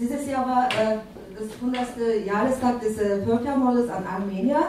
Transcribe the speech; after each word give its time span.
dieses 0.00 0.26
Jahr 0.26 0.46
war 0.48 0.68
äh, 0.68 0.98
das 1.38 1.48
100. 1.60 2.26
Jahrestag 2.26 2.80
des 2.80 2.98
äh, 2.98 3.22
Völkermordes 3.22 3.88
an 3.90 4.04
Armenier 4.06 4.62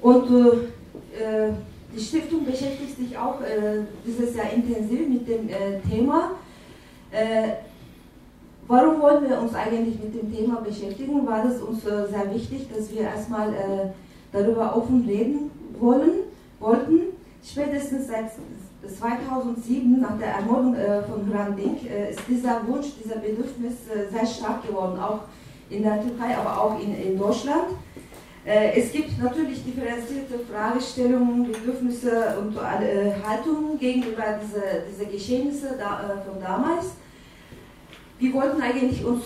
und 0.00 0.30
äh, 0.30 1.52
die 1.94 2.00
Stiftung 2.00 2.44
beschäftigt 2.44 2.96
sich 2.96 3.18
auch 3.18 3.40
äh, 3.42 3.82
dieses 4.06 4.34
Jahr 4.34 4.50
intensiv 4.52 5.08
mit 5.08 5.28
dem 5.28 5.48
äh, 5.48 5.80
Thema. 5.88 6.32
Äh, 7.10 7.54
warum 8.66 9.02
wollen 9.02 9.28
wir 9.28 9.40
uns 9.40 9.54
eigentlich 9.54 9.98
mit 10.02 10.14
dem 10.14 10.34
Thema 10.34 10.60
beschäftigen? 10.60 11.26
War 11.26 11.44
es 11.44 11.60
uns 11.60 11.84
äh, 11.84 12.06
sehr 12.08 12.32
wichtig, 12.32 12.68
dass 12.74 12.92
wir 12.92 13.02
erstmal 13.02 13.52
äh, 13.52 13.90
darüber 14.32 14.76
offen 14.76 15.04
reden 15.06 15.50
wollen, 15.78 16.20
wollten. 16.60 17.00
Spätestens 17.42 18.06
seit 18.06 18.30
2007, 18.86 20.00
nach 20.00 20.18
der 20.18 20.34
Ermordung 20.34 20.74
äh, 20.74 21.02
von 21.02 21.30
Hrant 21.32 21.58
Dink, 21.58 21.84
ist 21.84 22.20
dieser 22.28 22.66
Wunsch, 22.66 22.88
dieser 23.02 23.16
Bedürfnis 23.16 23.74
sehr 24.10 24.26
stark 24.26 24.66
geworden, 24.66 24.98
auch 24.98 25.20
in 25.68 25.82
der 25.82 26.02
Türkei, 26.02 26.36
aber 26.36 26.60
auch 26.60 26.80
in, 26.80 26.94
in 27.00 27.18
Deutschland. 27.18 27.68
Äh, 28.44 28.80
es 28.80 28.92
gibt 28.92 29.22
natürlich 29.22 29.62
differenzierte 29.64 30.38
Fragestellungen, 30.50 31.52
Bedürfnisse 31.52 32.38
und 32.40 32.56
äh, 32.56 33.12
Haltungen 33.24 33.78
gegenüber 33.78 34.40
diese, 34.42 34.62
diese 34.90 35.06
Geschehnisse 35.10 35.76
da, 35.78 36.00
äh, 36.02 36.28
von 36.28 36.40
damals. 36.40 36.86
Wir 38.18 38.34
wollten 38.34 38.60
eigentlich 38.60 39.02
uns 39.02 39.22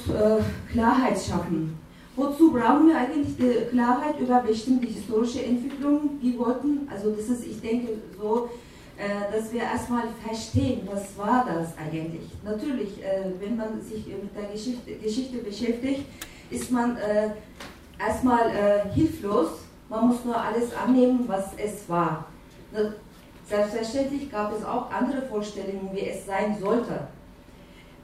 Klarheit 0.71 1.19
schaffen. 1.21 1.77
Wozu 2.15 2.53
brauchen 2.53 2.87
wir 2.87 2.97
eigentlich 2.97 3.37
die 3.37 3.69
Klarheit 3.73 4.21
über 4.21 4.39
bestimmte 4.39 4.87
historische 4.87 5.45
Entwicklungen? 5.45 6.21
Wir 6.23 6.39
wollten, 6.39 6.89
also 6.89 7.11
das 7.11 7.29
ist, 7.29 7.45
ich 7.45 7.61
denke, 7.61 7.89
so, 8.17 8.51
dass 9.33 9.53
wir 9.53 9.63
erstmal 9.63 10.05
verstehen, 10.25 10.89
was 10.91 11.17
war 11.19 11.45
das 11.47 11.77
eigentlich. 11.77 12.31
Natürlich, 12.45 13.01
wenn 13.41 13.57
man 13.57 13.81
sich 13.81 14.07
mit 14.07 14.37
der 14.37 14.51
Geschichte, 14.53 14.95
Geschichte 14.95 15.39
beschäftigt, 15.39 16.05
ist 16.51 16.71
man 16.71 16.97
erstmal 17.99 18.51
äh, 18.51 18.89
hilflos. 18.95 19.49
Man 19.89 20.09
muss 20.09 20.25
nur 20.25 20.37
alles 20.37 20.75
annehmen, 20.75 21.25
was 21.27 21.53
es 21.57 21.89
war. 21.89 22.27
Selbstverständlich 23.47 24.31
gab 24.31 24.57
es 24.57 24.65
auch 24.65 24.91
andere 24.91 25.23
Vorstellungen, 25.23 25.91
wie 25.93 26.09
es 26.09 26.27
sein 26.27 26.57
sollte. 26.59 27.09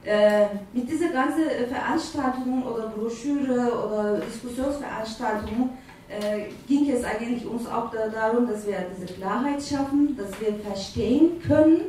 Äh, 0.03 0.45
mit 0.73 0.89
dieser 0.89 1.09
ganzen 1.09 1.43
Veranstaltung 1.69 2.63
oder 2.63 2.87
Broschüre 2.89 3.71
oder 3.85 4.19
Diskussionsveranstaltung 4.19 5.77
äh, 6.11 6.49
ging 6.67 6.89
es 6.91 7.03
eigentlich 7.03 7.45
uns 7.45 7.67
auch 7.67 7.89
da, 7.91 8.09
darum, 8.09 8.47
dass 8.47 8.67
wir 8.67 8.75
diese 8.95 9.13
Klarheit 9.13 9.63
schaffen, 9.63 10.17
dass 10.17 10.39
wir 10.41 10.53
verstehen 10.55 11.41
können, 11.41 11.81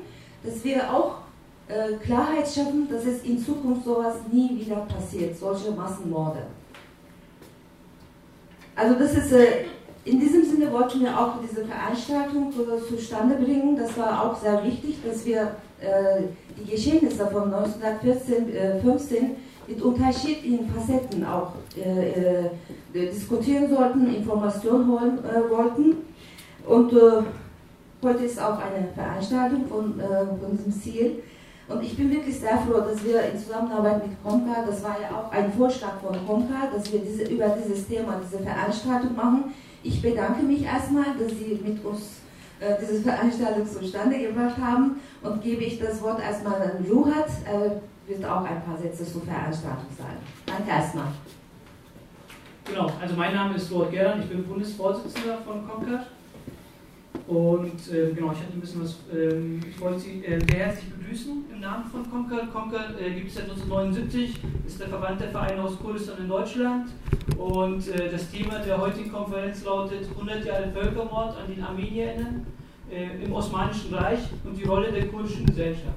dass 0.44 0.62
wir 0.64 0.92
auch 0.92 1.16
äh, 1.68 1.94
Klarheit 2.04 2.46
schaffen, 2.48 2.88
dass 2.90 3.04
es 3.04 3.22
in 3.24 3.38
Zukunft 3.42 3.84
sowas 3.84 4.16
nie 4.30 4.60
wieder 4.60 4.86
passiert, 4.86 5.36
solche 5.36 5.72
Massenmorde. 5.72 6.42
Also 8.74 8.94
das 8.98 9.14
ist, 9.14 9.32
äh, 9.32 9.64
in 10.04 10.18
diesem 10.18 10.44
Sinne 10.44 10.72
wollten 10.72 11.00
wir 11.00 11.18
auch 11.18 11.34
diese 11.42 11.64
Veranstaltung 11.64 12.52
zustande 12.88 13.36
bringen. 13.36 13.76
Das 13.76 13.96
war 13.96 14.24
auch 14.24 14.40
sehr 14.40 14.64
wichtig, 14.64 14.98
dass 15.04 15.24
wir 15.24 15.54
äh, 15.80 16.22
die 16.58 16.70
Geschehnisse 16.70 17.26
von 17.26 17.52
1914, 17.52 18.54
äh, 18.54 18.80
15 18.80 19.36
mit 19.66 19.80
unterschiedlichen 19.80 20.68
Facetten 20.68 21.24
auch 21.24 21.52
äh, 21.76 22.44
äh, 22.44 22.50
diskutieren 22.92 23.68
sollten, 23.68 24.14
Informationen 24.14 24.88
holen 24.88 25.18
äh, 25.24 25.50
wollten. 25.50 25.96
Und 26.66 26.92
heute 28.02 28.24
ist 28.24 28.40
auch 28.40 28.58
eine 28.58 28.86
Veranstaltung 28.94 29.66
von, 29.66 29.94
von 30.40 30.56
diesem 30.56 30.72
Ziel. 30.72 31.22
Und 31.68 31.82
ich 31.82 31.96
bin 31.96 32.12
wirklich 32.12 32.38
sehr 32.38 32.58
froh, 32.58 32.78
dass 32.80 33.02
wir 33.04 33.20
in 33.22 33.36
Zusammenarbeit 33.36 34.06
mit 34.06 34.22
Comca, 34.22 34.64
das 34.64 34.80
war 34.84 34.96
ja 35.00 35.16
auch 35.16 35.32
ein 35.32 35.52
Vorschlag 35.52 35.94
von 36.00 36.14
Comca, 36.24 36.68
dass 36.72 36.92
wir 36.92 37.00
diese, 37.00 37.24
über 37.24 37.48
dieses 37.48 37.88
Thema 37.88 38.20
diese 38.24 38.42
Veranstaltung 38.44 39.16
machen. 39.16 39.54
Ich 39.82 40.00
bedanke 40.00 40.44
mich 40.44 40.62
erstmal, 40.62 41.16
dass 41.18 41.30
Sie 41.30 41.60
mit 41.64 41.84
uns 41.84 42.20
äh, 42.60 42.74
diese 42.80 43.00
Veranstaltung 43.00 43.66
zustande 43.66 44.18
gebracht 44.18 44.56
haben 44.60 45.00
und 45.22 45.42
gebe 45.42 45.64
ich 45.64 45.80
das 45.80 46.00
Wort 46.00 46.20
erstmal 46.20 46.62
an 46.62 46.86
Juhat. 46.86 47.26
Er 47.44 47.80
wird 48.12 48.24
auch 48.24 48.44
ein 48.44 48.62
paar 48.62 48.76
Sätze 48.76 49.04
zur 49.04 49.22
Veranstaltung 49.22 49.86
sagen. 49.96 50.18
Danke 50.46 50.70
erstmal. 50.70 51.08
Genau, 52.64 52.92
also 53.00 53.16
mein 53.16 53.34
Name 53.34 53.56
ist 53.56 53.70
Lord 53.70 53.90
Gerland, 53.90 54.24
ich 54.24 54.30
bin 54.30 54.44
Bundesvorsitzender 54.44 55.38
von 55.38 55.66
Comcast. 55.68 56.08
Und 57.26 57.92
äh, 57.92 58.12
genau, 58.12 58.32
ich 58.32 58.38
hatte 58.38 58.52
ein 58.52 58.60
bisschen 58.60 58.82
was, 58.82 58.98
ähm, 59.12 59.60
ich 59.68 59.80
wollte 59.80 60.00
Sie 60.00 60.24
äh, 60.24 60.38
sehr 60.40 60.66
herzlich 60.66 60.92
begrüßen 60.92 61.44
im 61.52 61.60
Namen 61.60 61.84
von 61.86 62.08
Concord. 62.10 62.52
Concord 62.52 63.00
äh, 63.00 63.14
gibt 63.14 63.28
es 63.28 63.34
seit 63.34 63.44
1979, 63.44 64.40
ist 64.66 64.80
der 64.80 64.88
Verband 64.88 65.20
der 65.20 65.28
Vereine 65.28 65.62
aus 65.62 65.78
Kurdistan 65.78 66.18
in 66.18 66.28
Deutschland. 66.28 66.90
Und 67.38 67.88
äh, 67.88 68.10
das 68.10 68.30
Thema 68.30 68.58
der 68.58 68.78
heutigen 68.78 69.10
Konferenz 69.10 69.64
lautet 69.64 70.08
100 70.08 70.44
Jahre 70.44 70.70
Völkermord 70.72 71.36
an 71.36 71.54
den 71.54 71.62
Armenierinnen 71.62 72.46
äh, 72.90 73.24
im 73.24 73.32
Osmanischen 73.32 73.94
Reich 73.94 74.20
und 74.44 74.56
die 74.56 74.64
Rolle 74.64 74.92
der 74.92 75.06
kurdischen 75.08 75.46
Gesellschaft. 75.46 75.96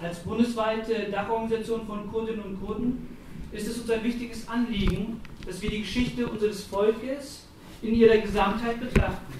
Als 0.00 0.20
bundesweite 0.20 1.10
Dachorganisation 1.10 1.84
von 1.84 2.08
Kurdinnen 2.10 2.42
und 2.42 2.64
Kurden 2.64 3.16
ist 3.50 3.66
es 3.66 3.78
uns 3.78 3.90
ein 3.90 4.04
wichtiges 4.04 4.48
Anliegen, 4.48 5.20
dass 5.44 5.60
wir 5.60 5.70
die 5.70 5.80
Geschichte 5.80 6.26
unseres 6.26 6.64
Volkes 6.64 7.46
in 7.82 7.94
ihrer 7.94 8.18
Gesamtheit 8.18 8.78
betrachten. 8.78 9.34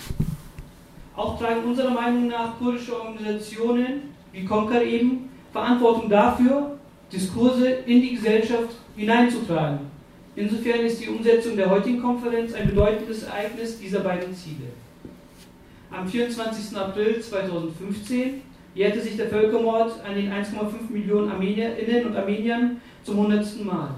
Auch 1.14 1.38
tragen 1.38 1.64
unserer 1.64 1.90
Meinung 1.90 2.28
nach 2.28 2.58
kurdische 2.58 3.00
Organisationen, 3.00 4.14
wie 4.32 4.44
Konker 4.44 4.82
eben, 4.82 5.28
Verantwortung 5.52 6.08
dafür, 6.08 6.78
Diskurse 7.12 7.68
in 7.86 8.02
die 8.02 8.16
Gesellschaft 8.16 8.76
hineinzutragen. 8.96 9.80
Insofern 10.34 10.80
ist 10.80 11.00
die 11.00 11.08
Umsetzung 11.08 11.56
der 11.56 11.70
heutigen 11.70 12.02
Konferenz 12.02 12.52
ein 12.54 12.68
bedeutendes 12.68 13.24
Ereignis 13.24 13.78
dieser 13.78 14.00
beiden 14.00 14.34
Ziele. 14.34 14.68
Am 15.90 16.06
24. 16.06 16.76
April 16.76 17.20
2015 17.20 18.42
jährte 18.78 19.00
sich 19.00 19.16
der 19.16 19.28
Völkermord 19.28 19.92
an 20.04 20.14
den 20.14 20.30
1,5 20.30 20.90
Millionen 20.90 21.32
Armenierinnen 21.32 22.06
und 22.06 22.16
Armeniern 22.16 22.80
zum 23.02 23.18
100. 23.18 23.64
Mal. 23.64 23.90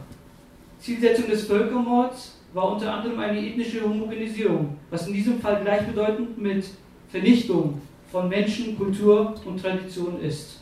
Zielsetzung 0.79 1.29
des 1.29 1.45
Völkermords 1.45 2.39
war 2.55 2.73
unter 2.73 2.95
anderem 2.95 3.21
eine 3.21 3.47
ethnische 3.47 3.83
Homogenisierung, 3.83 4.79
was 4.89 5.07
in 5.07 5.13
diesem 5.13 5.39
Fall 5.39 5.61
gleichbedeutend 5.63 6.39
mit 6.39 6.65
Vernichtung 7.11 7.83
von 8.11 8.31
Menschen, 8.31 8.79
Kultur 8.79 9.35
und 9.45 9.61
Tradition 9.61 10.19
ist. 10.23 10.61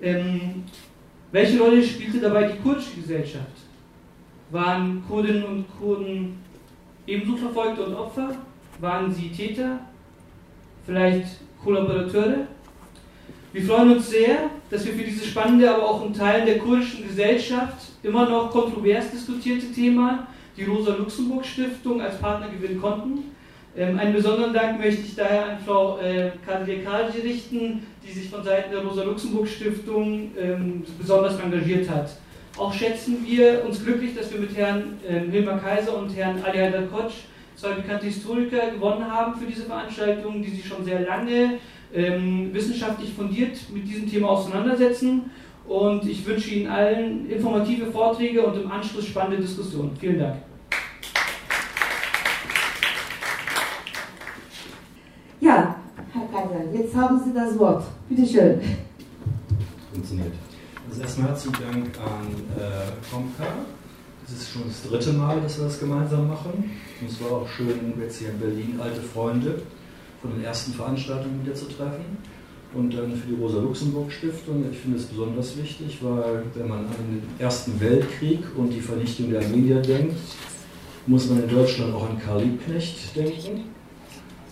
Ähm, 0.00 0.64
welche 1.30 1.60
Rolle 1.60 1.82
spielte 1.84 2.20
dabei 2.20 2.44
die 2.44 2.58
kurdische 2.58 2.96
Gesellschaft? 3.02 3.52
Waren 4.50 5.04
Kurdinnen 5.06 5.44
und 5.44 5.64
Kurden 5.78 6.38
ebenso 7.06 7.36
Verfolgte 7.36 7.84
und 7.84 7.94
Opfer? 7.94 8.34
Waren 8.80 9.12
sie 9.12 9.28
Täter? 9.28 9.78
Vielleicht 10.86 11.26
Kollaborateure? 11.62 12.46
Wir 13.52 13.64
freuen 13.64 13.96
uns 13.96 14.08
sehr, 14.10 14.48
dass 14.70 14.86
wir 14.86 14.92
für 14.92 15.02
dieses 15.02 15.26
spannende, 15.26 15.68
aber 15.68 15.82
auch 15.82 16.06
in 16.06 16.14
Teilen 16.14 16.46
der 16.46 16.58
kurdischen 16.58 17.08
Gesellschaft 17.08 17.88
immer 18.00 18.28
noch 18.28 18.52
kontrovers 18.52 19.10
diskutierte 19.10 19.72
Thema 19.72 20.28
die 20.56 20.64
Rosa-Luxemburg-Stiftung 20.64 22.00
als 22.00 22.18
Partner 22.18 22.48
gewinnen 22.48 22.80
konnten. 22.80 23.34
Ähm, 23.76 23.98
einen 23.98 24.12
besonderen 24.12 24.54
Dank 24.54 24.78
möchte 24.78 25.02
ich 25.02 25.16
daher 25.16 25.46
an 25.46 25.58
Frau 25.66 25.98
äh, 25.98 26.30
Kadir 26.46 26.84
Kaji 26.84 27.20
richten, 27.22 27.86
die 28.06 28.12
sich 28.12 28.30
von 28.30 28.44
Seiten 28.44 28.70
der 28.70 28.84
Rosa-Luxemburg-Stiftung 28.84 30.30
ähm, 30.38 30.84
besonders 30.96 31.40
engagiert 31.40 31.90
hat. 31.90 32.10
Auch 32.56 32.72
schätzen 32.72 33.24
wir 33.26 33.64
uns 33.64 33.84
glücklich, 33.84 34.14
dass 34.14 34.32
wir 34.32 34.38
mit 34.38 34.56
Herrn 34.56 34.98
ähm, 35.08 35.28
Hilmar 35.32 35.58
Kaiser 35.58 35.96
und 35.96 36.14
Herrn 36.14 36.40
Ali 36.44 36.58
Haidar 36.58 36.82
Kotsch 36.82 37.24
zwei 37.56 37.72
bekannte 37.72 38.06
Historiker 38.06 38.70
gewonnen 38.70 39.10
haben 39.10 39.34
für 39.40 39.46
diese 39.46 39.64
Veranstaltung, 39.64 40.40
die 40.40 40.50
sich 40.50 40.66
schon 40.66 40.84
sehr 40.84 41.00
lange 41.00 41.58
ähm, 41.94 42.52
wissenschaftlich 42.52 43.12
fundiert 43.12 43.58
mit 43.72 43.86
diesem 43.86 44.08
Thema 44.08 44.30
auseinandersetzen. 44.30 45.30
Und 45.66 46.04
ich 46.08 46.26
wünsche 46.26 46.50
Ihnen 46.50 46.68
allen 46.68 47.30
informative 47.30 47.86
Vorträge 47.86 48.44
und 48.44 48.60
im 48.60 48.70
Anschluss 48.70 49.06
spannende 49.06 49.38
Diskussionen. 49.38 49.96
Vielen 49.98 50.18
Dank. 50.18 50.36
Ja, 55.40 55.76
Herr 56.12 56.26
Kaiser, 56.26 56.72
jetzt 56.72 56.94
haben 56.94 57.20
Sie 57.24 57.32
das 57.32 57.58
Wort. 57.58 57.84
Bitte 58.08 58.26
schön. 58.26 58.60
Funktioniert. 59.92 60.32
Also 60.88 61.02
erstmal 61.02 61.28
herzlichen 61.28 61.62
Dank 61.62 61.98
an 61.98 62.26
äh, 62.58 63.10
Comca. 63.10 63.46
Das 64.26 64.38
ist 64.38 64.52
schon 64.52 64.62
das 64.66 64.82
dritte 64.88 65.12
Mal, 65.12 65.40
dass 65.40 65.58
wir 65.58 65.64
das 65.64 65.80
gemeinsam 65.80 66.28
machen. 66.28 66.70
Und 67.00 67.10
es 67.10 67.22
war 67.22 67.38
auch 67.38 67.48
schön, 67.48 67.94
jetzt 68.00 68.18
hier 68.18 68.30
in 68.30 68.38
Berlin 68.38 68.80
alte 68.80 69.00
Freunde 69.00 69.62
von 70.20 70.32
den 70.32 70.44
ersten 70.44 70.72
Veranstaltungen 70.72 71.42
wieder 71.44 71.54
zu 71.54 71.66
treffen. 71.66 72.18
Und 72.72 72.94
dann 72.94 73.16
für 73.16 73.26
die 73.26 73.34
Rosa-Luxemburg-Stiftung, 73.34 74.64
ich 74.70 74.78
finde 74.78 74.98
es 74.98 75.06
besonders 75.06 75.56
wichtig, 75.56 75.98
weil 76.02 76.44
wenn 76.54 76.68
man 76.68 76.80
an 76.80 76.94
den 77.10 77.22
Ersten 77.38 77.80
Weltkrieg 77.80 78.40
und 78.56 78.70
die 78.70 78.80
Vernichtung 78.80 79.30
der 79.30 79.42
Armenier 79.42 79.82
denkt, 79.82 80.16
muss 81.06 81.28
man 81.28 81.42
in 81.42 81.48
Deutschland 81.48 81.92
auch 81.94 82.08
an 82.08 82.20
Karl 82.24 82.42
Liebknecht 82.42 83.16
denken 83.16 83.64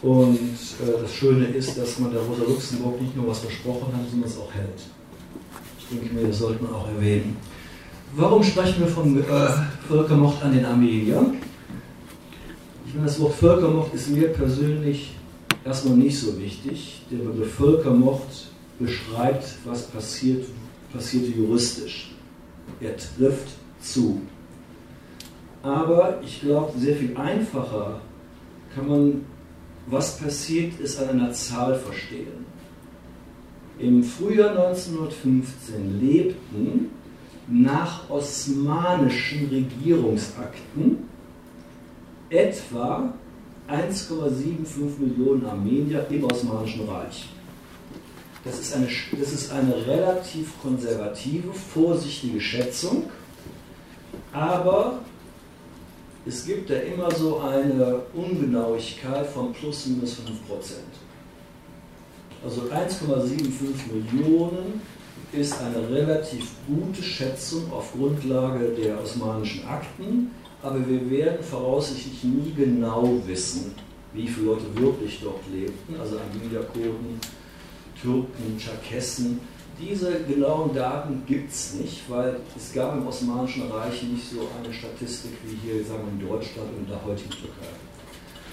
und 0.02 0.36
äh, 0.36 1.02
das 1.02 1.12
Schöne 1.12 1.46
ist, 1.46 1.76
dass 1.76 1.98
man 1.98 2.12
der 2.12 2.20
Rosa 2.20 2.44
Luxemburg 2.44 3.00
nicht 3.00 3.16
nur 3.16 3.28
was 3.28 3.40
versprochen 3.40 3.92
hat, 3.92 4.08
sondern 4.10 4.28
es 4.28 4.38
auch 4.38 4.52
hält. 4.52 4.80
Ich 5.78 5.86
denke 5.88 6.14
mir, 6.14 6.28
das 6.28 6.38
sollte 6.38 6.62
man 6.62 6.72
auch 6.72 6.88
erwähnen. 6.88 7.36
Warum 8.14 8.42
sprechen 8.42 8.80
wir 8.80 8.88
von 8.88 9.18
äh, 9.18 9.24
Völkermord 9.88 10.42
an 10.42 10.54
den 10.54 10.64
Armeniern? 10.64 11.36
Ich 12.86 12.94
meine, 12.94 13.06
das 13.06 13.20
Wort 13.20 13.34
Völkermord 13.34 13.92
ist 13.92 14.08
mir 14.10 14.28
persönlich 14.28 15.14
erstmal 15.68 15.96
nicht 15.96 16.18
so 16.18 16.38
wichtig. 16.38 17.02
Der 17.10 17.18
Begriff 17.18 17.54
Völkermord 17.54 18.26
beschreibt, 18.78 19.56
was 19.64 19.86
passiert, 19.86 20.46
passierte 20.92 21.30
juristisch. 21.30 22.12
Er 22.80 22.96
trifft 22.96 23.48
zu. 23.80 24.22
Aber 25.62 26.20
ich 26.24 26.40
glaube, 26.40 26.78
sehr 26.78 26.96
viel 26.96 27.16
einfacher 27.16 28.00
kann 28.74 28.88
man, 28.88 29.24
was 29.86 30.18
passiert 30.18 30.78
ist, 30.80 30.98
an 31.00 31.10
einer 31.10 31.32
Zahl 31.32 31.74
verstehen. 31.74 32.46
Im 33.78 34.02
Frühjahr 34.02 34.50
1915 34.50 36.00
lebten 36.00 36.90
nach 37.46 38.08
osmanischen 38.10 39.48
Regierungsakten 39.48 40.98
etwa 42.28 43.14
1,75 43.68 44.98
Millionen 44.98 45.46
Armenier 45.46 46.06
im 46.08 46.24
Osmanischen 46.24 46.88
Reich. 46.88 47.28
Das 48.44 48.58
ist, 48.58 48.74
eine, 48.74 48.88
das 49.18 49.32
ist 49.32 49.52
eine 49.52 49.86
relativ 49.86 50.52
konservative, 50.62 51.52
vorsichtige 51.52 52.40
Schätzung, 52.40 53.10
aber 54.32 55.00
es 56.24 56.46
gibt 56.46 56.70
da 56.70 56.74
immer 56.76 57.10
so 57.10 57.40
eine 57.40 58.00
Ungenauigkeit 58.14 59.26
von 59.26 59.52
plus 59.52 59.86
minus 59.86 60.14
5 60.14 60.46
Prozent. 60.46 60.84
Also 62.44 62.62
1,75 62.62 63.92
Millionen 63.92 64.80
ist 65.32 65.54
eine 65.60 65.88
relativ 65.90 66.52
gute 66.66 67.02
Schätzung 67.02 67.70
auf 67.72 67.92
Grundlage 67.92 68.68
der 68.68 69.02
osmanischen 69.02 69.66
Akten, 69.66 70.30
aber 70.62 70.86
wir 70.86 71.10
werden 71.10 71.42
voraussichtlich 71.42 72.24
nie 72.24 72.52
genau 72.56 73.20
wissen, 73.26 73.74
wie 74.12 74.26
viele 74.26 74.46
Leute 74.46 74.64
wirklich 74.74 75.20
dort 75.22 75.42
lebten, 75.52 76.00
also 76.00 76.18
Armenier-Kurden, 76.18 77.20
Türken, 78.00 78.58
Tscherkessen. 78.58 79.40
Diese 79.80 80.24
genauen 80.24 80.74
Daten 80.74 81.22
gibt 81.26 81.52
es 81.52 81.74
nicht, 81.74 82.02
weil 82.08 82.40
es 82.56 82.72
gab 82.72 82.96
im 82.96 83.06
Osmanischen 83.06 83.70
Reich 83.70 84.02
nicht 84.02 84.28
so 84.28 84.48
eine 84.58 84.74
Statistik 84.74 85.32
wie 85.44 85.56
hier 85.68 85.84
sagen 85.84 86.02
wir, 86.04 86.12
in 86.24 86.28
Deutschland 86.28 86.68
und 86.76 86.84
in 86.84 86.88
der 86.88 87.04
heutigen 87.04 87.30
Türkei. 87.30 87.68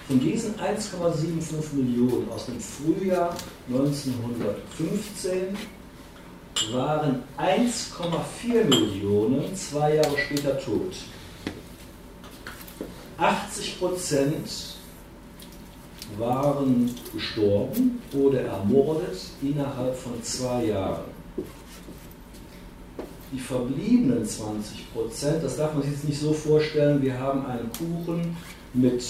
Von 0.08 0.20
diesen 0.20 0.54
1,75 0.54 1.74
Millionen 1.74 2.30
aus 2.30 2.46
dem 2.46 2.60
Frühjahr 2.60 3.36
1915 3.68 5.58
waren 6.72 7.24
1,4 7.40 8.66
Millionen 8.66 9.56
zwei 9.56 9.96
Jahre 9.96 10.16
später 10.16 10.60
tot. 10.60 10.94
80 13.18 13.80
Prozent 13.80 14.76
waren 16.18 16.94
gestorben 17.14 18.02
oder 18.14 18.42
ermordet 18.42 19.18
innerhalb 19.42 19.96
von 19.96 20.22
zwei 20.22 20.66
Jahren. 20.66 21.06
Die 23.32 23.40
verbliebenen 23.40 24.24
20 24.26 24.94
Prozent, 24.94 25.44
das 25.44 25.58
darf 25.58 25.74
man 25.74 25.84
sich 25.84 25.92
jetzt 25.92 26.08
nicht 26.08 26.20
so 26.20 26.32
vorstellen, 26.32 27.02
wir 27.02 27.20
haben 27.20 27.46
einen 27.46 27.70
Kuchen 27.72 28.38
mit 28.74 29.04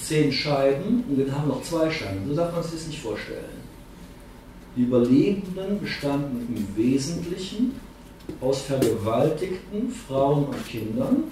zehn 0.00 0.32
Scheiben 0.32 1.04
und 1.08 1.16
den 1.16 1.34
haben 1.34 1.48
noch 1.48 1.62
zwei 1.62 1.90
Scheiben. 1.90 2.26
So 2.28 2.34
darf 2.34 2.52
man 2.52 2.62
sich 2.62 2.72
das 2.72 2.86
nicht 2.86 3.00
vorstellen. 3.00 3.58
Die 4.76 4.82
Überlebenden 4.82 5.80
bestanden 5.80 6.54
im 6.56 6.76
Wesentlichen 6.76 7.80
aus 8.40 8.62
vergewaltigten 8.62 9.90
Frauen 9.90 10.46
und 10.46 10.68
Kindern. 10.68 11.24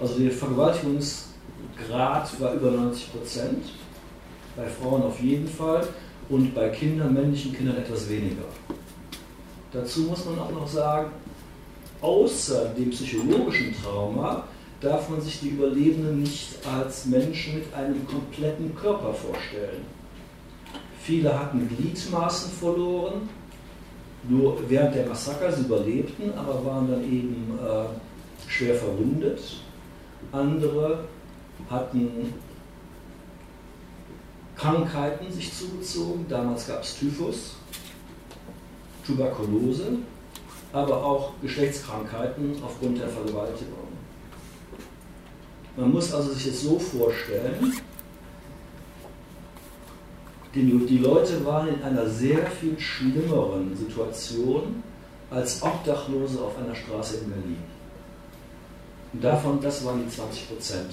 Also 0.00 0.18
der 0.18 0.30
Vergewaltigungsgrad 0.30 2.40
war 2.40 2.54
über 2.54 2.70
90 2.70 3.12
Prozent, 3.12 3.64
bei 4.56 4.66
Frauen 4.66 5.02
auf 5.02 5.20
jeden 5.20 5.48
Fall 5.48 5.86
und 6.28 6.54
bei 6.54 6.68
Kindern, 6.68 7.14
männlichen 7.14 7.52
Kindern 7.52 7.76
etwas 7.76 8.08
weniger. 8.08 8.44
Dazu 9.72 10.02
muss 10.02 10.24
man 10.24 10.38
auch 10.38 10.50
noch 10.50 10.68
sagen, 10.68 11.10
außer 12.00 12.66
dem 12.76 12.90
psychologischen 12.90 13.74
Trauma 13.82 14.44
darf 14.80 15.08
man 15.08 15.20
sich 15.20 15.40
die 15.40 15.50
Überlebenden 15.50 16.20
nicht 16.20 16.58
als 16.66 17.06
Menschen 17.06 17.54
mit 17.54 17.74
einem 17.74 18.06
kompletten 18.06 18.74
Körper 18.74 19.14
vorstellen. 19.14 19.84
Viele 21.00 21.38
hatten 21.38 21.68
Gliedmaßen 21.68 22.50
verloren, 22.52 23.28
nur 24.28 24.58
während 24.68 24.94
der 24.94 25.06
Massaker, 25.06 25.52
sie 25.52 25.62
überlebten, 25.62 26.32
aber 26.36 26.64
waren 26.64 26.90
dann 26.90 27.04
eben 27.04 27.58
äh, 27.62 28.50
schwer 28.50 28.74
verwundet. 28.74 29.40
Andere 30.32 31.04
hatten 31.70 32.34
Krankheiten 34.56 35.30
sich 35.32 35.52
zugezogen, 35.52 36.26
damals 36.28 36.66
gab 36.66 36.82
es 36.82 36.98
Typhus, 36.98 37.56
Tuberkulose, 39.06 39.98
aber 40.72 41.04
auch 41.04 41.32
Geschlechtskrankheiten 41.42 42.56
aufgrund 42.64 42.98
der 42.98 43.08
Vergewaltigung. 43.08 43.88
Man 45.76 45.92
muss 45.92 46.12
also 46.12 46.32
sich 46.32 46.46
jetzt 46.46 46.62
so 46.62 46.78
vorstellen, 46.78 47.74
die 50.54 50.98
Leute 50.98 51.44
waren 51.44 51.68
in 51.68 51.82
einer 51.82 52.08
sehr 52.08 52.46
viel 52.46 52.78
schlimmeren 52.80 53.76
Situation 53.76 54.82
als 55.30 55.62
Obdachlose 55.62 56.40
auf 56.40 56.56
einer 56.58 56.74
Straße 56.74 57.18
in 57.18 57.30
Berlin. 57.30 57.75
Und 59.16 59.24
davon, 59.24 59.58
das 59.62 59.82
waren 59.82 60.04
die 60.04 60.14
20 60.14 60.46
Prozent. 60.50 60.92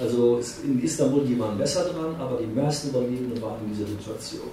Also 0.00 0.40
in 0.64 0.82
Istanbul, 0.82 1.24
die 1.24 1.38
waren 1.38 1.56
besser 1.56 1.84
dran, 1.84 2.16
aber 2.18 2.38
die 2.38 2.46
meisten 2.46 2.88
Überlebenden 2.88 3.40
waren 3.40 3.60
in 3.64 3.72
dieser 3.72 3.86
Situation. 3.86 4.50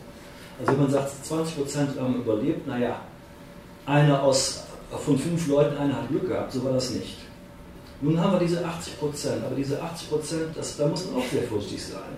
Also 0.59 0.71
wenn 0.73 0.81
man 0.81 0.91
sagt, 0.91 1.25
20 1.25 1.56
Prozent 1.56 2.00
haben 2.00 2.21
überlebt, 2.21 2.67
naja, 2.67 3.01
einer 3.88 4.21
aus, 4.21 4.63
von 4.91 5.17
fünf 5.17 5.47
Leuten, 5.47 5.75
einer 5.77 5.95
hat 5.95 6.09
Glück 6.09 6.27
gehabt, 6.27 6.51
so 6.51 6.63
war 6.63 6.73
das 6.73 6.91
nicht. 6.91 7.17
Nun 8.00 8.21
haben 8.21 8.33
wir 8.33 8.39
diese 8.41 8.63
80 8.63 9.00
Prozent, 9.00 9.44
aber 9.44 9.56
diese 9.56 9.81
80 9.81 10.09
Prozent, 10.09 10.50
da 10.56 10.88
muss 10.88 11.07
man 11.07 11.15
auch 11.15 11.27
sehr 11.31 11.44
vorsichtig 11.44 11.83
sein. 11.83 12.13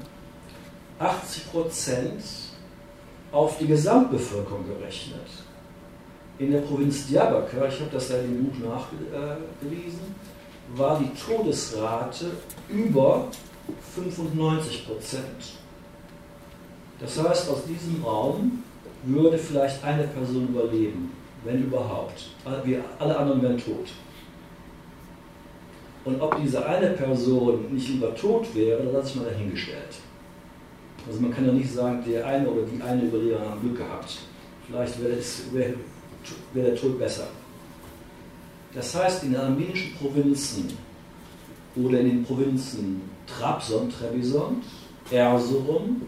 80 0.99 1.51
Prozent 1.51 2.21
auf 3.31 3.57
die 3.59 3.67
Gesamtbevölkerung 3.67 4.65
gerechnet. 4.67 5.29
In 6.38 6.51
der 6.51 6.59
Provinz 6.59 7.07
Diyarbakir, 7.07 7.65
ich 7.69 7.79
habe 7.79 7.91
das 7.93 8.09
ja 8.09 8.17
in 8.17 8.33
dem 8.33 8.45
Buch 8.45 8.57
nachgewiesen, 8.67 10.15
war 10.75 11.00
die 11.00 11.12
Todesrate 11.19 12.31
über 12.69 13.27
95 13.95 14.88
Prozent. 14.88 15.57
Das 17.00 17.22
heißt, 17.22 17.50
aus 17.50 17.65
diesem 17.65 18.03
Raum 18.03 18.63
würde 19.03 19.38
vielleicht 19.38 19.84
eine 19.84 20.03
Person 20.03 20.50
überleben, 20.50 21.12
wenn 21.43 21.63
überhaupt. 21.63 22.29
Wir, 22.63 22.84
alle 23.00 23.17
anderen 23.17 23.41
wären 23.41 23.57
tot. 23.57 23.88
Und 26.03 26.22
ob 26.22 26.39
diese 26.41 26.65
eine 26.65 26.91
Person 26.91 27.72
nicht 27.72 27.88
lieber 27.89 28.15
tot 28.15 28.53
wäre, 28.55 28.84
das 28.84 28.93
lasse 28.93 29.10
ich 29.10 29.15
mal 29.15 29.25
dahingestellt. 29.25 30.00
Also 31.07 31.19
man 31.19 31.34
kann 31.34 31.45
ja 31.45 31.51
nicht 31.51 31.72
sagen, 31.72 32.03
der 32.07 32.25
eine 32.25 32.48
oder 32.48 32.63
die 32.63 32.81
eine 32.81 33.03
Überleger 33.03 33.39
haben 33.39 33.62
Glück 33.62 33.77
gehabt. 33.77 34.19
Vielleicht 34.67 35.01
wäre 35.01 35.17
wär, 35.51 35.74
wär 36.53 36.63
der 36.63 36.75
Tod 36.75 36.98
besser. 37.00 37.27
Das 38.73 38.95
heißt, 38.95 39.23
in 39.23 39.33
den 39.33 39.41
armenischen 39.41 39.95
Provinzen 39.95 40.77
oder 41.75 41.99
in 41.99 42.09
den 42.09 42.23
Provinzen 42.23 43.01
Trabzon, 43.27 43.91
Trebizond, 43.91 44.63
Erzurum, 45.09 46.03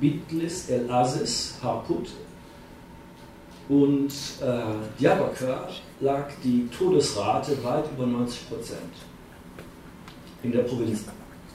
Bitlis, 0.00 0.68
El 0.68 0.90
Aziz, 0.90 1.54
Harput 1.62 2.10
und 3.68 4.12
äh, 4.42 4.98
Diyarbakir 4.98 5.68
lag 6.00 6.28
die 6.42 6.68
Todesrate 6.76 7.62
weit 7.62 7.84
über 7.92 8.06
90 8.06 8.48
Prozent. 8.48 8.92
In 10.42 10.52
der 10.52 10.62
Provinz 10.62 11.04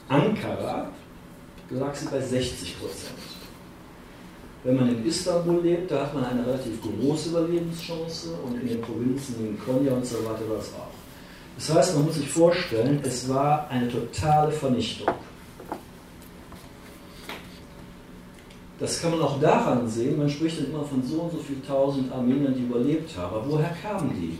Ankara 0.08 0.90
lag 1.70 1.94
sie 1.94 2.06
bei 2.06 2.20
60 2.20 2.78
Prozent. 2.78 3.35
Wenn 4.66 4.74
man 4.74 4.88
in 4.88 5.06
Istanbul 5.06 5.62
lebt, 5.62 5.92
da 5.92 6.00
hat 6.00 6.14
man 6.14 6.24
eine 6.24 6.44
relativ 6.44 6.80
große 6.82 7.28
Überlebenschance 7.28 8.30
und 8.44 8.60
in 8.60 8.66
den 8.66 8.80
Provinzen 8.80 9.36
in 9.46 9.58
Konya 9.60 9.92
und 9.92 10.04
so 10.04 10.16
weiter 10.24 10.50
war 10.50 10.58
es 10.58 10.72
auch. 10.74 10.90
Das 11.54 11.72
heißt, 11.72 11.94
man 11.94 12.06
muss 12.06 12.16
sich 12.16 12.28
vorstellen, 12.28 12.98
es 13.04 13.28
war 13.28 13.70
eine 13.70 13.88
totale 13.88 14.50
Vernichtung. 14.50 15.06
Das 18.80 19.00
kann 19.00 19.12
man 19.12 19.22
auch 19.22 19.40
daran 19.40 19.88
sehen, 19.88 20.18
man 20.18 20.28
spricht 20.28 20.58
dann 20.58 20.70
immer 20.70 20.82
von 20.82 21.00
so 21.00 21.20
und 21.20 21.30
so 21.30 21.38
viel 21.38 21.62
tausend 21.62 22.10
Armeniern, 22.10 22.52
die 22.52 22.64
überlebt 22.64 23.16
haben. 23.16 23.36
Aber 23.36 23.48
woher 23.48 23.70
kamen 23.80 24.10
die? 24.20 24.36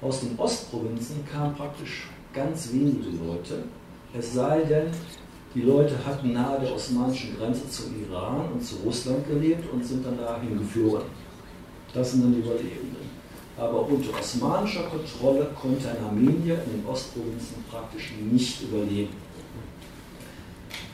Aus 0.00 0.20
den 0.20 0.38
Ostprovinzen 0.38 1.26
kamen 1.30 1.54
praktisch 1.54 2.08
ganz 2.32 2.72
wenige 2.72 3.10
Leute. 3.22 3.64
Es 4.18 4.32
sei 4.32 4.62
denn, 4.62 4.86
die 5.54 5.62
Leute 5.62 5.94
hatten 6.04 6.32
nahe 6.32 6.60
der 6.60 6.74
osmanischen 6.74 7.36
Grenze 7.38 7.68
zum 7.70 7.94
Iran 8.02 8.52
und 8.52 8.64
zu 8.64 8.76
Russland 8.84 9.26
gelebt 9.26 9.72
und 9.72 9.84
sind 9.84 10.04
dann 10.04 10.18
dahin 10.18 10.58
geflohen. 10.58 11.02
Das 11.94 12.12
sind 12.12 12.24
dann 12.24 12.34
die 12.34 12.40
Überlebenden. 12.40 13.08
aber 13.56 13.88
unter 13.88 14.16
osmanischer 14.18 14.84
Kontrolle 14.84 15.48
konnte 15.60 15.88
ein 15.88 16.04
Armenier 16.04 16.62
in 16.64 16.80
den 16.80 16.86
Ostprovinzen 16.86 17.64
praktisch 17.70 18.12
nicht 18.30 18.62
überleben. 18.62 19.12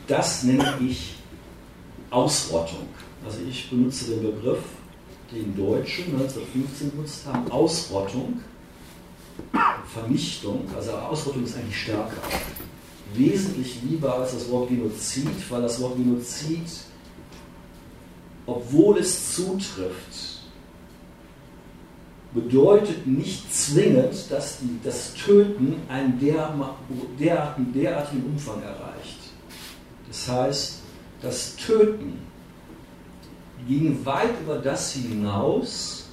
Das 0.07 0.45
nenne 0.45 0.79
ich 0.81 1.17
Ausrottung. 2.11 2.89
Also 3.25 3.39
ich 3.49 3.69
benutze 3.69 4.13
den 4.13 4.23
Begriff, 4.23 4.63
den 5.33 5.57
Deutschen 5.57 6.15
1915 6.15 6.91
benutzt 6.93 7.27
haben, 7.27 7.51
Ausrottung, 7.51 8.41
Vernichtung. 9.93 10.67
Also 10.75 10.93
Ausrottung 10.93 11.45
ist 11.45 11.57
eigentlich 11.57 11.83
stärker. 11.83 12.23
Wesentlich 13.15 13.83
lieber 13.83 14.19
als 14.19 14.33
das 14.33 14.51
Wort 14.51 14.69
Genozid, 14.69 15.29
weil 15.49 15.63
das 15.63 15.81
Wort 15.81 15.97
Genozid, 15.97 16.67
obwohl 18.47 18.99
es 18.99 19.35
zutrifft, 19.35 20.35
bedeutet 22.35 23.07
nicht 23.07 23.55
zwingend, 23.55 24.31
dass 24.31 24.59
die, 24.59 24.79
das 24.83 25.15
Töten 25.15 25.77
einen 25.89 26.19
derartigen, 26.19 27.73
derartigen 27.73 28.25
Umfang 28.25 28.61
erreicht. 28.63 29.21
Das 30.09 30.29
heißt, 30.29 30.81
das 31.23 31.57
Töten 31.57 32.19
ging 33.69 34.05
weit 34.05 34.41
über 34.43 34.59
das 34.59 34.93
hinaus, 34.93 36.09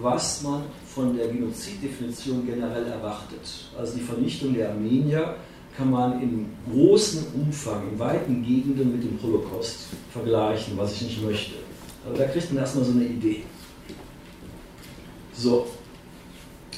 was 0.00 0.42
man 0.42 0.62
von 0.86 1.16
der 1.16 1.28
Genoziddefinition 1.28 2.44
generell 2.44 2.86
erwartet. 2.86 3.70
Also 3.78 3.96
die 3.96 4.02
Vernichtung 4.02 4.54
der 4.54 4.70
Armenier 4.70 5.36
kann 5.76 5.90
man 5.90 6.22
in 6.22 6.46
großem 6.72 7.24
Umfang, 7.34 7.90
in 7.90 7.98
weiten 7.98 8.44
Gegenden 8.44 8.92
mit 8.92 9.02
dem 9.02 9.20
Holocaust 9.22 9.86
vergleichen, 10.12 10.76
was 10.76 10.92
ich 10.94 11.02
nicht 11.02 11.24
möchte. 11.24 11.54
Aber 12.06 12.16
da 12.16 12.26
kriegt 12.26 12.52
man 12.52 12.62
erstmal 12.62 12.84
so 12.84 12.92
eine 12.92 13.04
Idee. 13.04 13.42
So, 15.32 15.66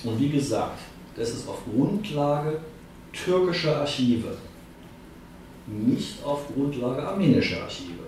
und 0.04 0.18
wie 0.18 0.30
gesagt, 0.30 0.78
das 1.16 1.30
ist 1.30 1.48
auf 1.48 1.58
Grundlage 1.64 2.60
türkischer 3.12 3.80
Archive, 3.80 4.36
nicht 5.66 6.22
auf 6.24 6.46
Grundlage 6.54 7.06
armenischer 7.06 7.62
Archive. 7.62 8.06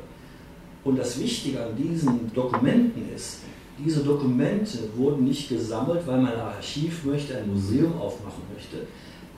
Und 0.84 0.98
das 0.98 1.20
Wichtige 1.20 1.62
an 1.62 1.76
diesen 1.76 2.32
Dokumenten 2.32 3.14
ist, 3.14 3.40
diese 3.84 4.02
Dokumente 4.02 4.78
wurden 4.96 5.24
nicht 5.24 5.48
gesammelt, 5.48 6.06
weil 6.06 6.20
man 6.20 6.32
ein 6.32 6.40
Archiv 6.40 7.04
möchte, 7.04 7.36
ein 7.36 7.48
Museum 7.52 7.92
aufmachen 8.00 8.42
möchte. 8.54 8.86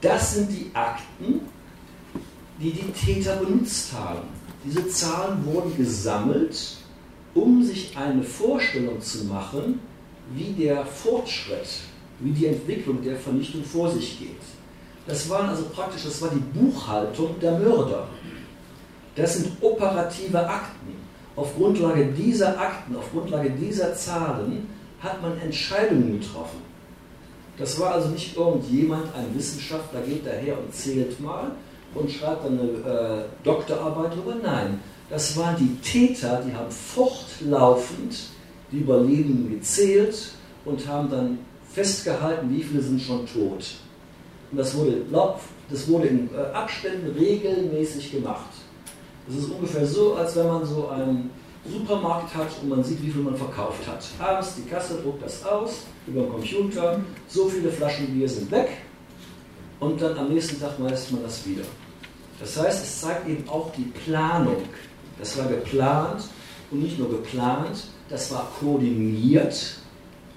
Das 0.01 0.35
sind 0.35 0.51
die 0.51 0.71
Akten, 0.73 1.41
die 2.59 2.73
die 2.73 2.93
Täter 2.93 3.37
benutzt 3.37 3.93
haben. 3.93 4.29
Diese 4.65 4.89
Zahlen 4.89 5.45
wurden 5.45 5.77
gesammelt, 5.77 6.77
um 7.35 7.63
sich 7.63 7.97
eine 7.97 8.23
Vorstellung 8.23 9.01
zu 9.01 9.25
machen, 9.25 9.81
wie 10.35 10.53
der 10.53 10.85
Fortschritt, 10.85 11.69
wie 12.21 12.31
die 12.31 12.47
Entwicklung 12.47 13.03
der 13.03 13.17
Vernichtung 13.17 13.65
vor 13.65 13.91
sich 13.91 14.19
geht. 14.19 14.41
Das 15.07 15.29
waren 15.29 15.49
also 15.49 15.65
praktisch, 15.65 16.05
das 16.05 16.21
war 16.23 16.31
die 16.31 16.59
Buchhaltung 16.59 17.39
der 17.41 17.59
Mörder. 17.59 18.09
Das 19.17 19.35
sind 19.35 19.51
operative 19.61 20.39
Akten. 20.39 20.95
Auf 21.37 21.57
Grundlage 21.57 22.07
dieser 22.07 22.61
Akten, 22.61 22.97
auf 22.97 23.11
Grundlage 23.13 23.51
dieser 23.51 23.95
Zahlen 23.95 24.69
hat 25.01 25.21
man 25.23 25.39
Entscheidungen 25.41 26.21
getroffen. 26.21 26.70
Das 27.61 27.79
war 27.79 27.93
also 27.93 28.09
nicht 28.09 28.37
irgendjemand, 28.37 29.15
ein 29.15 29.27
Wissenschaftler 29.35 30.01
geht 30.01 30.27
daher 30.27 30.59
und 30.59 30.75
zählt 30.75 31.21
mal 31.21 31.53
und 31.95 32.11
schreibt 32.11 32.47
dann 32.47 32.59
eine 32.59 32.69
äh, 32.71 33.25
Doktorarbeit 33.45 34.13
darüber. 34.13 34.35
Nein, 34.43 34.81
das 35.11 35.37
waren 35.37 35.57
die 35.57 35.77
Täter, 35.87 36.43
die 36.47 36.55
haben 36.55 36.71
fortlaufend 36.71 38.17
die 38.73 38.79
Überlebenden 38.79 39.51
gezählt 39.51 40.33
und 40.65 40.87
haben 40.89 41.11
dann 41.11 41.39
festgehalten, 41.71 42.49
wie 42.51 42.63
viele 42.63 42.81
sind 42.81 43.03
schon 43.03 43.27
tot. 43.27 43.75
Und 44.51 44.59
das 44.59 44.75
wurde, 44.75 45.03
das 45.71 45.87
wurde 45.87 46.07
in 46.07 46.31
äh, 46.35 46.55
Abständen 46.55 47.15
regelmäßig 47.15 48.11
gemacht. 48.11 48.51
Das 49.27 49.37
ist 49.37 49.51
ungefähr 49.51 49.87
so, 49.87 50.15
als 50.15 50.35
wenn 50.35 50.47
man 50.47 50.65
so 50.65 50.89
einen 50.89 51.31
Supermarkt 51.71 52.35
hat 52.35 52.49
und 52.63 52.69
man 52.69 52.85
sieht, 52.85 53.03
wie 53.03 53.11
viel 53.11 53.23
man 53.23 53.37
verkauft 53.37 53.87
hat. 53.87 54.05
Abends 54.19 54.55
die 54.57 54.69
Kasse 54.69 55.01
druckt 55.03 55.23
das 55.23 55.45
aus 55.45 55.85
über 56.07 56.23
den 56.23 56.31
Computer, 56.31 57.01
so 57.29 57.49
viele 57.49 57.71
Flaschen 57.71 58.07
Bier 58.09 58.29
sind 58.29 58.51
weg 58.51 58.69
und 59.81 60.01
dann 60.01 60.17
am 60.19 60.29
nächsten 60.29 60.61
Tag 60.61 60.79
meist 60.79 61.11
man 61.13 61.23
das 61.23 61.47
wieder. 61.47 61.65
Das 62.39 62.57
heißt, 62.57 62.83
es 62.83 63.01
zeigt 63.01 63.29
eben 63.29 63.49
auch 63.49 63.71
die 63.73 63.93
Planung. 64.05 64.63
Das 65.19 65.37
war 65.37 65.47
geplant 65.47 66.25
und 66.71 66.83
nicht 66.83 66.99
nur 66.99 67.11
geplant, 67.11 67.85
das 68.09 68.31
war 68.33 68.51
koordiniert 68.59 69.77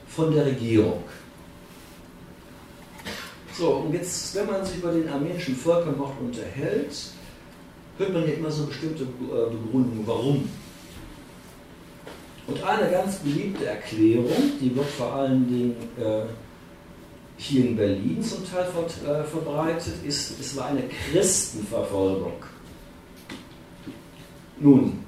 von 0.07 0.33
der 0.33 0.45
Regierung. 0.45 1.01
So, 3.57 3.69
und 3.69 3.93
jetzt, 3.93 4.35
wenn 4.35 4.47
man 4.47 4.65
sich 4.65 4.77
über 4.77 4.91
den 4.91 5.07
armenischen 5.07 5.55
Völkermord 5.55 6.13
unterhält, 6.19 6.95
hört 7.97 8.13
man 8.13 8.27
ja 8.27 8.33
immer 8.33 8.49
so 8.49 8.65
bestimmte 8.65 9.03
äh, 9.03 9.51
Begründungen, 9.51 10.03
warum. 10.05 10.49
Und 12.45 12.61
eine 12.63 12.91
ganz 12.91 13.17
beliebte 13.17 13.65
Erklärung, 13.65 14.51
die 14.59 14.75
wird 14.75 14.87
vor 14.87 15.13
allen 15.13 15.47
Dingen 15.47 15.75
äh, 15.97 16.23
hier 17.37 17.65
in 17.65 17.75
Berlin 17.75 18.21
zum 18.21 18.45
Teil 18.49 18.65
äh, 18.65 19.23
verbreitet, 19.23 19.93
ist, 20.05 20.39
es 20.39 20.55
war 20.57 20.67
eine 20.67 20.83
Christenverfolgung. 20.83 22.43
Nun, 24.59 25.03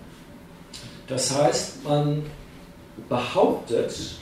das 1.07 1.37
heißt, 1.37 1.83
man 1.83 2.23
behauptet, 3.09 4.17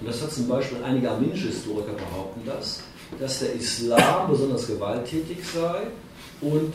und 0.00 0.08
das 0.08 0.22
hat 0.22 0.32
zum 0.32 0.48
Beispiel 0.48 0.78
einige 0.84 1.10
armenische 1.10 1.48
Historiker 1.48 1.92
behaupten 1.92 2.42
das, 2.46 2.82
dass 3.18 3.40
der 3.40 3.54
Islam 3.54 4.30
besonders 4.30 4.66
gewalttätig 4.66 5.38
sei 5.44 5.88
und 6.40 6.74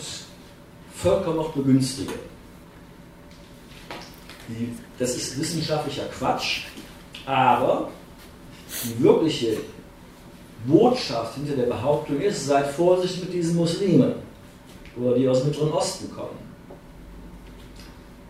Völkermord 0.93 1.55
begünstige. 1.55 2.13
Die, 4.47 4.75
das 4.99 5.15
ist 5.15 5.39
wissenschaftlicher 5.39 6.05
Quatsch, 6.05 6.65
aber 7.25 7.89
die 8.83 9.03
wirkliche 9.03 9.57
Botschaft 10.67 11.35
hinter 11.35 11.55
der 11.55 11.65
Behauptung 11.65 12.19
ist, 12.21 12.45
seid 12.45 12.67
vorsichtig 12.67 13.23
mit 13.23 13.33
diesen 13.33 13.55
Muslimen 13.55 14.13
oder 14.97 15.15
die 15.15 15.27
aus 15.27 15.39
dem 15.39 15.49
Mittleren 15.49 15.73
Osten 15.73 16.13
kommen. 16.13 16.45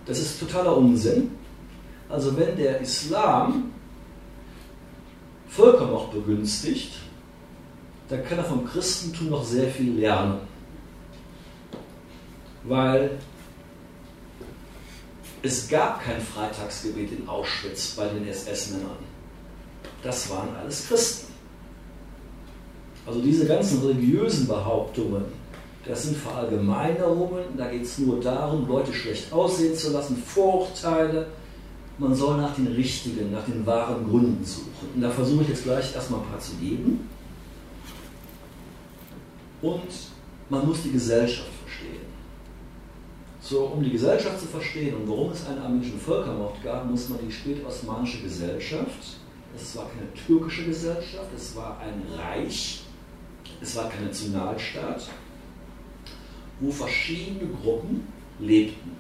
Das 0.05 0.19
ist 0.19 0.39
totaler 0.39 0.77
Unsinn. 0.77 1.31
Also 2.09 2.37
wenn 2.37 2.55
der 2.55 2.79
Islam 2.81 3.71
Völkermord 5.49 6.11
begünstigt, 6.11 6.93
dann 8.09 8.23
kann 8.25 8.37
er 8.37 8.43
vom 8.43 8.65
Christentum 8.65 9.29
noch 9.29 9.43
sehr 9.43 9.69
viel 9.69 9.99
lernen. 9.99 10.39
Weil 12.63 13.17
es 15.45 15.69
gab 15.69 16.03
kein 16.03 16.19
Freitagsgebet 16.19 17.11
in 17.11 17.29
Auschwitz 17.29 17.91
bei 17.91 18.07
den 18.07 18.27
SS-Männern. 18.27 18.97
Das 20.01 20.27
waren 20.31 20.55
alles 20.55 20.87
Christen. 20.87 21.33
Also 23.05 23.21
diese 23.21 23.45
ganzen 23.45 23.85
religiösen 23.85 24.47
Behauptungen, 24.47 25.25
das 25.85 26.03
sind 26.03 26.17
Verallgemeinerungen, 26.17 27.55
da 27.55 27.69
geht 27.69 27.83
es 27.83 27.99
nur 27.99 28.19
darum, 28.19 28.67
Leute 28.67 28.91
schlecht 28.91 29.31
aussehen 29.31 29.75
zu 29.75 29.91
lassen, 29.91 30.17
Vorurteile. 30.17 31.27
Man 31.99 32.15
soll 32.15 32.37
nach 32.37 32.55
den 32.55 32.67
richtigen, 32.67 33.31
nach 33.31 33.45
den 33.45 33.63
wahren 33.67 34.09
Gründen 34.09 34.43
suchen. 34.43 34.71
Und 34.95 35.01
da 35.01 35.11
versuche 35.11 35.43
ich 35.43 35.49
jetzt 35.49 35.63
gleich 35.63 35.93
erstmal 35.93 36.21
ein 36.21 36.25
paar 36.25 36.39
zu 36.39 36.55
geben. 36.55 37.07
Und 39.61 39.91
man 40.49 40.65
muss 40.67 40.81
die 40.81 40.91
Gesellschaft. 40.91 41.54
So, 43.47 43.65
um 43.65 43.83
die 43.83 43.91
Gesellschaft 43.91 44.39
zu 44.39 44.47
verstehen 44.47 44.95
und 44.95 45.07
warum 45.07 45.31
es 45.31 45.45
einen 45.45 45.61
armenischen 45.61 45.99
Völkermord 45.99 46.63
gab, 46.63 46.89
muss 46.89 47.09
man 47.09 47.19
die 47.23 47.31
spätosmanische 47.31 48.23
Gesellschaft, 48.23 49.19
es 49.55 49.77
war 49.77 49.87
keine 49.87 50.11
türkische 50.25 50.65
Gesellschaft, 50.65 51.29
es 51.35 51.55
war 51.55 51.79
ein 51.79 52.01
Reich, 52.17 52.81
es 53.61 53.75
war 53.75 53.87
kein 53.87 54.05
Nationalstaat, 54.05 55.09
wo 56.59 56.71
verschiedene 56.71 57.51
Gruppen 57.61 58.07
lebten. 58.39 58.97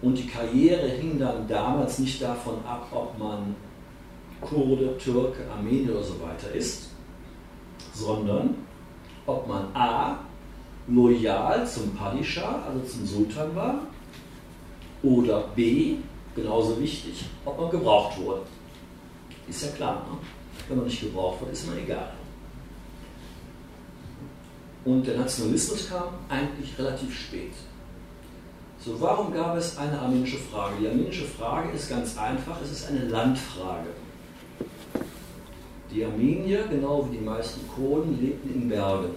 Und 0.00 0.16
die 0.16 0.26
Karriere 0.26 0.88
hing 0.88 1.18
dann 1.18 1.46
damals 1.46 1.98
nicht 1.98 2.22
davon 2.22 2.64
ab, 2.64 2.88
ob 2.92 3.18
man 3.18 3.56
Kurde, 4.40 4.96
Türke, 4.96 5.42
Armenier 5.54 5.90
oder 5.90 6.02
so 6.02 6.14
weiter 6.22 6.50
ist, 6.54 6.88
sondern 7.92 8.54
ob 9.26 9.46
man 9.46 9.64
A 9.74 10.20
loyal 10.90 11.66
zum 11.66 11.94
Padishah, 11.94 12.64
also 12.66 12.80
zum 12.86 13.06
Sultan 13.06 13.54
war, 13.54 13.74
oder 15.02 15.44
B, 15.54 15.96
genauso 16.34 16.80
wichtig, 16.80 17.24
ob 17.44 17.58
man 17.58 17.70
gebraucht 17.70 18.18
wurde. 18.20 18.42
Ist 19.48 19.64
ja 19.64 19.70
klar, 19.70 20.06
ne? 20.10 20.18
wenn 20.68 20.76
man 20.78 20.86
nicht 20.86 21.00
gebraucht 21.00 21.40
wird, 21.40 21.52
ist 21.52 21.66
man 21.66 21.78
egal. 21.78 22.12
Und 24.84 25.06
der 25.06 25.18
Nationalismus 25.18 25.88
kam 25.88 26.08
eigentlich 26.28 26.78
relativ 26.78 27.18
spät. 27.18 27.52
So, 28.82 28.98
warum 28.98 29.32
gab 29.32 29.56
es 29.56 29.76
eine 29.76 29.98
armenische 29.98 30.38
Frage? 30.38 30.76
Die 30.80 30.88
armenische 30.88 31.26
Frage 31.26 31.70
ist 31.70 31.90
ganz 31.90 32.16
einfach, 32.16 32.56
es 32.62 32.72
ist 32.72 32.88
eine 32.88 33.04
Landfrage. 33.04 33.90
Die 35.92 36.04
Armenier, 36.04 36.64
genau 36.70 37.06
wie 37.10 37.18
die 37.18 37.24
meisten 37.24 37.68
Kurden, 37.68 38.18
lebten 38.22 38.54
in 38.54 38.68
Bergen. 38.68 39.10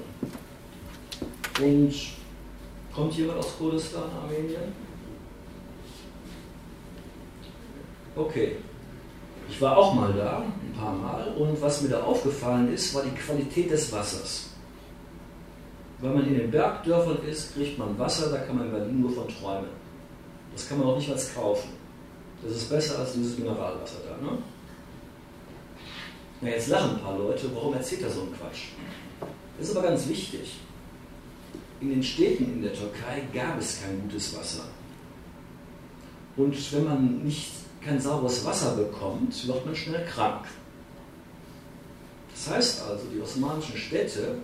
Und 1.62 1.94
kommt 2.94 3.14
jemand 3.14 3.40
aus 3.40 3.58
Kurdistan, 3.58 4.10
Armenien? 4.22 4.74
Okay. 8.16 8.58
Ich 9.50 9.62
war 9.62 9.78
auch 9.78 9.94
mal 9.94 10.14
da, 10.14 10.40
ein 10.40 10.74
paar 10.80 10.94
Mal, 10.94 11.34
und 11.38 11.62
was 11.62 11.82
mir 11.82 11.90
da 11.90 12.02
aufgefallen 12.04 12.74
ist, 12.74 12.96
war 12.96 13.04
die 13.04 13.12
Qualität 13.12 13.70
des 13.70 13.92
Wassers. 13.92 14.50
Wenn 16.00 16.14
man 16.14 16.28
in 16.28 16.38
den 16.38 16.52
Bergdörfern 16.52 17.20
ist, 17.28 17.54
kriegt 17.54 17.78
man 17.78 17.98
Wasser, 18.00 18.32
da 18.32 18.40
kann 18.40 18.58
man 18.58 18.66
in 18.66 18.72
Berlin 18.72 19.02
nur 19.02 19.12
von 19.12 19.28
träumen. 19.28 19.70
Das 20.54 20.68
kann 20.68 20.80
man 20.80 20.88
auch 20.88 20.98
nicht 20.98 21.10
mal 21.10 21.20
kaufen. 21.36 21.70
Das 22.42 22.56
ist 22.56 22.70
besser 22.70 23.00
als 23.00 23.14
dieses 23.14 23.38
Mineralwasser 23.38 24.00
da. 24.08 24.26
Ne? 24.26 24.38
Na, 26.42 26.50
jetzt 26.50 26.68
lachen 26.68 26.96
ein 26.96 27.02
paar 27.02 27.18
Leute, 27.18 27.50
warum 27.54 27.74
erzählt 27.74 28.02
er 28.02 28.10
so 28.10 28.22
einen 28.22 28.34
Quatsch? 28.34 28.70
Das 29.58 29.70
ist 29.70 29.78
aber 29.78 29.88
ganz 29.88 30.08
wichtig. 30.10 30.60
In 31.84 31.90
den 31.90 32.04
Städten 32.04 32.46
in 32.46 32.62
der 32.62 32.72
Türkei 32.74 33.24
gab 33.34 33.60
es 33.60 33.82
kein 33.82 34.02
gutes 34.04 34.38
Wasser. 34.38 34.64
Und 36.38 36.74
wenn 36.74 36.86
man 36.86 37.24
nicht 37.26 37.52
kein 37.82 38.00
sauberes 38.00 38.46
Wasser 38.46 38.78
bekommt, 38.78 39.46
wird 39.46 39.66
man 39.66 39.76
schnell 39.76 40.06
krank. 40.06 40.46
Das 42.32 42.56
heißt 42.56 42.84
also, 42.84 43.04
die 43.14 43.20
osmanischen 43.20 43.76
Städte, 43.76 44.38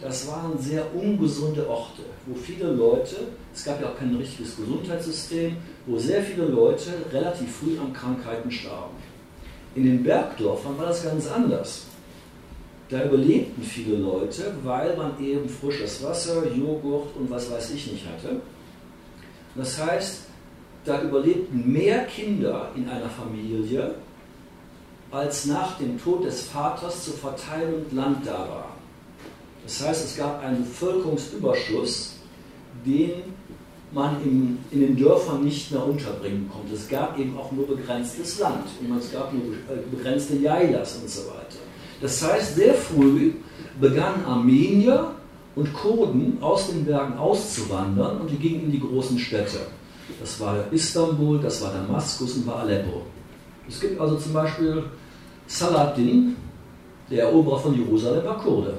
das 0.00 0.26
waren 0.26 0.58
sehr 0.58 0.92
ungesunde 0.92 1.68
Orte, 1.68 2.02
wo 2.26 2.34
viele 2.34 2.72
Leute, 2.72 3.28
es 3.54 3.64
gab 3.64 3.80
ja 3.80 3.90
auch 3.90 3.96
kein 3.96 4.16
richtiges 4.16 4.56
Gesundheitssystem, 4.56 5.56
wo 5.86 5.96
sehr 5.98 6.20
viele 6.20 6.46
Leute 6.46 6.90
relativ 7.12 7.58
früh 7.58 7.78
an 7.78 7.92
Krankheiten 7.92 8.50
starben. 8.50 8.96
In 9.76 9.84
den 9.84 10.02
Bergdörfern 10.02 10.76
war 10.78 10.86
das 10.86 11.04
ganz 11.04 11.28
anders. 11.28 11.84
Da 12.90 13.04
überlebten 13.04 13.62
viele 13.62 13.96
Leute, 13.96 14.54
weil 14.62 14.96
man 14.96 15.12
eben 15.22 15.48
frisches 15.48 16.02
Wasser, 16.02 16.44
Joghurt 16.54 17.16
und 17.16 17.30
was 17.30 17.50
weiß 17.50 17.70
ich 17.70 17.90
nicht 17.90 18.06
hatte. 18.06 18.40
Das 19.54 19.82
heißt, 19.82 20.20
da 20.84 21.02
überlebten 21.02 21.72
mehr 21.72 22.04
Kinder 22.04 22.70
in 22.76 22.88
einer 22.88 23.08
Familie, 23.08 23.94
als 25.10 25.46
nach 25.46 25.78
dem 25.78 25.98
Tod 26.02 26.24
des 26.24 26.42
Vaters 26.42 27.04
zur 27.04 27.14
Verteilung 27.14 27.84
Land 27.92 28.26
da 28.26 28.38
war. 28.38 28.76
Das 29.62 29.86
heißt, 29.86 30.04
es 30.04 30.16
gab 30.16 30.42
einen 30.42 30.64
Bevölkerungsüberschuss, 30.64 32.16
den 32.84 33.12
man 33.92 34.20
in, 34.22 34.58
in 34.72 34.80
den 34.80 34.96
Dörfern 34.96 35.44
nicht 35.44 35.70
mehr 35.70 35.86
unterbringen 35.86 36.50
konnte. 36.52 36.74
Es 36.74 36.88
gab 36.88 37.18
eben 37.18 37.38
auch 37.38 37.50
nur 37.52 37.66
begrenztes 37.66 38.40
Land 38.40 38.66
und 38.80 38.98
es 38.98 39.12
gab 39.12 39.32
nur 39.32 39.54
äh, 39.54 39.80
begrenzte 39.90 40.36
Jailas 40.36 40.96
und 40.96 41.08
so 41.08 41.22
weiter. 41.28 41.63
Das 42.04 42.22
heißt, 42.22 42.56
sehr 42.56 42.74
früh 42.74 43.32
begannen 43.80 44.26
Armenier 44.26 45.12
und 45.56 45.72
Kurden 45.72 46.36
aus 46.42 46.68
den 46.68 46.84
Bergen 46.84 47.16
auszuwandern 47.16 48.20
und 48.20 48.30
die 48.30 48.36
gingen 48.36 48.64
in 48.64 48.72
die 48.72 48.80
großen 48.80 49.18
Städte. 49.18 49.60
Das 50.20 50.38
war 50.38 50.70
Istanbul, 50.70 51.38
das 51.40 51.62
war 51.62 51.72
Damaskus 51.72 52.34
und 52.34 52.46
war 52.46 52.56
Aleppo. 52.56 53.06
Es 53.66 53.80
gibt 53.80 53.98
also 53.98 54.16
zum 54.16 54.34
Beispiel 54.34 54.84
Saladin, 55.46 56.36
der 57.10 57.22
Eroberer 57.22 57.58
von 57.58 57.74
Jerusalem, 57.74 58.22
war 58.26 58.38
Kurde. 58.38 58.74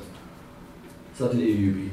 Saladin 1.18 1.42
Eyyubi. 1.42 1.90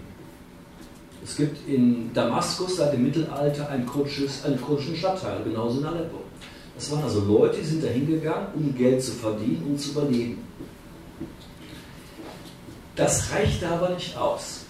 Es 1.24 1.34
gibt 1.34 1.66
in 1.66 2.10
Damaskus 2.12 2.76
seit 2.76 2.92
dem 2.92 3.04
Mittelalter 3.04 3.70
ein 3.70 3.86
kurdisches, 3.86 4.44
einen 4.44 4.60
kurdischen 4.60 4.96
Stadtteil, 4.96 5.42
genauso 5.44 5.80
in 5.80 5.86
Aleppo. 5.86 6.18
Das 6.74 6.92
waren 6.92 7.04
also 7.04 7.24
Leute, 7.24 7.56
die 7.56 7.64
sind 7.64 7.82
da 7.82 7.88
hingegangen, 7.88 8.48
um 8.54 8.74
Geld 8.74 9.02
zu 9.02 9.12
verdienen, 9.12 9.64
um 9.66 9.78
zu 9.78 9.92
überleben. 9.92 10.52
Das 12.96 13.32
reichte 13.32 13.68
aber 13.68 13.90
nicht 13.90 14.16
aus. 14.16 14.66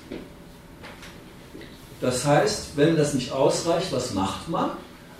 Das 2.00 2.24
heißt, 2.24 2.76
wenn 2.76 2.96
das 2.96 3.14
nicht 3.14 3.32
ausreicht, 3.32 3.92
was 3.92 4.14
macht 4.14 4.48
man? 4.48 4.70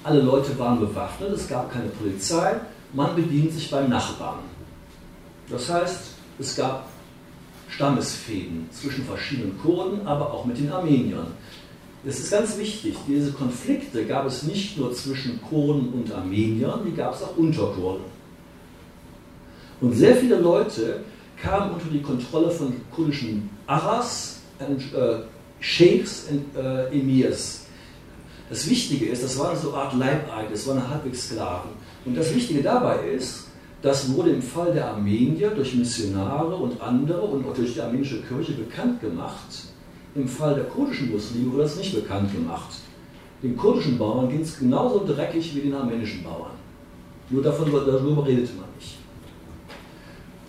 Alle 0.05 0.21
Leute 0.21 0.59
waren 0.59 0.81
bewaffnet, 0.81 1.31
es 1.31 1.49
gab 1.49 1.73
keine 1.73 1.89
Polizei, 1.89 2.57
man 2.93 3.15
bedient 3.15 3.53
sich 3.53 3.71
beim 3.71 3.89
Nachbarn. 3.89 4.41
Das 5.49 5.71
heißt, 5.71 6.01
es 6.41 6.57
gab 6.57 6.89
Stammesfäden 7.69 8.69
zwischen 8.73 9.05
verschiedenen 9.05 9.59
Kurden, 9.59 10.07
aber 10.07 10.33
auch 10.33 10.45
mit 10.45 10.59
den 10.59 10.73
Armeniern. 10.73 11.29
Es 12.05 12.19
ist 12.19 12.33
ganz 12.33 12.59
wichtig, 12.59 12.97
diese 13.07 13.31
Konflikte 13.33 14.05
gab 14.05 14.27
es 14.27 14.43
nicht 14.43 14.77
nur 14.77 14.93
zwischen 14.93 15.41
Kurden 15.43 15.93
und 15.93 16.13
Armeniern, 16.13 16.81
die 16.85 16.97
gab 16.97 17.15
es 17.15 17.23
auch 17.23 17.37
unter 17.37 17.67
Kurden. 17.67 18.05
Und 19.81 19.93
sehr 19.95 20.17
viele 20.17 20.37
Leute 20.37 21.01
kamen 21.43 21.73
unter 21.73 21.89
die 21.91 22.01
Kontrolle 22.01 22.51
von 22.51 22.73
kurdischen 22.95 23.51
Aras, 23.67 24.41
äh, 24.61 25.23
Sheikhs 25.61 26.29
und 26.31 26.57
äh, 26.57 26.87
Emirs. 26.97 27.67
Das 28.49 28.69
Wichtige 28.69 29.07
ist, 29.07 29.25
das 29.25 29.39
waren 29.39 29.57
so 29.57 29.73
eine 29.73 29.83
Art 29.83 29.95
Leibeigene, 29.95 30.51
das 30.51 30.67
waren 30.69 30.89
halbwegs 30.89 31.29
Sklaven. 31.29 31.71
Und 32.05 32.17
das 32.17 32.35
Wichtige 32.35 32.63
dabei 32.63 33.09
ist, 33.17 33.47
das 33.81 34.13
wurde 34.15 34.31
im 34.31 34.43
Fall 34.43 34.73
der 34.73 34.89
Armenier 34.89 35.51
durch 35.51 35.75
Missionare 35.75 36.55
und 36.55 36.81
andere 36.81 37.23
und 37.23 37.45
auch 37.47 37.55
durch 37.55 37.75
die 37.75 37.81
armenische 37.81 38.23
Kirche 38.23 38.53
bekannt 38.53 39.01
gemacht. 39.01 39.65
Im 40.15 40.29
Fall 40.29 40.55
der 40.55 40.65
kurdischen 40.65 41.11
Muslime 41.11 41.53
wurde 41.53 41.65
das 41.65 41.77
nicht 41.77 41.95
bekannt 41.95 42.33
gemacht. 42.33 42.75
Den 43.43 43.57
kurdischen 43.57 43.99
Bauern 43.99 44.29
ging 44.29 44.43
es 44.43 44.59
genauso 44.59 45.05
dreckig 45.05 45.55
wie 45.57 45.61
den 45.63 45.75
armenischen 45.75 46.23
Bauern. 46.23 46.53
Nur 47.31 47.43
davon, 47.43 47.73
darüber 47.73 48.27
redete 48.27 48.53
man 48.55 48.67
nicht. 48.79 48.99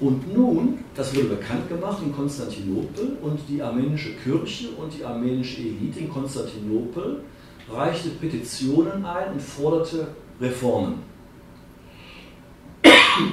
Und 0.03 0.33
nun, 0.33 0.79
das 0.95 1.15
wurde 1.15 1.29
bekannt 1.29 1.69
gemacht 1.69 2.03
in 2.03 2.11
Konstantinopel 2.13 3.17
und 3.21 3.39
die 3.47 3.61
armenische 3.61 4.11
Kirche 4.15 4.71
und 4.71 4.93
die 4.93 5.05
armenische 5.05 5.61
Elite 5.61 6.01
in 6.01 6.09
Konstantinopel 6.09 7.21
reichte 7.71 8.09
Petitionen 8.09 9.05
ein 9.05 9.31
und 9.31 9.41
forderte 9.41 10.09
Reformen. 10.41 10.95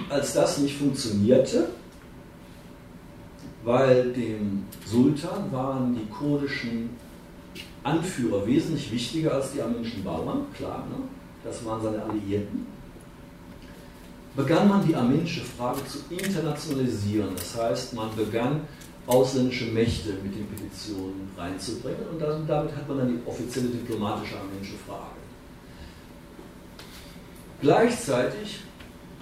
Als 0.08 0.32
das 0.34 0.58
nicht 0.58 0.76
funktionierte, 0.76 1.70
weil 3.64 4.12
dem 4.12 4.62
Sultan 4.86 5.50
waren 5.50 5.96
die 5.96 6.06
kurdischen 6.06 6.90
Anführer 7.82 8.46
wesentlich 8.46 8.92
wichtiger 8.92 9.34
als 9.34 9.50
die 9.52 9.60
armenischen 9.60 10.04
Bauern, 10.04 10.46
klar, 10.56 10.86
ne? 10.88 11.02
das 11.42 11.64
waren 11.64 11.82
seine 11.82 12.00
Alliierten 12.04 12.64
begann 14.36 14.68
man 14.68 14.86
die 14.86 14.94
armenische 14.94 15.42
Frage 15.42 15.80
zu 15.86 15.98
internationalisieren. 16.08 17.30
Das 17.36 17.56
heißt, 17.60 17.94
man 17.94 18.14
begann 18.14 18.62
ausländische 19.06 19.66
Mächte 19.66 20.10
mit 20.22 20.34
den 20.34 20.46
Petitionen 20.46 21.30
reinzubringen 21.36 22.06
und 22.12 22.20
damit 22.20 22.76
hat 22.76 22.88
man 22.88 22.98
dann 22.98 23.08
die 23.08 23.28
offizielle 23.28 23.68
diplomatische 23.68 24.36
armenische 24.38 24.76
Frage. 24.86 25.18
Gleichzeitig 27.60 28.60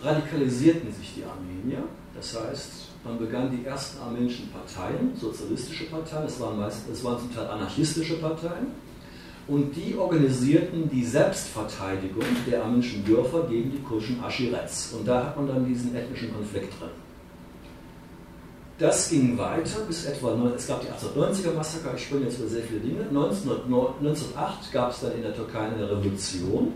radikalisierten 0.03 0.93
sich 0.93 1.15
die 1.17 1.25
Armenier, 1.25 1.85
das 2.15 2.39
heißt, 2.39 2.71
man 3.05 3.19
begann 3.19 3.51
die 3.51 3.65
ersten 3.65 4.01
armenischen 4.01 4.51
Parteien, 4.51 5.17
sozialistische 5.19 5.85
Parteien, 5.85 6.27
es 6.27 6.39
waren, 6.39 6.59
waren 6.59 7.19
zum 7.19 7.35
Teil 7.35 7.47
anarchistische 7.47 8.19
Parteien, 8.19 8.69
und 9.49 9.75
die 9.75 9.97
organisierten 9.97 10.91
die 10.91 11.05
Selbstverteidigung 11.05 12.25
der 12.47 12.63
armenischen 12.63 13.05
Dörfer 13.05 13.47
gegen 13.49 13.73
die 13.73 13.83
kurdischen 13.83 14.23
Aschirets. 14.23 14.93
Und 14.93 15.09
da 15.09 15.25
hat 15.25 15.37
man 15.37 15.49
dann 15.49 15.67
diesen 15.67 15.95
ethnischen 15.97 16.33
Konflikt 16.35 16.79
drin. 16.79 16.91
Das 18.79 19.11
ging 19.11 19.37
weiter 19.37 19.81
bis 19.89 20.05
etwa, 20.05 20.35
es 20.55 20.69
gab 20.69 20.83
die 20.83 20.87
1890er 20.87 21.53
Massaker, 21.53 21.95
ich 21.97 22.05
springe 22.05 22.27
jetzt 22.27 22.39
über 22.39 22.49
sehr 22.49 22.63
viele 22.63 22.81
Dinge. 22.81 23.09
1908 23.09 24.73
gab 24.73 24.93
es 24.93 25.01
dann 25.01 25.13
in 25.13 25.23
der 25.23 25.35
Türkei 25.35 25.67
eine 25.67 25.91
Revolution. 25.91 26.75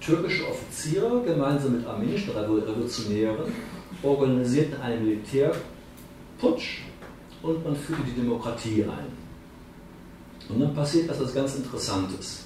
Türkische 0.00 0.48
Offiziere 0.48 1.22
gemeinsam 1.22 1.76
mit 1.76 1.86
armenischen 1.86 2.32
Revolutionären 2.32 3.52
organisierten 4.02 4.80
einen 4.80 5.04
Militärputsch 5.04 6.82
und 7.42 7.64
man 7.64 7.76
führte 7.76 8.02
die 8.02 8.20
Demokratie 8.20 8.84
ein. 8.84 9.25
Und 10.48 10.60
dann 10.60 10.74
passiert 10.74 11.10
etwas 11.10 11.34
ganz 11.34 11.56
Interessantes. 11.56 12.44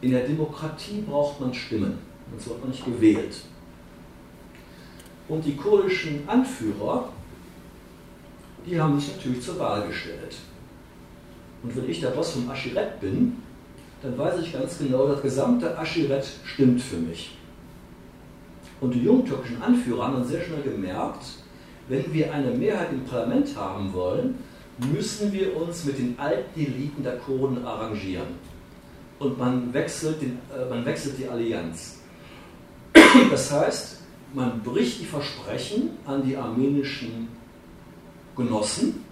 In 0.00 0.12
der 0.12 0.26
Demokratie 0.26 1.02
braucht 1.06 1.40
man 1.40 1.52
Stimmen, 1.52 1.98
sonst 2.30 2.48
wird 2.48 2.60
man 2.60 2.70
nicht 2.70 2.84
gewählt. 2.84 3.36
Und 5.28 5.44
die 5.44 5.56
kurdischen 5.56 6.28
Anführer, 6.28 7.08
die 8.64 8.80
haben 8.80 8.98
sich 8.98 9.16
natürlich 9.16 9.42
zur 9.42 9.58
Wahl 9.58 9.86
gestellt. 9.88 10.36
Und 11.62 11.76
wenn 11.76 11.90
ich 11.90 12.00
der 12.00 12.10
Boss 12.10 12.30
vom 12.30 12.48
Aschiret 12.48 13.00
bin, 13.00 13.36
dann 14.02 14.16
weiß 14.16 14.40
ich 14.40 14.52
ganz 14.52 14.78
genau, 14.78 15.08
das 15.08 15.20
gesamte 15.20 15.76
Aschiret 15.76 16.24
stimmt 16.44 16.80
für 16.80 16.96
mich. 16.96 17.36
Und 18.80 18.94
die 18.94 19.02
jungtürkischen 19.02 19.60
Anführer 19.60 20.06
haben 20.06 20.14
dann 20.14 20.24
sehr 20.24 20.42
schnell 20.42 20.62
gemerkt, 20.62 21.24
wenn 21.88 22.12
wir 22.12 22.32
eine 22.32 22.52
Mehrheit 22.52 22.92
im 22.92 23.04
Parlament 23.04 23.56
haben 23.56 23.92
wollen, 23.92 24.36
müssen 24.92 25.32
wir 25.32 25.56
uns 25.56 25.84
mit 25.84 25.98
den 25.98 26.18
alten 26.18 26.58
Eliten 26.58 27.02
der 27.02 27.16
Kurden 27.18 27.64
arrangieren. 27.64 28.38
Und 29.18 29.38
man 29.38 29.72
wechselt, 29.72 30.22
den, 30.22 30.38
äh, 30.54 30.68
man 30.68 30.84
wechselt 30.84 31.18
die 31.18 31.26
Allianz. 31.26 31.98
Das 33.30 33.50
heißt, 33.50 34.00
man 34.34 34.62
bricht 34.62 35.00
die 35.00 35.06
Versprechen 35.06 35.90
an 36.04 36.22
die 36.24 36.36
armenischen 36.36 37.28
Genossen 38.36 39.04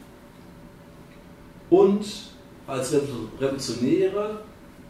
und 1.71 2.07
als 2.67 2.93
Revolutionäre 2.93 4.43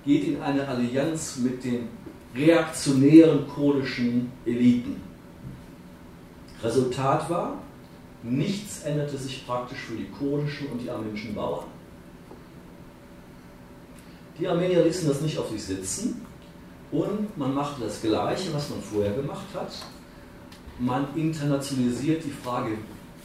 geht 0.05 0.25
in 0.25 0.43
eine 0.43 0.67
Allianz 0.67 1.37
mit 1.39 1.65
den 1.65 1.89
reaktionären 2.35 3.47
kurdischen 3.49 4.33
Eliten. 4.45 5.01
Resultat 6.63 7.29
war, 7.31 7.63
nichts 8.23 8.83
änderte 8.83 9.17
sich 9.17 9.47
praktisch 9.47 9.79
für 9.79 9.97
die 9.97 10.09
kurdischen 10.09 10.69
und 10.69 10.79
die 10.79 10.91
armenischen 10.91 11.35
Bauern. 11.35 11.67
Die 14.39 14.47
Armenier 14.47 14.85
ließen 14.85 15.09
das 15.09 15.21
nicht 15.21 15.39
auf 15.39 15.51
sich 15.51 15.65
sitzen 15.65 16.27
und 16.91 17.37
man 17.37 17.55
machte 17.55 17.83
das 17.83 18.01
Gleiche, 18.03 18.53
was 18.53 18.69
man 18.71 18.83
vorher 18.83 19.13
gemacht 19.13 19.47
hat. 19.55 19.73
Man 20.79 21.07
internationalisiert 21.15 22.23
die 22.25 22.31
Frage 22.31 22.79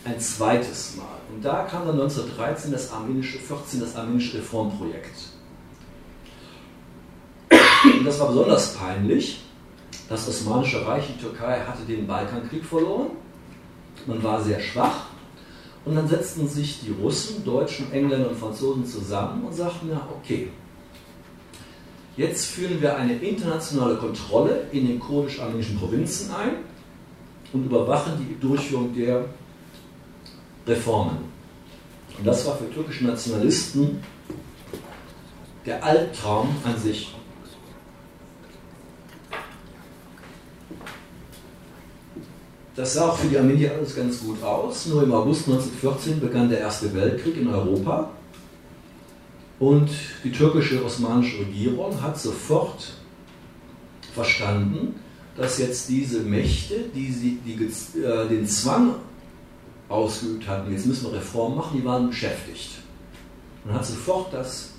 ein 0.05 0.19
zweites 0.19 0.95
Mal. 0.95 1.05
Und 1.33 1.43
da 1.43 1.63
kam 1.63 1.85
dann 1.85 1.99
1913 1.99 2.71
das 2.71 2.91
armenische, 2.91 3.39
14 3.39 3.81
das 3.81 3.95
armenische 3.95 4.37
Reformprojekt. 4.37 5.31
Und 7.83 8.05
das 8.05 8.19
war 8.19 8.29
besonders 8.29 8.73
peinlich. 8.73 9.41
Das 10.07 10.27
Osmanische 10.27 10.85
Reich, 10.85 11.05
die 11.07 11.21
Türkei, 11.21 11.61
hatte 11.61 11.83
den 11.83 12.07
Balkankrieg 12.07 12.65
verloren. 12.65 13.11
Man 14.07 14.21
war 14.23 14.41
sehr 14.41 14.59
schwach. 14.59 15.05
Und 15.83 15.95
dann 15.95 16.07
setzten 16.07 16.47
sich 16.47 16.81
die 16.81 16.91
Russen, 16.91 17.43
Deutschen, 17.43 17.91
Engländer 17.91 18.29
und 18.29 18.37
Franzosen 18.37 18.85
zusammen 18.85 19.43
und 19.43 19.53
sagten, 19.53 19.89
ja, 19.89 20.07
okay, 20.15 20.49
jetzt 22.17 22.45
führen 22.45 22.79
wir 22.79 22.95
eine 22.95 23.15
internationale 23.15 23.95
Kontrolle 23.95 24.67
in 24.71 24.87
den 24.87 24.99
kurdisch-armenischen 24.99 25.79
Provinzen 25.79 26.31
ein 26.35 26.57
und 27.51 27.65
überwachen 27.65 28.13
die 28.19 28.39
Durchführung 28.39 28.93
der 28.93 29.25
Reformen. 30.67 31.17
Und 32.17 32.27
das 32.27 32.45
war 32.45 32.57
für 32.57 32.69
türkische 32.69 33.05
Nationalisten 33.05 34.03
der 35.65 35.83
Albtraum 35.83 36.49
an 36.63 36.77
sich. 36.77 37.15
Das 42.75 42.93
sah 42.93 43.09
auch 43.09 43.17
für 43.17 43.27
die 43.27 43.37
Armenier 43.37 43.73
alles 43.73 43.95
ganz 43.95 44.21
gut 44.21 44.41
aus. 44.41 44.85
Nur 44.85 45.03
im 45.03 45.13
August 45.13 45.47
1914 45.47 46.19
begann 46.21 46.49
der 46.49 46.59
Erste 46.59 46.93
Weltkrieg 46.93 47.37
in 47.37 47.47
Europa. 47.47 48.09
Und 49.59 49.89
die 50.23 50.31
türkische 50.31 50.83
osmanische 50.83 51.39
Regierung 51.39 52.01
hat 52.01 52.19
sofort 52.19 52.93
verstanden, 54.13 54.95
dass 55.37 55.59
jetzt 55.59 55.89
diese 55.89 56.21
Mächte, 56.21 56.85
die, 56.95 57.11
sie, 57.11 57.39
die 57.45 58.01
äh, 58.01 58.27
den 58.27 58.47
Zwang 58.47 58.95
ausgeübt 59.89 60.47
hatten, 60.47 60.71
jetzt 60.71 60.85
müssen 60.85 61.11
wir 61.11 61.17
Reformen 61.17 61.57
machen, 61.57 61.77
die 61.79 61.85
waren 61.85 62.07
beschäftigt. 62.07 62.79
Man 63.65 63.75
hat 63.75 63.85
sofort 63.85 64.33
das 64.33 64.71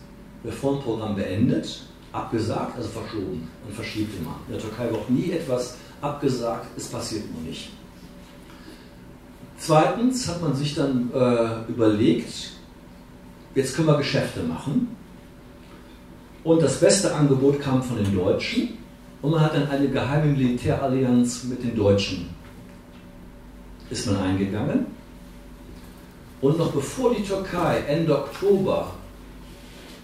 Reformprogramm 0.44 1.14
beendet, 1.14 1.85
abgesagt, 2.11 2.76
also 2.76 2.88
verschoben. 2.88 3.48
Man 3.64 3.74
verschiebt 3.74 4.18
immer. 4.18 4.37
In 4.48 4.55
der 4.55 4.62
Türkei 4.62 4.90
wird 4.90 5.11
nie 5.11 5.31
etwas 5.31 5.76
abgesagt, 6.00 6.66
es 6.76 6.88
passiert 6.88 7.31
nur 7.33 7.42
nicht. 7.42 7.70
Zweitens 9.64 10.29
hat 10.29 10.42
man 10.42 10.57
sich 10.57 10.75
dann 10.75 11.11
äh, 11.14 11.70
überlegt, 11.70 12.53
jetzt 13.55 13.77
können 13.77 13.88
wir 13.88 13.98
Geschäfte 13.98 14.42
machen. 14.42 14.96
Und 16.42 16.62
das 16.62 16.81
beste 16.81 17.14
Angebot 17.14 17.61
kam 17.61 17.83
von 17.83 17.96
den 17.96 18.12
Deutschen. 18.14 18.70
Und 19.20 19.31
man 19.31 19.40
hat 19.40 19.55
dann 19.55 19.68
eine 19.68 19.88
geheime 19.88 20.33
Militärallianz 20.33 21.44
mit 21.44 21.62
den 21.62 21.77
Deutschen 21.77 22.29
ist 23.92 24.07
man 24.07 24.16
eingegangen. 24.16 24.87
Und 26.40 26.59
noch 26.59 26.72
bevor 26.72 27.14
die 27.14 27.22
Türkei 27.22 27.85
Ende 27.87 28.18
Oktober 28.18 28.94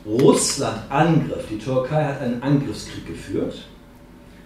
Russland 0.06 0.78
angriff, 0.90 1.46
die 1.50 1.58
Türkei 1.58 2.04
hat 2.04 2.20
einen 2.20 2.40
Angriffskrieg 2.42 3.06
geführt, 3.06 3.66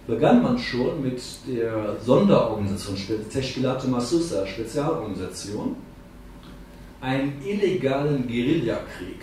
begann 0.07 0.43
man 0.43 0.59
schon 0.59 1.03
mit 1.03 1.21
der 1.47 1.97
Sonderorganisation 2.05 2.97
Teşkilat-ı 3.33 3.89
Masusa, 3.89 4.47
Spezialorganisation, 4.47 5.77
einen 7.01 7.33
illegalen 7.45 8.27
Guerillakrieg 8.29 9.23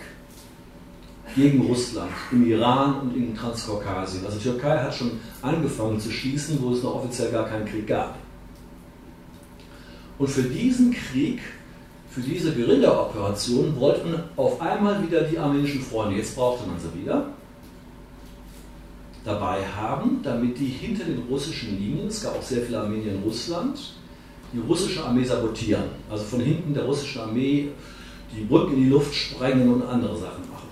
gegen 1.36 1.62
Russland 1.62 2.10
im 2.32 2.50
Iran 2.50 3.00
und 3.00 3.16
in 3.16 3.36
Transkaukasien. 3.36 4.24
Also 4.26 4.38
die 4.38 4.44
Türkei 4.44 4.78
hat 4.78 4.94
schon 4.94 5.12
angefangen 5.42 6.00
zu 6.00 6.10
schießen, 6.10 6.58
wo 6.60 6.72
es 6.72 6.82
noch 6.82 6.96
offiziell 6.96 7.30
gar 7.30 7.46
keinen 7.48 7.66
Krieg 7.66 7.86
gab. 7.86 8.16
Und 10.18 10.28
für 10.28 10.42
diesen 10.42 10.92
Krieg 10.92 11.40
für 12.10 12.20
diese 12.20 12.52
Guerilla-Operation 12.52 13.76
wollten 13.78 14.14
auf 14.36 14.60
einmal 14.60 15.00
wieder 15.06 15.22
die 15.22 15.38
armenischen 15.38 15.80
Freunde, 15.80 16.16
jetzt 16.16 16.34
brauchte 16.34 16.66
man 16.68 16.76
sie 16.80 17.00
wieder, 17.00 17.28
dabei 19.24 19.64
haben, 19.66 20.20
damit 20.22 20.58
die 20.58 20.66
hinter 20.66 21.04
den 21.04 21.22
russischen 21.28 21.78
Linien, 21.78 22.08
es 22.08 22.22
gab 22.22 22.36
auch 22.36 22.42
sehr 22.42 22.62
viele 22.62 22.80
Armenier 22.80 23.12
in 23.12 23.22
Russland, 23.22 23.78
die 24.52 24.58
russische 24.60 25.04
Armee 25.04 25.24
sabotieren. 25.24 25.84
Also 26.10 26.24
von 26.24 26.40
hinten 26.40 26.74
der 26.74 26.84
russischen 26.84 27.20
Armee 27.20 27.68
die 28.36 28.44
Brücken 28.44 28.74
in 28.74 28.84
die 28.84 28.88
Luft 28.88 29.14
sprengen 29.14 29.72
und 29.72 29.82
andere 29.82 30.16
Sachen 30.16 30.48
machen. 30.50 30.68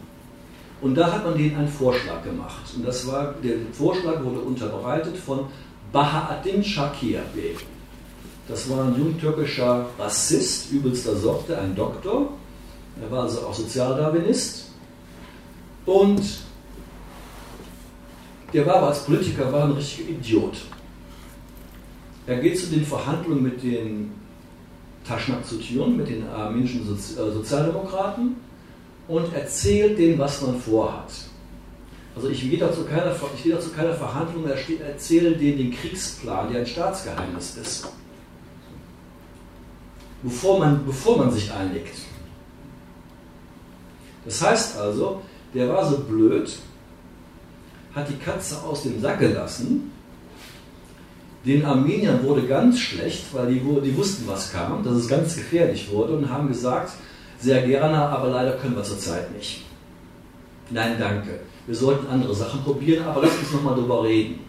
Und 0.81 0.95
da 0.95 1.13
hat 1.13 1.25
man 1.25 1.37
denen 1.37 1.57
einen 1.57 1.69
Vorschlag 1.69 2.23
gemacht. 2.23 2.63
Und 2.77 2.87
das 2.87 3.07
war, 3.07 3.35
der 3.43 3.57
Vorschlag 3.73 4.23
wurde 4.23 4.41
unterbreitet 4.41 5.17
von 5.17 5.47
Bahaattin 5.93 6.63
Shakir 6.63 7.23
Bey. 7.35 7.57
Das 8.47 8.71
war 8.71 8.85
ein 8.85 8.97
jungtürkischer 8.97 9.87
Rassist 9.99 10.71
übelster 10.73 11.17
Sorte, 11.17 11.59
ein 11.59 11.75
Doktor. 11.75 12.31
Er 13.03 13.11
war 13.11 13.25
also 13.25 13.41
auch 13.41 13.55
Sozialdarwinist. 13.55 14.71
Und 15.85 16.23
der 18.53 18.67
war 18.67 18.77
aber 18.77 18.89
als 18.89 19.05
Politiker 19.05 19.53
war 19.53 19.65
ein 19.65 19.73
richtiger 19.73 20.11
Idiot. 20.11 20.59
Er 22.27 22.39
geht 22.39 22.59
zu 22.59 22.67
den 22.67 22.85
Verhandlungen 22.85 23.43
mit 23.43 23.63
den 23.63 24.13
Taschnak 25.07 25.47
Zutjun, 25.47 25.97
mit 25.97 26.09
den 26.09 26.29
armenischen 26.29 26.87
Sozi 26.87 27.15
äh, 27.15 27.33
Sozialdemokraten 27.33 28.37
und 29.07 29.33
erzählt 29.35 29.99
denen, 29.99 30.19
was 30.19 30.43
man 30.43 30.61
vorhat. 30.61 31.11
Also 32.15 32.29
ich 32.29 32.43
gehe 32.43 32.59
dazu 32.59 32.85
keiner, 32.85 33.15
ich 33.35 33.43
gehe 33.43 33.55
dazu 33.55 33.71
keiner 33.71 33.95
Verhandlung, 33.95 34.45
er 34.47 34.57
erzähle 34.87 35.33
denen 35.37 35.59
den 35.59 35.71
Kriegsplan, 35.71 36.53
der 36.53 36.61
ein 36.61 36.67
Staatsgeheimnis 36.67 37.57
ist 37.57 37.89
bevor 40.23 40.59
man, 40.59 40.85
bevor 40.85 41.19
man 41.19 41.31
sich 41.31 41.53
einlegt. 41.53 41.97
Das 44.25 44.43
heißt 44.43 44.77
also, 44.79 45.23
der 45.55 45.69
war 45.69 45.89
so 45.89 45.99
blöd, 45.99 46.59
hat 47.99 48.09
die 48.09 48.17
Katze 48.17 48.63
aus 48.63 48.83
dem 48.83 49.01
Sack 49.01 49.21
gelassen. 49.21 49.91
Den 51.45 51.65
Armeniern 51.65 52.23
wurde 52.23 52.47
ganz 52.47 52.79
schlecht, 52.79 53.27
weil 53.33 53.53
die, 53.53 53.61
die 53.61 53.97
wussten, 53.97 54.27
was 54.27 54.53
kam, 54.53 54.83
dass 54.83 54.95
es 54.95 55.09
ganz 55.09 55.37
gefährlich 55.37 55.91
wurde 55.91 56.15
und 56.15 56.29
haben 56.29 56.49
gesagt, 56.49 56.93
sehr 57.39 57.63
gerne, 57.67 57.97
aber 57.97 58.29
leider 58.29 58.53
können 58.53 58.77
wir 58.77 58.83
zurzeit 58.83 59.33
nicht. 59.37 59.65
Nein, 60.71 60.97
danke. 60.99 61.41
Wir 61.67 61.75
sollten 61.75 62.07
andere 62.09 62.35
Sachen 62.35 62.63
probieren, 62.63 63.07
aber 63.07 63.23
lass 63.23 63.39
uns 63.39 63.53
nochmal 63.53 63.75
drüber 63.75 64.05
reden. 64.05 64.41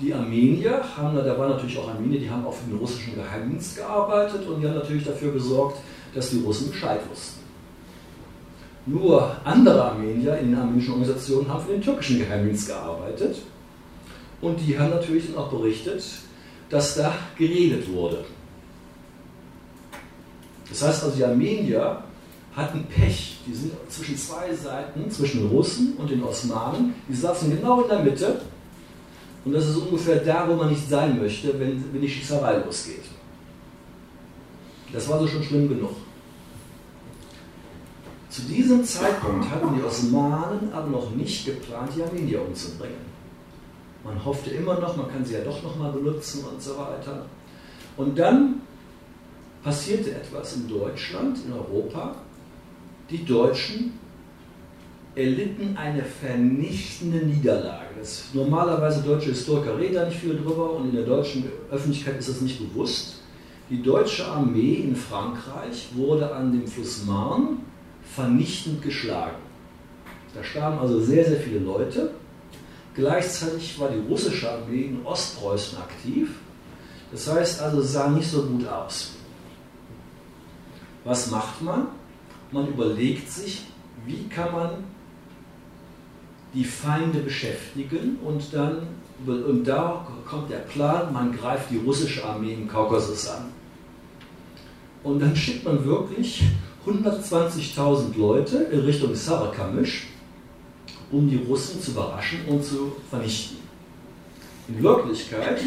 Die 0.00 0.12
Armenier 0.12 0.82
haben, 0.96 1.16
da 1.16 1.38
waren 1.38 1.50
natürlich 1.50 1.78
auch 1.78 1.88
Armenier, 1.88 2.20
die 2.20 2.28
haben 2.28 2.44
auch 2.44 2.52
für 2.52 2.68
den 2.68 2.78
russischen 2.78 3.14
Geheimdienst 3.14 3.76
gearbeitet 3.76 4.46
und 4.46 4.60
die 4.60 4.66
haben 4.66 4.74
natürlich 4.74 5.04
dafür 5.04 5.32
gesorgt, 5.32 5.78
dass 6.14 6.30
die 6.30 6.40
Russen 6.40 6.70
Bescheid 6.70 7.00
wussten. 7.10 7.35
Nur 8.86 9.36
andere 9.44 9.84
Armenier 9.84 10.38
in 10.38 10.50
den 10.50 10.58
armenischen 10.58 10.92
Organisationen 10.92 11.48
haben 11.48 11.64
für 11.64 11.72
den 11.72 11.82
türkischen 11.82 12.20
Geheimdienst 12.20 12.68
gearbeitet 12.68 13.36
und 14.40 14.60
die 14.60 14.78
haben 14.78 14.90
natürlich 14.90 15.26
dann 15.26 15.42
auch 15.42 15.50
berichtet, 15.50 16.04
dass 16.70 16.94
da 16.94 17.12
geredet 17.36 17.92
wurde. 17.92 18.24
Das 20.68 20.82
heißt 20.82 21.04
also, 21.04 21.16
die 21.16 21.24
Armenier 21.24 22.02
hatten 22.54 22.84
Pech. 22.84 23.38
Die 23.46 23.54
sind 23.54 23.72
zwischen 23.88 24.16
zwei 24.16 24.54
Seiten, 24.54 25.10
zwischen 25.10 25.40
den 25.40 25.48
Russen 25.48 25.94
und 25.98 26.10
den 26.10 26.22
Osmanen, 26.22 26.94
die 27.08 27.14
saßen 27.14 27.50
genau 27.50 27.82
in 27.82 27.88
der 27.88 28.00
Mitte 28.00 28.40
und 29.44 29.52
das 29.52 29.68
ist 29.68 29.76
ungefähr 29.76 30.16
da, 30.16 30.48
wo 30.48 30.54
man 30.54 30.70
nicht 30.70 30.88
sein 30.88 31.20
möchte, 31.20 31.58
wenn, 31.58 31.84
wenn 31.92 32.00
die 32.00 32.08
Schießerei 32.08 32.58
losgeht. 32.58 33.04
Das 34.92 35.08
war 35.08 35.20
so 35.20 35.28
schon 35.28 35.42
schlimm 35.42 35.68
genug. 35.68 35.94
Zu 38.36 38.42
diesem 38.42 38.84
Zeitpunkt 38.84 39.50
hatten 39.50 39.74
die 39.74 39.82
Osmanen 39.82 40.70
aber 40.70 40.88
noch 40.90 41.10
nicht 41.12 41.46
geplant, 41.46 41.90
die 41.96 42.02
Armenier 42.02 42.42
umzubringen. 42.46 43.00
Man 44.04 44.22
hoffte 44.22 44.50
immer 44.50 44.78
noch, 44.78 44.94
man 44.94 45.10
kann 45.10 45.24
sie 45.24 45.32
ja 45.32 45.40
doch 45.40 45.62
noch 45.62 45.74
mal 45.78 45.90
benutzen 45.90 46.44
und 46.44 46.60
so 46.60 46.76
weiter. 46.76 47.24
Und 47.96 48.18
dann 48.18 48.60
passierte 49.64 50.10
etwas 50.10 50.54
in 50.54 50.68
Deutschland, 50.68 51.38
in 51.46 51.52
Europa. 51.54 52.14
Die 53.08 53.24
Deutschen 53.24 53.94
erlitten 55.14 55.74
eine 55.78 56.02
vernichtende 56.02 57.24
Niederlage. 57.24 57.86
Das 57.98 58.24
normalerweise 58.34 59.00
deutsche 59.00 59.30
Historiker 59.30 59.78
reden 59.78 59.94
da 59.94 60.04
nicht 60.04 60.18
viel 60.18 60.36
drüber 60.36 60.74
und 60.74 60.90
in 60.90 60.94
der 60.94 61.06
deutschen 61.06 61.44
Öffentlichkeit 61.70 62.18
ist 62.18 62.28
das 62.28 62.42
nicht 62.42 62.58
bewusst. 62.58 63.22
Die 63.70 63.82
deutsche 63.82 64.26
Armee 64.26 64.74
in 64.74 64.94
Frankreich 64.94 65.88
wurde 65.94 66.34
an 66.34 66.52
dem 66.52 66.66
Fluss 66.66 67.06
Marne 67.06 67.56
vernichtend 68.14 68.82
geschlagen. 68.82 69.36
Da 70.34 70.44
starben 70.44 70.78
also 70.78 71.00
sehr, 71.00 71.24
sehr 71.24 71.40
viele 71.40 71.60
Leute. 71.60 72.12
Gleichzeitig 72.94 73.78
war 73.78 73.88
die 73.90 74.06
russische 74.08 74.50
Armee 74.50 74.82
in 74.82 75.04
Ostpreußen 75.04 75.78
aktiv. 75.78 76.30
Das 77.10 77.30
heißt 77.30 77.62
also, 77.62 77.80
es 77.80 77.92
sah 77.92 78.08
nicht 78.08 78.28
so 78.28 78.42
gut 78.42 78.66
aus. 78.66 79.12
Was 81.04 81.30
macht 81.30 81.62
man? 81.62 81.88
Man 82.50 82.68
überlegt 82.68 83.30
sich, 83.30 83.66
wie 84.04 84.28
kann 84.28 84.52
man 84.52 84.70
die 86.54 86.64
Feinde 86.64 87.20
beschäftigen 87.20 88.18
und 88.24 88.52
dann 88.52 88.88
und 89.26 89.64
da 89.64 90.06
kommt 90.26 90.50
der 90.50 90.58
Plan, 90.58 91.12
man 91.12 91.32
greift 91.32 91.70
die 91.70 91.78
russische 91.78 92.24
Armee 92.24 92.52
im 92.52 92.68
Kaukasus 92.68 93.28
an. 93.28 93.46
Und 95.02 95.20
dann 95.20 95.34
schickt 95.34 95.64
man 95.64 95.82
wirklich 95.84 96.42
120.000 96.86 98.16
Leute 98.16 98.58
in 98.70 98.80
Richtung 98.80 99.14
Sarakamisch, 99.14 100.06
um 101.10 101.28
die 101.28 101.36
Russen 101.36 101.80
zu 101.80 101.90
überraschen 101.90 102.44
und 102.46 102.64
zu 102.64 102.92
vernichten. 103.10 103.58
In 104.68 104.82
Wirklichkeit 104.82 105.60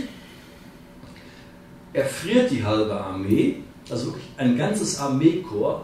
erfriert 1.94 2.52
die 2.52 2.64
halbe 2.64 3.00
Armee, 3.00 3.58
also 3.90 4.08
wirklich 4.08 4.30
ein 4.38 4.58
ganzes 4.58 5.00
Armeekorps 5.00 5.84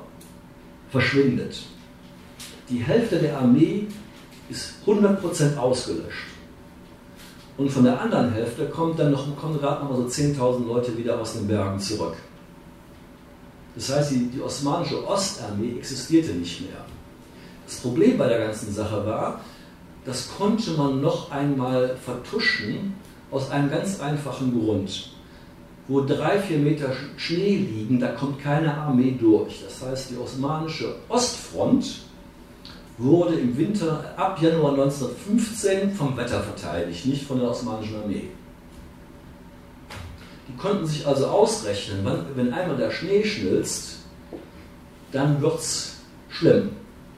verschwindet. 0.92 1.64
Die 2.70 2.80
Hälfte 2.80 3.20
der 3.20 3.38
Armee 3.38 3.88
ist 4.50 4.76
100% 4.86 5.58
ausgelöscht. 5.58 6.28
Und 7.58 7.70
von 7.70 7.84
der 7.84 8.00
anderen 8.00 8.32
Hälfte 8.34 8.68
kommt 8.68 9.00
dann 9.00 9.12
noch, 9.12 9.36
kommen 9.38 9.60
gerade 9.60 9.84
noch 9.84 9.92
mal 9.92 9.98
so 9.98 10.08
10.000 10.08 10.66
Leute 10.66 10.98
wieder 10.98 11.20
aus 11.20 11.34
den 11.34 11.48
Bergen 11.48 11.80
zurück. 11.80 12.16
Das 13.76 13.94
heißt, 13.94 14.12
die, 14.12 14.28
die 14.28 14.42
osmanische 14.42 15.06
Ostarmee 15.08 15.78
existierte 15.78 16.32
nicht 16.32 16.62
mehr. 16.62 16.86
Das 17.66 17.78
Problem 17.78 18.18
bei 18.18 18.28
der 18.28 18.40
ganzen 18.40 18.74
Sache 18.74 19.06
war, 19.06 19.42
das 20.06 20.30
konnte 20.38 20.72
man 20.72 21.02
noch 21.02 21.32
einmal 21.32 21.98
vertuschen 21.98 22.94
aus 23.32 23.50
einem 23.50 23.70
ganz 23.70 24.00
einfachen 24.00 24.58
Grund. 24.58 25.12
Wo 25.88 26.02
drei, 26.02 26.40
vier 26.40 26.60
Meter 26.60 26.92
Schnee 27.18 27.58
liegen, 27.58 28.00
da 28.00 28.10
kommt 28.10 28.42
keine 28.42 28.74
Armee 28.74 29.16
durch. 29.20 29.64
Das 29.64 29.88
heißt, 29.88 30.12
die 30.12 30.18
osmanische 30.18 30.96
Ostfront 31.10 32.02
wurde 32.98 33.36
im 33.36 33.58
Winter 33.58 34.14
ab 34.16 34.42
Januar 34.42 34.72
1915 34.72 35.92
vom 35.92 36.16
Wetter 36.16 36.42
verteidigt, 36.42 37.06
nicht 37.06 37.24
von 37.24 37.40
der 37.40 37.50
osmanischen 37.50 38.02
Armee. 38.02 38.30
Konnten 40.58 40.86
sich 40.86 41.06
also 41.06 41.28
ausrechnen, 41.28 42.06
wenn 42.36 42.54
einmal 42.54 42.78
der 42.78 42.92
Schnee 42.92 43.24
schmilzt, 43.24 43.98
dann 45.12 45.42
wird 45.42 45.60
es 45.60 45.96
schlimm. 46.30 46.70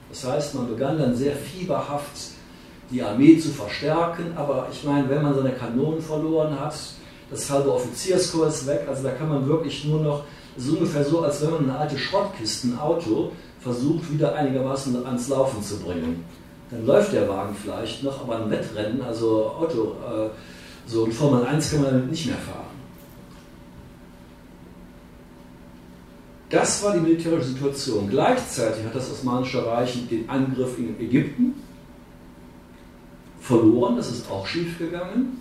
Das 0.08 0.24
heißt, 0.24 0.54
man 0.54 0.68
begann 0.68 0.98
dann 0.98 1.14
sehr 1.14 1.36
fieberhaft 1.36 2.32
die 2.90 3.02
Armee 3.02 3.38
zu 3.38 3.50
verstärken, 3.50 4.32
aber 4.36 4.68
ich 4.72 4.82
meine, 4.84 5.08
wenn 5.08 5.22
man 5.22 5.34
seine 5.34 5.52
Kanonen 5.52 6.00
verloren 6.00 6.58
hat, 6.58 6.74
das 7.30 7.50
halbe 7.50 7.72
Offizierskorps 7.72 8.66
weg, 8.66 8.86
also 8.88 9.02
da 9.02 9.10
kann 9.10 9.28
man 9.28 9.46
wirklich 9.46 9.84
nur 9.84 10.00
noch, 10.00 10.24
es 10.56 10.64
ist 10.64 10.70
ungefähr 10.70 11.04
so, 11.04 11.20
als 11.20 11.42
wenn 11.42 11.50
man 11.50 11.64
eine 11.64 11.78
alte 11.78 11.98
Schrottkiste, 11.98 12.68
ein 12.68 12.78
Auto, 12.78 13.32
versucht 13.60 14.10
wieder 14.10 14.34
einigermaßen 14.34 15.04
ans 15.04 15.28
Laufen 15.28 15.62
zu 15.62 15.78
bringen. 15.80 16.24
Dann 16.70 16.86
läuft 16.86 17.12
der 17.12 17.28
Wagen 17.28 17.54
vielleicht 17.54 18.02
noch, 18.02 18.22
aber 18.22 18.36
ein 18.36 18.50
Wettrennen, 18.50 19.02
also 19.02 19.52
Auto, 19.58 19.96
äh, 20.06 20.30
so 20.86 21.04
ein 21.04 21.12
Formel 21.12 21.44
1 21.44 21.70
kann 21.70 21.82
man 21.82 21.90
damit 21.92 22.10
nicht 22.10 22.26
mehr 22.26 22.36
fahren. 22.36 22.67
Das 26.50 26.82
war 26.82 26.94
die 26.94 27.00
militärische 27.00 27.48
Situation. 27.48 28.08
Gleichzeitig 28.08 28.84
hat 28.84 28.94
das 28.94 29.10
Osmanische 29.10 29.66
Reich 29.66 30.08
den 30.08 30.28
Angriff 30.28 30.78
in 30.78 30.98
Ägypten 30.98 31.54
verloren, 33.40 33.96
das 33.96 34.10
ist 34.10 34.30
auch 34.30 34.46
schief 34.46 34.78
gegangen. 34.78 35.40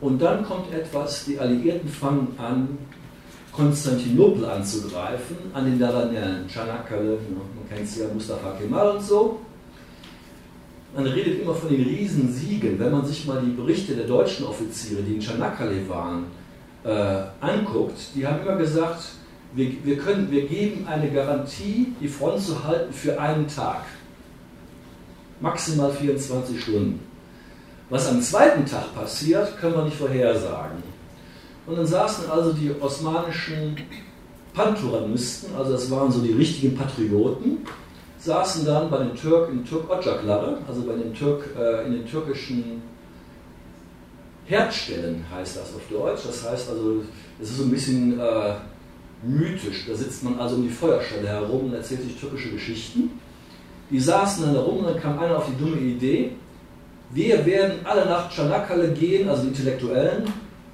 Und 0.00 0.20
dann 0.20 0.44
kommt 0.44 0.72
etwas, 0.72 1.24
die 1.24 1.38
Alliierten 1.38 1.88
fangen 1.88 2.28
an, 2.38 2.78
Konstantinopel 3.52 4.44
anzugreifen, 4.44 5.36
an 5.54 5.64
den 5.64 5.78
Dardanellen, 5.78 6.46
Çanakkale, 6.48 7.18
man 7.34 7.68
kennt 7.68 7.88
sie 7.88 8.02
ja, 8.02 8.06
Mustafa 8.12 8.52
Kemal 8.52 8.96
und 8.96 9.02
so. 9.02 9.40
Man 10.94 11.06
redet 11.06 11.40
immer 11.40 11.54
von 11.54 11.70
den 11.70 11.82
Riesensiegen. 11.82 12.78
Wenn 12.78 12.92
man 12.92 13.06
sich 13.06 13.26
mal 13.26 13.40
die 13.40 13.52
Berichte 13.52 13.94
der 13.94 14.06
deutschen 14.06 14.46
Offiziere, 14.46 15.02
die 15.02 15.14
in 15.14 15.20
Çanakkale 15.20 15.88
waren, 15.88 16.24
äh, 16.84 17.22
anguckt, 17.40 18.14
die 18.14 18.26
haben 18.26 18.42
immer 18.42 18.56
gesagt, 18.56 19.02
wir, 19.56 19.72
wir, 19.84 19.96
können, 19.96 20.30
wir 20.30 20.46
geben 20.46 20.86
eine 20.86 21.10
Garantie, 21.10 21.94
die 22.00 22.08
Front 22.08 22.42
zu 22.42 22.62
halten 22.62 22.92
für 22.92 23.18
einen 23.18 23.48
Tag. 23.48 23.84
Maximal 25.40 25.90
24 25.90 26.62
Stunden. 26.62 27.00
Was 27.88 28.08
am 28.08 28.20
zweiten 28.20 28.66
Tag 28.66 28.94
passiert, 28.94 29.58
können 29.58 29.74
wir 29.74 29.84
nicht 29.84 29.96
vorhersagen. 29.96 30.82
Und 31.66 31.78
dann 31.78 31.86
saßen 31.86 32.30
also 32.30 32.52
die 32.52 32.70
osmanischen 32.80 33.76
Panturanisten, 34.52 35.54
also 35.56 35.72
das 35.72 35.90
waren 35.90 36.12
so 36.12 36.20
die 36.20 36.32
richtigen 36.32 36.76
Patrioten, 36.76 37.58
saßen 38.18 38.64
dann 38.64 38.90
bei 38.90 38.98
den 38.98 39.14
Türken 39.14 39.58
in 39.58 39.64
Türk 39.64 39.90
Ocakları, 39.90 40.58
also 40.68 40.82
bei 40.82 40.94
den 40.94 41.14
Türk, 41.14 41.48
äh, 41.58 41.86
in 41.86 41.92
den 41.92 42.06
türkischen 42.06 42.82
Herdstellen 44.46 45.24
heißt 45.34 45.56
das 45.56 45.74
auf 45.74 45.82
Deutsch. 45.90 46.22
Das 46.26 46.48
heißt 46.48 46.70
also, 46.70 47.02
es 47.40 47.50
ist 47.50 47.58
so 47.58 47.64
ein 47.64 47.70
bisschen 47.70 48.18
äh, 48.18 48.54
mythisch. 49.26 49.86
Da 49.88 49.94
sitzt 49.94 50.22
man 50.22 50.38
also 50.38 50.56
um 50.56 50.62
die 50.62 50.70
Feuerstelle 50.70 51.28
herum 51.28 51.66
und 51.66 51.74
erzählt 51.74 52.02
sich 52.02 52.16
türkische 52.16 52.50
Geschichten. 52.50 53.10
Die 53.90 54.00
saßen 54.00 54.44
dann 54.44 54.54
da 54.54 54.60
rum 54.60 54.78
und 54.78 54.86
dann 54.86 55.00
kam 55.00 55.18
einer 55.18 55.38
auf 55.38 55.46
die 55.46 55.62
dumme 55.62 55.76
Idee, 55.76 56.32
wir 57.10 57.46
werden 57.46 57.74
alle 57.84 58.04
nach 58.04 58.30
Çanakkale 58.30 58.92
gehen, 58.92 59.28
also 59.28 59.42
die 59.42 59.48
Intellektuellen, 59.48 60.24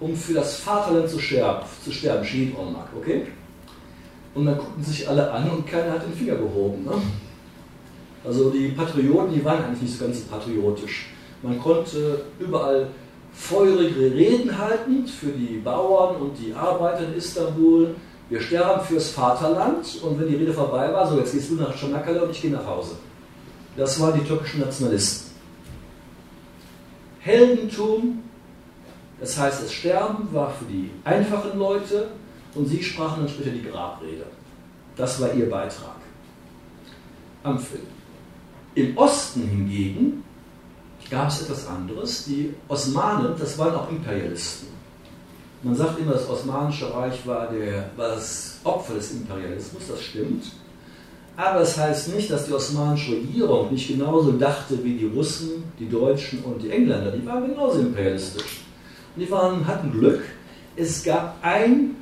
um 0.01 0.17
für 0.17 0.35
das 0.35 0.57
Vaterland 0.57 1.09
zu 1.09 1.19
sterben, 1.19 1.67
zu 1.85 1.93
sterben, 1.93 2.27
Omak, 2.59 2.89
okay? 2.97 3.27
Und 4.35 4.47
dann 4.47 4.57
guckten 4.57 4.83
sich 4.83 5.07
alle 5.09 5.31
an 5.31 5.51
und 5.51 5.67
keiner 5.67 5.93
hat 5.93 6.07
den 6.07 6.15
Finger 6.15 6.37
gehoben. 6.37 6.85
Ne? 6.85 6.93
Also 8.25 8.51
die 8.51 8.69
Patrioten, 8.69 9.35
die 9.35 9.45
waren 9.45 9.63
eigentlich 9.63 9.83
nicht 9.83 9.99
so 9.99 10.05
ganz 10.05 10.21
patriotisch. 10.23 11.11
Man 11.43 11.59
konnte 11.59 12.23
überall 12.39 12.89
feurige 13.35 14.15
Reden 14.15 14.57
halten 14.57 15.07
für 15.07 15.31
die 15.31 15.59
Bauern 15.59 16.17
und 16.17 16.33
die 16.39 16.55
Arbeiter 16.55 17.07
in 17.09 17.15
Istanbul. 17.15 17.95
Wir 18.33 18.41
sterben 18.41 18.83
fürs 18.87 19.11
Vaterland 19.11 20.01
und 20.03 20.19
wenn 20.19 20.27
die 20.27 20.37
Rede 20.37 20.55
vorbei 20.55 20.91
war, 20.91 21.07
so 21.07 21.19
jetzt 21.19 21.33
gehst 21.33 21.51
du 21.51 21.57
nach 21.57 21.77
Çanakkale 21.77 22.25
und 22.25 22.31
ich 22.31 22.41
gehe 22.41 22.51
nach 22.51 22.67
Hause. 22.67 22.97
Das 23.77 24.01
waren 24.01 24.19
die 24.19 24.27
türkischen 24.27 24.61
Nationalisten. 24.61 25.33
Heldentum 27.19 28.23
das 29.23 29.39
heißt, 29.39 29.63
das 29.63 29.73
Sterben 29.73 30.27
war 30.33 30.51
für 30.51 30.65
die 30.65 30.91
einfachen 31.05 31.57
Leute 31.57 32.09
und 32.57 32.67
sie 32.67 32.83
sprachen 32.83 33.21
dann 33.21 33.29
später 33.29 33.51
die 33.51 33.63
Grabrede. 33.63 34.27
Das 34.97 35.21
war 35.21 35.33
ihr 35.33 35.49
Beitrag. 35.49 35.95
Am 37.45 37.65
Im 38.75 38.97
Osten 38.99 39.43
hingegen 39.43 40.25
gab 41.09 41.29
es 41.29 41.43
etwas 41.43 41.69
anderes. 41.69 42.25
Die 42.25 42.53
Osmanen, 42.67 43.35
das 43.39 43.57
waren 43.59 43.77
auch 43.77 43.89
Imperialisten. 43.91 44.72
Man 45.63 45.77
sagt 45.77 45.99
immer, 46.01 46.13
das 46.13 46.29
Osmanische 46.29 46.93
Reich 46.93 47.25
war, 47.25 47.49
der, 47.49 47.91
war 47.97 48.09
das 48.09 48.59
Opfer 48.65 48.95
des 48.95 49.13
Imperialismus, 49.13 49.83
das 49.89 50.03
stimmt. 50.03 50.45
Aber 51.37 51.61
es 51.61 51.77
das 51.77 51.79
heißt 51.79 52.15
nicht, 52.15 52.31
dass 52.31 52.47
die 52.47 52.53
osmanische 52.53 53.13
Regierung 53.13 53.73
nicht 53.73 53.89
genauso 53.89 54.33
dachte 54.33 54.83
wie 54.85 54.95
die 54.95 55.07
Russen, 55.07 55.65
die 55.79 55.89
Deutschen 55.89 56.43
und 56.45 56.63
die 56.63 56.71
Engländer. 56.71 57.13
Die 57.13 57.25
waren 57.25 57.49
genauso 57.49 57.81
imperialistisch. 57.81 58.61
Und 59.15 59.23
die 59.23 59.31
waren, 59.31 59.67
hatten 59.67 59.93
Glück. 59.93 60.23
Es 60.77 61.03
gab 61.05 61.37
ein, 61.43 61.97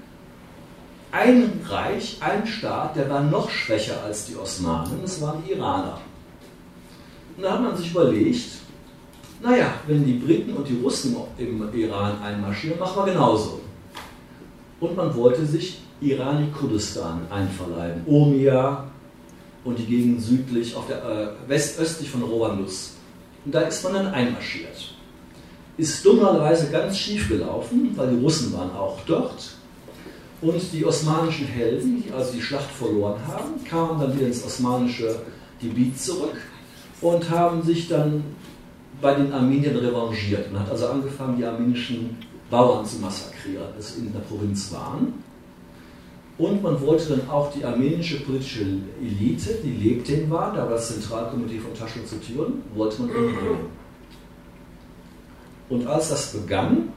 ein 1.12 1.60
Reich, 1.68 2.16
ein 2.20 2.46
Staat, 2.46 2.96
der 2.96 3.08
war 3.08 3.22
noch 3.22 3.50
schwächer 3.50 4.02
als 4.04 4.26
die 4.26 4.36
Osmanen. 4.36 5.00
Das 5.02 5.20
waren 5.20 5.42
die 5.46 5.52
Iraner. 5.52 6.00
Und 7.36 7.42
da 7.44 7.52
hat 7.52 7.62
man 7.62 7.76
sich 7.76 7.90
überlegt, 7.90 8.48
naja, 9.42 9.74
wenn 9.86 10.04
die 10.04 10.14
Briten 10.14 10.54
und 10.54 10.68
die 10.68 10.78
Russen 10.82 11.16
im 11.38 11.68
Iran 11.74 12.20
einmarschieren, 12.22 12.78
machen 12.78 13.04
wir 13.04 13.12
genauso. 13.12 13.60
Und 14.80 14.96
man 14.96 15.14
wollte 15.14 15.44
sich 15.46 15.80
Irani-Kurdistan 16.00 17.26
einverleiben. 17.30 18.02
Urmia 18.06 18.84
und 19.64 19.78
die 19.78 19.84
Gegend 19.84 20.22
südlich, 20.22 20.74
auf 20.74 20.86
der, 20.86 21.04
äh, 21.04 21.28
westöstlich 21.48 22.10
von 22.10 22.22
Rowanus. 22.22 22.94
Und 23.44 23.54
da 23.54 23.62
ist 23.62 23.84
man 23.84 23.94
dann 23.94 24.08
einmarschiert 24.08 24.94
ist 25.80 26.04
dummerweise 26.04 26.70
ganz 26.70 26.98
schief 26.98 27.28
gelaufen, 27.28 27.92
weil 27.96 28.10
die 28.10 28.22
Russen 28.22 28.52
waren 28.52 28.70
auch 28.72 28.98
dort. 29.06 29.52
Und 30.42 30.60
die 30.72 30.84
osmanischen 30.84 31.46
Helden, 31.46 32.02
die 32.02 32.12
also 32.12 32.32
die 32.32 32.42
Schlacht 32.42 32.70
verloren 32.70 33.20
haben, 33.26 33.64
kamen 33.64 34.00
dann 34.00 34.14
wieder 34.14 34.26
ins 34.26 34.44
osmanische 34.44 35.20
Gebiet 35.60 36.00
zurück 36.00 36.36
und 37.00 37.28
haben 37.30 37.62
sich 37.62 37.88
dann 37.88 38.24
bei 39.00 39.14
den 39.14 39.32
Armeniern 39.32 39.76
revanchiert. 39.76 40.52
Man 40.52 40.62
hat 40.62 40.70
also 40.70 40.88
angefangen, 40.88 41.36
die 41.38 41.44
armenischen 41.44 42.16
Bauern 42.50 42.84
zu 42.84 42.98
massakrieren, 42.98 43.68
das 43.76 43.96
in 43.96 44.12
der 44.12 44.20
Provinz 44.20 44.72
waren. 44.72 45.14
Und 46.38 46.62
man 46.62 46.80
wollte 46.80 47.16
dann 47.16 47.28
auch 47.28 47.52
die 47.52 47.64
armenische 47.64 48.20
politische 48.20 48.64
Elite, 49.00 49.58
die 49.62 49.72
lebte 49.72 50.14
in 50.14 50.30
Waren, 50.30 50.56
da 50.56 50.62
war 50.62 50.70
das 50.70 50.88
Zentralkomitee 50.88 51.58
von 51.58 51.74
Taschen 51.74 52.06
zu 52.06 52.16
Türen, 52.16 52.62
wollte 52.74 53.02
man 53.02 53.10
umbringen. 53.10 53.80
Und 55.68 55.86
als 55.86 56.08
das 56.08 56.32
begann, 56.32 56.88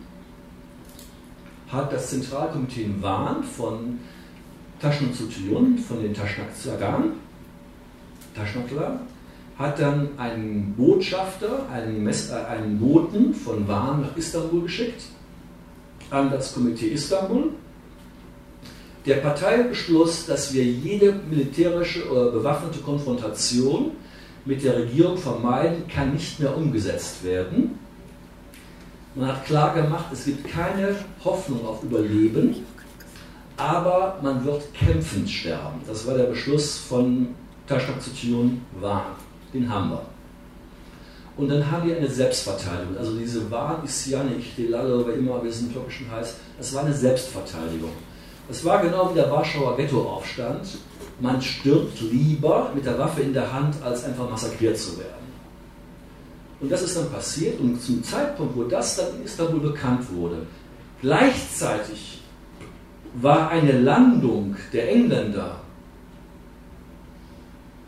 hat 1.67 1.91
das 1.91 2.09
Zentralkomitee 2.09 2.83
in 2.83 3.01
Waren 3.01 3.43
von 3.43 3.99
Taschen 4.79 5.13
zu 5.13 5.27
Türen, 5.27 5.77
von 5.77 6.01
den 6.01 6.13
Taschnak-Zagan, 6.13 7.11
Taschnakler, 8.33 9.01
hat 9.63 9.79
dann 9.79 10.09
einen 10.17 10.73
Botschafter, 10.75 11.67
einen, 11.71 12.03
Mess, 12.03 12.29
äh, 12.29 12.33
einen 12.33 12.77
Boten 12.79 13.33
von 13.33 13.65
Waren 13.65 14.01
nach 14.01 14.17
Istanbul 14.17 14.63
geschickt, 14.63 15.03
an 16.09 16.29
das 16.29 16.53
Komitee 16.53 16.89
Istanbul. 16.89 17.51
Der 19.05 19.15
Partei 19.15 19.63
beschloss, 19.63 20.25
dass 20.25 20.53
wir 20.53 20.65
jede 20.65 21.13
militärische 21.29 22.09
oder 22.11 22.31
bewaffnete 22.31 22.79
Konfrontation 22.79 23.91
mit 24.43 24.63
der 24.63 24.79
Regierung 24.79 25.17
vermeiden, 25.17 25.87
kann 25.87 26.11
nicht 26.11 26.41
mehr 26.41 26.55
umgesetzt 26.57 27.23
werden. 27.23 27.79
Man 29.15 29.29
hat 29.29 29.45
klar 29.45 29.73
gemacht, 29.73 30.07
es 30.11 30.25
gibt 30.25 30.45
keine 30.49 30.95
Hoffnung 31.23 31.65
auf 31.65 31.83
Überleben, 31.83 32.65
aber 33.55 34.19
man 34.21 34.43
wird 34.43 34.73
kämpfend 34.73 35.29
sterben. 35.29 35.79
Das 35.87 36.05
war 36.05 36.15
der 36.15 36.25
Beschluss 36.25 36.77
von 36.79 37.29
Taschnak 37.65 38.01
Zutun 38.01 38.61
Wahn 38.81 39.22
den 39.53 39.71
haben 39.71 39.91
wir. 39.91 40.01
Und 41.35 41.49
dann 41.49 41.69
haben 41.71 41.87
wir 41.87 41.97
eine 41.97 42.09
Selbstverteidigung. 42.09 42.97
Also 42.97 43.17
diese 43.17 43.49
Wahn 43.49 43.83
Isyane 43.83 44.35
Ichtilal, 44.35 44.91
oder 44.91 45.13
immer 45.13 45.43
wie 45.43 45.47
es 45.47 45.61
im 45.61 45.73
Türkischen 45.73 46.11
heißt, 46.11 46.35
das 46.57 46.73
war 46.73 46.83
eine 46.83 46.93
Selbstverteidigung. 46.93 47.91
Das 48.47 48.63
war 48.65 48.81
genau 48.81 49.09
wie 49.11 49.15
der 49.15 49.31
Warschauer 49.31 49.75
Ghettoaufstand. 49.77 50.77
Man 51.19 51.41
stirbt 51.41 52.01
lieber 52.01 52.71
mit 52.75 52.85
der 52.85 52.99
Waffe 52.99 53.21
in 53.21 53.33
der 53.33 53.51
Hand, 53.51 53.75
als 53.83 54.03
einfach 54.03 54.29
massakriert 54.29 54.77
zu 54.77 54.97
werden. 54.97 55.23
Und 56.59 56.71
das 56.71 56.81
ist 56.81 56.95
dann 56.95 57.09
passiert 57.11 57.59
und 57.59 57.81
zum 57.81 58.03
Zeitpunkt, 58.03 58.55
wo 58.55 58.63
das 58.63 58.95
dann 58.95 59.07
in 59.17 59.25
Istanbul 59.25 59.59
bekannt 59.59 60.05
wurde, 60.13 60.45
gleichzeitig 61.01 62.21
war 63.15 63.49
eine 63.49 63.73
Landung 63.73 64.55
der 64.71 64.89
Engländer 64.89 65.62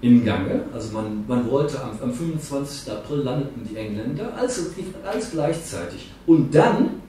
im 0.05 0.23
Gange. 0.23 0.63
Also 0.71 0.93
man, 0.93 1.25
man 1.27 1.49
wollte 1.49 1.81
am, 1.81 1.91
am 2.01 2.13
25. 2.13 2.91
April 2.91 3.19
landeten 3.19 3.67
die 3.69 3.75
Engländer, 3.75 4.33
also 4.37 4.61
alles 5.03 5.31
gleichzeitig. 5.31 6.11
Und 6.27 6.53
dann, 6.53 7.01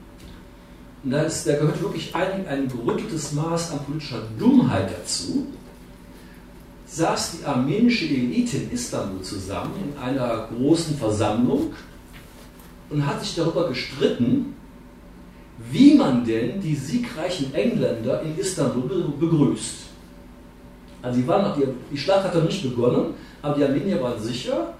da, 1.03 1.21
ist, 1.21 1.47
da 1.47 1.53
gehört 1.53 1.79
wirklich 1.81 2.13
ein, 2.15 2.47
ein 2.47 2.67
gerütteltes 2.67 3.33
Maß 3.33 3.71
an 3.73 3.79
politischer 3.85 4.23
Dummheit 4.39 4.89
dazu, 4.91 5.47
saß 6.87 7.37
die 7.37 7.45
armenische 7.45 8.05
Elite 8.05 8.57
in 8.57 8.71
Istanbul 8.71 9.21
zusammen 9.21 9.73
in 9.83 10.01
einer 10.01 10.47
großen 10.47 10.97
Versammlung 10.97 11.73
und 12.89 13.05
hat 13.05 13.23
sich 13.23 13.35
darüber 13.35 13.67
gestritten, 13.67 14.55
wie 15.71 15.95
man 15.95 16.25
denn 16.25 16.61
die 16.61 16.75
siegreichen 16.75 17.53
Engländer 17.53 18.21
in 18.23 18.37
Istanbul 18.37 19.13
begrüßt. 19.19 19.86
Also 21.07 21.21
die, 21.21 21.27
waren 21.27 21.43
noch, 21.43 21.55
die, 21.55 21.63
die 21.89 21.97
Schlacht 21.97 22.25
hat 22.25 22.35
noch 22.35 22.43
nicht 22.43 22.61
begonnen, 22.61 23.13
aber 23.41 23.55
die 23.55 23.63
Armenier 23.63 24.01
waren 24.01 24.21
sicher, 24.21 24.73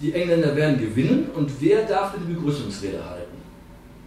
die 0.00 0.12
Engländer 0.12 0.54
werden 0.54 0.78
gewinnen 0.78 1.30
und 1.34 1.50
wer 1.60 1.82
darf 1.82 2.12
denn 2.12 2.22
die 2.28 2.34
Begrüßungsrede 2.34 3.04
halten? 3.04 3.36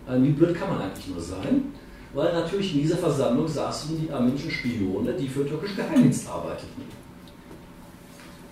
Also 0.08 0.24
wie 0.24 0.30
blöd 0.30 0.56
kann 0.56 0.70
man 0.70 0.82
eigentlich 0.82 1.08
nur 1.08 1.20
sein? 1.20 1.74
Weil 2.14 2.34
natürlich 2.34 2.74
in 2.74 2.84
dieser 2.84 2.96
Versammlung 2.96 3.50
saßen 3.50 4.00
die 4.00 4.10
armenischen 4.10 4.50
Spione, 4.50 5.12
die 5.12 5.28
für 5.28 5.44
den 5.44 5.60
Geheimdienst 5.76 6.30
arbeiteten. 6.30 6.84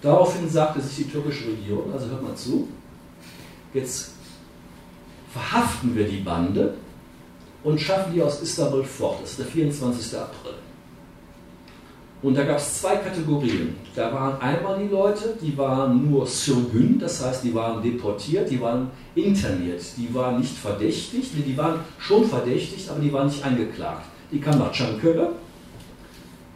Daraufhin 0.01 0.49
sagte 0.49 0.82
sich 0.82 1.06
die 1.06 1.12
türkische 1.12 1.47
Regierung, 1.47 1.93
also 1.93 2.08
hört 2.08 2.21
mal 2.21 2.36
zu, 2.36 2.67
jetzt 3.73 4.12
verhaften 5.32 5.95
wir 5.95 6.06
die 6.06 6.19
Bande 6.19 6.73
und 7.63 7.80
schaffen 7.80 8.13
die 8.13 8.21
aus 8.21 8.41
Istanbul 8.41 8.84
fort. 8.84 9.19
Das 9.21 9.32
ist 9.32 9.39
der 9.39 9.45
24. 9.45 10.17
April. 10.19 10.64
Und 12.25 12.35
da 12.35 12.43
gab 12.43 12.57
es 12.57 12.81
zwei 12.81 12.95
Kategorien. 12.95 13.75
Da 13.95 14.11
waren 14.11 14.41
einmal 14.41 14.79
die 14.79 14.88
Leute, 14.91 15.38
die 15.39 15.55
waren 15.55 16.09
nur 16.09 16.25
surgün, 16.25 16.97
das 16.97 17.23
heißt, 17.23 17.43
die 17.43 17.53
waren 17.53 17.83
deportiert, 17.83 18.49
die 18.49 18.59
waren 18.59 18.89
interniert, 19.13 19.83
die 19.95 20.11
waren 20.11 20.39
nicht 20.39 20.57
verdächtigt, 20.57 21.29
die 21.35 21.55
waren 21.55 21.81
schon 21.99 22.25
verdächtigt, 22.25 22.89
aber 22.89 22.99
die 22.99 23.13
waren 23.13 23.27
nicht 23.27 23.45
angeklagt. 23.45 24.07
Die 24.31 24.39
kamen 24.39 24.57
nach 24.57 24.71
Çankırı. 24.71 25.33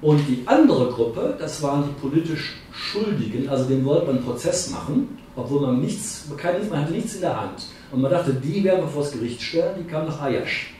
Und 0.02 0.28
die 0.28 0.42
andere 0.48 0.90
Gruppe, 0.90 1.36
das 1.38 1.62
waren 1.62 1.84
die 1.84 2.02
politisch 2.02 2.56
Schuldigen, 2.72 3.48
also 3.48 3.66
denen 3.66 3.86
wollte 3.86 4.08
man 4.08 4.16
einen 4.16 4.26
Prozess 4.26 4.72
machen, 4.72 5.20
obwohl 5.36 5.62
man 5.62 5.82
nichts, 5.82 6.26
man 6.72 6.82
hatte 6.82 6.94
nichts 6.94 7.14
in 7.14 7.22
der 7.22 7.40
Hand. 7.40 7.68
Und 7.92 8.02
man 8.02 8.10
dachte, 8.10 8.34
die 8.34 8.64
werden 8.64 8.82
wir 8.82 8.88
vor 8.88 9.04
das 9.04 9.12
Gericht 9.12 9.40
stellen, 9.40 9.76
die 9.78 9.88
kamen 9.88 10.08
nach 10.08 10.20
Ayash. 10.20 10.74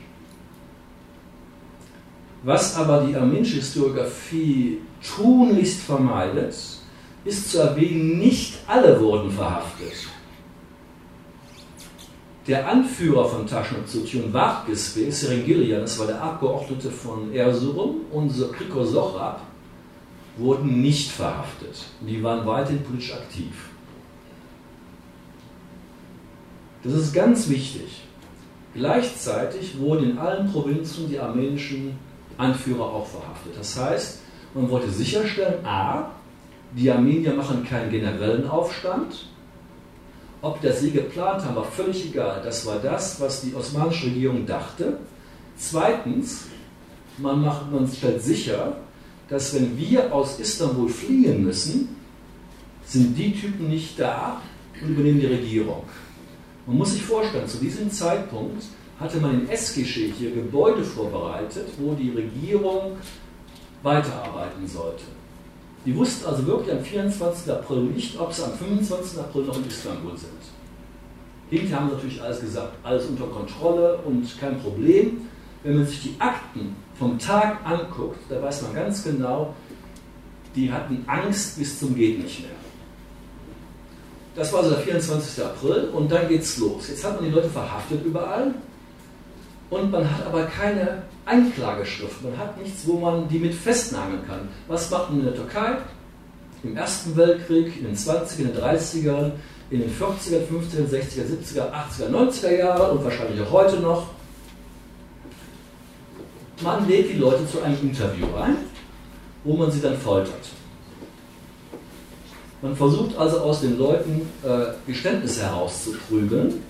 Was 2.42 2.76
aber 2.76 3.02
die 3.02 3.14
armenische 3.14 3.56
Historiografie 3.56 4.78
tunlichst 5.16 5.80
vermeidet, 5.82 6.54
ist 7.24 7.50
zu 7.50 7.58
erwähnen, 7.58 8.18
nicht 8.18 8.58
alle 8.66 8.98
wurden 8.98 9.30
verhaftet. 9.30 9.92
Der 12.46 12.66
Anführer 12.66 13.28
von 13.28 13.46
Taschnazutjun 13.46 14.32
Vargisbe, 14.32 15.12
Serengilian, 15.12 15.82
das 15.82 15.98
war 15.98 16.06
der 16.06 16.22
Abgeordnete 16.22 16.90
von 16.90 17.32
Erzurum, 17.34 18.00
unser 18.10 18.48
Kriko 18.48 18.84
Sohrab, 18.84 19.42
wurden 20.38 20.80
nicht 20.80 21.10
verhaftet. 21.10 21.84
Die 22.00 22.22
waren 22.22 22.46
weiterhin 22.46 22.82
politisch 22.82 23.12
aktiv. 23.12 23.52
Das 26.82 26.94
ist 26.94 27.12
ganz 27.12 27.50
wichtig. 27.50 28.02
Gleichzeitig 28.74 29.78
wurden 29.78 30.12
in 30.12 30.18
allen 30.18 30.50
Provinzen 30.50 31.10
die 31.10 31.18
armenischen 31.18 31.98
Anführer 32.40 32.84
auch 32.84 33.06
verhaftet. 33.06 33.52
Das 33.56 33.78
heißt, 33.78 34.20
man 34.54 34.68
wollte 34.70 34.90
sicherstellen, 34.90 35.64
a, 35.64 36.10
die 36.72 36.90
Armenier 36.90 37.34
machen 37.34 37.64
keinen 37.64 37.90
generellen 37.90 38.48
Aufstand. 38.48 39.26
Ob 40.42 40.60
das 40.62 40.80
sie 40.80 40.90
geplant 40.90 41.44
haben, 41.44 41.56
war 41.56 41.64
völlig 41.64 42.06
egal. 42.06 42.40
Das 42.42 42.64
war 42.64 42.78
das, 42.78 43.20
was 43.20 43.42
die 43.42 43.54
osmanische 43.54 44.06
Regierung 44.06 44.46
dachte. 44.46 44.98
Zweitens, 45.56 46.46
man, 47.18 47.42
macht, 47.42 47.70
man 47.70 47.86
stellt 47.86 48.22
sicher, 48.22 48.76
dass 49.28 49.54
wenn 49.54 49.76
wir 49.76 50.12
aus 50.12 50.40
Istanbul 50.40 50.88
fliehen 50.88 51.44
müssen, 51.44 51.96
sind 52.86 53.16
die 53.16 53.32
Typen 53.34 53.68
nicht 53.68 53.98
da 54.00 54.40
und 54.80 54.88
übernehmen 54.88 55.20
die 55.20 55.26
Regierung. 55.26 55.84
Man 56.66 56.78
muss 56.78 56.92
sich 56.92 57.02
vorstellen, 57.02 57.46
zu 57.46 57.58
diesem 57.58 57.90
Zeitpunkt 57.90 58.64
hatte 59.00 59.18
man 59.18 59.40
in 59.40 59.48
Eskişehir 59.48 60.12
hier 60.12 60.30
Gebäude 60.32 60.84
vorbereitet, 60.84 61.68
wo 61.78 61.94
die 61.94 62.10
Regierung 62.10 62.98
weiterarbeiten 63.82 64.66
sollte. 64.66 65.04
Die 65.86 65.96
wussten 65.96 66.26
also 66.26 66.46
wirklich 66.46 66.76
am 66.76 66.84
24. 66.84 67.50
April 67.50 67.84
nicht, 67.84 68.20
ob 68.20 68.32
sie 68.32 68.44
am 68.44 68.52
25. 68.52 69.18
April 69.18 69.44
noch 69.44 69.56
in 69.56 69.66
Istanbul 69.66 70.16
sind. 70.18 70.30
Hinterher 71.48 71.80
haben 71.80 71.88
sie 71.88 71.94
natürlich 71.94 72.22
alles 72.22 72.40
gesagt, 72.40 72.74
alles 72.82 73.06
unter 73.06 73.24
Kontrolle 73.24 73.96
und 74.04 74.38
kein 74.38 74.60
Problem. 74.60 75.22
Wenn 75.62 75.76
man 75.76 75.86
sich 75.86 76.02
die 76.02 76.14
Akten 76.18 76.76
vom 76.98 77.18
Tag 77.18 77.58
anguckt, 77.64 78.18
da 78.28 78.42
weiß 78.42 78.62
man 78.62 78.74
ganz 78.74 79.02
genau, 79.02 79.54
die 80.54 80.70
hatten 80.70 81.02
Angst 81.06 81.58
bis 81.58 81.78
zum 81.78 81.94
Geht 81.94 82.22
nicht 82.22 82.40
mehr. 82.40 82.50
Das 84.34 84.52
war 84.52 84.60
also 84.60 84.74
der 84.74 84.80
24. 84.80 85.44
April 85.44 85.88
und 85.92 86.12
dann 86.12 86.28
geht's 86.28 86.58
los. 86.58 86.88
Jetzt 86.88 87.04
hat 87.04 87.16
man 87.16 87.24
die 87.24 87.34
Leute 87.34 87.48
verhaftet 87.48 88.04
überall, 88.04 88.54
und 89.70 89.90
man 89.90 90.10
hat 90.10 90.26
aber 90.26 90.44
keine 90.44 91.02
Anklageschrift, 91.24 92.22
man 92.22 92.36
hat 92.36 92.60
nichts, 92.60 92.86
wo 92.86 92.98
man 92.98 93.28
die 93.28 93.38
mit 93.38 93.54
festnageln 93.54 94.26
kann. 94.26 94.48
Was 94.66 94.90
macht 94.90 95.10
man 95.10 95.20
in 95.20 95.26
der 95.26 95.36
Türkei? 95.36 95.78
Im 96.62 96.76
Ersten 96.76 97.16
Weltkrieg, 97.16 97.78
in 97.78 97.84
den 97.84 97.96
20er, 97.96 98.38
in 98.38 98.52
den 98.52 98.56
30ern, 98.56 99.30
in 99.70 99.80
den 99.80 99.90
40er, 99.90 100.40
50er, 100.46 100.88
60er, 100.90 101.24
70er, 101.24 101.70
80er, 101.70 102.10
90er 102.10 102.58
Jahren 102.58 102.98
und 102.98 103.04
wahrscheinlich 103.04 103.40
auch 103.40 103.52
heute 103.52 103.76
noch. 103.76 104.08
Man 106.62 106.86
lädt 106.88 107.10
die 107.14 107.18
Leute 107.18 107.48
zu 107.48 107.62
einem 107.62 107.78
Interview 107.80 108.26
ein, 108.36 108.56
wo 109.44 109.56
man 109.56 109.70
sie 109.70 109.80
dann 109.80 109.96
foltert. 109.96 110.50
Man 112.60 112.76
versucht 112.76 113.16
also 113.16 113.38
aus 113.40 113.62
den 113.62 113.78
Leuten 113.78 114.28
äh, 114.42 114.74
Geständnisse 114.86 115.44
herauszuprügeln 115.44 116.62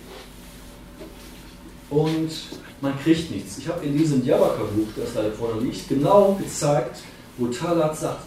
und 1.88 2.30
man 2.80 2.98
kriegt 2.98 3.30
nichts. 3.30 3.58
Ich 3.58 3.68
habe 3.68 3.84
in 3.84 3.96
diesem 3.96 4.24
Jabaka-Buch, 4.24 4.88
das 4.96 5.14
da 5.14 5.30
vorne 5.30 5.60
liegt, 5.60 5.88
genau 5.88 6.38
gezeigt, 6.40 7.00
wo 7.36 7.46
Talat 7.46 7.96
sagt, 7.96 8.22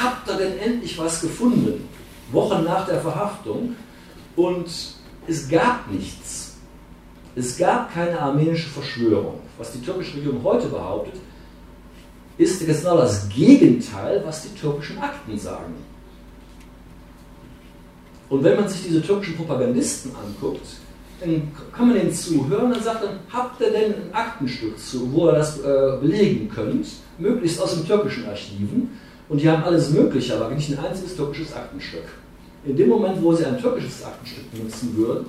habt 0.00 0.28
ihr 0.28 0.36
denn 0.36 0.58
endlich 0.58 0.98
was 0.98 1.20
gefunden? 1.20 1.88
Wochen 2.32 2.64
nach 2.64 2.86
der 2.86 3.00
Verhaftung. 3.00 3.76
Und 4.36 4.66
es 5.26 5.48
gab 5.48 5.90
nichts. 5.90 6.56
Es 7.34 7.56
gab 7.56 7.92
keine 7.92 8.18
armenische 8.18 8.68
Verschwörung. 8.68 9.40
Was 9.58 9.72
die 9.72 9.80
türkische 9.80 10.16
Regierung 10.16 10.42
heute 10.42 10.68
behauptet, 10.68 11.20
ist 12.36 12.64
genau 12.64 12.98
das 12.98 13.28
Gegenteil, 13.28 14.22
was 14.24 14.42
die 14.42 14.54
türkischen 14.54 14.98
Akten 14.98 15.38
sagen. 15.38 15.74
Und 18.28 18.44
wenn 18.44 18.56
man 18.56 18.68
sich 18.68 18.84
diese 18.84 19.02
türkischen 19.02 19.36
Propagandisten 19.36 20.12
anguckt, 20.14 20.66
dann 21.20 21.50
kann 21.72 21.88
man 21.88 21.96
denen 21.96 22.12
zuhören 22.12 22.72
und 22.72 22.82
sagt 22.82 23.04
dann, 23.04 23.18
habt 23.32 23.60
ihr 23.60 23.70
denn 23.70 23.94
ein 23.94 24.14
Aktenstück 24.14 24.78
zu, 24.78 25.12
wo 25.12 25.28
ihr 25.28 25.32
das 25.32 25.58
äh, 25.60 25.98
belegen 26.00 26.48
könnt, 26.48 26.86
möglichst 27.18 27.60
aus 27.60 27.74
den 27.74 27.86
türkischen 27.86 28.26
Archiven. 28.26 28.90
Und 29.28 29.40
die 29.40 29.50
haben 29.50 29.64
alles 29.64 29.90
Mögliche, 29.90 30.36
aber 30.36 30.54
nicht 30.54 30.70
ein 30.70 30.84
einziges 30.84 31.16
türkisches 31.16 31.54
Aktenstück. 31.54 32.04
In 32.64 32.76
dem 32.76 32.88
Moment, 32.88 33.22
wo 33.22 33.34
sie 33.34 33.44
ein 33.44 33.60
türkisches 33.60 34.04
Aktenstück 34.04 34.50
benutzen 34.52 34.96
würden, 34.96 35.26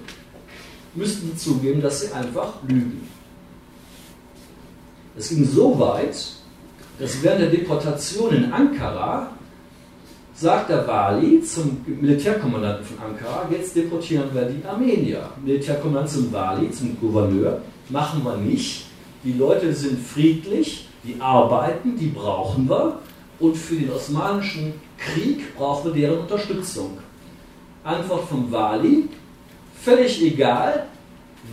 müssten 0.96 1.32
sie 1.32 1.38
zugeben, 1.38 1.82
dass 1.82 2.02
sie 2.02 2.12
einfach 2.12 2.54
lügen. 2.68 3.08
Es 5.18 5.30
ging 5.30 5.46
so 5.46 5.78
weit, 5.80 6.16
dass 7.00 7.24
während 7.24 7.42
der 7.42 7.50
Deportation 7.50 8.34
in 8.34 8.52
Ankara 8.52 9.32
sagt 10.40 10.70
der 10.70 10.88
Wali 10.88 11.42
zum 11.42 11.82
Militärkommandanten 11.86 12.86
von 12.86 12.98
Ankara, 13.06 13.48
jetzt 13.52 13.76
deportieren 13.76 14.30
wir 14.34 14.44
die 14.44 14.66
Armenier. 14.66 15.30
Militärkommandant 15.44 16.10
zum 16.10 16.32
Wali, 16.32 16.72
zum 16.72 16.98
Gouverneur, 17.00 17.62
machen 17.90 18.24
wir 18.24 18.38
nicht. 18.38 18.86
Die 19.24 19.34
Leute 19.34 19.74
sind 19.74 20.00
friedlich, 20.00 20.88
die 21.04 21.20
arbeiten, 21.20 21.98
die 21.98 22.08
brauchen 22.08 22.70
wir. 22.70 23.00
Und 23.40 23.58
für 23.58 23.76
den 23.76 23.92
osmanischen 23.92 24.74
Krieg 24.98 25.56
brauchen 25.58 25.94
wir 25.94 26.02
deren 26.02 26.20
Unterstützung. 26.20 26.98
Antwort 27.84 28.28
vom 28.30 28.50
Wali, 28.52 29.10
völlig 29.82 30.22
egal, 30.24 30.88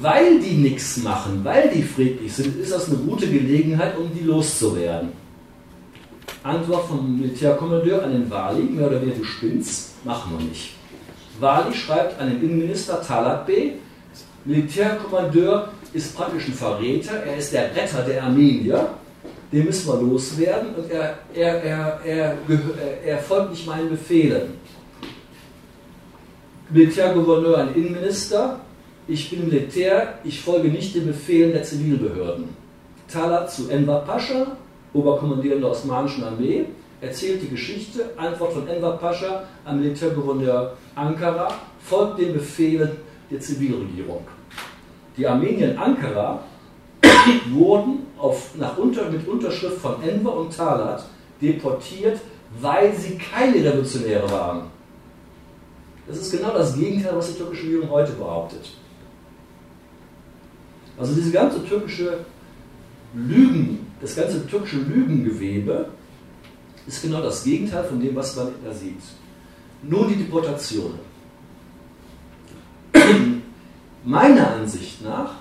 weil 0.00 0.40
die 0.40 0.54
nichts 0.54 0.98
machen, 0.98 1.40
weil 1.42 1.70
die 1.74 1.82
friedlich 1.82 2.32
sind, 2.32 2.58
ist 2.60 2.72
das 2.72 2.88
eine 2.88 2.98
gute 2.98 3.28
Gelegenheit, 3.28 3.96
um 3.96 4.10
die 4.12 4.24
loszuwerden. 4.24 5.25
Antwort 6.42 6.86
vom 6.86 7.18
Militärkommandeur 7.18 8.04
an 8.04 8.12
den 8.12 8.30
Wali, 8.30 8.62
mehr 8.62 8.86
oder 8.86 9.00
weniger, 9.00 9.18
du 9.18 9.24
spinnst, 9.24 10.04
machen 10.04 10.38
wir 10.38 10.46
nicht. 10.46 10.74
Wali 11.40 11.74
schreibt 11.74 12.20
an 12.20 12.30
den 12.30 12.42
Innenminister 12.42 13.02
Talat 13.02 13.46
B., 13.46 13.72
Militärkommandeur 14.44 15.70
ist 15.92 16.16
praktisch 16.16 16.46
ein 16.46 16.54
Verräter, 16.54 17.14
er 17.24 17.36
ist 17.36 17.52
der 17.52 17.74
Retter 17.74 18.02
der 18.02 18.22
Armenier, 18.22 18.90
den 19.52 19.64
müssen 19.64 19.88
wir 19.88 20.00
loswerden 20.00 20.74
und 20.76 20.90
er, 20.90 21.18
er, 21.34 21.62
er, 21.62 22.00
er, 22.04 22.36
er 23.04 23.18
folgt 23.18 23.50
nicht 23.50 23.66
meinen 23.66 23.90
Befehlen. 23.90 24.54
Militärgouverneur 26.70 27.58
an 27.58 27.74
Innenminister, 27.74 28.60
ich 29.08 29.30
bin 29.30 29.48
Militär, 29.48 30.18
ich 30.24 30.40
folge 30.40 30.68
nicht 30.68 30.94
den 30.94 31.06
Befehlen 31.06 31.52
der 31.52 31.62
Zivilbehörden. 31.62 32.48
Talat 33.08 33.52
zu 33.52 33.68
Enver 33.68 34.00
Pascha, 34.00 34.56
Oberkommandierender 34.96 35.68
der 35.68 35.76
Osmanischen 35.76 36.24
Armee, 36.24 36.66
erzählt 37.00 37.42
die 37.42 37.48
Geschichte, 37.48 38.10
Antwort 38.16 38.52
von 38.52 38.66
Enver 38.66 38.92
Pascha 38.92 39.44
am 39.64 39.80
Militärgouverneur 39.80 40.76
Ankara, 40.94 41.48
folgt 41.80 42.18
den 42.18 42.32
Befehlen 42.32 42.90
der 43.30 43.40
Zivilregierung. 43.40 44.26
Die 45.16 45.26
Armenier 45.26 45.72
in 45.72 45.78
Ankara 45.78 46.40
wurden 47.50 48.06
auf, 48.18 48.56
nach 48.56 48.76
unter, 48.78 49.10
mit 49.10 49.26
Unterschrift 49.28 49.78
von 49.78 50.02
Enver 50.02 50.34
und 50.36 50.56
Talat 50.56 51.04
deportiert, 51.40 52.20
weil 52.60 52.94
sie 52.94 53.18
keine 53.18 53.56
Revolutionäre 53.56 54.30
waren. 54.30 54.62
Das 56.06 56.18
ist 56.18 56.30
genau 56.30 56.52
das 56.52 56.76
Gegenteil, 56.76 57.16
was 57.16 57.32
die 57.32 57.38
türkische 57.38 57.64
Regierung 57.64 57.90
heute 57.90 58.12
behauptet. 58.12 58.70
Also 60.98 61.14
diese 61.14 61.32
ganze 61.32 61.64
türkische 61.66 62.20
Lügen, 63.14 63.85
das 64.00 64.16
ganze 64.16 64.46
türkische 64.46 64.78
Lügengewebe 64.78 65.88
ist 66.86 67.02
genau 67.02 67.22
das 67.22 67.42
Gegenteil 67.44 67.84
von 67.84 68.00
dem, 68.00 68.14
was 68.14 68.36
man 68.36 68.48
da 68.64 68.72
sieht. 68.72 69.02
Nun 69.82 70.08
die 70.08 70.16
Deportationen. 70.16 70.98
Meiner 74.04 74.52
Ansicht 74.54 75.02
nach 75.02 75.34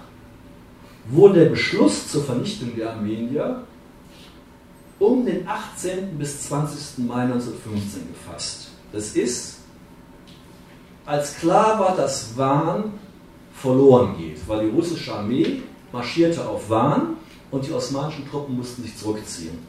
wurde 1.08 1.42
der 1.42 1.50
Beschluss 1.50 2.10
zur 2.10 2.24
Vernichtung 2.24 2.76
der 2.76 2.94
Armenier 2.94 3.64
um 4.98 5.26
den 5.26 5.48
18. 5.48 6.18
bis 6.18 6.48
20. 6.48 7.06
Mai 7.06 7.24
1915 7.24 8.08
gefasst. 8.08 8.70
Das 8.92 9.16
ist, 9.16 9.58
als 11.06 11.38
klar 11.38 11.80
war, 11.80 11.96
dass 11.96 12.36
Wahn 12.38 12.94
verloren 13.54 14.18
geht, 14.18 14.48
weil 14.48 14.66
die 14.66 14.76
russische 14.76 15.14
Armee 15.14 15.62
marschierte 15.92 16.48
auf 16.48 16.70
Wahn 16.70 17.18
und 17.52 17.66
die 17.66 17.72
osmanischen 17.72 18.28
Truppen 18.30 18.58
mussten 18.58 18.84
sich 18.84 18.98
zurückziehen. 18.98 19.60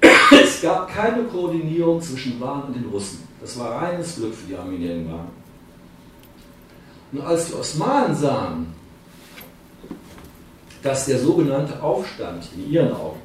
Es 0.30 0.62
gab 0.62 0.88
keine 0.88 1.24
Koordinierung 1.24 2.00
zwischen 2.00 2.40
Wahn 2.40 2.64
und 2.64 2.76
den 2.76 2.86
Russen. 2.86 3.28
Das 3.40 3.58
war 3.58 3.82
reines 3.82 4.16
Glück 4.16 4.34
für 4.34 4.46
die 4.46 4.56
Armenier 4.56 4.94
in 4.94 5.10
Wahn. 5.10 5.28
Und 7.12 7.20
als 7.20 7.48
die 7.48 7.54
Osmanen 7.54 8.16
sahen, 8.16 8.74
dass 10.82 11.06
der 11.06 11.18
sogenannte 11.18 11.82
Aufstand 11.82 12.48
in 12.56 12.70
ihren 12.70 12.92
Augen, 12.92 13.20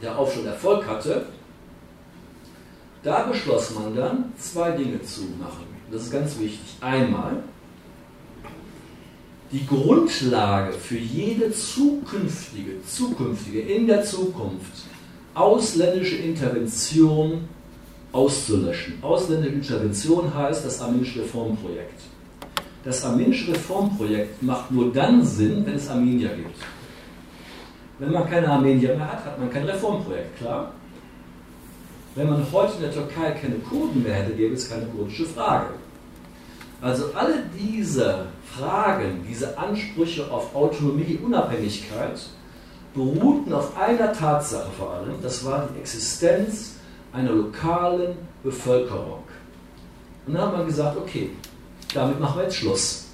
der 0.00 0.18
Aufstand 0.18 0.46
Erfolg 0.46 0.86
hatte, 0.86 1.26
da 3.02 3.24
beschloss 3.24 3.74
man 3.74 3.94
dann, 3.94 4.32
zwei 4.38 4.72
Dinge 4.72 5.00
zu 5.02 5.22
machen. 5.38 5.66
Das 5.90 6.02
ist 6.02 6.10
ganz 6.10 6.38
wichtig. 6.38 6.76
Einmal, 6.80 7.42
die 9.52 9.66
Grundlage 9.66 10.72
für 10.72 10.98
jede 10.98 11.52
zukünftige, 11.52 12.82
zukünftige, 12.86 13.60
in 13.60 13.86
der 13.86 14.02
Zukunft 14.02 14.84
ausländische 15.34 16.16
Intervention 16.16 17.48
auszulöschen. 18.12 18.94
Ausländische 19.02 19.54
Intervention 19.54 20.34
heißt 20.34 20.64
das 20.64 20.80
armenische 20.80 21.20
Reformprojekt. 21.20 22.00
Das 22.84 23.04
armenische 23.04 23.52
Reformprojekt 23.52 24.42
macht 24.42 24.70
nur 24.70 24.92
dann 24.92 25.24
Sinn, 25.24 25.64
wenn 25.66 25.74
es 25.74 25.88
Armenier 25.88 26.30
gibt. 26.30 26.56
Wenn 27.98 28.12
man 28.12 28.28
keine 28.28 28.48
Armenier 28.48 28.94
mehr 28.94 29.12
hat, 29.12 29.24
hat 29.24 29.38
man 29.38 29.50
kein 29.50 29.64
Reformprojekt, 29.64 30.38
klar? 30.38 30.72
Wenn 32.14 32.30
man 32.30 32.46
heute 32.50 32.74
in 32.76 32.80
der 32.82 32.92
Türkei 32.92 33.30
keine 33.32 33.56
Kurden 33.56 34.02
mehr 34.02 34.14
hätte, 34.14 34.32
gäbe 34.32 34.54
es 34.54 34.68
keine 34.68 34.86
kurdische 34.86 35.26
Frage. 35.26 35.74
Also 36.80 37.12
alle 37.14 37.42
diese 37.58 38.26
Fragen, 38.58 39.24
diese 39.28 39.56
Ansprüche 39.58 40.30
auf 40.30 40.54
Autonomie, 40.54 41.18
Unabhängigkeit 41.22 42.20
beruhten 42.94 43.52
auf 43.52 43.76
einer 43.76 44.12
Tatsache 44.12 44.70
vor 44.78 44.94
allem, 44.94 45.14
das 45.22 45.44
war 45.44 45.68
die 45.72 45.80
Existenz 45.80 46.76
einer 47.12 47.32
lokalen 47.32 48.16
Bevölkerung. 48.42 49.22
Und 50.26 50.34
dann 50.34 50.42
hat 50.42 50.56
man 50.56 50.66
gesagt, 50.66 50.96
okay, 50.96 51.30
damit 51.94 52.18
machen 52.18 52.38
wir 52.38 52.44
jetzt 52.44 52.56
Schluss. 52.56 53.06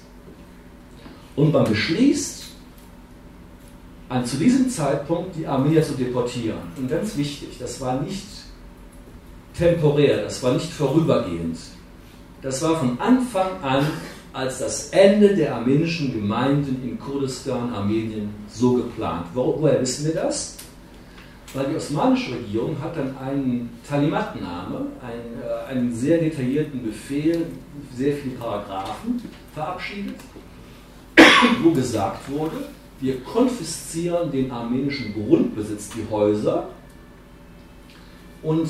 Und 1.35 1.51
man 1.51 1.65
beschließt, 1.65 2.43
an, 4.09 4.25
zu 4.25 4.37
diesem 4.37 4.69
Zeitpunkt 4.69 5.35
die 5.35 5.47
Armee 5.47 5.81
zu 5.81 5.93
deportieren. 5.93 6.59
Und 6.77 6.89
ganz 6.89 7.17
wichtig, 7.17 7.57
das 7.59 7.81
war 7.81 8.01
nicht 8.01 8.25
temporär, 9.57 10.23
das 10.23 10.41
war 10.43 10.53
nicht 10.53 10.71
vorübergehend. 10.71 11.57
Das 12.41 12.61
war 12.61 12.77
von 12.77 12.99
Anfang 12.99 13.61
an 13.63 13.85
als 14.33 14.59
das 14.59 14.89
Ende 14.89 15.35
der 15.35 15.55
armenischen 15.55 16.11
Gemeinden 16.11 16.81
in 16.83 16.99
Kurdistan, 16.99 17.71
Armenien, 17.71 18.29
so 18.49 18.73
geplant. 18.73 19.27
Wo, 19.33 19.57
woher 19.59 19.79
wissen 19.79 20.07
wir 20.07 20.15
das? 20.15 20.57
Weil 21.53 21.67
die 21.67 21.75
osmanische 21.75 22.33
Regierung 22.33 22.75
hat 22.81 22.97
dann 22.97 23.15
einen 23.17 23.69
Talimatname, 23.87 24.87
einen, 25.01 25.39
äh, 25.39 25.71
einen 25.71 25.93
sehr 25.93 26.17
detaillierten 26.17 26.83
Befehl, 26.83 27.45
sehr 27.95 28.15
viele 28.15 28.35
Paragraphen 28.35 29.21
verabschiedet, 29.53 30.15
wo 31.61 31.71
gesagt 31.71 32.27
wurde, 32.31 32.65
wir 32.99 33.19
konfiszieren 33.23 34.31
den 34.31 34.49
armenischen 34.49 35.13
Grundbesitz, 35.13 35.89
die 35.89 36.09
Häuser, 36.09 36.69
und 38.41 38.67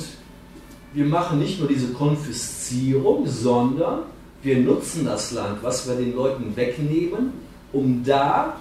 wir 0.92 1.04
machen 1.06 1.40
nicht 1.40 1.58
nur 1.58 1.68
diese 1.68 1.92
Konfiszierung, 1.92 3.26
sondern 3.26 4.04
wir 4.44 4.58
nutzen 4.58 5.06
das 5.06 5.32
Land, 5.32 5.62
was 5.62 5.88
wir 5.88 5.96
den 5.96 6.14
Leuten 6.14 6.54
wegnehmen, 6.54 7.32
um 7.72 8.04
da 8.04 8.56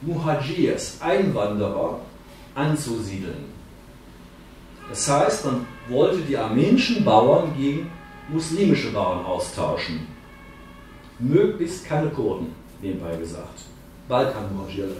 Muhajirs, 0.00 0.96
Einwanderer, 1.00 2.00
anzusiedeln. 2.54 3.44
Das 4.88 5.08
heißt, 5.08 5.44
man 5.44 5.66
wollte 5.88 6.22
die 6.22 6.36
armenischen 6.36 7.04
Bauern 7.04 7.52
gegen 7.56 7.90
muslimische 8.28 8.90
Bauern 8.90 9.24
austauschen. 9.24 10.06
Möglichst 11.18 11.84
keine 11.86 12.08
Kurden, 12.08 12.54
nebenbei 12.80 13.14
gesagt. 13.16 13.60
Balkan-Muhajir. 14.08 14.96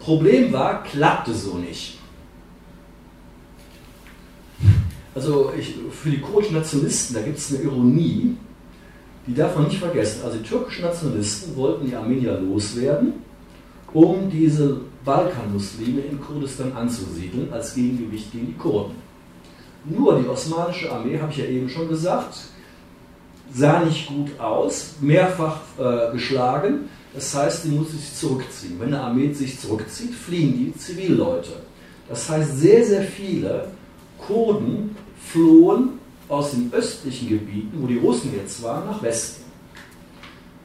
Problem 0.00 0.52
war, 0.52 0.82
klappte 0.84 1.34
so 1.34 1.54
nicht. 1.54 1.98
Also 5.14 5.52
ich, 5.56 5.74
für 5.90 6.10
die 6.10 6.20
kurdischen 6.20 6.56
Nationalisten, 6.56 7.14
da 7.14 7.22
gibt 7.22 7.38
es 7.38 7.54
eine 7.54 7.62
Ironie. 7.62 8.36
Die 9.26 9.34
darf 9.34 9.54
man 9.54 9.64
nicht 9.64 9.78
vergessen. 9.78 10.22
Also 10.24 10.38
die 10.38 10.44
türkischen 10.44 10.84
Nationalisten 10.84 11.56
wollten 11.56 11.86
die 11.86 11.94
Armenier 11.94 12.38
loswerden, 12.40 13.14
um 13.92 14.28
diese 14.28 14.80
Balkanmuslime 15.04 16.00
in 16.00 16.20
Kurdistan 16.20 16.72
anzusiedeln 16.72 17.52
als 17.52 17.74
Gegengewicht 17.74 18.32
gegen 18.32 18.46
die 18.46 18.54
Kurden. 18.54 18.94
Nur 19.84 20.18
die 20.18 20.28
osmanische 20.28 20.90
Armee, 20.90 21.18
habe 21.18 21.30
ich 21.30 21.38
ja 21.38 21.44
eben 21.44 21.68
schon 21.68 21.88
gesagt, 21.88 22.36
sah 23.52 23.84
nicht 23.84 24.08
gut 24.08 24.38
aus, 24.40 24.94
mehrfach 25.00 25.60
äh, 25.78 26.12
geschlagen. 26.12 26.88
Das 27.14 27.34
heißt, 27.34 27.62
sie 27.62 27.68
muss 27.70 27.92
sich 27.92 28.14
zurückziehen. 28.14 28.80
Wenn 28.80 28.88
eine 28.88 29.02
Armee 29.02 29.32
sich 29.32 29.60
zurückzieht, 29.60 30.14
fliehen 30.14 30.54
die 30.58 30.78
Zivilleute. 30.78 31.52
Das 32.08 32.28
heißt, 32.28 32.58
sehr, 32.58 32.84
sehr 32.84 33.02
viele 33.02 33.68
Kurden 34.18 34.96
flohen 35.30 35.98
aus 36.28 36.52
den 36.52 36.72
östlichen 36.72 37.28
Gebieten, 37.28 37.78
wo 37.80 37.86
die 37.86 37.98
Russen 37.98 38.34
jetzt 38.34 38.62
waren, 38.62 38.86
nach 38.86 39.02
Westen. 39.02 39.44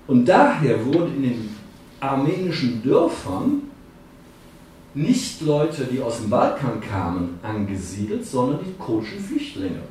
Und 0.08 0.26
daher 0.26 0.86
wurden 0.86 1.16
in 1.18 1.24
den 1.24 1.56
armenischen 2.00 2.82
Dörfern 2.84 3.64
nicht 4.94 5.42
Leute, 5.42 5.86
die 5.86 6.02
aus 6.02 6.18
dem 6.18 6.30
Balkan 6.30 6.82
kamen, 6.82 7.40
angesiedelt, 7.44 8.26
sondern 8.26 8.60
die 8.66 8.74
kurdischen 8.74 9.20
Flüchtlinge. 9.20 9.82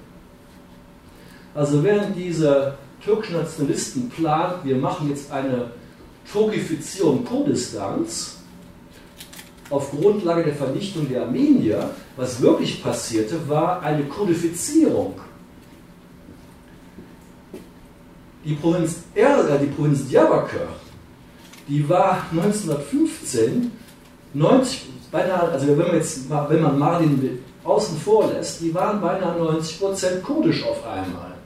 Also 1.54 1.82
während 1.84 2.16
diese 2.16 2.74
türkischen 3.04 3.36
Nationalisten 3.36 4.08
planen, 4.08 4.54
wir 4.64 4.76
machen 4.76 5.08
jetzt 5.08 5.30
eine 5.30 5.70
Turkifizierung 6.30 7.24
Kurdistans 7.24 8.37
auf 9.70 9.90
Grundlage 9.90 10.44
der 10.44 10.54
Vernichtung 10.54 11.08
der 11.08 11.22
Armenier, 11.22 11.90
was 12.16 12.40
wirklich 12.40 12.82
passierte, 12.82 13.36
war 13.48 13.82
eine 13.82 14.04
Kodifizierung. 14.04 15.20
Die 18.44 18.54
Provinz, 18.54 18.96
er, 19.14 19.58
die 19.58 19.66
Provinz 19.66 20.06
Diyarbakir, 20.08 20.68
die 21.68 21.86
war 21.88 22.22
1915 22.30 23.70
90, 24.34 24.86
beinahe, 25.10 25.50
also 25.50 25.68
wenn 25.68 25.78
man 25.78 25.94
jetzt 25.94 26.28
man 26.28 26.78
Mardin 26.78 27.40
außen 27.64 27.98
vor 27.98 28.30
lässt, 28.30 28.60
die 28.60 28.74
waren 28.74 29.00
beinahe 29.00 29.40
90% 29.40 30.20
kurdisch 30.20 30.64
auf 30.64 30.86
einmal. 30.86 31.37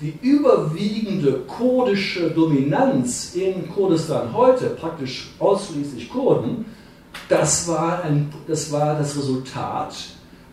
Die 0.00 0.18
überwiegende 0.20 1.40
kurdische 1.46 2.30
Dominanz 2.30 3.34
in 3.34 3.68
Kurdistan 3.70 4.32
heute, 4.32 4.70
praktisch 4.70 5.30
ausschließlich 5.38 6.10
Kurden, 6.10 6.66
das 7.28 7.66
war, 7.66 8.02
ein, 8.04 8.32
das 8.46 8.70
war 8.70 8.98
das 8.98 9.16
Resultat 9.16 9.96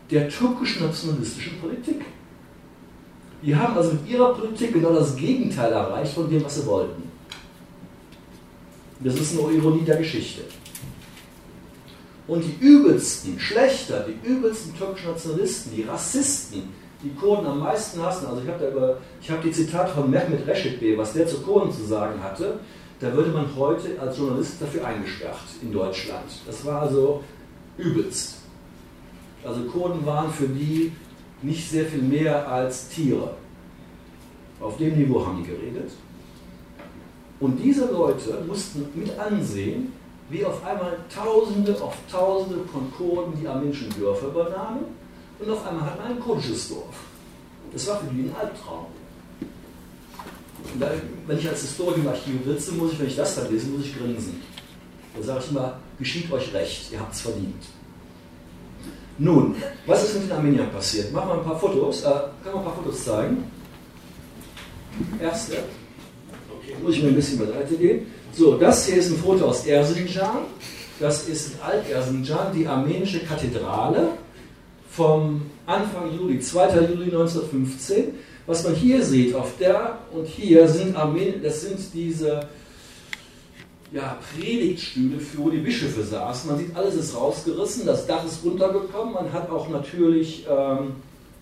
der 0.09 0.29
türkischen 0.29 0.85
nationalistischen 0.85 1.59
Politik. 1.59 2.05
Die 3.41 3.53
haben 3.53 3.75
also 3.75 3.91
mit 3.91 4.07
ihrer 4.07 4.33
Politik 4.33 4.73
genau 4.73 4.93
das 4.93 5.15
Gegenteil 5.15 5.73
erreicht 5.73 6.13
von 6.13 6.29
dem, 6.29 6.43
was 6.43 6.55
sie 6.55 6.65
wollten. 6.65 7.03
Das 9.01 9.15
ist 9.15 9.37
eine 9.37 9.51
Ironie 9.51 9.83
der 9.83 9.97
Geschichte. 9.97 10.43
Und 12.25 12.41
die 12.41 12.65
übelsten, 12.65 13.37
schlechter, 13.37 14.07
die 14.07 14.25
übelsten 14.25 14.73
türkischen 14.77 15.11
Nationalisten, 15.11 15.73
die 15.75 15.83
Rassisten, 15.83 16.69
die 17.03 17.13
Kurden 17.13 17.45
am 17.45 17.59
meisten 17.59 18.01
hassen, 18.01 18.27
also 18.27 18.41
ich 18.41 18.49
habe 18.49 18.99
da 19.27 19.35
die 19.43 19.51
Zitate 19.51 19.91
von 19.93 20.09
Mehmet 20.09 20.47
Reşit 20.47 20.79
was 20.97 21.13
der 21.13 21.27
zu 21.27 21.41
Kurden 21.41 21.71
zu 21.71 21.83
sagen 21.83 22.21
hatte, 22.23 22.59
da 22.99 23.13
würde 23.13 23.31
man 23.31 23.45
heute 23.57 23.99
als 23.99 24.17
Journalist 24.17 24.61
dafür 24.61 24.85
eingesperrt 24.85 25.35
in 25.61 25.73
Deutschland. 25.73 26.25
Das 26.45 26.65
war 26.65 26.83
also 26.83 27.21
übelst. 27.77 28.35
Also 29.43 29.61
Kurden 29.63 30.05
waren 30.05 30.31
für 30.31 30.47
die 30.47 30.93
nicht 31.41 31.69
sehr 31.69 31.85
viel 31.85 32.01
mehr 32.01 32.47
als 32.49 32.87
Tiere. 32.87 33.31
Auf 34.61 34.77
dem 34.77 34.97
Niveau 34.97 35.25
haben 35.25 35.43
die 35.43 35.49
geredet. 35.49 35.91
Und 37.41 37.57
diese 37.57 37.91
Leute 37.91 38.41
mussten 38.47 38.87
mit 38.95 39.19
ansehen, 39.19 39.91
wie 40.29 40.45
auf 40.45 40.65
einmal 40.65 40.97
Tausende 41.13 41.75
auf 41.81 41.97
Tausende 42.09 42.59
von 42.71 42.89
Kurden 42.97 43.33
die 43.41 43.45
armenischen 43.45 43.89
Dörfer 43.99 44.27
übernahmen 44.27 45.02
und 45.45 45.51
auf 45.51 45.65
einmal 45.67 45.85
hat 45.85 45.99
man 45.99 46.07
ein 46.07 46.19
kurdisches 46.19 46.69
Dorf. 46.69 46.95
Das 47.71 47.87
war 47.87 47.99
für 47.99 48.07
die 48.13 48.21
ein 48.21 48.35
Albtraum. 48.39 48.85
Da, 50.79 50.91
wenn 51.27 51.37
ich 51.37 51.49
als 51.49 51.61
Historiker 51.61 51.97
im 51.97 52.07
Archiv 52.07 52.45
sitze, 52.45 52.71
muss 52.73 52.93
ich, 52.93 52.99
wenn 52.99 53.07
ich 53.07 53.15
das 53.15 53.35
dann 53.35 53.51
lese, 53.51 53.67
muss 53.67 53.85
ich 53.85 53.97
grinsen. 53.97 54.41
Da 55.15 55.23
sage 55.23 55.39
ich 55.43 55.51
immer, 55.51 55.79
geschieht 55.99 56.31
euch 56.31 56.53
recht, 56.53 56.91
ihr 56.91 56.99
habt 56.99 57.13
es 57.13 57.21
verdient. 57.21 57.63
Nun, 59.17 59.55
was 59.85 60.03
ist 60.03 60.15
mit 60.15 60.23
den 60.25 60.31
Armeniern 60.31 60.71
passiert? 60.71 61.11
Machen 61.11 61.29
wir 61.29 61.35
ein 61.35 61.43
paar 61.43 61.59
Fotos. 61.59 62.03
Äh, 62.03 62.05
kann 62.43 62.53
man 62.53 62.57
ein 62.57 62.63
paar 62.63 62.75
Fotos 62.75 63.03
zeigen? 63.03 63.43
Erste. 65.21 65.57
Okay, 66.57 66.75
muss 66.81 66.95
ich 66.95 67.03
mir 67.03 67.09
ein 67.09 67.15
bisschen 67.15 67.39
beiseite 67.39 67.75
gehen. 67.75 68.07
So, 68.33 68.57
das 68.57 68.85
hier 68.85 68.97
ist 68.97 69.11
ein 69.11 69.17
Foto 69.17 69.45
aus 69.45 69.65
Erzincan. 69.67 70.45
Das 70.99 71.27
ist 71.27 71.53
in 71.53 71.61
Alt-Erzincan, 71.61 72.53
die 72.55 72.67
armenische 72.67 73.19
Kathedrale 73.19 74.17
vom 74.95 75.41
Anfang 75.65 76.15
Juli, 76.15 76.39
2. 76.39 76.81
Juli 76.81 77.05
1915. 77.05 78.15
Was 78.45 78.63
man 78.63 78.75
hier 78.75 79.03
sieht, 79.03 79.33
auf 79.35 79.57
der 79.57 79.97
und 80.11 80.27
hier 80.27 80.67
sind 80.67 80.95
Armen 80.97 81.41
das 81.41 81.61
sind 81.61 81.79
diese 81.93 82.47
ja, 83.93 84.17
Predigtstühle, 84.35 85.19
für 85.19 85.37
wo 85.37 85.49
die 85.49 85.59
Bischöfe 85.59 86.03
saßen. 86.03 86.49
Man 86.49 86.59
sieht, 86.59 86.75
alles 86.75 86.95
ist 86.95 87.15
rausgerissen, 87.15 87.85
das 87.85 88.05
Dach 88.05 88.25
ist 88.25 88.43
runtergekommen, 88.43 89.13
man 89.13 89.31
hat 89.31 89.49
auch 89.49 89.69
natürlich 89.69 90.45
ähm, 90.49 90.95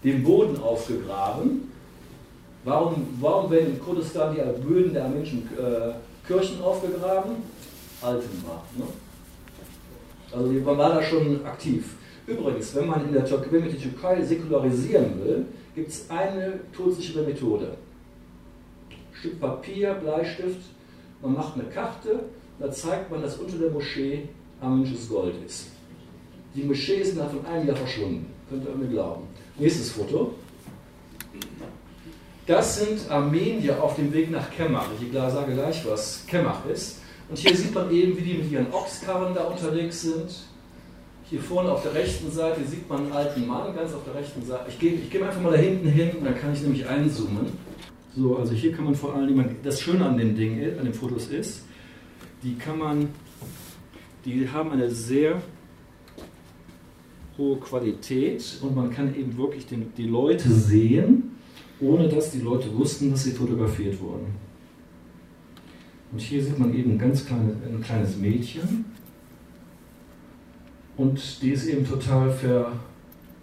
den 0.04 0.24
Boden 0.24 0.62
aufgegraben. 0.62 1.72
Warum, 2.64 3.08
warum 3.20 3.50
werden 3.50 3.74
in 3.74 3.80
Kurdistan 3.80 4.36
die 4.36 4.62
Böden 4.62 4.94
der 4.94 5.06
armenischen 5.06 5.50
äh, 5.58 5.94
Kirchen 6.28 6.62
aufgegraben, 6.62 7.38
Altenbach. 8.02 8.64
Ne? 8.78 8.86
Also 10.32 10.52
man 10.52 10.78
war 10.78 10.90
da 10.94 11.04
schon 11.04 11.44
aktiv. 11.46 11.86
Übrigens, 12.32 12.74
wenn 12.76 12.88
man 12.88 13.06
in 13.06 13.14
der 13.14 13.26
Türkei, 13.26 13.48
wenn 13.52 13.62
man 13.62 13.72
die 13.72 13.78
Türkei 13.78 14.24
säkularisieren 14.24 15.24
will, 15.24 15.46
gibt 15.76 15.90
es 15.90 16.10
eine 16.10 16.60
todsichere 16.76 17.24
Methode. 17.24 17.74
Stück 19.14 19.40
Papier, 19.40 19.94
Bleistift, 19.96 20.62
man 21.22 21.34
macht 21.34 21.56
eine 21.56 21.66
Karte, 21.66 22.24
da 22.60 22.72
zeigt 22.72 23.12
man, 23.12 23.22
dass 23.22 23.38
unter 23.38 23.58
der 23.58 23.72
Moschee 23.72 24.30
armenisches 24.62 25.10
Gold 25.10 25.36
ist. 25.46 25.68
Die 26.56 26.64
Moschee 26.64 27.02
ist 27.02 27.18
dann 27.18 27.30
von 27.30 27.46
einem 27.46 27.68
Jahr 27.68 27.78
verschwunden. 27.78 28.26
Könnt 28.50 28.66
ihr 28.66 28.76
mir 28.76 28.88
glauben. 28.88 29.24
Nächstes 29.58 29.92
Foto. 29.92 30.34
Das 32.46 32.80
sind 32.80 33.10
Armenier 33.10 33.82
auf 33.82 33.96
dem 33.96 34.12
Weg 34.14 34.32
nach 34.32 34.52
Kemach. 34.52 34.88
Ich 35.00 35.14
sage 35.14 35.54
gleich, 35.54 35.86
was 35.86 36.26
Kemach 36.28 36.66
ist. 36.66 37.00
Und 37.30 37.38
hier 37.38 37.56
sieht 37.56 37.74
man 37.74 37.90
eben, 37.92 38.18
wie 38.18 38.22
die 38.22 38.34
mit 38.36 38.52
ihren 38.52 38.74
Ochskarren 38.74 39.34
da 39.34 39.44
unterwegs 39.46 40.02
sind. 40.02 40.51
Hier 41.32 41.40
vorne 41.40 41.72
auf 41.72 41.82
der 41.82 41.94
rechten 41.94 42.30
Seite 42.30 42.60
sieht 42.66 42.90
man 42.90 43.04
einen 43.04 43.14
alten 43.14 43.48
Mann, 43.48 43.74
ganz 43.74 43.94
auf 43.94 44.04
der 44.04 44.16
rechten 44.16 44.46
Seite. 44.46 44.66
Ich 44.68 44.78
gehe 44.78 44.96
ich 44.96 45.10
geh 45.10 45.24
einfach 45.24 45.42
mal 45.42 45.54
da 45.54 45.58
hinten 45.58 45.88
hin, 45.88 46.12
dann 46.22 46.36
kann 46.36 46.52
ich 46.54 46.62
nämlich 46.62 46.86
einzoomen. 46.86 47.48
So, 48.14 48.36
also 48.36 48.54
hier 48.54 48.74
kann 48.74 48.84
man 48.84 48.96
vor 48.96 49.16
allem, 49.16 49.44
das 49.64 49.80
Schöne 49.80 50.06
an 50.06 50.18
den 50.18 50.36
Dingen, 50.36 50.78
an 50.78 50.84
den 50.84 50.94
Fotos 50.94 51.28
ist, 51.28 51.64
die 52.44 52.56
kann 52.56 52.78
man, 52.78 53.08
die 54.26 54.50
haben 54.50 54.72
eine 54.72 54.92
sehr 54.92 55.42
hohe 57.38 57.58
Qualität 57.62 58.60
und 58.62 58.76
man 58.76 58.92
kann 58.92 59.16
eben 59.16 59.38
wirklich 59.38 59.66
den, 59.66 59.94
die 59.96 60.08
Leute 60.08 60.50
sehen 60.50 61.32
ohne 61.82 62.08
dass 62.08 62.32
die 62.32 62.40
Leute 62.40 62.74
wussten, 62.78 63.12
dass 63.12 63.24
sie 63.24 63.32
fotografiert 63.32 64.00
wurden. 64.00 64.28
Und 66.12 66.20
hier 66.20 66.44
sieht 66.44 66.60
man 66.60 66.74
eben 66.74 66.98
ganz 66.98 67.26
kleine, 67.26 67.56
ein 67.66 67.82
kleines 67.82 68.18
Mädchen 68.18 68.86
und 71.02 71.42
die 71.42 71.50
ist 71.50 71.66
eben 71.66 71.84
total 71.84 72.32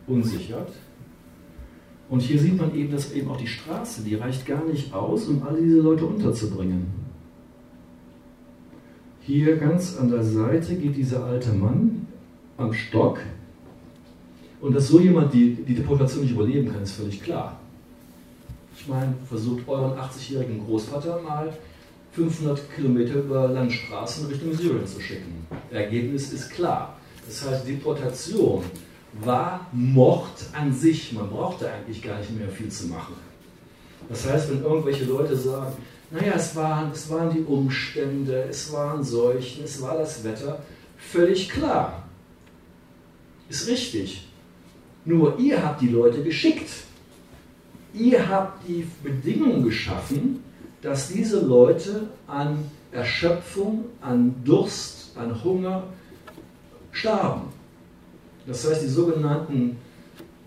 verunsichert. 0.06 0.70
Und 2.08 2.20
hier 2.20 2.38
sieht 2.38 2.56
man 2.56 2.72
eben, 2.74 2.92
dass 2.92 3.12
eben 3.12 3.28
auch 3.28 3.36
die 3.36 3.48
Straße, 3.48 4.02
die 4.02 4.14
reicht 4.14 4.46
gar 4.46 4.64
nicht 4.64 4.94
aus, 4.94 5.26
um 5.26 5.42
all 5.42 5.60
diese 5.60 5.80
Leute 5.80 6.06
unterzubringen. 6.06 6.86
Hier 9.22 9.56
ganz 9.56 9.98
an 9.98 10.08
der 10.08 10.22
Seite 10.22 10.76
geht 10.76 10.96
dieser 10.96 11.24
alte 11.24 11.52
Mann 11.52 12.06
am 12.56 12.72
Stock. 12.72 13.18
Und 14.60 14.74
dass 14.74 14.88
so 14.88 15.00
jemand 15.00 15.34
die, 15.34 15.54
die 15.54 15.74
Deportation 15.74 16.22
nicht 16.22 16.32
überleben 16.34 16.72
kann, 16.72 16.82
ist 16.82 16.92
völlig 16.92 17.22
klar. 17.22 17.58
Ich 18.78 18.86
meine, 18.86 19.14
versucht 19.28 19.66
euren 19.66 19.98
80-jährigen 19.98 20.64
Großvater 20.64 21.20
mal 21.22 21.52
500 22.12 22.72
Kilometer 22.74 23.16
über 23.16 23.48
Landstraßen 23.48 24.28
Richtung 24.28 24.54
Syrien 24.54 24.86
zu 24.86 25.00
schicken. 25.00 25.46
Ergebnis 25.72 26.32
ist 26.32 26.50
klar. 26.50 26.97
Das 27.28 27.46
heißt, 27.46 27.68
Deportation 27.68 28.64
war 29.22 29.66
Mord 29.72 30.46
an 30.54 30.72
sich. 30.72 31.12
Man 31.12 31.28
brauchte 31.28 31.70
eigentlich 31.70 32.02
gar 32.02 32.18
nicht 32.18 32.30
mehr 32.36 32.48
viel 32.48 32.70
zu 32.70 32.86
machen. 32.86 33.14
Das 34.08 34.26
heißt, 34.26 34.50
wenn 34.50 34.62
irgendwelche 34.62 35.04
Leute 35.04 35.36
sagen, 35.36 35.72
naja, 36.10 36.32
es 36.36 36.56
waren, 36.56 36.90
es 36.90 37.10
waren 37.10 37.30
die 37.34 37.42
Umstände, 37.42 38.46
es 38.48 38.72
waren 38.72 39.04
Seuchen, 39.04 39.64
es 39.64 39.82
war 39.82 39.98
das 39.98 40.24
Wetter, 40.24 40.62
völlig 40.96 41.50
klar. 41.50 42.08
Ist 43.50 43.68
richtig. 43.68 44.26
Nur 45.04 45.38
ihr 45.38 45.62
habt 45.62 45.82
die 45.82 45.88
Leute 45.88 46.22
geschickt. 46.22 46.70
ihr 47.92 48.28
habt 48.28 48.66
die 48.68 48.86
Bedingungen 49.02 49.64
geschaffen, 49.64 50.42
dass 50.80 51.08
diese 51.08 51.40
Leute 51.40 52.08
an 52.26 52.70
Erschöpfung, 52.92 53.84
an 54.00 54.34
Durst, 54.44 55.16
an 55.16 55.42
Hunger 55.42 55.84
starben. 56.92 57.42
Das 58.46 58.68
heißt, 58.68 58.82
die 58.82 58.88
sogenannten 58.88 59.76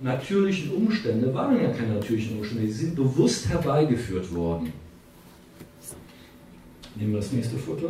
natürlichen 0.01 0.71
Umstände 0.71 1.33
waren 1.33 1.61
ja 1.61 1.69
keine 1.69 1.95
natürlichen 1.95 2.39
Umstände, 2.39 2.65
sie 2.67 2.85
sind 2.85 2.95
bewusst 2.95 3.47
herbeigeführt 3.49 4.33
worden. 4.33 4.73
Nehmen 6.95 7.13
wir 7.13 7.19
das 7.19 7.31
nächste 7.31 7.57
Foto. 7.57 7.89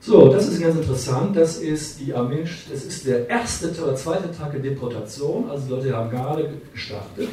So, 0.00 0.32
das 0.32 0.48
ist 0.48 0.60
ganz 0.60 0.76
interessant. 0.76 1.36
Das 1.36 1.58
ist 1.58 2.00
die 2.00 2.12
Armenisch, 2.14 2.64
das 2.70 2.84
ist 2.84 3.06
der 3.06 3.28
erste 3.28 3.70
oder 3.82 3.94
zweite 3.94 4.32
Tag 4.32 4.52
der 4.52 4.60
Deportation. 4.60 5.48
Also 5.50 5.66
die 5.66 5.72
Leute 5.72 5.96
haben 5.96 6.10
gerade 6.10 6.50
gestartet 6.72 7.28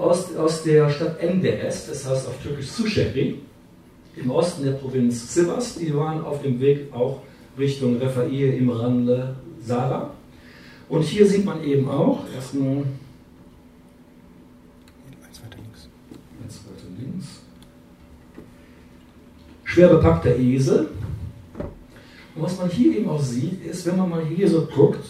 aus, 0.00 0.34
aus 0.34 0.62
der 0.62 0.90
Stadt 0.90 1.20
Endes, 1.20 1.86
das 1.86 2.06
heißt 2.06 2.26
auf 2.26 2.42
Türkisch 2.42 2.68
Sushehri, 2.68 3.40
im 4.22 4.30
Osten 4.30 4.64
der 4.64 4.72
Provinz 4.72 5.34
Sivas. 5.34 5.76
Die 5.76 5.94
waren 5.94 6.24
auf 6.24 6.42
dem 6.42 6.60
Weg 6.60 6.92
auch 6.92 7.20
Richtung 7.58 7.98
Refair, 7.98 8.56
Imranle, 8.56 9.36
Sara. 9.62 10.10
Und 10.88 11.02
hier 11.02 11.26
sieht 11.26 11.44
man 11.44 11.62
eben 11.62 11.88
auch 11.88 12.24
erstmal. 12.34 12.78
Eins 15.22 15.42
weiter 15.42 15.56
links. 15.62 15.88
Eins 16.42 16.60
weiter 16.66 16.88
links. 16.98 17.26
Schwer 19.64 19.88
bepackter 19.88 20.36
Esel. 20.36 20.88
Und 22.34 22.42
was 22.42 22.58
man 22.58 22.70
hier 22.70 22.98
eben 22.98 23.08
auch 23.08 23.22
sieht, 23.22 23.64
ist, 23.64 23.86
wenn 23.86 23.96
man 23.96 24.08
mal 24.10 24.24
hier 24.24 24.48
so 24.48 24.66
guckt, 24.66 25.04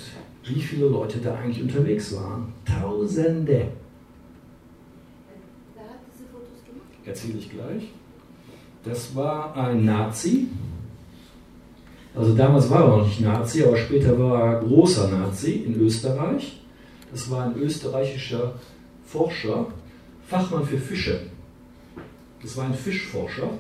wie 0.45 0.61
viele 0.61 0.87
Leute 0.87 1.19
da 1.19 1.35
eigentlich 1.35 1.63
unterwegs 1.63 2.15
waren. 2.15 2.53
Tausende. 2.65 3.69
Wer 5.75 5.85
hat 5.85 6.01
diese 6.13 6.25
Fotos 6.31 6.65
gemacht? 6.67 7.07
Erzähle 7.07 7.39
ich 7.39 7.51
gleich. 7.51 7.91
Das 8.85 9.15
war 9.15 9.55
ein 9.57 9.85
Nazi, 9.85 10.49
also 12.15 12.35
damals 12.35 12.69
war 12.71 12.83
er 12.83 12.97
noch 12.99 13.07
nicht 13.07 13.21
Nazi, 13.21 13.65
aber 13.65 13.77
später 13.77 14.19
war 14.19 14.55
er 14.55 14.61
großer 14.61 15.09
Nazi 15.09 15.65
in 15.67 15.81
Österreich. 15.81 16.61
Das 17.11 17.31
war 17.31 17.45
ein 17.45 17.57
österreichischer 17.57 18.55
Forscher, 19.05 19.67
Fachmann 20.27 20.65
für 20.65 20.79
Fische. 20.79 21.21
Das 22.43 22.57
war 22.57 22.65
ein 22.65 22.75
Fischforscher. 22.75 23.51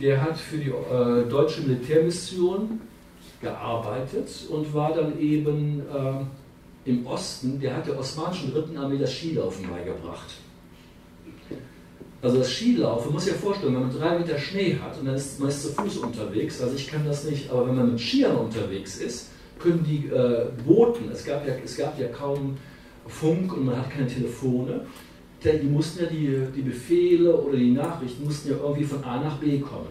Der 0.00 0.20
hat 0.20 0.36
für 0.36 0.58
die 0.58 0.70
äh, 0.70 1.28
deutsche 1.28 1.62
Militärmission 1.62 2.80
gearbeitet 3.40 4.28
und 4.50 4.72
war 4.74 4.92
dann 4.94 5.18
eben 5.18 5.80
äh, 5.80 6.90
im 6.90 7.06
Osten, 7.06 7.60
der 7.60 7.76
hat 7.76 7.86
der 7.86 7.98
osmanischen 7.98 8.52
Dritten 8.52 8.76
Armee 8.76 8.98
das 8.98 9.12
Skilaufen 9.12 9.68
beigebracht. 9.68 10.34
Also 12.22 12.38
das 12.38 12.52
Skilaufen, 12.52 13.06
man 13.06 13.14
muss 13.14 13.24
sich 13.24 13.32
ja 13.32 13.38
vorstellen, 13.38 13.74
wenn 13.74 13.88
man 13.88 13.98
drei 13.98 14.16
Meter 14.16 14.38
Schnee 14.38 14.78
hat 14.80 14.96
und 14.96 15.06
dann 15.06 15.16
ist 15.16 15.40
man 15.40 15.48
ist 15.48 15.62
zu 15.62 15.68
Fuß 15.70 15.98
unterwegs, 15.98 16.62
also 16.62 16.76
ich 16.76 16.86
kann 16.86 17.04
das 17.04 17.24
nicht, 17.24 17.50
aber 17.50 17.66
wenn 17.66 17.74
man 17.74 17.90
mit 17.90 18.00
Skiern 18.00 18.36
unterwegs 18.36 18.98
ist, 18.98 19.30
können 19.58 19.84
die 19.84 20.06
äh, 20.06 20.46
Boten, 20.64 21.10
es 21.12 21.24
gab, 21.24 21.44
ja, 21.44 21.54
es 21.64 21.76
gab 21.76 21.98
ja 21.98 22.06
kaum 22.06 22.56
Funk 23.08 23.52
und 23.52 23.66
man 23.66 23.76
hat 23.76 23.90
keine 23.90 24.06
Telefone, 24.06 24.82
die 25.44 25.66
mussten 25.66 26.04
ja 26.04 26.08
die, 26.08 26.46
die 26.54 26.62
Befehle 26.62 27.34
oder 27.34 27.56
die 27.56 27.72
Nachrichten 27.72 28.24
mussten 28.24 28.50
ja 28.50 28.56
irgendwie 28.62 28.84
von 28.84 29.02
A 29.02 29.20
nach 29.20 29.38
B 29.38 29.58
kommen. 29.58 29.90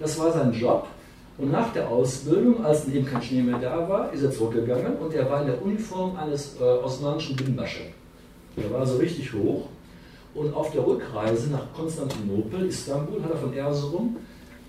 Das 0.00 0.18
war 0.18 0.32
sein 0.32 0.52
Job. 0.52 0.88
Und 1.38 1.52
nach 1.52 1.72
der 1.72 1.88
Ausbildung, 1.88 2.64
als 2.64 2.88
eben 2.88 3.06
kein 3.06 3.22
Schnee 3.22 3.42
mehr 3.42 3.58
da 3.58 3.88
war, 3.88 4.12
ist 4.12 4.24
er 4.24 4.32
zurückgegangen 4.32 4.96
und 4.96 5.14
er 5.14 5.30
war 5.30 5.42
in 5.42 5.46
der 5.46 5.62
Uniform 5.62 6.16
eines 6.16 6.56
äh, 6.60 6.64
osmanischen 6.64 7.36
Binbaschen. 7.36 7.86
Der 8.56 8.68
war 8.72 8.80
also 8.80 8.96
richtig 8.96 9.32
hoch 9.32 9.68
und 10.34 10.54
auf 10.54 10.70
der 10.70 10.86
Rückreise 10.86 11.50
nach 11.50 11.72
Konstantinopel, 11.74 12.66
Istanbul, 12.66 13.22
hat 13.22 13.32
er 13.32 13.36
von 13.36 13.52
Erzurum 13.52 14.16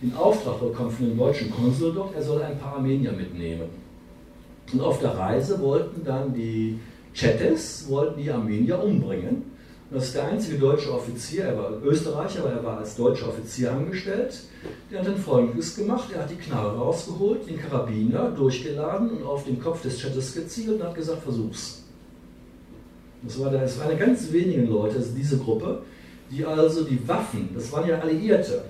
den 0.02 0.16
Auftrag 0.16 0.60
bekommen 0.60 0.90
von 0.90 1.10
dem 1.10 1.18
deutschen 1.18 1.52
Konsul 1.52 1.94
dort, 1.94 2.16
er 2.16 2.24
soll 2.24 2.42
ein 2.42 2.58
paar 2.58 2.78
Armenier 2.78 3.12
mitnehmen. 3.12 3.70
Und 4.74 4.82
auf 4.82 5.00
der 5.00 5.16
Reise 5.16 5.60
wollten 5.60 6.04
dann 6.04 6.34
die 6.34 6.80
Chetes, 7.14 7.86
wollten 7.88 8.22
die 8.22 8.32
Armenier 8.32 8.82
umbringen. 8.82 9.52
Und 9.90 9.98
das 9.98 10.06
ist 10.06 10.16
der 10.16 10.28
einzige 10.28 10.58
deutsche 10.58 10.92
Offizier, 10.92 11.44
er 11.44 11.58
war 11.58 11.72
Österreicher, 11.84 12.40
aber 12.40 12.52
er 12.52 12.64
war 12.64 12.78
als 12.78 12.96
deutscher 12.96 13.28
Offizier 13.28 13.74
angestellt. 13.74 14.42
Der 14.90 15.00
hat 15.00 15.08
dann 15.08 15.18
Folgendes 15.18 15.76
gemacht, 15.76 16.10
er 16.14 16.22
hat 16.22 16.32
die 16.32 16.36
Knarre 16.36 16.78
rausgeholt, 16.78 17.48
den 17.48 17.60
Karabiner 17.60 18.32
durchgeladen 18.32 19.10
und 19.10 19.24
auf 19.24 19.44
den 19.44 19.60
Kopf 19.62 19.82
des 19.82 20.00
Chetes 20.00 20.34
gezielt 20.34 20.80
und 20.80 20.84
hat 20.84 20.96
gesagt, 20.96 21.22
versuch's. 21.22 21.81
Das 23.24 23.40
war, 23.40 23.52
das 23.52 23.80
war 23.80 23.88
eine 23.88 23.98
ganz 23.98 24.32
wenige 24.32 24.64
Leute, 24.64 24.98
also 24.98 25.12
diese 25.16 25.38
Gruppe, 25.38 25.84
die 26.32 26.44
also 26.46 26.84
die 26.84 27.08
Waffen, 27.08 27.50
das 27.54 27.72
waren 27.72 27.88
ja 27.88 28.00
Alliierte, 28.00 28.64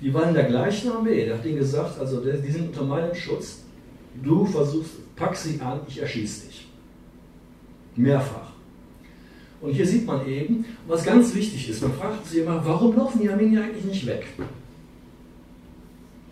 die 0.00 0.12
waren 0.12 0.30
in 0.30 0.34
der 0.34 0.44
gleichen 0.44 0.90
Armee. 0.90 1.24
Der 1.24 1.38
hat 1.38 1.44
ihnen 1.44 1.58
gesagt, 1.58 1.98
also 1.98 2.20
die 2.20 2.50
sind 2.50 2.68
unter 2.68 2.84
meinem 2.84 3.14
Schutz, 3.14 3.60
du 4.22 4.44
versuchst, 4.44 5.14
pack 5.16 5.36
sie 5.36 5.60
an, 5.60 5.80
ich 5.86 6.00
erschieße 6.00 6.46
dich. 6.46 6.68
Mehrfach. 7.96 8.52
Und 9.60 9.72
hier 9.72 9.86
sieht 9.86 10.04
man 10.04 10.26
eben, 10.26 10.64
was 10.86 11.04
ganz 11.04 11.34
wichtig 11.34 11.70
ist, 11.70 11.80
man 11.82 11.92
fragt 11.94 12.26
sich 12.26 12.40
immer, 12.40 12.60
warum 12.66 12.96
laufen 12.96 13.20
die 13.22 13.30
Armenier 13.30 13.62
eigentlich 13.62 13.84
nicht 13.84 14.06
weg? 14.06 14.26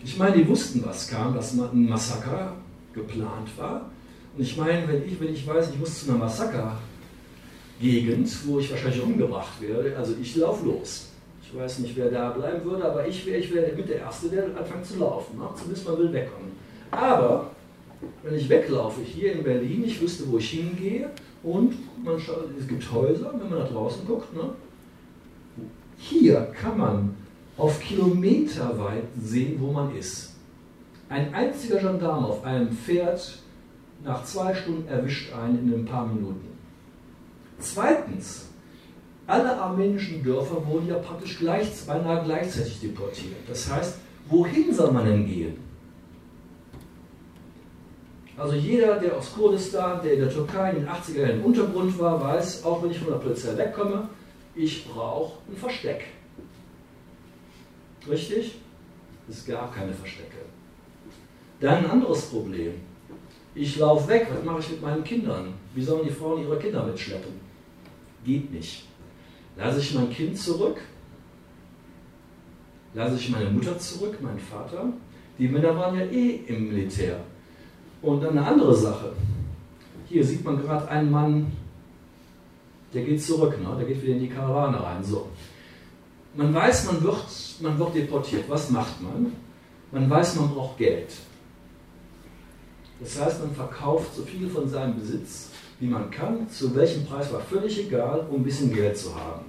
Ich 0.05 0.19
meine, 0.19 0.37
die 0.37 0.49
wussten, 0.49 0.85
was 0.85 1.09
kam, 1.09 1.33
dass 1.33 1.55
ein 1.55 1.89
Massaker 1.89 2.57
geplant 2.93 3.49
war. 3.57 3.92
Und 4.37 4.43
ich 4.43 4.57
meine, 4.57 4.89
wenn 4.89 5.07
ich, 5.07 5.21
wenn 5.21 5.33
ich 5.33 5.47
weiß, 5.47 5.71
ich 5.71 5.79
muss 5.79 6.05
zu 6.05 6.11
einer 6.11 6.19
Massaker-Gegend, 6.21 8.29
wo 8.47 8.59
ich 8.59 8.71
wahrscheinlich 8.71 9.03
umgebracht 9.03 9.61
werde, 9.61 9.95
also 9.97 10.15
ich 10.21 10.35
laufe 10.37 10.65
los. 10.65 11.09
Ich 11.43 11.55
weiß 11.55 11.81
nicht, 11.81 11.95
wer 11.97 12.11
da 12.11 12.31
bleiben 12.31 12.65
würde, 12.65 12.85
aber 12.85 13.07
ich 13.07 13.27
wäre 13.27 13.39
ich 13.39 13.53
wär 13.53 13.75
mit 13.75 13.89
der 13.89 13.99
Erste, 13.99 14.31
der 14.31 14.45
anfängt 14.57 14.87
zu 14.87 14.99
laufen. 14.99 15.37
Ne? 15.37 15.45
Zumindest 15.55 15.87
man 15.87 15.99
will 15.99 16.13
wegkommen. 16.13 16.53
Aber 16.91 17.51
wenn 18.23 18.35
ich 18.35 18.49
weglaufe, 18.49 19.03
hier 19.03 19.35
in 19.35 19.43
Berlin, 19.43 19.85
ich 19.85 20.01
wüsste, 20.01 20.25
wo 20.31 20.39
ich 20.39 20.51
hingehe 20.51 21.11
und 21.43 21.75
man 22.03 22.19
schaut, 22.19 22.49
es 22.59 22.67
gibt 22.67 22.91
Häuser, 22.91 23.35
wenn 23.39 23.51
man 23.51 23.59
nach 23.59 23.69
draußen 23.69 24.07
guckt. 24.07 24.35
Ne? 24.35 24.49
Hier 25.99 26.51
kann 26.59 26.79
man 26.79 27.15
auf 27.59 27.79
Kilometer 27.81 28.79
weit 28.79 29.05
sehen, 29.23 29.57
wo 29.61 29.73
man 29.73 29.95
ist. 29.95 30.31
Ein 31.11 31.35
einziger 31.35 31.77
Gendarm 31.77 32.25
auf 32.25 32.43
einem 32.45 32.71
Pferd 32.71 33.42
nach 34.05 34.25
zwei 34.25 34.55
Stunden 34.55 34.89
erwischt 34.89 35.33
einen 35.33 35.73
in 35.73 35.81
ein 35.81 35.85
paar 35.85 36.07
Minuten. 36.07 36.49
Zweitens, 37.59 38.49
alle 39.27 39.57
armenischen 39.57 40.23
Dörfer 40.23 40.67
wurden 40.67 40.89
ja 40.89 40.99
praktisch 40.99 41.39
gleich, 41.39 41.69
beinahe 41.87 42.25
gleichzeitig 42.25 42.81
deportiert. 42.81 43.37
Das 43.49 43.73
heißt, 43.73 43.99
wohin 44.29 44.75
soll 44.75 44.91
man 44.93 45.07
denn 45.07 45.27
gehen? 45.27 45.57
Also 48.37 48.55
jeder, 48.55 48.99
der 48.99 49.17
aus 49.17 49.33
Kurdistan, 49.33 50.01
der 50.03 50.15
in 50.15 50.21
der 50.21 50.31
Türkei 50.31 50.71
in 50.71 50.77
den 50.77 50.89
80er 50.89 51.21
Jahren 51.21 51.41
im 51.41 51.45
Untergrund 51.45 51.97
war, 51.99 52.21
weiß, 52.21 52.65
auch 52.65 52.83
wenn 52.83 52.91
ich 52.91 52.99
von 52.99 53.13
der 53.13 53.19
Polizei 53.19 53.57
wegkomme, 53.57 54.09
ich 54.55 54.89
brauche 54.89 55.39
ein 55.49 55.57
Versteck. 55.57 56.07
Richtig? 58.09 58.57
Es 59.29 59.47
gab 59.47 59.75
keine 59.75 59.93
Verstecke. 59.93 60.39
Dann 61.61 61.85
ein 61.85 61.91
anderes 61.91 62.23
Problem. 62.23 62.75
Ich 63.55 63.77
laufe 63.77 64.09
weg, 64.09 64.29
was 64.33 64.45
mache 64.45 64.61
ich 64.61 64.71
mit 64.71 64.83
meinen 64.83 65.05
Kindern? 65.05 65.55
Wie 65.75 65.83
sollen 65.83 66.05
die 66.05 66.13
Frauen 66.13 66.43
ihre 66.43 66.59
Kinder 66.59 66.85
mitschleppen? 66.85 67.33
Geht 68.25 68.51
nicht. 68.53 68.85
Lasse 69.57 69.81
ich 69.81 69.95
mein 69.95 70.11
Kind 70.11 70.39
zurück? 70.39 70.81
Lasse 72.95 73.17
ich 73.17 73.31
meine 73.31 73.51
Mutter 73.51 73.79
zurück, 73.79 74.21
meinen 74.23 74.39
Vater? 74.39 74.85
Die 75.39 75.49
Männer 75.49 75.77
waren 75.77 75.99
ja 75.99 76.05
eh 76.07 76.41
im 76.47 76.69
Militär. 76.69 77.21
Und 78.01 78.23
dann 78.23 78.39
eine 78.39 78.47
andere 78.47 78.75
Sache. 78.75 79.13
Hier 80.09 80.25
sieht 80.25 80.45
man 80.45 80.61
gerade 80.61 80.89
einen 80.89 81.11
Mann, 81.11 81.53
der 82.93 83.05
geht 83.05 83.23
zurück, 83.23 83.59
ne? 83.63 83.75
der 83.79 83.87
geht 83.87 84.03
wieder 84.03 84.15
in 84.15 84.21
die 84.21 84.29
Karawane 84.29 84.83
rein. 84.83 85.03
So. 85.03 85.29
Man 86.35 86.55
weiß, 86.55 86.87
man 86.87 87.03
wird, 87.03 87.25
man 87.61 87.79
wird 87.79 87.95
deportiert. 87.95 88.45
Was 88.49 88.71
macht 88.71 89.01
man? 89.01 89.33
Man 89.91 90.09
weiß, 90.09 90.37
man 90.37 90.51
braucht 90.51 90.79
Geld. 90.79 91.13
Das 93.03 93.21
heißt, 93.21 93.41
man 93.41 93.55
verkauft 93.55 94.15
so 94.15 94.23
viel 94.23 94.49
von 94.49 94.69
seinem 94.69 94.99
Besitz, 94.99 95.49
wie 95.81 95.89
man 95.89 96.11
kann, 96.11 96.49
zu 96.49 96.75
welchem 96.75 97.05
Preis 97.05 97.33
war 97.33 97.41
völlig 97.41 97.87
egal, 97.87 98.27
um 98.31 98.41
ein 98.41 98.45
bisschen 98.45 98.73
Geld 98.73 98.97
zu 98.97 99.15
haben. 99.15 99.45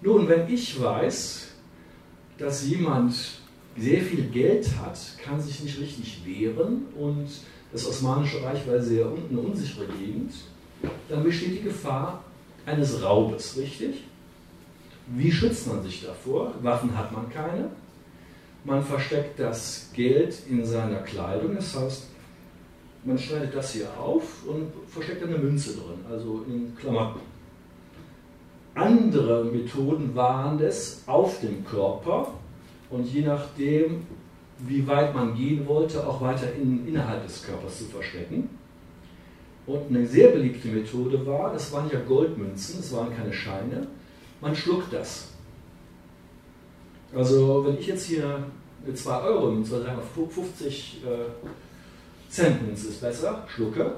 Nun, 0.00 0.28
wenn 0.28 0.48
ich 0.48 0.80
weiß, 0.80 1.48
dass 2.38 2.64
jemand 2.66 3.14
sehr 3.76 4.00
viel 4.00 4.28
Geld 4.28 4.68
hat, 4.80 4.98
kann 5.22 5.40
sich 5.40 5.62
nicht 5.62 5.80
richtig 5.80 6.24
wehren 6.24 6.86
und 6.96 7.28
das 7.72 7.88
Osmanische 7.88 8.42
Reich 8.42 8.66
war 8.68 8.80
sehr 8.80 9.06
eine 9.06 9.40
unsichere 9.40 9.86
Gegend, 9.86 10.32
dann 11.08 11.24
besteht 11.24 11.58
die 11.58 11.62
Gefahr 11.62 12.22
eines 12.64 13.02
Raubes, 13.02 13.56
richtig? 13.56 14.04
Wie 15.08 15.32
schützt 15.32 15.66
man 15.66 15.82
sich 15.82 16.04
davor? 16.04 16.54
Waffen 16.62 16.96
hat 16.96 17.12
man 17.12 17.28
keine. 17.30 17.70
Man 18.64 18.84
versteckt 18.84 19.38
das 19.38 19.90
Geld 19.92 20.36
in 20.48 20.64
seiner 20.64 20.98
Kleidung, 20.98 21.54
das 21.56 21.76
heißt, 21.76 22.06
Man 23.06 23.16
schneidet 23.16 23.54
das 23.54 23.72
hier 23.72 23.88
auf 24.00 24.44
und 24.48 24.72
versteckt 24.88 25.22
eine 25.22 25.38
Münze 25.38 25.74
drin, 25.74 26.04
also 26.10 26.44
in 26.48 26.76
Klamotten. 26.76 27.20
Andere 28.74 29.44
Methoden 29.44 30.12
waren 30.16 30.58
es 30.58 31.04
auf 31.06 31.40
dem 31.40 31.64
Körper 31.64 32.32
und 32.90 33.06
je 33.06 33.22
nachdem, 33.22 34.02
wie 34.58 34.84
weit 34.88 35.14
man 35.14 35.36
gehen 35.36 35.68
wollte, 35.68 36.04
auch 36.04 36.20
weiter 36.20 36.52
in, 36.54 36.84
innerhalb 36.88 37.24
des 37.24 37.44
Körpers 37.44 37.78
zu 37.78 37.84
verstecken. 37.84 38.50
Und 39.68 39.88
eine 39.88 40.04
sehr 40.04 40.30
beliebte 40.30 40.66
Methode 40.66 41.24
war, 41.24 41.52
das 41.52 41.72
waren 41.72 41.88
ja 41.92 42.00
Goldmünzen, 42.00 42.80
es 42.80 42.92
waren 42.92 43.16
keine 43.16 43.32
Scheine, 43.32 43.86
man 44.40 44.54
schluckt 44.54 44.92
das. 44.92 45.28
Also 47.14 47.64
wenn 47.66 47.78
ich 47.78 47.86
jetzt 47.86 48.06
hier 48.06 48.46
eine 48.84 48.94
2 48.94 49.20
Euro 49.22 49.52
Münze, 49.52 49.80
sagen 49.80 49.96
wir 49.96 50.26
50 50.26 51.02
äh, 51.04 51.08
Cent 52.36 52.66
Münze 52.66 52.88
ist 52.88 53.00
besser, 53.00 53.46
schlucke, 53.48 53.92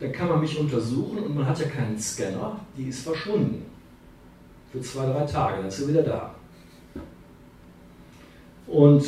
dann 0.00 0.10
kann 0.10 0.28
man 0.28 0.40
mich 0.40 0.58
untersuchen 0.58 1.18
und 1.20 1.36
man 1.36 1.46
hat 1.46 1.60
ja 1.60 1.68
keinen 1.68 1.96
Scanner, 1.96 2.58
die 2.76 2.88
ist 2.88 3.02
verschwunden. 3.02 3.66
Für 4.72 4.80
zwei, 4.80 5.06
drei 5.06 5.24
Tage, 5.24 5.58
dann 5.58 5.68
ist 5.68 5.76
sie 5.76 5.88
wieder 5.88 6.02
da. 6.02 6.34
Und 8.66 9.04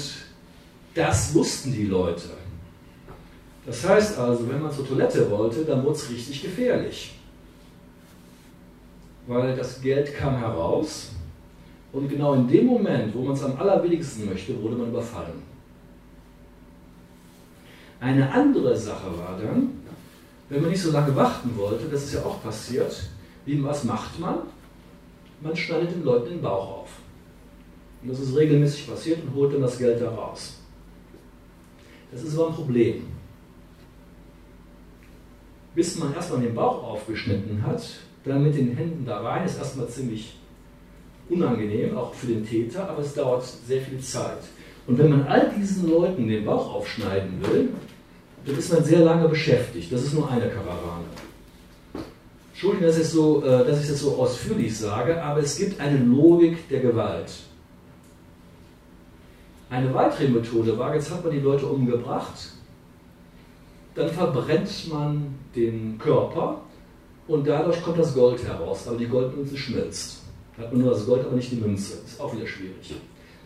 das 0.94 1.34
wussten 1.34 1.72
die 1.72 1.86
Leute. 1.86 2.28
Das 3.66 3.88
heißt 3.88 4.16
also, 4.20 4.48
wenn 4.48 4.62
man 4.62 4.70
zur 4.70 4.86
Toilette 4.86 5.28
wollte, 5.28 5.64
dann 5.64 5.82
wurde 5.82 5.96
es 5.96 6.08
richtig 6.08 6.40
gefährlich. 6.40 7.18
Weil 9.26 9.56
das 9.56 9.82
Geld 9.82 10.14
kam 10.16 10.38
heraus 10.38 11.10
und 11.92 12.08
genau 12.08 12.34
in 12.34 12.46
dem 12.46 12.66
Moment, 12.66 13.12
wo 13.16 13.22
man 13.22 13.32
es 13.34 13.42
am 13.42 13.58
allerwenigsten 13.58 14.26
möchte, 14.26 14.62
wurde 14.62 14.76
man 14.76 14.90
überfallen. 14.90 15.49
Eine 18.00 18.32
andere 18.32 18.76
Sache 18.76 19.06
war 19.18 19.38
dann, 19.38 19.70
wenn 20.48 20.62
man 20.62 20.70
nicht 20.70 20.82
so 20.82 20.90
lange 20.90 21.14
warten 21.14 21.50
wollte, 21.56 21.86
das 21.86 22.04
ist 22.04 22.14
ja 22.14 22.24
auch 22.24 22.42
passiert, 22.42 23.10
wie, 23.44 23.62
was 23.62 23.84
macht 23.84 24.18
man? 24.18 24.38
Man 25.42 25.56
schneidet 25.56 25.92
den 25.92 26.04
Leuten 26.04 26.30
den 26.30 26.42
Bauch 26.42 26.82
auf. 26.82 26.88
Und 28.02 28.10
das 28.10 28.20
ist 28.20 28.34
regelmäßig 28.34 28.88
passiert 28.88 29.22
und 29.22 29.34
holt 29.34 29.52
dann 29.52 29.60
das 29.60 29.78
Geld 29.78 30.00
da 30.00 30.10
raus. 30.10 30.56
Das 32.10 32.22
ist 32.22 32.36
aber 32.38 32.48
ein 32.48 32.54
Problem. 32.54 33.06
Bis 35.74 35.96
man 35.96 36.14
erstmal 36.14 36.40
den 36.40 36.54
Bauch 36.54 36.82
aufgeschnitten 36.82 37.62
hat, 37.64 37.82
dann 38.24 38.42
mit 38.42 38.56
den 38.56 38.76
Händen 38.76 39.04
da 39.04 39.20
rein, 39.20 39.46
ist 39.46 39.58
erstmal 39.58 39.88
ziemlich 39.88 40.36
unangenehm, 41.28 41.96
auch 41.96 42.12
für 42.12 42.26
den 42.26 42.44
Täter, 42.44 42.88
aber 42.88 43.02
es 43.02 43.14
dauert 43.14 43.44
sehr 43.44 43.80
viel 43.80 44.00
Zeit. 44.00 44.42
Und 44.86 44.98
wenn 44.98 45.10
man 45.10 45.26
all 45.26 45.52
diesen 45.56 45.88
Leuten 45.88 46.26
den 46.26 46.44
Bauch 46.44 46.74
aufschneiden 46.74 47.40
will, 47.42 47.68
dann 48.44 48.56
ist 48.56 48.72
man 48.72 48.84
sehr 48.84 49.00
lange 49.00 49.28
beschäftigt. 49.28 49.92
Das 49.92 50.02
ist 50.02 50.14
nur 50.14 50.30
eine 50.30 50.48
Karawane. 50.48 51.04
Entschuldigung, 52.52 52.86
dass 52.88 52.98
ich, 52.98 53.08
so, 53.08 53.42
äh, 53.42 53.64
dass 53.64 53.82
ich 53.82 53.88
das 53.88 54.00
so 54.00 54.16
ausführlich 54.16 54.76
sage, 54.76 55.22
aber 55.22 55.40
es 55.40 55.56
gibt 55.56 55.80
eine 55.80 55.98
Logik 55.98 56.68
der 56.68 56.80
Gewalt. 56.80 57.30
Eine 59.70 59.94
weitere 59.94 60.28
Methode 60.28 60.76
war, 60.76 60.94
jetzt 60.94 61.10
hat 61.10 61.24
man 61.24 61.32
die 61.32 61.40
Leute 61.40 61.64
umgebracht, 61.64 62.50
dann 63.94 64.10
verbrennt 64.10 64.88
man 64.90 65.34
den 65.54 65.96
Körper 65.98 66.60
und 67.28 67.46
dadurch 67.46 67.82
kommt 67.82 67.98
das 67.98 68.12
Gold 68.12 68.42
heraus, 68.44 68.86
aber 68.88 68.96
die 68.96 69.06
Goldmünze 69.06 69.56
schmilzt. 69.56 70.22
Da 70.56 70.64
hat 70.64 70.72
man 70.72 70.82
nur 70.82 70.90
das 70.90 71.06
Gold, 71.06 71.24
aber 71.24 71.36
nicht 71.36 71.52
die 71.52 71.56
Münze. 71.56 71.98
Ist 72.04 72.20
auch 72.20 72.34
wieder 72.34 72.46
schwierig. 72.46 72.94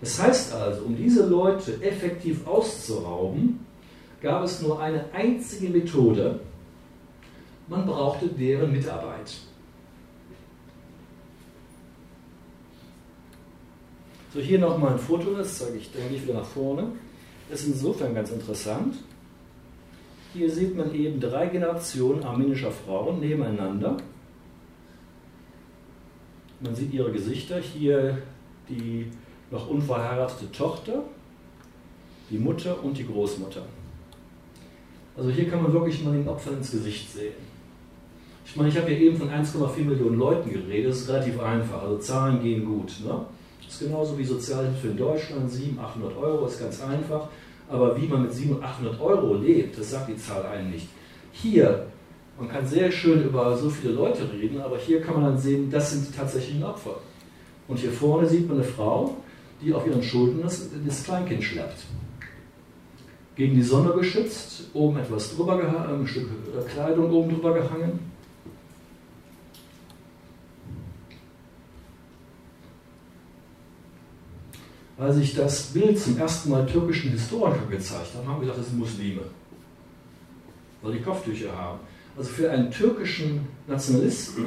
Das 0.01 0.20
heißt 0.20 0.55
also, 0.55 0.82
um 0.86 0.97
diese 0.97 1.26
Leute 1.26 1.80
effektiv 1.82 2.47
auszurauben, 2.47 3.61
gab 4.24 4.42
es 4.42 4.62
nur 4.62 4.80
eine 4.80 5.04
einzige 5.12 5.68
Methode. 5.68 6.40
Man 7.68 7.86
brauchte 7.86 8.26
deren 8.26 8.72
Mitarbeit. 8.72 9.36
So, 14.32 14.40
hier 14.40 14.58
nochmal 14.58 14.94
ein 14.94 14.98
Foto, 14.98 15.34
das 15.34 15.58
zeige 15.58 15.76
ich, 15.76 15.92
gehe 15.92 16.08
ich 16.10 16.22
wieder 16.24 16.34
nach 16.34 16.44
vorne. 16.44 16.88
Das 17.50 17.60
ist 17.60 17.68
insofern 17.68 18.14
ganz 18.14 18.30
interessant. 18.30 18.96
Hier 20.32 20.50
sieht 20.50 20.74
man 20.74 20.92
eben 20.94 21.20
drei 21.20 21.46
Generationen 21.46 22.24
armenischer 22.24 22.72
Frauen 22.72 23.20
nebeneinander. 23.20 23.98
Man 26.60 26.74
sieht 26.74 26.92
ihre 26.94 27.12
Gesichter. 27.12 27.60
Hier 27.60 28.22
die 28.68 29.10
noch 29.50 29.68
unverheiratete 29.68 30.50
Tochter, 30.50 31.04
die 32.30 32.38
Mutter 32.38 32.82
und 32.82 32.96
die 32.96 33.06
Großmutter. 33.06 33.62
Also 35.16 35.30
hier 35.30 35.48
kann 35.48 35.62
man 35.62 35.72
wirklich 35.72 36.02
mal 36.04 36.12
den 36.12 36.26
Opfern 36.28 36.54
ins 36.54 36.72
Gesicht 36.72 37.12
sehen. 37.12 37.34
Ich 38.46 38.56
meine, 38.56 38.68
ich 38.68 38.76
habe 38.76 38.92
ja 38.92 38.98
eben 38.98 39.16
von 39.16 39.30
1,4 39.30 39.84
Millionen 39.84 40.18
Leuten 40.18 40.50
geredet, 40.50 40.90
das 40.90 41.00
ist 41.00 41.08
relativ 41.08 41.40
einfach, 41.40 41.82
also 41.82 41.98
Zahlen 41.98 42.42
gehen 42.42 42.64
gut. 42.64 42.92
Ne? 43.04 43.24
Das 43.64 43.74
ist 43.74 43.80
genauso 43.80 44.18
wie 44.18 44.24
Sozialhilfe 44.24 44.88
in 44.88 44.96
Deutschland, 44.96 45.50
700, 45.50 45.84
800 45.84 46.16
Euro, 46.18 46.46
ist 46.46 46.60
ganz 46.60 46.82
einfach. 46.82 47.28
Aber 47.68 48.00
wie 48.00 48.06
man 48.06 48.22
mit 48.22 48.32
700, 48.32 48.62
800 48.62 49.00
Euro 49.00 49.34
lebt, 49.34 49.78
das 49.78 49.90
sagt 49.90 50.08
die 50.08 50.16
Zahl 50.16 50.44
einem 50.46 50.70
nicht. 50.70 50.88
Hier, 51.32 51.86
man 52.38 52.48
kann 52.48 52.66
sehr 52.66 52.90
schön 52.92 53.24
über 53.24 53.56
so 53.56 53.70
viele 53.70 53.94
Leute 53.94 54.30
reden, 54.32 54.60
aber 54.60 54.76
hier 54.76 55.00
kann 55.00 55.14
man 55.14 55.24
dann 55.24 55.38
sehen, 55.38 55.70
das 55.70 55.92
sind 55.92 56.08
die 56.08 56.16
tatsächlichen 56.16 56.62
Opfer. 56.62 56.98
Und 57.66 57.78
hier 57.78 57.90
vorne 57.90 58.28
sieht 58.28 58.46
man 58.46 58.58
eine 58.58 58.66
Frau, 58.66 59.16
die 59.62 59.72
auf 59.72 59.86
ihren 59.86 60.02
Schultern 60.02 60.42
das, 60.42 60.68
das 60.86 61.04
Kleinkind 61.04 61.42
schleppt. 61.42 61.78
Gegen 63.37 63.57
die 63.57 63.62
Sonne 63.62 63.93
geschützt, 63.93 64.64
oben 64.74 64.99
etwas 64.99 65.35
drüber 65.35 65.57
gehangen, 65.59 66.03
ein 66.03 66.07
Stück 66.07 66.28
äh, 66.28 66.70
Kleidung 66.70 67.11
oben 67.11 67.35
drüber 67.35 67.55
gehangen. 67.55 67.99
Als 74.97 75.16
ich 75.16 75.35
das 75.35 75.64
Bild 75.72 75.99
zum 75.99 76.16
ersten 76.16 76.51
Mal 76.51 76.64
türkischen 76.66 77.11
Historikern 77.11 77.68
gezeigt 77.68 78.14
habe, 78.14 78.26
haben 78.28 78.37
wir 78.37 78.43
gedacht, 78.43 78.61
das 78.61 78.68
sind 78.68 78.78
Muslime, 78.78 79.22
weil 80.82 80.93
die 80.93 81.03
Kopftücher 81.03 81.57
haben. 81.57 81.80
Also 82.16 82.30
für 82.30 82.49
einen 82.49 82.70
türkischen 82.70 83.49
Nationalisten 83.66 84.47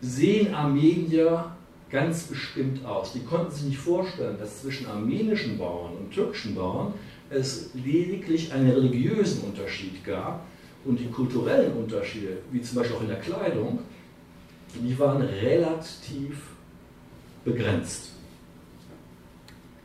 sehen 0.00 0.54
Armenier 0.54 1.52
ganz 1.90 2.24
bestimmt 2.24 2.84
aus. 2.84 3.12
Die 3.12 3.24
konnten 3.24 3.50
sich 3.50 3.64
nicht 3.64 3.78
vorstellen, 3.78 4.38
dass 4.38 4.62
zwischen 4.62 4.86
armenischen 4.86 5.58
Bauern 5.58 5.96
und 5.96 6.12
türkischen 6.12 6.54
Bauern 6.54 6.94
es 7.30 7.70
lediglich 7.74 8.52
einen 8.52 8.70
religiösen 8.70 9.42
Unterschied 9.42 10.04
gab 10.04 10.46
und 10.84 10.98
die 10.98 11.08
kulturellen 11.08 11.74
Unterschiede, 11.74 12.38
wie 12.50 12.62
zum 12.62 12.78
Beispiel 12.78 12.96
auch 12.96 13.02
in 13.02 13.08
der 13.08 13.20
Kleidung, 13.20 13.80
die 14.74 14.98
waren 14.98 15.22
relativ 15.22 16.36
begrenzt. 17.44 18.12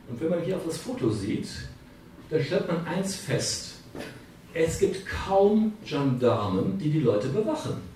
Und 0.08 0.20
wenn 0.20 0.30
man 0.30 0.42
hier 0.42 0.56
auf 0.56 0.64
das 0.64 0.78
Foto 0.78 1.10
sieht, 1.10 1.48
dann 2.30 2.42
stellt 2.42 2.68
man 2.68 2.86
eins 2.86 3.16
fest. 3.16 3.74
Es 4.54 4.78
gibt 4.78 5.04
kaum 5.06 5.74
Gendarmen, 5.84 6.78
die 6.78 6.90
die 6.90 7.00
Leute 7.00 7.28
bewachen. 7.28 7.95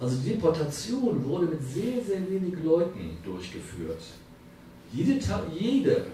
Also 0.00 0.16
die 0.16 0.30
Deportation 0.30 1.22
wurde 1.28 1.46
mit 1.46 1.62
sehr, 1.62 2.02
sehr 2.02 2.28
wenig 2.30 2.54
Leuten 2.64 3.18
durchgeführt. 3.22 4.00
Jede, 4.92 5.20
jede 5.52 6.06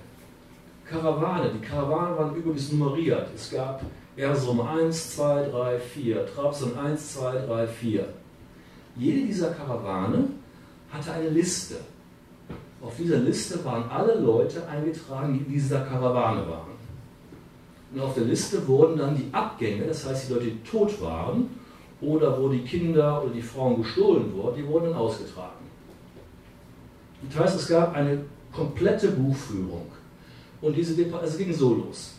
Karawane, 0.85 1.53
die 1.55 1.65
Karawanen 1.65 2.17
waren 2.17 2.35
übrigens 2.35 2.73
nummeriert. 2.73 3.29
Es 3.35 3.51
gab 3.53 3.83
Erzurum 4.17 4.61
1, 4.61 5.17
2, 5.17 5.49
3, 5.51 5.79
4, 5.79 6.27
Trabzon 6.27 6.77
1, 6.77 7.15
2, 7.15 7.47
3, 7.47 7.67
4. 7.69 8.09
Jede 8.97 9.27
dieser 9.27 9.51
Karawane 9.51 10.31
hatte 10.91 11.13
eine 11.13 11.29
Liste. 11.29 11.77
Auf 12.83 12.97
dieser 12.97 13.19
Liste 13.19 13.65
waren 13.65 13.89
alle 13.89 14.19
Leute 14.19 14.67
eingetragen, 14.69 15.35
die 15.35 15.45
in 15.45 15.53
dieser 15.53 15.81
Karawane 15.81 16.49
waren. 16.49 16.77
Und 17.95 18.01
auf 18.01 18.15
der 18.15 18.25
Liste 18.25 18.67
wurden 18.67 18.99
dann 18.99 19.17
die 19.17 19.29
Abgänge, 19.33 19.87
das 19.87 20.05
heißt 20.05 20.29
die 20.29 20.33
Leute, 20.33 20.47
die 20.47 20.63
tot 20.69 21.01
waren 21.01 21.49
oder 22.07 22.41
wo 22.41 22.49
die 22.49 22.61
Kinder 22.61 23.23
oder 23.23 23.33
die 23.33 23.43
Frauen 23.43 23.83
gestohlen 23.83 24.33
wurden, 24.35 24.57
die 24.57 24.67
wurden 24.67 24.87
dann 24.87 24.95
ausgetragen. 24.95 25.67
Das 27.29 27.39
heißt, 27.39 27.57
es 27.61 27.69
gab 27.69 27.95
eine 27.95 28.25
komplette 28.53 29.09
Buchführung. 29.09 29.87
Und 30.61 30.77
diese 30.77 30.95
Depo 30.95 31.17
also 31.19 31.37
ging 31.37 31.53
so 31.53 31.75
los. 31.75 32.15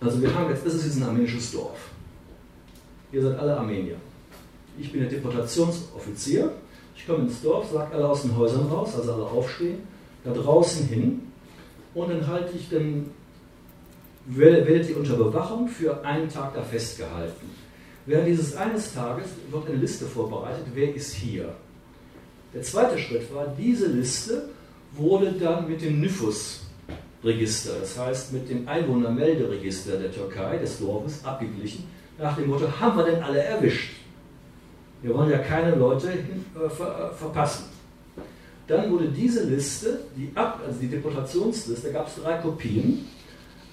Also 0.00 0.20
wir 0.20 0.34
haben 0.34 0.50
jetzt, 0.50 0.66
das 0.66 0.74
ist 0.74 0.86
jetzt 0.86 0.96
ein 0.96 1.04
armenisches 1.04 1.52
Dorf. 1.52 1.90
Ihr 3.12 3.22
seid 3.22 3.38
alle 3.38 3.56
Armenier. 3.56 3.96
Ich 4.78 4.92
bin 4.92 5.00
der 5.00 5.10
Deportationsoffizier 5.10 6.52
ich 6.98 7.06
komme 7.06 7.24
ins 7.24 7.40
Dorf, 7.40 7.70
sage 7.72 7.94
alle 7.94 8.08
aus 8.08 8.22
den 8.22 8.36
Häusern 8.36 8.66
raus, 8.66 8.94
also 8.96 9.14
alle 9.14 9.24
aufstehen, 9.24 9.78
da 10.24 10.32
draußen 10.32 10.86
hin 10.88 11.20
und 11.94 12.10
dann 12.10 12.26
halte 12.26 12.56
ich 12.56 12.68
dann, 12.68 13.10
werdet 14.26 14.90
ihr 14.90 14.96
unter 14.98 15.14
Bewachung 15.14 15.68
für 15.68 16.04
einen 16.04 16.28
Tag 16.28 16.54
da 16.54 16.62
festgehalten. 16.62 17.50
Während 18.08 18.26
dieses 18.26 18.56
eines 18.56 18.94
Tages 18.94 19.26
wird 19.50 19.68
eine 19.68 19.76
Liste 19.76 20.06
vorbereitet, 20.06 20.64
wer 20.72 20.94
ist 20.94 21.12
hier. 21.12 21.54
Der 22.54 22.62
zweite 22.62 22.98
Schritt 22.98 23.32
war, 23.34 23.54
diese 23.58 23.86
Liste 23.88 24.48
wurde 24.92 25.32
dann 25.32 25.68
mit 25.68 25.82
dem 25.82 26.00
Nyphus 26.00 26.62
Register, 27.22 27.72
das 27.80 27.98
heißt 27.98 28.32
mit 28.32 28.48
dem 28.48 28.66
Einwohnermelderegister 28.66 29.98
der 29.98 30.10
Türkei, 30.10 30.56
des 30.56 30.78
Dorfes, 30.78 31.22
abgeglichen, 31.22 31.84
nach 32.16 32.34
dem 32.34 32.48
Motto, 32.48 32.66
haben 32.80 32.96
wir 32.96 33.04
denn 33.04 33.22
alle 33.22 33.42
erwischt? 33.42 33.96
Wir 35.02 35.14
wollen 35.14 35.30
ja 35.30 35.38
keine 35.40 35.74
Leute 35.74 36.08
äh, 36.08 36.64
äh, 36.64 36.70
verpassen. 37.14 37.66
Dann 38.68 38.90
wurde 38.90 39.08
diese 39.08 39.44
Liste, 39.44 40.00
die, 40.16 40.32
Ab, 40.34 40.62
also 40.66 40.80
die 40.80 40.88
Deportationsliste, 40.88 41.88
da 41.88 41.98
gab 41.98 42.08
es 42.08 42.14
drei 42.22 42.38
Kopien. 42.38 43.06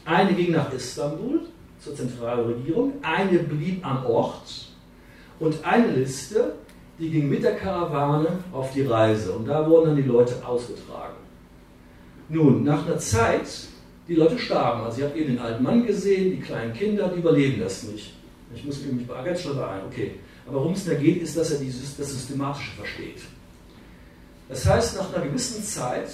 Eine 0.03 0.33
ging 0.33 0.51
nach 0.51 0.73
Istanbul 0.73 1.47
zur 1.85 1.95
Zentralregierung, 1.95 2.93
eine 3.03 3.39
blieb 3.39 3.85
am 3.85 4.05
Ort 4.05 4.67
und 5.39 5.63
eine 5.63 5.91
Liste, 5.91 6.55
die 6.97 7.09
ging 7.09 7.29
mit 7.29 7.43
der 7.43 7.55
Karawane 7.55 8.27
auf 8.51 8.73
die 8.73 8.81
Reise 8.81 9.33
und 9.33 9.45
da 9.45 9.69
wurden 9.69 9.87
dann 9.87 9.95
die 9.95 10.01
Leute 10.01 10.33
ausgetragen. 10.45 11.15
Nun, 12.27 12.63
nach 12.63 12.87
einer 12.87 12.97
Zeit, 12.97 13.47
die 14.07 14.15
Leute 14.15 14.39
starben. 14.39 14.83
Also 14.83 15.01
ihr 15.01 15.07
habt 15.07 15.15
eben 15.15 15.35
den 15.35 15.39
alten 15.39 15.63
Mann 15.63 15.85
gesehen, 15.85 16.31
die 16.31 16.39
kleinen 16.39 16.73
Kinder, 16.73 17.09
die 17.09 17.19
überleben 17.19 17.61
das 17.61 17.83
nicht. 17.83 18.13
Ich 18.55 18.63
muss 18.63 18.81
mich 18.83 19.05
bei 19.07 19.23
ganz 19.23 19.43
beeilen, 19.43 19.83
okay. 19.87 20.15
Aber 20.47 20.59
worum 20.59 20.73
es 20.73 20.85
da 20.85 20.93
geht, 20.93 21.21
ist, 21.21 21.37
dass 21.37 21.51
er 21.51 21.59
dieses, 21.59 21.97
das 21.97 22.11
Systematische 22.11 22.71
versteht. 22.71 23.21
Das 24.47 24.65
heißt, 24.65 24.97
nach 24.97 25.13
einer 25.13 25.25
gewissen 25.25 25.63
Zeit, 25.63 26.09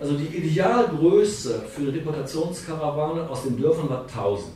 also 0.00 0.16
die 0.16 0.36
Idealgröße 0.36 1.64
für 1.68 1.82
eine 1.82 1.92
Deportationskarawane 1.92 3.28
aus 3.28 3.44
den 3.44 3.60
Dörfern 3.60 3.88
war 3.88 4.02
1000. 4.02 4.52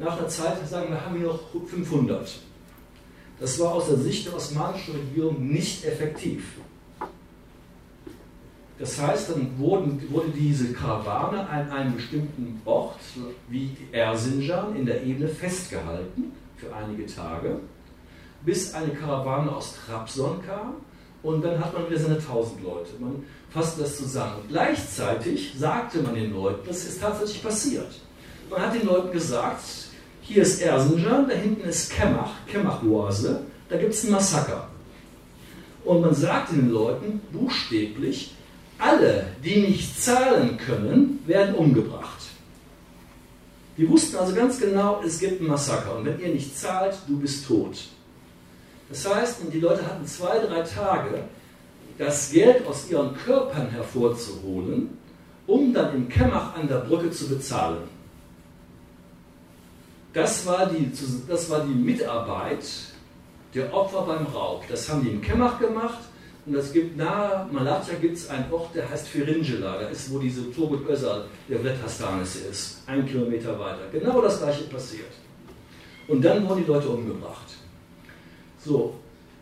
Nach 0.00 0.16
einer 0.16 0.28
Zeit 0.28 0.66
sagen 0.66 0.88
wir, 0.88 1.04
haben 1.04 1.20
wir 1.20 1.28
noch 1.28 1.40
500. 1.66 2.38
Das 3.38 3.60
war 3.60 3.74
aus 3.74 3.88
der 3.88 3.98
Sicht 3.98 4.26
der 4.26 4.34
osmanischen 4.34 4.94
Regierung 4.94 5.46
nicht 5.46 5.84
effektiv. 5.84 6.56
Das 8.78 8.98
heißt, 8.98 9.28
dann 9.28 9.58
wurden, 9.58 10.02
wurde 10.10 10.30
diese 10.30 10.72
Karawane 10.72 11.46
an 11.46 11.70
einem 11.70 11.96
bestimmten 11.96 12.62
Ort, 12.64 12.98
wie 13.50 13.76
Erzincan 13.92 14.74
in 14.74 14.86
der 14.86 15.02
Ebene, 15.02 15.28
festgehalten 15.28 16.32
für 16.56 16.74
einige 16.74 17.04
Tage, 17.04 17.60
bis 18.42 18.72
eine 18.72 18.94
Karawane 18.94 19.54
aus 19.54 19.76
Trabzon 19.84 20.40
kam 20.46 20.76
und 21.22 21.44
dann 21.44 21.62
hat 21.62 21.74
man 21.74 21.90
wieder 21.90 22.00
seine 22.00 22.14
1000 22.14 22.62
Leute. 22.62 22.92
Man 22.98 23.22
fasste 23.50 23.82
das 23.82 23.98
zusammen. 23.98 24.36
Und 24.40 24.48
gleichzeitig 24.48 25.52
sagte 25.58 25.98
man 25.98 26.14
den 26.14 26.32
Leuten, 26.32 26.66
das 26.66 26.86
ist 26.86 27.02
tatsächlich 27.02 27.42
passiert. 27.42 28.00
Man 28.48 28.62
hat 28.62 28.74
den 28.74 28.86
Leuten 28.86 29.12
gesagt, 29.12 29.89
hier 30.30 30.42
ist 30.42 30.62
Erzincan, 30.62 31.28
da 31.28 31.34
hinten 31.34 31.68
ist 31.68 31.90
Kemach, 31.90 32.46
Kemach-Oase, 32.46 33.40
da 33.68 33.76
gibt 33.76 33.92
es 33.92 34.04
ein 34.04 34.12
Massaker. 34.12 34.68
Und 35.84 36.02
man 36.02 36.14
sagte 36.14 36.54
den 36.54 36.70
Leuten 36.70 37.20
buchstäblich, 37.32 38.32
alle, 38.78 39.26
die 39.44 39.60
nicht 39.62 40.00
zahlen 40.00 40.56
können, 40.56 41.18
werden 41.26 41.56
umgebracht. 41.56 42.22
Die 43.76 43.88
wussten 43.88 44.18
also 44.18 44.32
ganz 44.32 44.60
genau, 44.60 45.02
es 45.04 45.18
gibt 45.18 45.40
ein 45.40 45.48
Massaker 45.48 45.96
und 45.96 46.04
wenn 46.04 46.20
ihr 46.20 46.28
nicht 46.28 46.56
zahlt, 46.56 46.96
du 47.08 47.18
bist 47.18 47.48
tot. 47.48 47.88
Das 48.88 49.12
heißt, 49.12 49.38
die 49.52 49.60
Leute 49.60 49.84
hatten 49.84 50.06
zwei, 50.06 50.38
drei 50.38 50.62
Tage, 50.62 51.24
das 51.98 52.30
Geld 52.30 52.64
aus 52.68 52.88
ihren 52.88 53.16
Körpern 53.16 53.68
hervorzuholen, 53.70 54.90
um 55.48 55.74
dann 55.74 55.92
im 55.94 56.08
Kemmach 56.08 56.54
an 56.54 56.68
der 56.68 56.78
Brücke 56.78 57.10
zu 57.10 57.28
bezahlen. 57.28 57.99
Das 60.12 60.44
war 60.46 60.66
die, 60.66 60.90
das 61.28 61.50
war 61.50 61.64
die 61.64 61.74
Mitarbeit 61.74 62.64
der 63.54 63.72
Opfer 63.72 64.02
beim 64.02 64.26
Raub. 64.26 64.64
Das 64.68 64.88
haben 64.88 65.04
die 65.04 65.10
im 65.10 65.20
Kemmach 65.20 65.60
gemacht 65.60 66.00
und 66.46 66.54
es 66.54 66.72
gibt 66.72 66.96
nahe 66.96 67.46
Malatya 67.52 67.94
gibt 68.00 68.16
es 68.16 68.28
einen 68.28 68.52
Ort, 68.52 68.74
der 68.74 68.90
heißt 68.90 69.06
Firinjela. 69.08 69.78
Da 69.78 69.86
ist, 69.88 70.12
wo 70.12 70.18
diese 70.18 70.52
Turgut 70.52 70.88
Özal, 70.88 71.26
der 71.48 71.60
Vlethastanese 71.60 72.40
ist. 72.50 72.82
Ein 72.86 73.06
Kilometer 73.06 73.56
weiter. 73.58 73.88
Genau 73.92 74.20
das 74.20 74.40
gleiche 74.40 74.64
passiert. 74.64 75.12
Und 76.08 76.22
dann 76.22 76.46
wurden 76.48 76.64
die 76.64 76.70
Leute 76.70 76.88
umgebracht. 76.88 77.46
So, 78.64 78.94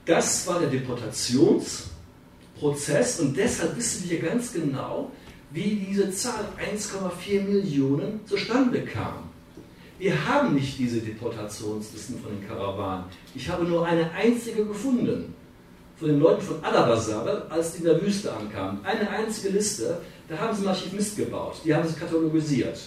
das 0.04 0.46
war 0.46 0.60
der 0.60 0.68
Deportationsprozess 0.68 3.20
und 3.20 3.34
deshalb 3.36 3.76
wissen 3.76 4.10
wir 4.10 4.20
ganz 4.20 4.52
genau, 4.52 5.10
wie 5.50 5.86
diese 5.88 6.10
Zahl 6.12 6.44
1,4 6.58 7.42
Millionen 7.42 8.20
zustande 8.26 8.82
kam. 8.82 9.27
Wir 9.98 10.28
haben 10.28 10.54
nicht 10.54 10.78
diese 10.78 11.00
Deportationslisten 11.00 12.20
von 12.20 12.30
den 12.30 12.46
Karawanen. 12.46 13.06
Ich 13.34 13.48
habe 13.48 13.64
nur 13.64 13.84
eine 13.84 14.08
einzige 14.12 14.64
gefunden 14.64 15.34
von 15.96 16.08
den 16.08 16.20
Leuten 16.20 16.40
von 16.40 16.62
Adabazar, 16.62 17.46
als 17.50 17.72
die 17.72 17.78
in 17.78 17.84
der 17.86 18.00
Wüste 18.00 18.32
ankamen. 18.32 18.78
Eine 18.84 19.10
einzige 19.10 19.48
Liste, 19.54 20.00
da 20.28 20.38
haben 20.38 20.54
sie 20.54 20.62
im 20.62 20.68
Archiv 20.68 20.92
Mist 20.92 21.16
gebaut. 21.16 21.56
Die 21.64 21.74
haben 21.74 21.88
sie 21.88 21.98
katalogisiert, 21.98 22.78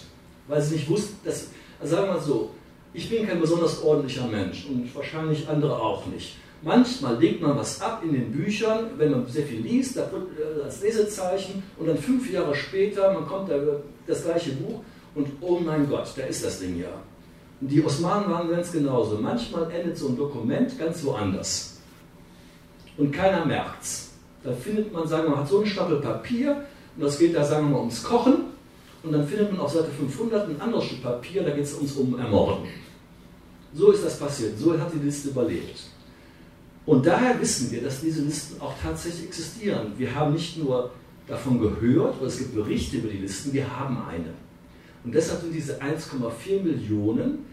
weil 0.48 0.62
sie 0.62 0.76
nicht 0.76 0.88
wussten, 0.88 1.16
dass, 1.22 1.48
also 1.78 1.96
sagen 1.96 2.08
wir 2.08 2.14
mal 2.14 2.20
so, 2.22 2.50
ich 2.94 3.10
bin 3.10 3.26
kein 3.26 3.40
besonders 3.40 3.82
ordentlicher 3.82 4.26
Mensch 4.26 4.66
und 4.66 4.94
wahrscheinlich 4.94 5.46
andere 5.46 5.78
auch 5.78 6.06
nicht. 6.06 6.36
Manchmal 6.62 7.18
legt 7.18 7.42
man 7.42 7.58
was 7.58 7.82
ab 7.82 8.02
in 8.02 8.14
den 8.14 8.32
Büchern, 8.32 8.92
wenn 8.96 9.10
man 9.10 9.26
sehr 9.26 9.44
viel 9.44 9.60
liest, 9.60 9.98
da 9.98 10.02
äh, 10.02 10.62
als 10.64 10.80
Lesezeichen 10.80 11.62
und 11.76 11.88
dann 11.88 11.98
fünf 11.98 12.30
Jahre 12.32 12.54
später, 12.54 13.12
man 13.12 13.26
kommt 13.26 13.50
da 13.50 13.56
das 14.06 14.24
gleiche 14.24 14.52
Buch 14.52 14.82
und 15.14 15.28
oh 15.40 15.58
mein 15.58 15.88
Gott, 15.88 16.12
da 16.16 16.22
ist 16.24 16.44
das 16.44 16.60
Ding 16.60 16.78
ja. 16.78 16.92
Und 17.60 17.68
die 17.68 17.84
Osmanen 17.84 18.30
waren 18.30 18.50
ganz 18.50 18.72
genauso. 18.72 19.18
Manchmal 19.18 19.70
endet 19.70 19.96
so 19.96 20.08
ein 20.08 20.16
Dokument 20.16 20.78
ganz 20.78 21.04
woanders 21.04 21.78
und 22.96 23.12
keiner 23.12 23.44
merkt 23.44 23.82
es. 23.82 24.10
Da 24.42 24.52
findet 24.52 24.92
man, 24.92 25.06
sagen 25.06 25.24
wir 25.24 25.30
mal, 25.30 25.38
hat 25.38 25.48
so 25.48 25.58
einen 25.58 25.66
Stapel 25.66 26.00
Papier 26.00 26.64
und 26.96 27.04
das 27.04 27.18
geht 27.18 27.34
da, 27.34 27.44
sagen 27.44 27.66
wir 27.66 27.72
mal, 27.72 27.80
ums 27.80 28.02
Kochen 28.02 28.46
und 29.02 29.12
dann 29.12 29.26
findet 29.26 29.52
man 29.52 29.60
auf 29.60 29.72
Seite 29.72 29.90
500 29.90 30.48
ein 30.48 30.60
anderes 30.60 30.84
Stück 30.84 31.02
Papier, 31.02 31.42
da 31.42 31.50
geht 31.50 31.64
es 31.64 31.74
uns 31.74 31.92
um 31.92 32.18
Ermorden. 32.18 32.64
So 33.74 33.92
ist 33.92 34.04
das 34.04 34.18
passiert, 34.18 34.58
so 34.58 34.78
hat 34.78 34.92
die 34.92 35.04
Liste 35.04 35.28
überlebt. 35.28 35.84
Und 36.84 37.06
daher 37.06 37.40
wissen 37.40 37.70
wir, 37.70 37.82
dass 37.82 38.00
diese 38.00 38.22
Listen 38.22 38.60
auch 38.60 38.74
tatsächlich 38.82 39.26
existieren. 39.26 39.92
Wir 39.96 40.14
haben 40.14 40.32
nicht 40.32 40.58
nur 40.58 40.90
davon 41.28 41.60
gehört, 41.60 42.18
oder 42.18 42.26
es 42.26 42.38
gibt 42.38 42.54
Berichte 42.54 42.96
über 42.96 43.08
die 43.08 43.18
Listen, 43.18 43.52
wir 43.52 43.78
haben 43.78 43.98
eine. 44.08 44.34
Und 45.04 45.14
deshalb 45.14 45.40
sind 45.40 45.54
diese 45.54 45.80
1,4 45.80 46.62
Millionen 46.62 47.46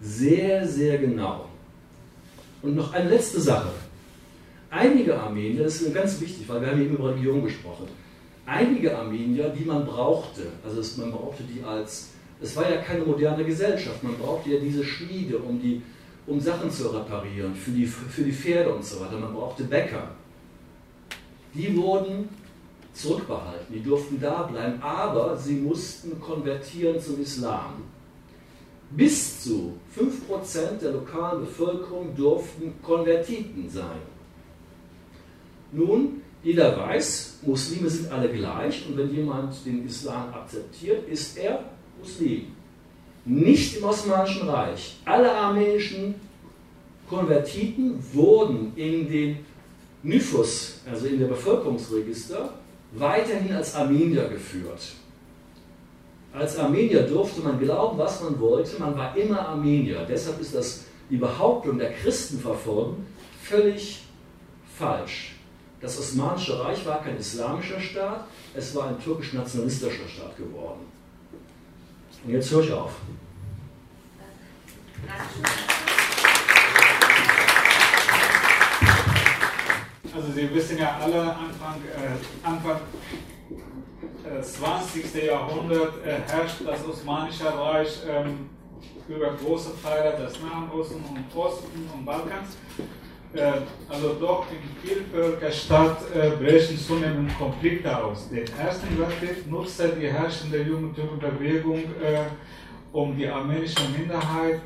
sehr, 0.00 0.66
sehr 0.66 0.98
genau. 0.98 1.48
Und 2.62 2.76
noch 2.76 2.92
eine 2.92 3.10
letzte 3.10 3.40
Sache 3.40 3.70
einige 4.74 5.18
Armenier, 5.18 5.64
das 5.64 5.80
ist 5.80 5.94
ganz 5.94 6.20
wichtig, 6.20 6.48
weil 6.48 6.60
wir 6.60 6.70
haben 6.70 6.80
eben 6.80 6.94
über 6.94 7.10
Religion 7.10 7.42
gesprochen, 7.44 7.86
einige 8.46 8.96
Armenier, 8.96 9.48
die 9.50 9.64
man 9.64 9.86
brauchte, 9.86 10.42
also 10.64 11.00
man 11.00 11.12
brauchte 11.12 11.44
die 11.44 11.62
als, 11.62 12.10
es 12.42 12.56
war 12.56 12.68
ja 12.68 12.78
keine 12.78 13.04
moderne 13.04 13.44
Gesellschaft, 13.44 14.02
man 14.02 14.16
brauchte 14.18 14.50
ja 14.50 14.60
diese 14.60 14.84
Schmiede, 14.84 15.38
um, 15.38 15.60
die, 15.60 15.80
um 16.26 16.40
Sachen 16.40 16.70
zu 16.70 16.88
reparieren, 16.88 17.54
für 17.54 17.70
die, 17.70 17.86
für 17.86 18.22
die 18.22 18.32
Pferde 18.32 18.74
und 18.74 18.84
so 18.84 19.00
weiter, 19.00 19.18
man 19.18 19.32
brauchte 19.32 19.64
Bäcker. 19.64 20.10
Die 21.54 21.76
wurden 21.76 22.28
zurückbehalten, 22.94 23.74
die 23.74 23.82
durften 23.82 24.20
da 24.20 24.42
bleiben, 24.42 24.80
aber 24.80 25.36
sie 25.36 25.54
mussten 25.54 26.20
konvertieren 26.20 27.00
zum 27.00 27.20
Islam. 27.20 27.82
Bis 28.90 29.42
zu 29.42 29.74
5% 29.96 30.78
der 30.80 30.92
lokalen 30.92 31.40
Bevölkerung 31.40 32.14
durften 32.16 32.74
Konvertiten 32.82 33.68
sein. 33.68 34.14
Nun, 35.72 36.22
jeder 36.44 36.78
weiß, 36.78 37.40
Muslime 37.42 37.90
sind 37.90 38.12
alle 38.12 38.28
gleich 38.28 38.86
und 38.88 38.96
wenn 38.96 39.12
jemand 39.12 39.54
den 39.66 39.84
Islam 39.86 40.32
akzeptiert, 40.32 41.08
ist 41.08 41.36
er 41.38 41.64
Muslim. 42.00 42.46
Nicht 43.24 43.78
im 43.78 43.84
Osmanischen 43.84 44.48
Reich. 44.48 45.00
Alle 45.04 45.32
armenischen 45.32 46.14
Konvertiten 47.08 47.98
wurden 48.12 48.72
in 48.76 49.08
den 49.08 49.38
Nüfus, 50.02 50.80
also 50.88 51.06
in 51.06 51.18
der 51.18 51.28
Bevölkerungsregister, 51.28 52.52
weiterhin 52.94 53.54
als 53.54 53.74
Armenier 53.74 54.28
geführt. 54.28 54.92
Als 56.32 56.58
Armenier 56.58 57.02
durfte 57.02 57.40
man 57.42 57.58
glauben, 57.58 57.96
was 57.98 58.20
man 58.20 58.38
wollte, 58.40 58.78
man 58.80 58.96
war 58.96 59.16
immer 59.16 59.48
Armenier. 59.48 60.04
Deshalb 60.08 60.40
ist 60.40 60.54
das, 60.54 60.84
die 61.08 61.16
Behauptung 61.16 61.78
der 61.78 61.92
Christenverfolgung 61.92 63.06
völlig 63.42 64.02
falsch. 64.76 65.36
Das 65.80 65.98
Osmanische 65.98 66.58
Reich 66.58 66.84
war 66.86 67.02
kein 67.02 67.18
islamischer 67.18 67.78
Staat, 67.78 68.26
es 68.54 68.74
war 68.74 68.88
ein 68.88 68.98
türkisch-nationalistischer 69.00 70.08
Staat 70.08 70.36
geworden. 70.36 70.80
Und 72.24 72.32
jetzt 72.32 72.50
höre 72.50 72.64
ich 72.64 72.72
auf. 72.72 72.92
Also 80.14 80.30
Sie 80.32 80.54
wissen 80.54 80.78
ja 80.78 80.96
alle, 81.02 81.22
Anfang, 81.22 81.82
äh, 81.82 82.46
Anfang 82.46 82.80
äh, 84.24 84.40
20. 84.40 85.24
Jahrhundert 85.24 85.94
äh, 86.06 86.18
herrscht 86.30 86.60
das 86.64 86.86
Osmanische 86.86 87.46
Reich 87.46 88.00
ähm, 88.08 88.48
über 89.08 89.32
große 89.32 89.72
Teile 89.82 90.16
des 90.16 90.40
Nahen 90.40 90.70
Osten 90.70 91.02
und 91.10 91.36
Osten 91.36 91.90
und 91.92 92.04
Balkans. 92.04 92.56
äh, 93.34 93.52
also 93.88 94.14
doch 94.20 94.46
in 94.52 94.88
Vielvölkerstadt 94.88 95.98
äh, 96.14 96.30
brechen 96.30 96.78
zunehmend 96.78 97.36
Konflikte 97.36 98.04
aus. 98.04 98.28
Den 98.28 98.46
Ersten 98.56 98.96
Weltkrieg 98.98 99.50
nutzte 99.50 99.88
die 100.00 100.06
herrschende 100.06 100.62
Jugendbewegung, 100.62 101.78
äh, 102.00 102.20
um 102.92 103.16
die 103.16 103.26
armenische 103.26 103.82
Minderheit 103.98 104.62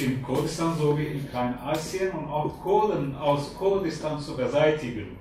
in 0.00 0.22
Kurdistan 0.22 0.76
sowie 0.78 1.06
in 1.06 1.28
Kleinasien 1.28 2.10
und 2.10 2.28
auch 2.28 2.60
Kurden 2.62 3.16
aus 3.16 3.54
Kurdistan 3.56 4.18
zu 4.20 4.36
beseitigen. 4.36 5.16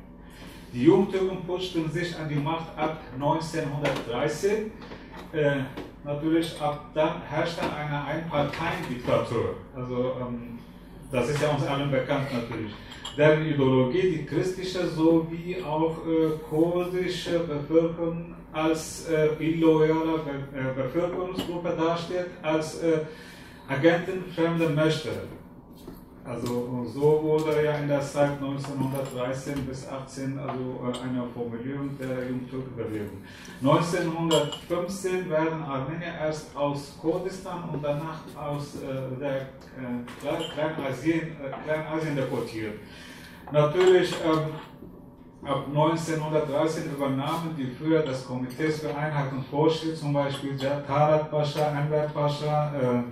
Die 0.74 0.84
Jungtürken 0.84 1.44
putschten 1.46 1.90
sich 1.92 2.18
an 2.18 2.30
die 2.30 2.36
Macht 2.36 2.78
ab 2.78 3.00
1913. 3.16 4.72
Äh, 5.34 5.52
natürlich 6.04 6.60
ab 6.62 6.92
dann 6.94 7.22
herrschte 7.28 7.62
eine 7.62 8.04
Einparteiendiktatur. 8.06 9.56
Also 9.76 10.14
ähm, 10.22 10.60
das 11.12 11.30
ist 11.30 11.42
ja 11.42 11.50
uns 11.50 11.66
allen 11.66 11.90
bekannt 11.90 12.28
natürlich. 12.32 12.74
Deren 13.18 13.48
Ideologie 13.48 14.12
die 14.12 14.26
christliche 14.26 14.88
sowie 14.88 15.58
auch 15.66 15.98
äh, 16.06 16.38
kurdische 16.50 17.40
Bevölkerung 17.40 18.36
als 18.54 19.08
äh, 19.10 19.30
illoyale 19.40 20.20
Be 20.20 20.60
äh, 20.60 20.84
Bevölkerungsgruppe 20.84 21.76
darstellt, 21.78 22.28
als 22.42 22.82
äh, 22.84 23.00
Agenten 23.68 24.32
fremder 24.34 24.70
Mächte. 24.70 25.10
Also 26.24 26.86
so 26.94 27.24
wurde 27.24 27.64
ja 27.64 27.78
in 27.78 27.88
der 27.88 28.02
Zeit 28.02 28.32
1913 28.32 29.66
bis 29.66 29.88
18 29.88 30.38
also 30.38 30.84
äh, 30.84 31.08
eine 31.08 31.24
Formulierung 31.34 31.98
der 31.98 32.28
Jungtürkenbewegung. 32.28 33.24
1915 33.62 35.30
werden 35.30 35.64
Armenier 35.64 36.14
erst 36.20 36.54
aus 36.54 36.98
Kurdistan 37.00 37.70
und 37.72 37.82
danach 37.82 38.24
aus 38.36 38.76
äh, 38.76 39.20
der 39.20 39.36
äh, 39.38 40.50
Kleinasien, 40.54 41.22
äh, 41.22 41.64
Kleinasien 41.64 42.16
deportiert. 42.18 42.74
Natürlich 43.50 44.14
ähm, 44.26 45.48
ab 45.48 45.64
1913 45.68 46.92
übernahmen 46.92 47.56
die 47.58 47.68
Führer 47.68 48.02
des 48.02 48.28
Komitees 48.28 48.82
für 48.82 48.94
Einheit 48.94 49.32
und 49.32 49.46
Fortschritt, 49.46 49.98
zum 49.98 50.12
Beispiel 50.12 50.58
Tarat 50.58 51.32
Pascha, 51.32 51.70
Enver 51.70 52.10
Pascha, 52.14 52.74
äh, 52.76 53.04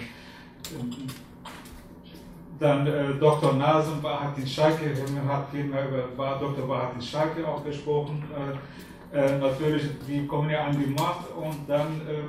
dann 2.59 2.87
äh, 2.87 3.13
Dr. 3.19 3.53
Nasen 3.53 4.01
Bahatin 4.01 4.47
Shaki, 4.47 4.95
hat 5.27 5.49
viel 5.51 5.65
mehr 5.65 5.87
über 5.87 6.37
Dr. 6.39 6.67
Bahatin 6.67 7.01
Shaki 7.01 7.43
auch 7.43 7.63
gesprochen. 7.63 8.23
Äh, 8.31 8.57
äh, 9.15 9.37
natürlich, 9.37 9.83
die 10.07 10.25
kommen 10.25 10.49
ja 10.49 10.65
an 10.65 10.77
die 10.77 10.91
Macht 10.91 11.29
und 11.35 11.67
dann 11.67 12.01
äh, 12.01 12.23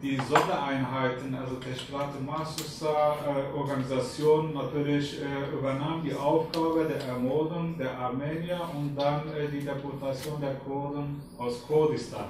die 0.00 0.16
Sondereinheiten, 0.16 1.34
also 1.34 1.56
der 1.56 1.74
Strate 1.74 2.20
Masusa 2.24 3.16
äh, 3.26 3.58
Organisation 3.58 4.54
natürlich 4.54 5.20
äh, 5.20 5.54
übernahm 5.54 6.02
die 6.04 6.14
Aufgabe 6.14 6.84
der 6.84 7.08
Ermordung 7.08 7.76
der 7.76 7.98
Armenier 7.98 8.60
und 8.74 8.94
dann 8.96 9.22
die 9.52 9.60
Deportation 9.60 10.40
der 10.40 10.54
Kurden 10.54 11.20
aus 11.36 11.66
Kurdistan. 11.66 12.26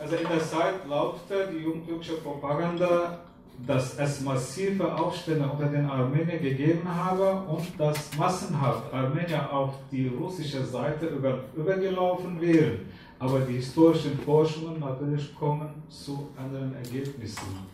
Also 0.00 0.16
in 0.16 0.28
der 0.28 0.40
Zeit 0.40 0.86
lautete 0.88 1.52
die 1.52 1.64
jungtürkische 1.64 2.18
Propaganda, 2.18 3.18
dass 3.66 3.98
es 3.98 4.20
massive 4.20 4.94
Aufstände 4.94 5.48
unter 5.48 5.66
den 5.66 5.86
Armeniern 5.86 6.40
gegeben 6.40 6.86
habe 6.86 7.42
und 7.50 7.66
dass 7.78 8.16
massenhaft 8.16 8.92
Armenier 8.92 9.50
auf 9.52 9.74
die 9.90 10.08
russische 10.08 10.64
Seite 10.64 11.06
über, 11.06 11.40
übergelaufen 11.56 12.40
wären. 12.40 12.80
Aber 13.18 13.40
die 13.40 13.54
historischen 13.54 14.18
Forschungen 14.18 14.78
natürlich 14.78 15.34
kommen 15.34 15.70
zu 15.88 16.28
anderen 16.36 16.74
Ergebnissen. 16.76 17.66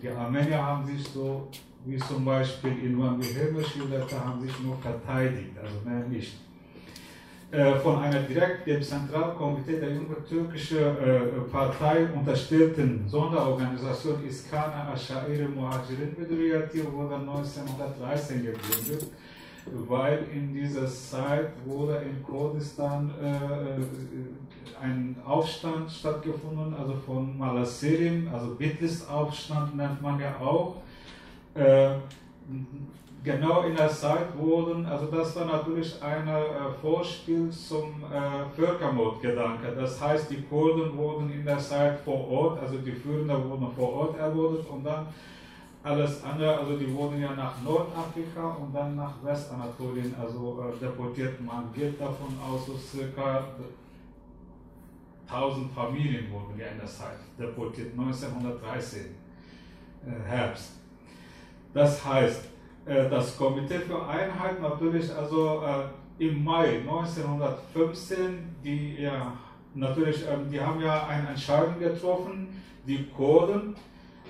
Die 0.00 0.08
Armenier 0.08 0.62
haben 0.62 0.86
sich 0.86 1.08
so, 1.08 1.48
wie 1.84 1.98
zum 1.98 2.24
Beispiel 2.24 2.78
in 2.84 3.00
Wambi 3.00 3.24
schilderte, 3.24 4.24
haben 4.24 4.40
sich 4.40 4.52
nur 4.60 4.76
verteidigt, 4.76 5.56
also 5.60 5.74
mehr 5.84 6.06
nicht. 6.06 6.34
Äh, 7.52 7.74
von 7.80 7.98
einer 7.98 8.20
direkt 8.20 8.66
dem 8.66 8.80
Zentralkomitee 8.80 9.78
der 9.78 9.90
jungen 9.90 10.16
türkischen 10.26 10.78
äh, 10.78 11.20
Partei 11.50 12.06
unterstellten 12.06 13.04
Sonderorganisation 13.06 14.26
Iskana 14.26 14.90
Ashair 14.90 15.46
Muhajirin 15.50 16.14
Bedriyati 16.16 16.82
wurde 16.90 17.16
1913 17.16 18.42
gegründet, 18.42 19.06
weil 19.86 20.20
in 20.34 20.54
dieser 20.54 20.86
Zeit 20.86 21.50
wurde 21.66 21.96
in 21.96 22.22
Kurdistan 22.22 23.10
äh, 23.22 24.82
ein 24.82 25.14
Aufstand 25.22 25.92
stattgefunden, 25.92 26.72
also 26.72 26.94
von 27.04 27.36
Malaserim, 27.36 28.30
also 28.32 28.54
Bitlis-Aufstand 28.54 29.76
nennt 29.76 30.00
man 30.00 30.18
ja 30.18 30.34
auch. 30.40 30.76
Genau 33.24 33.62
in 33.62 33.76
der 33.76 33.88
Zeit 33.88 34.36
wurden, 34.36 34.84
also 34.84 35.06
das 35.06 35.36
war 35.36 35.44
natürlich 35.44 36.02
ein 36.02 36.26
äh, 36.26 36.42
Vorspiel 36.80 37.50
zum 37.50 38.02
äh, 38.02 38.50
Völkermordgedanke. 38.56 39.68
Das 39.76 40.00
heißt, 40.00 40.28
die 40.28 40.42
Kurden 40.42 40.96
wurden 40.96 41.32
in 41.32 41.44
der 41.44 41.58
Zeit 41.58 42.00
vor 42.00 42.28
Ort, 42.28 42.60
also 42.60 42.78
die 42.78 42.90
Führenden 42.90 43.48
wurden 43.48 43.70
vor 43.76 43.92
Ort 43.92 44.18
ermordet 44.18 44.66
und 44.68 44.82
dann 44.84 45.06
alles 45.84 46.24
andere, 46.24 46.58
also 46.58 46.76
die 46.76 46.92
wurden 46.92 47.20
ja 47.20 47.32
nach 47.34 47.62
Nordafrika 47.62 48.56
und 48.60 48.74
dann 48.74 48.96
nach 48.96 49.14
Westanatolien 49.22 50.14
also 50.20 50.64
äh, 50.68 50.80
deportiert. 50.84 51.40
Man 51.40 51.72
geht 51.72 52.00
davon 52.00 52.36
aus, 52.44 52.66
so 52.66 52.76
circa 52.76 53.44
1000 55.28 55.72
Familien 55.72 56.30
wurden 56.32 56.58
ja 56.58 56.66
in 56.66 56.78
der 56.78 56.86
Zeit 56.88 57.18
deportiert, 57.38 57.92
1913 57.96 59.00
äh, 60.06 60.28
Herbst. 60.28 60.72
Das 61.72 62.04
heißt, 62.04 62.51
das 62.84 63.36
Komitee 63.36 63.78
für 63.78 64.06
Einheit 64.06 64.60
natürlich 64.60 65.14
also 65.14 65.62
äh, 65.62 66.24
im 66.24 66.44
Mai 66.44 66.78
1915, 66.80 68.56
die 68.64 69.02
ja 69.02 69.32
natürlich, 69.74 70.24
ähm, 70.28 70.50
die 70.50 70.60
haben 70.60 70.80
ja 70.80 71.06
eine 71.06 71.28
Entscheidung 71.28 71.78
getroffen, 71.78 72.62
die 72.86 73.04
Kurden 73.08 73.76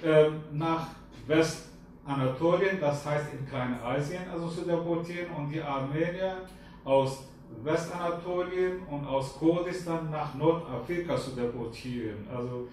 äh, 0.03 0.27
nach 0.53 0.89
Westanatolien, 1.27 2.81
das 2.81 3.05
heißt 3.07 3.27
in 3.33 3.47
Kleinasien, 3.47 4.23
also 4.31 4.49
zu 4.49 4.63
deportieren 4.63 5.31
und 5.37 5.51
die 5.51 5.63
Armenier 5.63 6.37
aus 6.85 7.25
Westanatolien 7.63 8.83
und 8.91 9.07
aus 9.07 9.35
Kurdistan 9.39 10.11
nach 10.11 10.35
Nordafrika 10.35 11.17
zu 11.17 11.33
deportieren. 11.33 12.27
Also 12.35 12.51
ähm, 12.51 12.69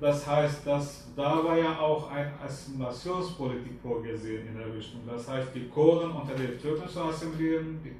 das 0.00 0.26
heißt, 0.26 0.66
dass 0.66 1.08
da 1.14 1.44
war 1.44 1.58
ja 1.58 1.78
auch 1.78 2.10
eine 2.10 2.32
Assimilationspolitik 2.42 3.72
vorgesehen 3.82 4.48
in 4.48 4.58
der 4.58 4.74
Richtung. 4.74 5.02
Das 5.06 5.28
heißt, 5.28 5.48
die 5.54 5.68
Kurden 5.68 6.10
unter 6.10 6.34
den 6.34 6.58
Türken 6.58 6.88
zu 6.88 7.00
assimilieren, 7.02 7.78
die 7.84 7.94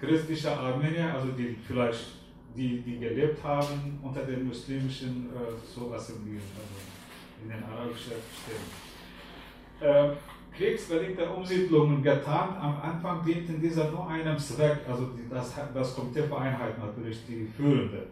christliche 0.00 0.56
Armenier, 0.56 1.12
also 1.14 1.28
die 1.32 1.56
vielleicht 1.66 2.18
die, 2.56 2.80
die 2.80 2.98
gelebt 2.98 3.42
haben, 3.44 3.98
unter 4.02 4.22
den 4.22 4.46
muslimischen 4.46 5.26
äh, 5.26 5.72
zu 5.72 5.92
assimilieren, 5.92 6.42
also 6.56 7.42
in 7.42 7.50
den 7.50 7.62
arabischen 7.62 8.14
Städten. 8.32 8.88
Äh, 9.80 10.16
kriegsbedingte 10.56 11.28
Umsiedlungen 11.30 12.02
getan. 12.02 12.56
Am 12.60 12.80
Anfang 12.80 13.24
dienten 13.24 13.60
diese 13.60 13.84
nur 13.84 14.08
einem 14.08 14.38
Zweck, 14.38 14.78
also 14.88 15.06
die, 15.16 15.28
das, 15.28 15.54
das 15.72 15.94
Komitee 15.94 16.22
für 16.22 16.38
Einheit 16.38 16.76
natürlich, 16.78 17.24
die 17.26 17.46
führende 17.46 18.06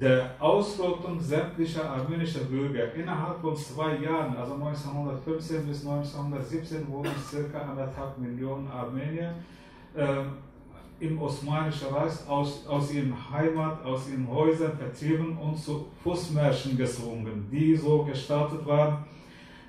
der 0.00 0.34
Ausrottung 0.40 1.20
sämtlicher 1.20 1.88
armenischer 1.88 2.44
Bürger. 2.44 2.92
Innerhalb 2.94 3.40
von 3.40 3.56
zwei 3.56 3.96
Jahren, 3.98 4.36
also 4.36 4.54
1915 4.54 5.66
bis 5.66 5.86
1917, 5.86 6.88
wurden 6.88 7.12
ca. 7.30 7.58
anderthalb 7.60 8.18
Millionen 8.18 8.68
Armenier 8.68 9.34
äh, 9.94 10.24
im 11.00 11.20
Osmanischen 11.20 11.88
Reich 11.88 12.12
aus, 12.28 12.66
aus 12.66 12.92
ihrem 12.92 13.14
Heimat, 13.30 13.84
aus 13.84 14.08
ihren 14.08 14.28
Häusern 14.28 14.76
vertrieben 14.76 15.36
und 15.38 15.56
zu 15.56 15.86
Fußmärschen 16.02 16.76
gezwungen, 16.76 17.48
die 17.50 17.76
so 17.76 18.04
gestartet 18.04 18.66
waren, 18.66 19.04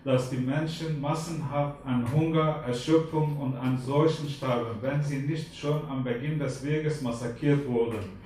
dass 0.04 0.30
die 0.30 0.38
Menschen 0.38 1.02
massenhaft 1.02 1.78
an 1.86 2.06
Hunger, 2.14 2.64
Erschöpfung 2.68 3.38
und 3.38 3.56
an 3.58 3.78
Seuchen 3.78 4.30
starben, 4.30 4.78
wenn 4.82 5.02
sie 5.02 5.18
nicht 5.18 5.56
schon 5.56 5.82
am 5.90 6.04
Beginn 6.04 6.38
des 6.38 6.64
Weges 6.64 7.02
massakriert 7.02 7.68
wurden. 7.68 8.25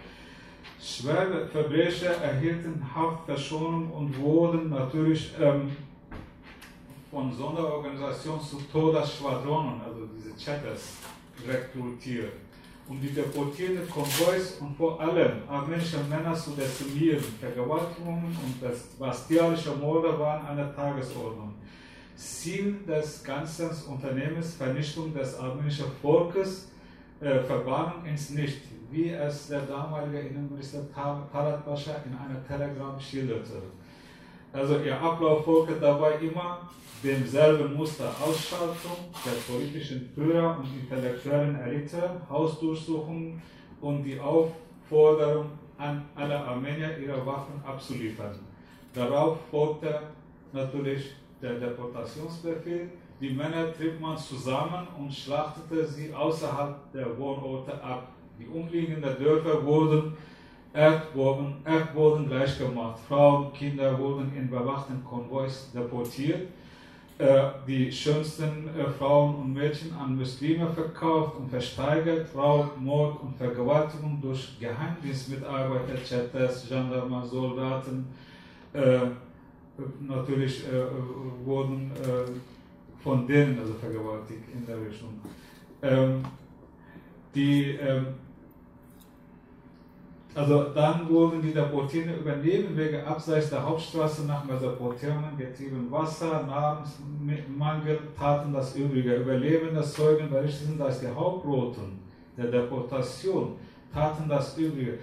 Schwere 0.81 1.45
Verbrecher 1.47 2.21
erhielten 2.21 2.81
Haftverschonung 2.95 3.91
und 3.91 4.17
wurden 4.17 4.69
natürlich 4.69 5.31
ähm, 5.37 5.75
von 7.11 7.35
Sonderorganisationen 7.35 8.39
zu 8.39 8.61
Todesschwadronen, 8.71 9.81
also 9.81 10.07
diese 10.15 10.33
Chatters, 10.37 10.93
rekrutiert, 11.45 12.31
um 12.87 13.01
die 13.01 13.09
deportierten 13.09 13.89
Konvois 13.89 14.57
und 14.61 14.77
vor 14.77 15.01
allem 15.01 15.41
armenische 15.49 15.97
Männer 16.09 16.33
zu 16.33 16.51
dezimieren. 16.51 17.23
Vergewaltigungen 17.41 18.37
und 18.41 18.99
bastialische 18.99 19.75
Morde 19.75 20.17
waren 20.17 20.45
an 20.45 20.55
der 20.55 20.73
Tagesordnung. 20.73 21.55
Ziel 22.15 22.77
des 22.87 23.21
ganzen 23.23 23.69
Unternehmens 23.87 24.55
Vernichtung 24.55 25.13
des 25.13 25.37
armenischen 25.37 25.87
Volkes, 26.01 26.69
äh, 27.19 27.39
Verbannung 27.39 28.05
ins 28.05 28.29
Nicht 28.29 28.61
wie 28.91 29.09
es 29.11 29.47
der 29.47 29.61
damalige 29.61 30.19
Innenminister 30.19 30.79
Talat 30.93 31.65
Pascha 31.65 31.91
in 32.05 32.13
einer 32.13 32.45
Telegram 32.47 32.99
schilderte. 32.99 33.61
Also 34.51 34.79
ihr 34.79 34.99
Ablauf 34.99 35.45
folgte 35.45 35.75
dabei 35.79 36.13
immer 36.21 36.69
demselben 37.03 37.75
Muster 37.75 38.09
Ausschaltung 38.21 38.97
der 39.25 39.53
politischen 39.53 40.09
Führer 40.13 40.57
und 40.57 40.67
intellektuellen 40.81 41.59
Elite, 41.59 42.21
Hausdurchsuchungen 42.29 43.41
und 43.81 44.03
die 44.03 44.19
Aufforderung 44.19 45.51
an 45.77 46.05
alle 46.15 46.37
Armenier, 46.37 46.97
ihre 46.97 47.25
Waffen 47.25 47.61
abzuliefern. 47.65 48.37
Darauf 48.93 49.37
folgte 49.49 50.01
natürlich 50.51 51.15
der 51.41 51.53
Deportationsbefehl. 51.53 52.89
Die 53.21 53.29
Männer 53.29 53.71
trieb 53.73 53.99
man 53.99 54.17
zusammen 54.17 54.87
und 54.97 55.13
schlachtete 55.13 55.85
sie 55.85 56.13
außerhalb 56.13 56.91
der 56.91 57.17
Wohnorte 57.17 57.81
ab. 57.83 58.11
Die 58.39 58.47
umliegenden 58.47 59.17
Dörfer 59.19 59.65
wurden 59.65 60.13
Erdboden, 60.73 61.55
Erdboden 61.65 62.27
gleichgemacht. 62.27 62.99
Frauen, 62.99 63.51
Kinder 63.53 63.97
wurden 63.97 64.31
in 64.35 64.49
bewachten 64.49 65.03
Konvois 65.03 65.71
deportiert. 65.73 66.47
Äh, 67.17 67.49
die 67.67 67.91
schönsten 67.91 68.69
Frauen 68.97 69.35
und 69.35 69.53
Mädchen 69.53 69.93
an 69.93 70.15
Muslime 70.15 70.69
verkauft 70.69 71.37
und 71.37 71.49
versteigert. 71.49 72.27
Raub, 72.33 72.79
Mord 72.79 73.21
und 73.21 73.35
Vergewaltigung 73.35 74.19
durch 74.21 74.57
Geheimdienstmitarbeiter, 74.59 75.97
Chatters, 76.07 76.69
Gendarmen, 76.69 77.27
Soldaten. 77.27 78.07
Äh, 78.73 78.99
natürlich 79.99 80.63
wurden 81.45 81.91
von 83.01 83.25
denen 83.25 83.59
also 83.59 83.73
vergewaltigt 83.73 84.43
in 84.53 84.65
der 84.65 84.77
Richtung. 84.77 85.19
Ähm, 85.81 86.23
die 87.33 87.71
ähm, 87.71 88.07
also 90.35 90.65
dann 90.75 91.09
wurden 91.09 91.41
die 91.41 91.53
Deportierten 91.53 92.19
über 92.19 92.35
Nebenwege 92.35 93.05
abseits 93.05 93.49
der 93.49 93.65
Hauptstraße 93.65 94.25
nach 94.25 94.45
Mesopotamien 94.45 95.35
getrieben. 95.37 95.87
Wasser, 95.89 96.43
Nahrungsmangel 96.45 97.99
taten 98.17 98.53
das 98.53 98.75
Übrige. 98.75 99.15
Überlebende 99.15 99.81
Zeugen 99.81 100.29
berichteten, 100.29 100.77
dass 100.77 100.99
die 101.01 101.07
Hauptroten 101.07 101.99
der 102.37 102.45
Deportation 102.51 103.55
taten 103.91 104.29
das 104.29 104.55
Übrige. 104.57 104.99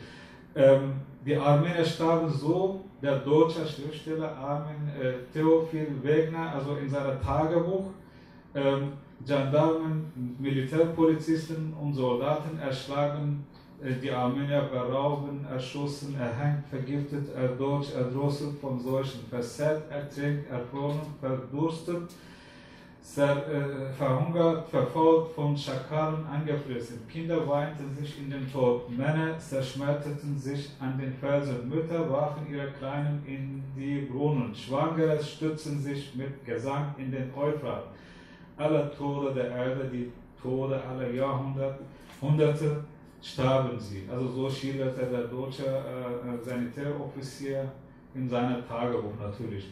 Ähm, 0.54 0.92
die 1.24 1.36
Armenier 1.36 1.84
starben 1.84 2.30
so, 2.30 2.84
der 3.02 3.16
deutsche 3.16 3.66
Schriftsteller 3.66 4.34
Armin 4.36 4.88
äh, 5.00 5.12
Theophil 5.32 5.88
Wegner, 6.02 6.52
also 6.54 6.76
in 6.76 6.88
seinem 6.88 7.20
Tagebuch, 7.20 7.90
ähm, 8.54 8.92
Gendarmen, 9.26 10.36
Militärpolizisten 10.38 11.74
und 11.74 11.94
Soldaten 11.94 12.58
erschlagen 12.58 13.44
die 13.82 14.10
Armenier 14.10 14.62
berauben, 14.72 15.46
erschossen, 15.50 16.16
erhängt, 16.18 16.66
vergiftet, 16.68 17.34
erdolcht, 17.34 17.94
erdrosselt, 17.94 18.58
von 18.58 18.80
Seuchen 18.80 19.20
versät, 19.28 19.82
ertränkt, 19.90 20.50
erfroren, 20.50 21.00
verdurstet, 21.20 22.10
äh, 23.18 23.92
verhungert, 23.96 24.68
verfolgt, 24.68 25.34
von 25.34 25.56
Schakalen 25.56 26.26
angefressen. 26.26 27.06
Kinder 27.08 27.46
weinten 27.46 27.94
sich 27.94 28.18
in 28.18 28.30
den 28.30 28.50
Tod, 28.50 28.90
Männer 28.90 29.38
zerschmetterten 29.38 30.38
sich 30.38 30.70
an 30.80 30.98
den 30.98 31.12
Felsen, 31.14 31.68
Mütter 31.68 32.10
warfen 32.10 32.46
ihre 32.50 32.72
Kleinen 32.72 33.22
in 33.26 33.62
die 33.76 34.06
Brunnen, 34.10 34.54
Schwangere 34.54 35.22
stützten 35.22 35.80
sich 35.80 36.14
mit 36.14 36.44
Gesang 36.44 36.94
in 36.98 37.10
den 37.10 37.32
Euphrat. 37.34 37.84
Alle 38.56 38.90
Tode 38.96 39.34
der 39.34 39.50
Erde, 39.50 39.88
die 39.92 40.10
Tode 40.42 40.82
aller 40.82 41.10
Jahrhunderte, 41.10 41.84
Hunderte, 42.20 42.84
starben 43.32 43.78
sie. 43.78 44.04
Also 44.10 44.28
so 44.28 44.50
schilderte 44.50 45.06
der 45.06 45.24
deutsche 45.24 45.64
äh, 45.66 45.68
äh, 45.68 46.44
Sanitäroffizier 46.44 47.70
in 48.14 48.28
seinem 48.28 48.66
Tagebuch 48.66 49.14
natürlich. 49.20 49.66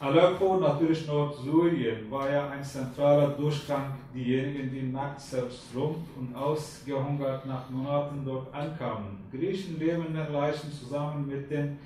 Aleppo, 0.00 0.56
natürlich 0.56 1.06
Nordsyrien, 1.06 2.10
war 2.10 2.30
ja 2.30 2.50
ein 2.50 2.64
zentraler 2.64 3.28
Durchgang. 3.28 3.94
Diejenigen, 4.12 4.70
die 4.70 4.82
nackt 4.82 5.20
zerstrumpt 5.20 6.08
und 6.18 6.34
ausgehungert 6.34 7.46
nach 7.46 7.70
Monaten 7.70 8.22
dort 8.24 8.52
ankamen. 8.52 9.18
Griechen 9.30 9.78
lebenden 9.78 10.32
Leichen 10.32 10.72
zusammen 10.72 11.26
mit 11.26 11.50
den, 11.50 11.78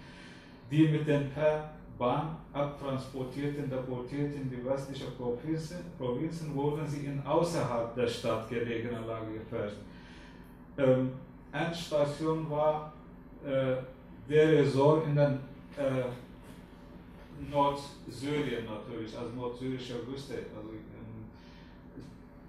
die 0.71 0.89
mit 0.89 1.07
den 1.07 1.31
per 1.31 1.71
Bahn 1.99 2.37
abtransportierten, 2.53 3.69
deportierten 3.69 4.51
die 4.51 4.64
westlichen 4.64 5.09
Provinzen, 5.16 5.79
Provinzen 5.99 6.55
wurden 6.55 6.87
sie 6.87 7.07
in 7.07 7.21
außerhalb 7.25 7.95
der 7.95 8.07
Stadt 8.07 8.49
gelegene 8.49 9.01
Lager 9.01 9.33
gefährdet 9.33 9.79
ähm, 10.79 11.12
Endstation 11.53 12.49
war 12.51 12.93
äh, 13.45 13.76
der 14.29 14.49
Resort 14.49 15.07
in 15.07 15.16
den 15.16 15.41
äh, 15.76 16.05
Nordsyrien 17.51 18.64
natürlich, 18.64 19.16
also 19.16 19.31
nordsyrischer 19.35 20.07
Wüste. 20.07 20.35
Also, 20.35 20.70
ähm, 20.72 21.24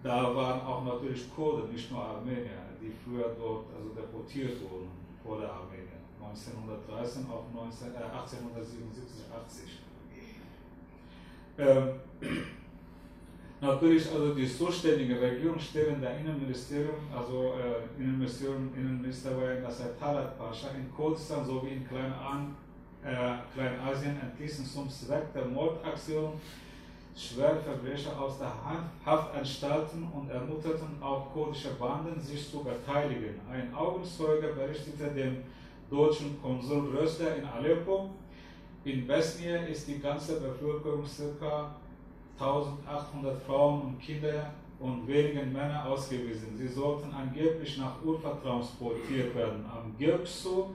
da 0.04 0.36
waren 0.36 0.62
auch 0.62 0.84
natürlich 0.84 1.34
Kurden, 1.34 1.72
nicht 1.72 1.92
nur 1.92 2.04
Armenier, 2.04 2.70
die 2.82 2.92
früher 3.04 3.36
dort 3.38 3.66
also 3.76 3.90
deportiert 3.90 4.62
wurden 4.62 4.90
vor 5.24 5.40
der 5.40 5.52
Armenier. 5.52 6.00
1913 6.22 7.26
auf 7.30 7.46
19, 7.54 7.94
äh, 7.94 7.98
1877, 7.98 9.26
80. 9.34 9.80
Ähm, 11.58 12.00
Natürlich, 13.62 14.10
also 14.10 14.34
die 14.34 14.48
zuständige 14.48 15.20
Regierungsstellen 15.20 16.00
der 16.00 16.18
Innenministerium, 16.18 16.96
also 17.14 17.56
äh, 17.60 18.02
Innenministerium, 18.02 18.70
Innenminister 18.74 19.32
war 19.36 19.54
Nasser 19.56 20.00
Talat 20.00 20.38
Pascha 20.38 20.70
in 20.70 20.90
Kurdistan 20.96 21.46
sowie 21.46 21.72
in 21.72 21.88
Kleinasien, 21.88 22.56
äh, 23.04 23.36
Kleinasien 23.54 24.18
entließen 24.22 24.66
zum 24.66 24.90
Zweck 24.90 25.34
der 25.34 25.46
Mordaktion 25.46 26.34
schwere 27.18 27.58
Verbrecher 27.60 28.18
aus 28.18 28.40
der 28.40 28.54
Haftanstalten 29.06 30.08
und 30.14 30.30
ermunterten 30.30 31.02
auch 31.02 31.34
kurdische 31.34 31.72
Banden, 31.72 32.18
sich 32.22 32.50
zu 32.50 32.64
beteiligen. 32.64 33.42
Ein 33.52 33.74
Augenzeuge 33.74 34.54
berichtete 34.54 35.10
dem 35.14 35.44
deutschen 35.92 36.42
Konsul 36.42 36.96
Röster 36.96 37.36
in 37.36 37.44
Aleppo, 37.44 38.12
in 38.86 39.06
Bosnien 39.06 39.68
ist 39.68 39.86
die 39.90 40.00
ganze 40.00 40.40
Bevölkerung 40.40 41.06
circa 41.06 41.76
1800 42.40 43.42
Frauen 43.44 43.82
und 43.82 44.00
Kinder 44.00 44.52
und 44.80 45.06
wenigen 45.08 45.52
Männer 45.52 45.86
ausgewiesen. 45.86 46.56
Sie 46.56 46.68
sollten 46.68 47.12
angeblich 47.14 47.78
nach 47.78 48.02
Urfa 48.04 48.38
transportiert 48.42 49.36
werden. 49.36 49.66
Am 49.70 49.94
Girksu, 49.98 50.68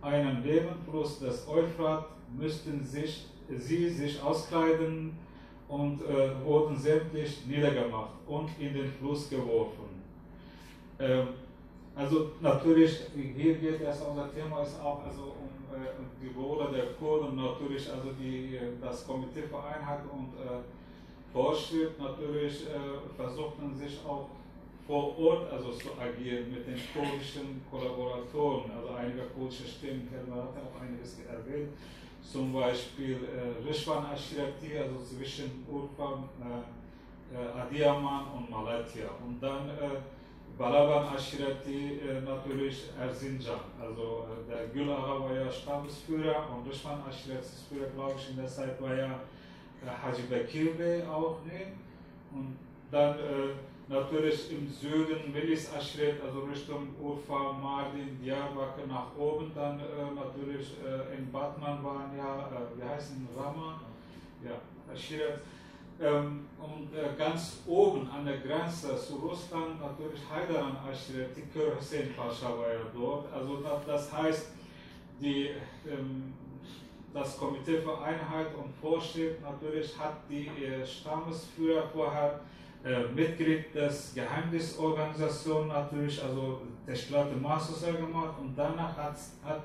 einem 0.00 0.42
Nebenfluss 0.42 1.18
des 1.18 1.46
Euphrat, 1.48 2.06
müssten 2.36 2.84
sich, 2.84 3.26
sie 3.48 3.88
sich 3.88 4.22
auskleiden 4.22 5.18
und 5.66 6.02
äh, 6.02 6.44
wurden 6.44 6.76
sämtlich 6.76 7.44
niedergemacht 7.46 8.12
und 8.26 8.50
in 8.58 8.74
den 8.74 8.90
Fluss 8.92 9.28
geworfen. 9.28 10.02
Ähm, 11.00 11.28
also 11.96 12.30
natürlich, 12.40 13.00
hier 13.14 13.54
geht 13.54 13.80
es, 13.80 14.00
unser 14.02 14.32
Thema 14.32 14.62
ist 14.62 14.80
auch 14.80 15.04
also 15.04 15.22
um, 15.22 15.74
äh, 15.74 15.88
die 16.22 16.32
Rolle 16.38 16.70
der 16.72 16.92
Kurden, 16.92 17.36
natürlich 17.36 17.90
also 17.92 18.12
die, 18.12 18.56
das 18.80 19.04
Komitee 19.04 19.42
für 19.42 19.62
Einheit 19.62 20.00
und 20.12 20.28
äh, 20.38 20.60
Vorschrift 21.32 22.00
natürlich 22.00 22.66
äh, 22.66 23.16
versuchten 23.16 23.74
sich 23.76 23.98
auch 24.06 24.28
vor 24.86 25.18
Ort 25.18 25.52
also 25.52 25.72
zu 25.72 25.88
agieren 26.00 26.50
mit 26.50 26.66
den 26.66 26.80
kurdischen 26.94 27.62
Kollaboratoren, 27.70 28.70
also 28.70 28.94
einige 28.94 29.20
kurdische 29.36 29.68
Stimmen, 29.68 30.08
Herr 30.10 30.34
hat 30.34 30.54
auch 30.56 30.80
einiges 30.80 31.18
erwähnt, 31.28 31.68
zum 32.22 32.54
Beispiel 32.54 33.16
äh, 33.16 33.68
Rishwan 33.68 34.06
Ashirati, 34.10 34.78
also 34.78 34.96
zwischen 35.04 35.66
Urfa, 35.70 36.24
äh, 36.40 37.36
äh, 37.36 37.60
Adiyaman 37.60 38.24
und 38.34 38.50
Malatya. 38.50 39.10
Und 39.26 39.38
dann 39.42 39.68
äh, 39.68 40.00
Balaban 40.56 41.14
Ashirati 41.14 42.00
äh, 42.00 42.22
natürlich 42.22 42.84
Erzincan, 42.98 43.60
also 43.78 44.24
äh, 44.24 44.50
der 44.50 44.68
Gül 44.68 44.90
Aga 44.90 45.20
war 45.20 45.34
ja 45.34 45.52
Stammesführer 45.52 46.48
und 46.50 46.66
Rishwan 46.66 47.02
Ashiratis 47.06 47.66
Führer, 47.68 47.90
glaube 47.94 48.14
ich, 48.18 48.30
in 48.30 48.36
der 48.36 48.46
Zeit 48.46 48.80
war 48.80 48.94
ja 48.94 49.20
Haji 49.86 50.22
Bekir 50.28 50.74
Bey 50.74 51.02
auch 51.04 51.38
ne? 51.44 51.72
Und 52.32 52.56
dann 52.90 53.18
äh, 53.18 53.54
natürlich 53.88 54.50
im 54.52 54.68
Süden 54.68 55.32
Melis 55.32 55.72
Aschret, 55.72 56.22
also 56.22 56.40
Richtung 56.40 56.88
Urfa, 57.00 57.52
Mardin, 57.52 58.18
Diyarbakir 58.22 58.86
nach 58.86 59.16
oben, 59.16 59.52
dann 59.54 59.80
äh, 59.80 59.82
natürlich 60.14 60.76
äh, 60.84 61.16
in 61.16 61.30
Batman 61.32 61.82
waren 61.82 62.16
ja, 62.16 62.48
äh, 62.48 62.78
wie 62.78 62.84
heißen 62.84 63.28
Rama, 63.36 63.80
ja, 64.44 64.60
Aschret. 64.92 65.40
Ähm, 66.00 66.46
und 66.58 66.96
äh, 66.96 67.08
ganz 67.18 67.60
oben 67.66 68.08
an 68.08 68.24
der 68.24 68.38
Grenze 68.38 68.96
zu 68.96 69.16
Russland 69.16 69.80
natürlich 69.80 70.20
Haidaran 70.30 70.76
Aschret, 70.76 71.36
die 71.36 71.42
Kör 71.52 71.76
Hussein 71.76 72.14
Pascha 72.16 72.50
war 72.56 72.72
ja 72.72 72.80
dort. 72.94 73.32
Also 73.32 73.56
das, 73.56 73.84
das 73.84 74.12
heißt, 74.12 74.52
die 75.20 75.50
ähm, 75.88 76.34
das 77.18 77.36
Komitee 77.36 77.78
für 77.78 78.00
Einheit 78.00 78.48
und 78.56 78.72
Vorschrift 78.80 79.42
natürlich 79.42 79.98
hat 79.98 80.14
die 80.30 80.46
äh, 80.46 80.86
Stammesführer 80.86 81.82
vorher 81.92 82.40
äh, 82.84 83.12
Mitglied 83.12 83.74
des 83.74 84.14
Geheimdienstorganisation 84.14 85.68
natürlich, 85.68 86.22
also 86.22 86.62
der 86.86 86.94
Schlatte 86.94 87.34
Masusa 87.34 87.90
gemacht 87.90 88.34
und 88.40 88.56
danach 88.56 88.96
hat, 88.96 89.16
hat 89.44 89.62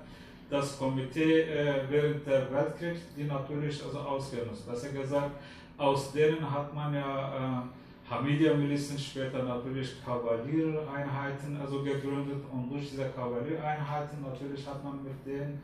das 0.49 0.77
Komitee 0.77 1.41
äh, 1.41 1.81
während 1.89 2.25
der 2.25 2.51
Weltkrieg, 2.51 2.97
die 3.15 3.25
natürlich 3.25 3.83
also 3.83 3.99
ausgenutzt. 3.99 4.67
Besser 4.67 4.89
gesagt, 4.89 5.31
aus 5.77 6.11
denen 6.11 6.49
hat 6.49 6.73
man 6.73 6.93
ja 6.93 7.61
äh, 7.61 8.09
Hamidia-Milizen, 8.09 8.97
später 8.97 9.43
natürlich 9.43 10.03
Kavaliereinheiten 10.03 11.59
also 11.61 11.83
gegründet 11.83 12.43
und 12.51 12.69
durch 12.71 12.89
diese 12.89 13.09
Kavaliereinheiten 13.09 14.21
natürlich 14.21 14.67
hat 14.67 14.83
man 14.83 15.03
mit 15.03 15.25
denen 15.25 15.61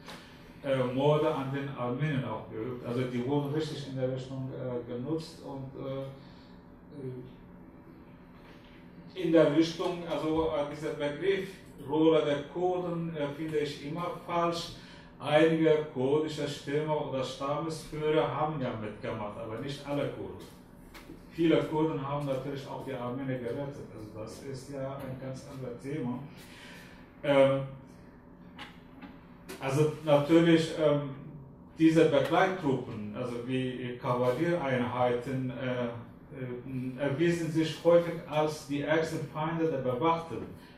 äh, 0.63 0.83
Morde 0.93 1.33
an 1.33 1.53
den 1.53 1.69
Armeniern 1.69 2.25
auch 2.25 2.49
geübt. 2.49 2.85
Also 2.85 3.01
die 3.03 3.25
wurden 3.25 3.53
richtig 3.53 3.87
in 3.89 3.95
der 3.95 4.11
Richtung 4.11 4.51
äh, 4.53 4.91
genutzt 4.91 5.41
und 5.45 5.71
äh, 5.79 6.01
äh, 6.01 7.23
in 9.15 9.31
der 9.31 9.55
Richtung, 9.55 10.03
also 10.09 10.49
äh, 10.49 10.69
dieser 10.73 10.93
Begriff 10.93 11.49
Rolle 11.87 12.25
der 12.25 12.43
Kurden 12.53 13.15
äh, 13.15 13.27
finde 13.29 13.59
ich 13.59 13.85
immer 13.85 14.11
falsch. 14.25 14.73
Einige 15.19 15.87
kurdische 15.93 16.47
Stämme 16.47 16.95
oder 16.95 17.23
Stammesführer 17.23 18.33
haben 18.33 18.61
ja 18.61 18.73
mitgemacht, 18.81 19.37
aber 19.37 19.59
nicht 19.59 19.85
alle 19.85 20.07
Kurden. 20.09 20.47
Viele 21.31 21.61
Kurden 21.63 22.05
haben 22.05 22.25
natürlich 22.25 22.65
auch 22.67 22.85
die 22.85 22.93
Armenier 22.93 23.37
gerettet, 23.37 23.87
also 23.93 24.07
das 24.17 24.43
ist 24.43 24.71
ja 24.73 24.97
ein 24.97 25.19
ganz 25.19 25.45
anderes 25.51 25.81
Thema. 25.81 26.19
Ähm, 27.23 27.61
also 29.59 29.93
natürlich 30.05 30.71
ähm, 30.79 31.09
diese 31.77 32.05
Begleittruppen, 32.05 33.15
also 33.15 33.35
wie 33.45 33.97
Kavallereinheiten, 34.01 35.51
äh, 35.51 35.85
äh, 36.35 37.01
erwiesen 37.01 37.51
sich 37.51 37.83
häufig 37.83 38.13
als 38.29 38.67
die 38.67 38.81
ärgsten 38.81 39.27
Feinde 39.33 39.65
der 39.71 39.79
Bewachten. 39.79 40.37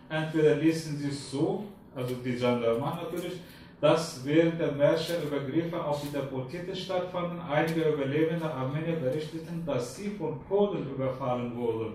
Entweder 0.10 0.56
ließen 0.56 0.98
sie 0.98 1.12
so, 1.12 1.66
also 1.96 2.16
die 2.16 2.36
Gendarmen 2.36 2.96
natürlich, 3.04 3.42
dass 3.82 4.24
während 4.24 4.60
der 4.60 4.72
Märsche 4.74 5.18
Übergriffe 5.24 5.84
auf 5.84 6.02
die 6.02 6.12
Deportierten 6.12 6.76
stattfanden. 6.76 7.40
Einige 7.42 7.90
überlebende 7.90 8.46
Armenier 8.46 8.98
berichteten, 8.98 9.64
dass 9.66 9.96
sie 9.96 10.12
von 10.12 10.40
Kurden 10.48 10.88
überfallen 10.92 11.56
wurden. 11.58 11.94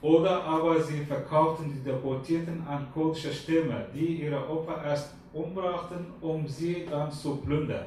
Oder 0.00 0.44
aber 0.44 0.80
sie 0.80 1.04
verkauften 1.04 1.72
die 1.72 1.82
Deportierten 1.82 2.64
an 2.68 2.86
kurdische 2.94 3.32
Stämme, 3.32 3.86
die 3.92 4.22
ihre 4.22 4.48
Opfer 4.48 4.84
erst 4.84 5.15
umbrachten, 5.36 6.06
um 6.20 6.46
sie 6.48 6.86
dann 6.90 7.10
zu 7.10 7.36
plündern. 7.36 7.86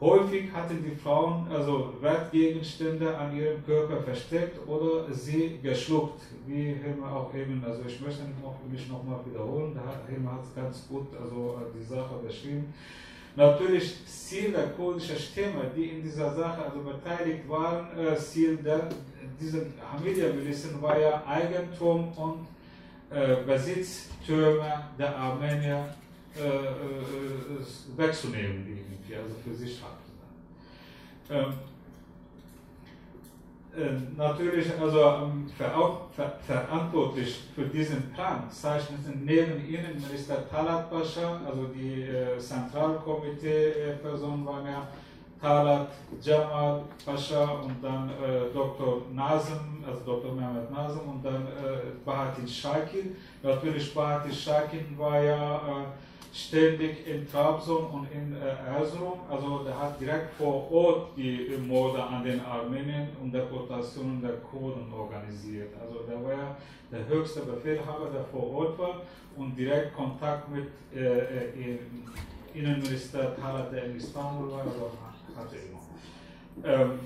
Häufig 0.00 0.52
hatten 0.52 0.84
die 0.84 0.94
Frauen 0.94 1.48
also 1.50 1.94
Wertgegenstände 2.00 3.18
an 3.18 3.36
ihrem 3.36 3.64
Körper 3.66 4.00
versteckt 4.00 4.56
oder 4.68 5.12
sie 5.12 5.58
geschluckt, 5.60 6.20
wie 6.46 6.74
Hilma 6.74 7.10
auch 7.16 7.34
eben, 7.34 7.64
also 7.66 7.82
ich 7.84 8.00
möchte 8.00 8.22
mich 8.70 8.88
nochmal 8.88 9.18
wiederholen, 9.26 9.76
Hilma 10.08 10.34
hat 10.34 10.44
es 10.44 10.54
ganz 10.54 10.86
gut 10.88 11.08
also 11.20 11.60
die 11.76 11.84
Sache 11.84 12.14
beschrieben. 12.24 12.72
Natürlich 13.34 14.04
Ziel 14.06 14.52
der 14.52 14.68
kurdischen 14.68 15.16
Stämme, 15.16 15.70
die 15.76 15.86
in 15.86 16.02
dieser 16.02 16.32
Sache 16.32 16.64
also 16.64 16.80
beteiligt 16.80 17.48
waren, 17.48 17.86
äh, 17.98 18.16
Ziel 18.16 18.56
der, 18.56 18.88
dieser 19.40 19.62
Hamidia-Milizen 19.92 20.80
war 20.80 20.98
ja 20.98 21.22
Eigentum 21.26 22.12
und 22.16 22.46
äh, 23.10 23.36
Besitztümer 23.44 24.90
der 24.98 25.16
Armenier 25.16 25.88
äh, 26.38 26.46
äh, 26.46 27.60
wegzunehmen, 27.96 28.66
irgendwie, 28.66 29.14
also 29.14 29.34
für 29.44 29.54
sich 29.54 29.82
haben. 29.82 29.98
Ähm, 31.30 31.52
äh, 33.76 33.90
natürlich 34.16 34.72
also 34.80 35.02
ähm, 35.02 35.46
ver 35.56 35.70
ver 36.16 36.38
verantwortlich 36.46 37.40
für 37.54 37.66
diesen 37.66 38.10
Plan 38.12 38.50
zeichneten 38.50 39.24
neben 39.24 39.68
ihnen 39.68 40.00
Minister 40.00 40.48
Talat 40.48 40.90
Pascha, 40.90 41.40
also 41.46 41.66
die 41.66 42.02
äh, 42.02 42.38
Zentralkomitee-Person 42.38 44.46
war 44.46 44.66
ja 44.66 44.88
Talat 45.40 45.88
Jamal 46.20 46.82
Pascha 47.04 47.44
und 47.44 47.82
dann 47.82 48.10
äh, 48.10 48.52
Dr. 48.52 49.02
Nazem, 49.12 49.84
also 49.86 50.00
Dr. 50.04 50.32
Mehmet 50.32 50.70
Nazem 50.70 51.08
und 51.08 51.24
dann 51.24 51.46
äh, 51.46 51.92
Bahatin 52.04 52.48
Shakir. 52.48 53.04
Natürlich 53.42 53.94
Bahatin 53.94 54.32
Shakir 54.32 54.80
war 54.96 55.22
ja 55.22 55.56
äh, 55.56 55.84
ständig 56.32 57.06
in 57.06 57.30
Trabzon 57.30 57.86
und 57.86 58.08
in 58.12 58.36
äh, 58.36 58.78
Erzurum. 58.78 59.20
Also 59.30 59.64
der 59.64 59.78
hat 59.78 60.00
direkt 60.00 60.34
vor 60.34 60.70
Ort 60.70 61.16
die 61.16 61.56
Morde 61.66 62.02
an 62.02 62.24
den 62.24 62.40
Armeniern 62.40 63.08
und 63.22 63.32
Deportationen 63.32 64.20
der 64.20 64.36
Kurden 64.50 64.92
organisiert. 64.92 65.72
Also 65.80 66.00
der 66.08 66.22
war 66.22 66.32
ja 66.32 66.56
der 66.90 67.06
höchste 67.06 67.40
Befehlhaber, 67.40 68.10
der 68.12 68.24
vor 68.24 68.52
Ort 68.54 68.78
war 68.78 69.02
und 69.36 69.56
direkt 69.56 69.94
Kontakt 69.94 70.48
mit 70.50 70.68
äh, 70.94 71.18
äh 71.18 71.78
Innenminister 72.54 73.36
Talat, 73.36 73.72
der 73.72 73.84
in 73.84 73.96
Istanbul 73.96 74.50
war, 74.50 74.60
also 74.60 74.90
hatte 75.36 75.56
immer. 75.56 75.78
Ähm, 76.64 76.98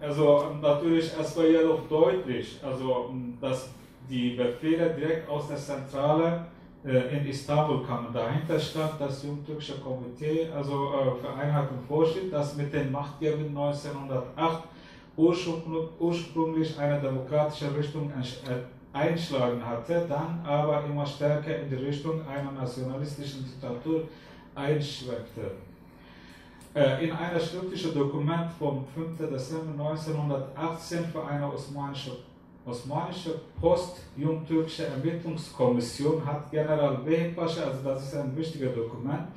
also 0.00 0.56
natürlich, 0.60 1.12
es 1.18 1.36
war 1.36 1.44
jedoch 1.44 1.88
deutlich, 1.88 2.58
also 2.62 3.14
dass 3.40 3.70
die 4.08 4.30
Befehle 4.30 4.90
direkt 4.90 5.28
aus 5.28 5.48
der 5.48 5.56
Zentrale 5.56 6.46
äh, 6.84 7.16
in 7.16 7.26
Istanbul 7.26 7.82
kamen. 7.82 8.12
Dahinter 8.12 8.60
stand 8.60 9.00
das 9.00 9.22
Jungtürkische 9.22 9.80
Komitee, 9.80 10.48
also 10.54 10.92
äh, 10.92 11.20
für 11.20 11.32
Einheit 11.32 11.70
und 11.70 11.86
Fortschritt, 11.86 12.30
das 12.30 12.56
mit 12.56 12.72
den 12.72 12.92
Machtgebern 12.92 13.48
1908 13.48 14.64
ursprünglich 15.16 16.78
eine 16.78 17.00
demokratische 17.00 17.74
Richtung 17.74 18.10
äh, 18.10 18.96
einschlagen 18.96 19.64
hatte, 19.64 20.04
dann 20.08 20.44
aber 20.44 20.84
immer 20.84 21.06
stärker 21.06 21.56
in 21.56 21.70
die 21.70 21.76
Richtung 21.76 22.20
einer 22.28 22.52
nationalistischen 22.52 23.44
Diktatur 23.44 24.02
einschwenkte. 24.54 25.52
In 26.74 27.12
einem 27.12 27.40
schriftlichen 27.40 27.94
Dokument 27.94 28.50
vom 28.58 28.84
5. 28.94 29.30
Dezember 29.30 29.84
1918 29.84 31.04
für 31.04 31.24
eine 31.24 31.52
osmanische 31.52 32.16
Osmanische 32.66 33.40
Post-Jungtürkische 33.60 34.86
Ermittlungskommission 34.86 36.24
hat 36.24 36.50
General 36.50 36.98
Pascha, 37.36 37.64
also 37.64 37.82
das 37.84 38.04
ist 38.04 38.16
ein 38.16 38.34
wichtiger 38.36 38.70
Dokument, 38.70 39.28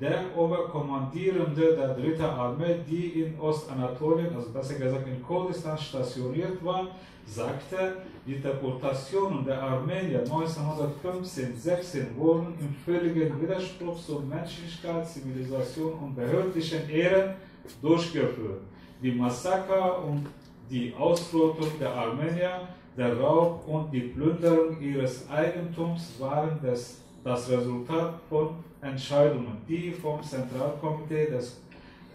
der 0.00 0.26
Oberkommandierende 0.36 1.74
der 1.74 1.94
dritten 1.94 2.22
Armee, 2.22 2.76
die 2.88 3.22
in 3.22 3.40
Ostanatolien, 3.40 4.34
also 4.36 4.50
besser 4.50 4.74
gesagt 4.74 5.08
in 5.08 5.20
Kurdistan 5.24 5.76
stationiert 5.76 6.64
war, 6.64 6.86
sagte, 7.26 7.96
die 8.24 8.38
Deportationen 8.38 9.44
der 9.44 9.60
Armenier 9.60 10.24
1915-16 10.24 12.16
wurden 12.16 12.54
im 12.60 12.74
völligen 12.84 13.40
Widerspruch 13.42 14.00
zur 14.00 14.22
Menschlichkeit, 14.22 15.08
Zivilisation 15.08 15.94
und 15.94 16.14
behördlichen 16.14 16.88
Ehren 16.88 17.34
durchgeführt. 17.82 18.60
Die 19.02 19.12
Massaker 19.12 20.04
und 20.04 20.26
die 20.70 20.94
Ausrottung 20.94 21.68
der 21.80 21.92
Armenier, 21.92 22.68
der 22.96 23.16
Raub 23.18 23.66
und 23.66 23.92
die 23.92 24.00
Plünderung 24.00 24.80
ihres 24.80 25.28
Eigentums 25.30 26.14
waren 26.18 26.58
das, 26.62 27.00
das 27.22 27.48
Resultat 27.48 28.14
von 28.28 28.56
Entscheidungen, 28.80 29.62
die 29.68 29.90
vom 29.90 30.22
Zentralkomitee 30.22 31.26
des 31.26 31.60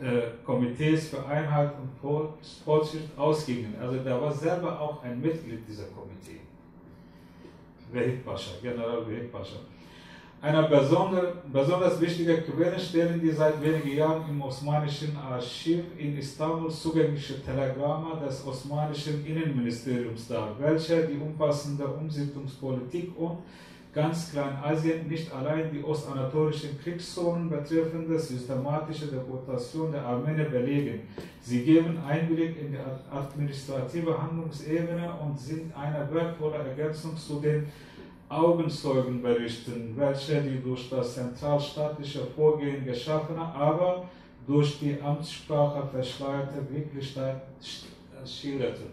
äh, 0.02 0.44
Komitees 0.46 1.10
für 1.10 1.26
Einheit 1.26 1.72
und 1.80 2.36
Fortschritt 2.66 3.10
ausgingen. 3.18 3.76
Also 3.82 3.98
der 4.00 4.20
war 4.20 4.32
selber 4.32 4.80
auch 4.80 5.04
ein 5.04 5.22
Mitglied 5.22 5.68
dieser 5.68 5.86
Komitee. 5.86 6.42
General 8.62 9.08
Vehik 9.08 9.32
Pascha. 9.32 9.58
Eine 10.44 10.64
besonders 11.54 12.02
wichtige 12.02 12.42
Quelle 12.42 12.78
stellen 12.78 13.22
die 13.22 13.32
seit 13.32 13.64
wenigen 13.64 13.96
Jahren 13.96 14.30
im 14.30 14.42
Osmanischen 14.42 15.16
Archiv 15.16 15.86
in 15.98 16.18
Istanbul 16.18 16.70
zugängliche 16.70 17.42
Telegramme 17.42 18.20
des 18.20 18.46
Osmanischen 18.46 19.26
Innenministeriums 19.26 20.28
dar, 20.28 20.54
welche 20.60 21.08
die 21.08 21.18
umfassende 21.18 21.88
Umsiedlungspolitik 21.88 23.18
und 23.18 23.38
ganz 23.94 24.32
Kleinasien 24.32 25.08
nicht 25.08 25.32
allein 25.34 25.72
die 25.72 25.82
ostanatolischen 25.82 26.78
Kriegszonen 26.78 27.50
betreffende 27.50 28.20
systematische 28.20 29.08
Deportation 29.08 29.94
der 29.94 30.06
Armenier 30.06 30.50
belegen. 30.50 31.08
Sie 31.40 31.64
geben 31.64 32.00
Einblick 32.06 32.60
in 32.60 32.74
die 32.74 32.80
administrative 33.10 34.22
Handlungsebene 34.22 35.10
und 35.24 35.40
sind 35.40 35.72
eine 35.74 36.14
wertvolle 36.14 36.58
Ergänzung 36.58 37.16
zu 37.16 37.40
den 37.40 37.68
Augenzeugenberichten, 38.30 39.94
welche 39.96 40.42
die 40.42 40.62
durch 40.62 40.90
das 40.90 41.16
zentralstaatliche 41.16 42.26
Vorgehen 42.36 42.86
geschaffene, 42.86 43.42
aber 43.42 44.06
durch 44.48 44.80
die 44.80 45.00
Amtssprache 45.02 45.88
verschleierte 45.88 46.68
Wirklichkeit 46.70 47.42
schilderten. 48.26 48.88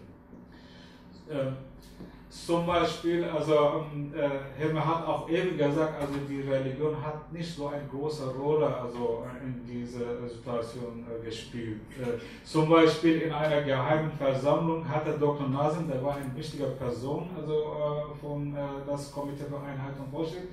Zum 2.31 2.65
Beispiel, 2.65 3.25
also 3.25 3.85
äh, 4.15 4.57
Helmer 4.57 4.85
hat 4.85 5.05
auch 5.05 5.27
eben 5.29 5.57
gesagt, 5.57 5.99
also 5.99 6.13
die 6.29 6.39
Religion 6.39 6.95
hat 7.05 7.29
nicht 7.33 7.53
so 7.53 7.67
eine 7.67 7.83
große 7.91 8.25
Rolle 8.29 8.73
also 8.73 9.25
äh, 9.25 9.45
in 9.45 9.65
dieser 9.67 10.25
Situation 10.25 11.05
äh, 11.09 11.25
gespielt. 11.25 11.81
Äh, 11.99 12.17
zum 12.45 12.69
Beispiel 12.69 13.23
in 13.23 13.33
einer 13.33 13.61
geheimen 13.63 14.09
Versammlung 14.13 14.87
hatte 14.87 15.19
Dr. 15.19 15.49
Nazim, 15.49 15.89
der 15.89 16.01
war 16.01 16.15
eine 16.15 16.33
wichtige 16.33 16.67
Person, 16.67 17.29
also 17.37 17.53
äh, 17.53 18.17
von 18.21 18.55
äh, 18.55 18.59
das 18.87 19.11
Komitee 19.11 19.43
für 19.43 19.57
Einheit 19.57 19.99
und 19.99 20.09
Fortschritt, 20.09 20.47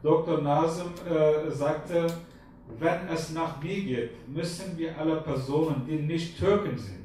Dr. 0.00 0.40
Nazem 0.42 0.92
äh, 1.10 1.50
sagte, 1.50 2.06
wenn 2.78 3.08
es 3.12 3.32
nach 3.32 3.60
mir 3.60 3.82
geht, 3.82 4.28
müssen 4.28 4.78
wir 4.78 4.96
alle 4.96 5.16
Personen, 5.22 5.84
die 5.88 5.96
nicht 5.96 6.38
Türken 6.38 6.78
sind, 6.78 6.97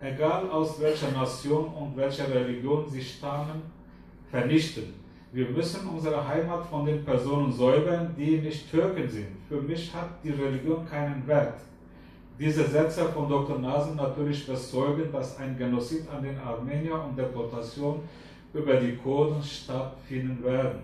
egal 0.00 0.50
aus 0.50 0.80
welcher 0.80 1.10
Nation 1.10 1.66
und 1.66 1.96
welcher 1.96 2.32
Religion 2.32 2.88
sie 2.88 3.02
stammen, 3.02 3.62
vernichten. 4.30 4.94
Wir 5.32 5.48
müssen 5.48 5.88
unsere 5.88 6.26
Heimat 6.26 6.66
von 6.66 6.86
den 6.86 7.04
Personen 7.04 7.52
säubern, 7.52 8.14
die 8.18 8.38
nicht 8.38 8.70
Türken 8.70 9.08
sind. 9.08 9.28
Für 9.48 9.60
mich 9.60 9.94
hat 9.94 10.08
die 10.24 10.30
Religion 10.30 10.84
keinen 10.86 11.24
Wert. 11.26 11.60
Diese 12.38 12.64
Sätze 12.64 13.04
von 13.10 13.28
Dr. 13.28 13.58
Nasen 13.58 13.96
natürlich 13.96 14.46
bezeugen, 14.46 15.12
dass 15.12 15.38
ein 15.38 15.56
Genozid 15.58 16.08
an 16.08 16.22
den 16.22 16.38
Armeniern 16.38 17.10
und 17.10 17.18
Deportation 17.18 18.00
über 18.52 18.74
die 18.76 18.96
Kurden 18.96 19.42
stattfinden 19.42 20.42
werden. 20.42 20.80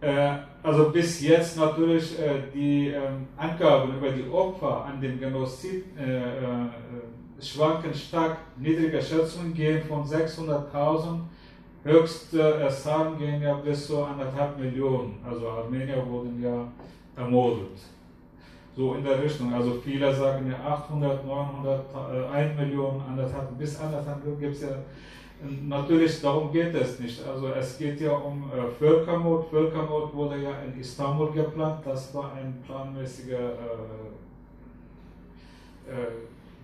Äh, 0.00 0.36
also 0.62 0.90
bis 0.90 1.22
jetzt 1.22 1.56
natürlich 1.56 2.18
äh, 2.20 2.42
die 2.52 2.88
äh, 2.88 3.00
Angaben 3.36 3.96
über 3.96 4.10
die 4.10 4.28
Opfer 4.30 4.84
an 4.84 5.00
dem 5.00 5.18
Genozid 5.18 5.86
äh, 5.98 6.18
äh, 6.18 6.66
schwanken 7.40 7.94
stark. 7.94 8.38
Niedrige 8.56 9.00
Schätzungen 9.00 9.54
gehen 9.54 9.82
von 9.82 10.04
600.000, 10.04 11.20
höchste 11.84 12.68
Zahlen 12.70 13.18
gehen 13.18 13.42
ja 13.42 13.54
bis 13.54 13.86
zu 13.86 14.02
anderthalb 14.02 14.58
Millionen. 14.58 15.18
Also 15.28 15.48
Armenier 15.48 16.04
wurden 16.08 16.42
ja 16.42 16.66
ermordet. 17.16 17.78
So 18.76 18.94
in 18.94 19.04
der 19.04 19.22
Richtung. 19.22 19.52
Also 19.52 19.74
viele 19.84 20.12
sagen 20.12 20.50
ja 20.50 20.72
800, 20.72 21.24
900, 21.24 21.84
1 22.32 22.58
Million, 22.58 23.00
anderthalb, 23.08 23.56
bis 23.58 23.78
anderthalb 23.78 24.24
gibt 24.40 24.54
es 24.54 24.62
ja 24.62 24.78
Natürlich, 25.42 26.20
darum 26.22 26.50
geht 26.52 26.74
es 26.74 26.98
nicht. 26.98 27.22
Also 27.26 27.48
es 27.48 27.76
geht 27.76 28.00
ja 28.00 28.12
um 28.12 28.50
äh, 28.50 28.70
Völkermord. 28.78 29.50
Völkermord 29.50 30.14
wurde 30.14 30.38
ja 30.38 30.52
in 30.62 30.80
Istanbul 30.80 31.32
geplant. 31.32 31.84
Das 31.84 32.14
war 32.14 32.32
ein 32.32 32.62
planmäßiger 32.64 33.38
äh, 33.38 33.50
äh, 35.90 36.06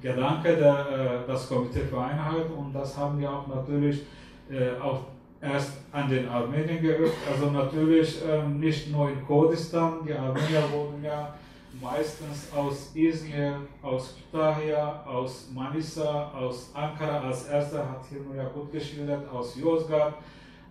Gedanke 0.01 0.57
der, 0.57 1.25
äh, 1.25 1.27
das 1.27 1.49
Komitee 1.49 1.81
für 1.81 2.01
Einheit 2.01 2.47
und 2.57 2.73
das 2.73 2.97
haben 2.97 3.21
wir 3.21 3.31
auch 3.31 3.47
natürlich 3.47 4.03
äh, 4.51 4.81
auch 4.81 5.01
erst 5.41 5.73
an 5.93 6.09
den 6.09 6.29
Armenien 6.29 6.83
geübt. 6.83 7.15
Also 7.31 7.51
natürlich 7.51 8.21
ähm, 8.29 8.61
nicht 8.61 8.91
nur 8.91 9.11
in 9.11 9.25
Kurdistan. 9.27 10.01
Die 10.07 10.13
Armenier 10.13 10.63
wurden 10.73 11.03
ja 11.03 11.35
meistens 11.81 12.49
aus 12.55 12.91
Izmir, 12.95 13.57
aus 13.83 14.17
Kütahya, 14.17 15.05
aus 15.07 15.49
Manisa, 15.55 16.31
aus 16.33 16.71
Ankara 16.75 17.21
als 17.21 17.49
erster, 17.49 17.79
hat 17.79 18.05
hier 18.09 18.21
nur 18.21 18.35
ja 18.35 18.49
gut 18.49 18.73
geschildert, 18.73 19.29
aus 19.33 19.57
Yozgat, 19.57 20.15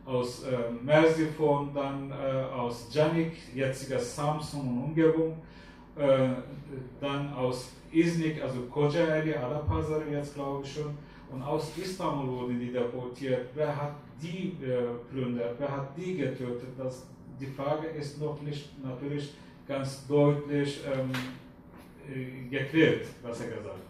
aus 0.06 0.44
äh, 0.44 0.72
Mersifon, 0.84 1.72
dann 1.74 2.12
äh, 2.12 2.54
aus 2.54 2.88
Janik, 2.92 3.34
jetziger 3.56 4.00
Samsun 4.00 4.62
und 4.62 4.84
Umgebung, 4.86 5.38
äh, 5.96 6.30
dann 7.00 7.34
aus 7.34 7.72
Iznik, 7.92 8.44
also 8.44 8.70
Kocaeli, 8.70 9.34
Adapazarı 9.38 10.10
jetzt 10.12 10.36
glaube 10.36 10.64
ich 10.64 10.74
schon, 10.74 10.92
und 11.32 11.44
aus 11.44 11.78
Istanbul 11.78 12.28
wurden 12.28 12.60
die 12.60 12.74
deportiert. 12.74 13.48
Wer 13.56 13.76
hat 13.76 13.94
die 14.22 14.58
äh, 14.64 14.82
plündert, 15.12 15.56
wer 15.60 15.72
hat 15.72 15.98
die 15.98 16.18
getötet? 16.18 16.70
Das, 16.78 17.06
die 17.40 17.46
Frage 17.46 17.88
ist 17.88 18.20
noch 18.20 18.42
nicht 18.42 18.70
natürlich 18.84 19.34
ganz 19.68 20.08
deutlich 20.08 20.82
ähm, 20.86 21.12
äh, 22.12 22.50
geklärt, 22.50 23.06
was 23.22 23.42
er 23.42 23.48
gesagt 23.50 23.90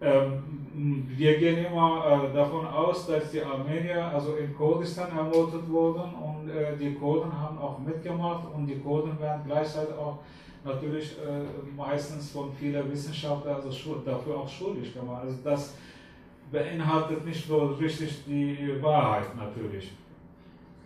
ähm, 0.00 1.06
wir 1.08 1.38
gehen 1.38 1.64
immer 1.64 2.28
äh, 2.30 2.34
davon 2.34 2.66
aus, 2.66 3.06
dass 3.06 3.30
die 3.30 3.42
Armenier 3.42 4.04
also 4.12 4.36
in 4.36 4.54
Kurdistan 4.54 5.16
ermordet 5.16 5.68
wurden 5.68 6.02
und 6.14 6.50
äh, 6.50 6.76
die 6.76 6.94
Kurden 6.94 7.32
haben 7.32 7.58
auch 7.58 7.78
mitgemacht 7.78 8.44
und 8.54 8.66
die 8.66 8.78
Kurden 8.78 9.18
werden 9.18 9.42
gleichzeitig 9.46 9.94
auch 9.94 10.18
natürlich 10.66 11.12
äh, 11.12 11.76
meistens 11.76 12.30
von 12.30 12.52
vielen 12.52 12.90
Wissenschaftlern 12.90 13.56
also 13.56 14.02
dafür 14.04 14.38
auch 14.38 14.48
schuldig 14.48 14.92
gemacht. 14.92 15.22
Also 15.22 15.36
das 15.42 15.74
beinhaltet 16.50 17.24
nicht 17.24 17.48
nur 17.48 17.78
richtig 17.80 18.24
die 18.26 18.82
Wahrheit 18.82 19.34
natürlich. 19.36 19.92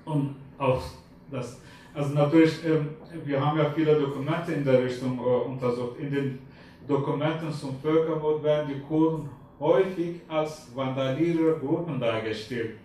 Und 0.04 0.36
auch 0.58 0.82
das 1.30 1.60
also 1.92 2.14
natürlich, 2.14 2.64
ähm, 2.64 2.90
wir 3.24 3.44
haben 3.44 3.58
ja 3.58 3.70
viele 3.70 3.98
Dokumente 3.98 4.52
in 4.52 4.64
der 4.64 4.84
Richtung 4.84 5.18
äh, 5.18 5.48
untersucht. 5.48 5.98
In 5.98 6.10
den 6.10 6.38
Dokumenten 6.86 7.52
zum 7.52 7.76
Völkermord 7.80 8.42
werden 8.44 8.70
die 8.72 8.80
Kurden 8.80 9.28
häufig 9.58 10.20
als 10.28 10.68
vandalierer 10.74 11.58
Gruppen 11.58 11.98
dargestellt, 11.98 12.76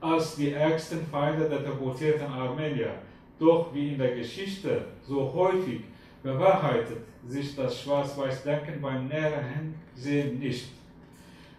als 0.00 0.36
die 0.36 0.52
ärgsten 0.52 1.04
Feinde 1.10 1.48
der 1.48 1.58
deportierten 1.58 2.26
Armenier. 2.26 2.94
Doch 3.38 3.74
wie 3.74 3.92
in 3.92 3.98
der 3.98 4.14
Geschichte 4.14 4.84
so 5.02 5.32
häufig 5.34 5.80
bewahrheitet 6.24 7.04
sich 7.26 7.54
das 7.54 7.80
Schwarz-Weiß-Denken 7.80 8.80
beim 8.80 9.06
näheren 9.06 9.74
Hinsehen 9.94 10.38
nicht. 10.38 10.70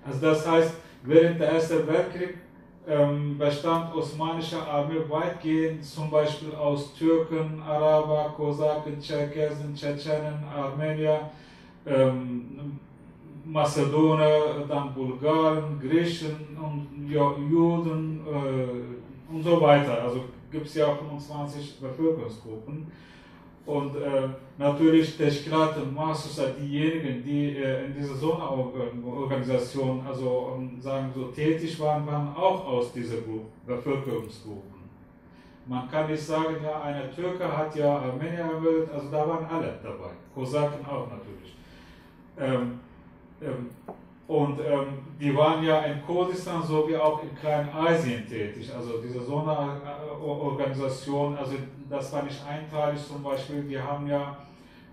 Also 0.06 0.20
das 0.22 0.46
heißt, 0.46 0.74
während 1.04 1.40
der 1.40 1.52
Ersten 1.52 1.88
Weltkrieg 1.88 2.38
ähm, 2.88 3.38
bestand 3.38 3.96
osmanische 3.96 4.62
Armee 4.62 5.02
weitgehend 5.08 5.84
zum 5.84 6.10
Beispiel 6.10 6.54
aus 6.54 6.94
Türken, 6.96 7.62
Araber, 7.62 8.34
Kosaken, 8.36 9.00
Tscherkesen, 9.00 9.74
Tschetschenen, 9.76 10.44
Armenier, 10.54 11.30
ähm, 11.86 12.80
Mazedoner, 13.46 14.66
dann 14.68 14.94
Bulgaren, 14.94 15.80
Griechen 15.80 16.58
und 16.60 17.08
Juden 17.08 18.22
äh, 18.28 19.34
und 19.34 19.44
so 19.44 19.62
weiter. 19.62 20.04
Also 20.04 20.26
gibt 20.52 20.66
es 20.66 20.76
ja 20.76 20.94
25 20.96 21.80
Bevölkerungsgruppen. 21.80 22.92
Und 23.66 23.96
äh, 23.96 24.30
natürlich 24.60 25.18
Teschkrat 25.18 25.78
und 25.78 25.94
Masusa, 25.94 26.52
diejenigen, 26.60 27.24
die 27.24 27.58
äh, 27.58 27.86
in 27.86 27.96
dieser 27.96 28.14
Sonderorganisation, 28.16 30.06
also 30.08 30.54
um, 30.54 30.80
sagen 30.80 31.12
so 31.16 31.26
tätig 31.26 31.80
waren, 31.80 32.06
waren 32.06 32.36
auch 32.36 32.64
aus 32.68 32.94
dieser 32.94 33.18
Gruppe, 33.18 33.48
Bevölkerungsgruppen. 33.66 34.76
Man 35.66 35.90
kann 35.90 36.12
nicht 36.12 36.22
sagen, 36.22 36.58
ja, 36.64 36.80
eine 36.80 37.10
Türke 37.10 37.58
hat 37.58 37.76
ja 37.76 37.98
Armenier 37.98 38.42
ermordet, 38.42 38.88
also 38.94 39.10
da 39.10 39.28
waren 39.28 39.46
alle 39.48 39.80
dabei, 39.82 40.12
Kosaken 40.36 40.86
auch 40.86 41.08
natürlich. 41.10 41.56
Ähm, 42.38 42.80
ähm, 43.42 43.70
und 44.28 44.60
ähm, 44.60 44.88
die 45.20 45.36
waren 45.36 45.64
ja 45.64 45.82
in 45.82 46.04
Kurdistan 46.04 46.64
sowie 46.64 46.96
auch 46.96 47.22
in 47.22 47.36
Kleinasien 47.36 48.28
tätig. 48.28 48.72
Also 48.76 49.00
diese 49.02 49.24
Sonderorganisation, 49.24 51.38
also 51.38 51.54
das 51.88 52.12
war 52.12 52.24
nicht 52.24 52.44
einteilig 52.46 53.06
zum 53.06 53.22
Beispiel. 53.22 53.70
Wir 53.70 53.84
haben 53.84 54.08
ja 54.08 54.36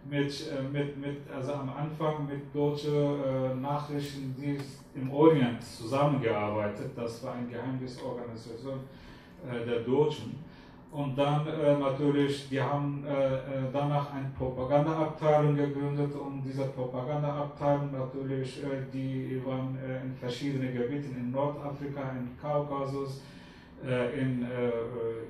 mit, 0.05 0.51
äh, 0.51 0.61
mit, 0.63 0.99
mit 0.99 1.21
also 1.35 1.55
am 1.55 1.71
Anfang 1.71 2.27
mit 2.27 2.55
deutschen 2.55 2.95
äh, 2.95 3.55
Nachrichtendienst 3.55 4.83
im 4.95 5.11
Orient 5.11 5.63
zusammengearbeitet. 5.63 6.91
Das 6.95 7.25
war 7.25 7.33
eine 7.35 7.47
Geheimdienstorganisation 7.47 8.81
äh, 9.51 9.65
der 9.65 9.81
Deutschen. 9.81 10.45
Und 10.93 11.17
dann 11.17 11.47
äh, 11.47 11.79
natürlich, 11.79 12.51
die 12.51 12.61
haben 12.61 13.03
äh, 13.07 13.37
äh, 13.37 13.39
danach 13.73 14.13
eine 14.13 14.31
Propagandaabteilung 14.37 15.57
gegründet 15.57 16.15
und 16.15 16.43
diese 16.45 16.65
Propagandaabteilung 16.65 17.93
natürlich, 17.93 18.63
äh, 18.63 18.83
die 18.93 19.41
waren 19.43 19.79
äh, 19.79 20.05
in 20.05 20.15
verschiedenen 20.15 20.75
Gebieten, 20.75 21.17
in 21.19 21.31
Nordafrika, 21.31 22.03
in 22.11 22.37
Kaukasus, 22.39 23.23
äh, 23.83 24.21
in 24.21 24.47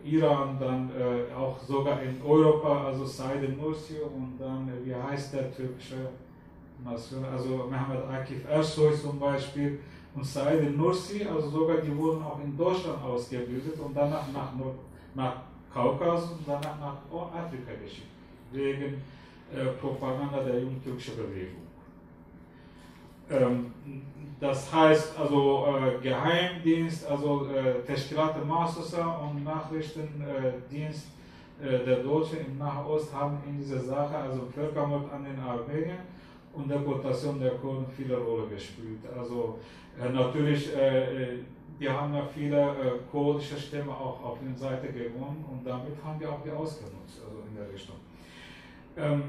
Iran, 0.05 0.59
dann 0.59 0.91
auch 1.35 1.59
sogar 1.61 2.03
in 2.03 2.21
Europa, 2.21 2.87
also 2.87 3.07
Said 3.07 3.57
Nursi 3.57 3.99
und 4.01 4.37
dann, 4.39 4.69
wie 4.85 4.95
heißt 4.95 5.33
der 5.33 5.55
türkische 5.55 6.09
Nation, 6.85 7.25
also 7.25 7.69
Mehmet 7.71 8.05
Akif 8.11 8.45
Ersoy 8.51 8.95
zum 8.95 9.19
Beispiel 9.21 9.79
und 10.15 10.27
Said 10.27 10.77
Nursi, 10.77 11.25
also 11.25 11.49
sogar 11.49 11.77
die 11.77 11.97
wurden 11.97 12.23
auch 12.23 12.41
in 12.41 12.57
Deutschland 12.57 13.03
ausgebildet 13.03 13.79
und 13.79 13.97
danach 13.97 14.31
nach, 14.33 14.53
nach 15.15 15.52
Kaukasus 15.73 16.33
und 16.33 16.47
danach 16.47 16.79
nach 16.79 16.97
Afrika 17.35 17.73
geschickt, 17.83 18.09
wegen 18.53 19.03
äh, 19.55 19.67
Propaganda 19.81 20.43
der 20.43 20.61
jungtürkischen 20.61 21.17
Bewegung. 21.17 21.63
Ähm, 23.31 23.73
das 24.41 24.73
heißt 24.73 25.19
also 25.19 25.67
äh, 25.67 26.03
Geheimdienst, 26.03 27.07
also 27.07 27.47
äh, 27.47 27.81
Teschkilat 27.87 28.45
Masusa 28.45 29.07
und 29.19 29.45
Nachrichtendienst 29.45 31.07
äh, 31.63 31.85
der 31.85 31.99
Deutschen 31.99 32.39
im 32.47 32.59
Nahost 32.59 33.15
haben 33.15 33.39
in 33.47 33.59
dieser 33.59 33.81
Sache, 33.81 34.17
also 34.17 34.49
Völkermord 34.53 35.13
an 35.13 35.25
den 35.25 35.39
Armenien 35.39 35.99
und 36.55 36.69
Deportation 36.69 37.41
der 37.41 37.53
Kurden 37.53 37.87
viele 37.97 38.17
Rolle 38.19 38.49
gespielt. 38.49 38.99
Also 39.17 39.59
äh, 40.01 40.09
natürlich 40.09 40.75
äh, 40.75 41.39
wir 41.79 41.93
haben 41.93 42.15
ja 42.15 42.25
viele 42.25 42.61
äh, 42.61 42.73
kurdische 43.11 43.57
Stämme 43.57 43.93
auch 43.93 44.23
auf 44.23 44.39
der 44.41 44.57
Seite 44.57 44.89
gewonnen 44.93 45.45
und 45.51 45.67
damit 45.67 45.93
haben 46.05 46.21
wir 46.21 46.31
auch 46.31 46.43
die 46.45 46.51
ausgenutzt, 46.51 47.21
also 47.25 47.43
in 47.49 47.57
der 47.57 47.73
Richtung. 47.73 47.97
Ähm, 48.97 49.23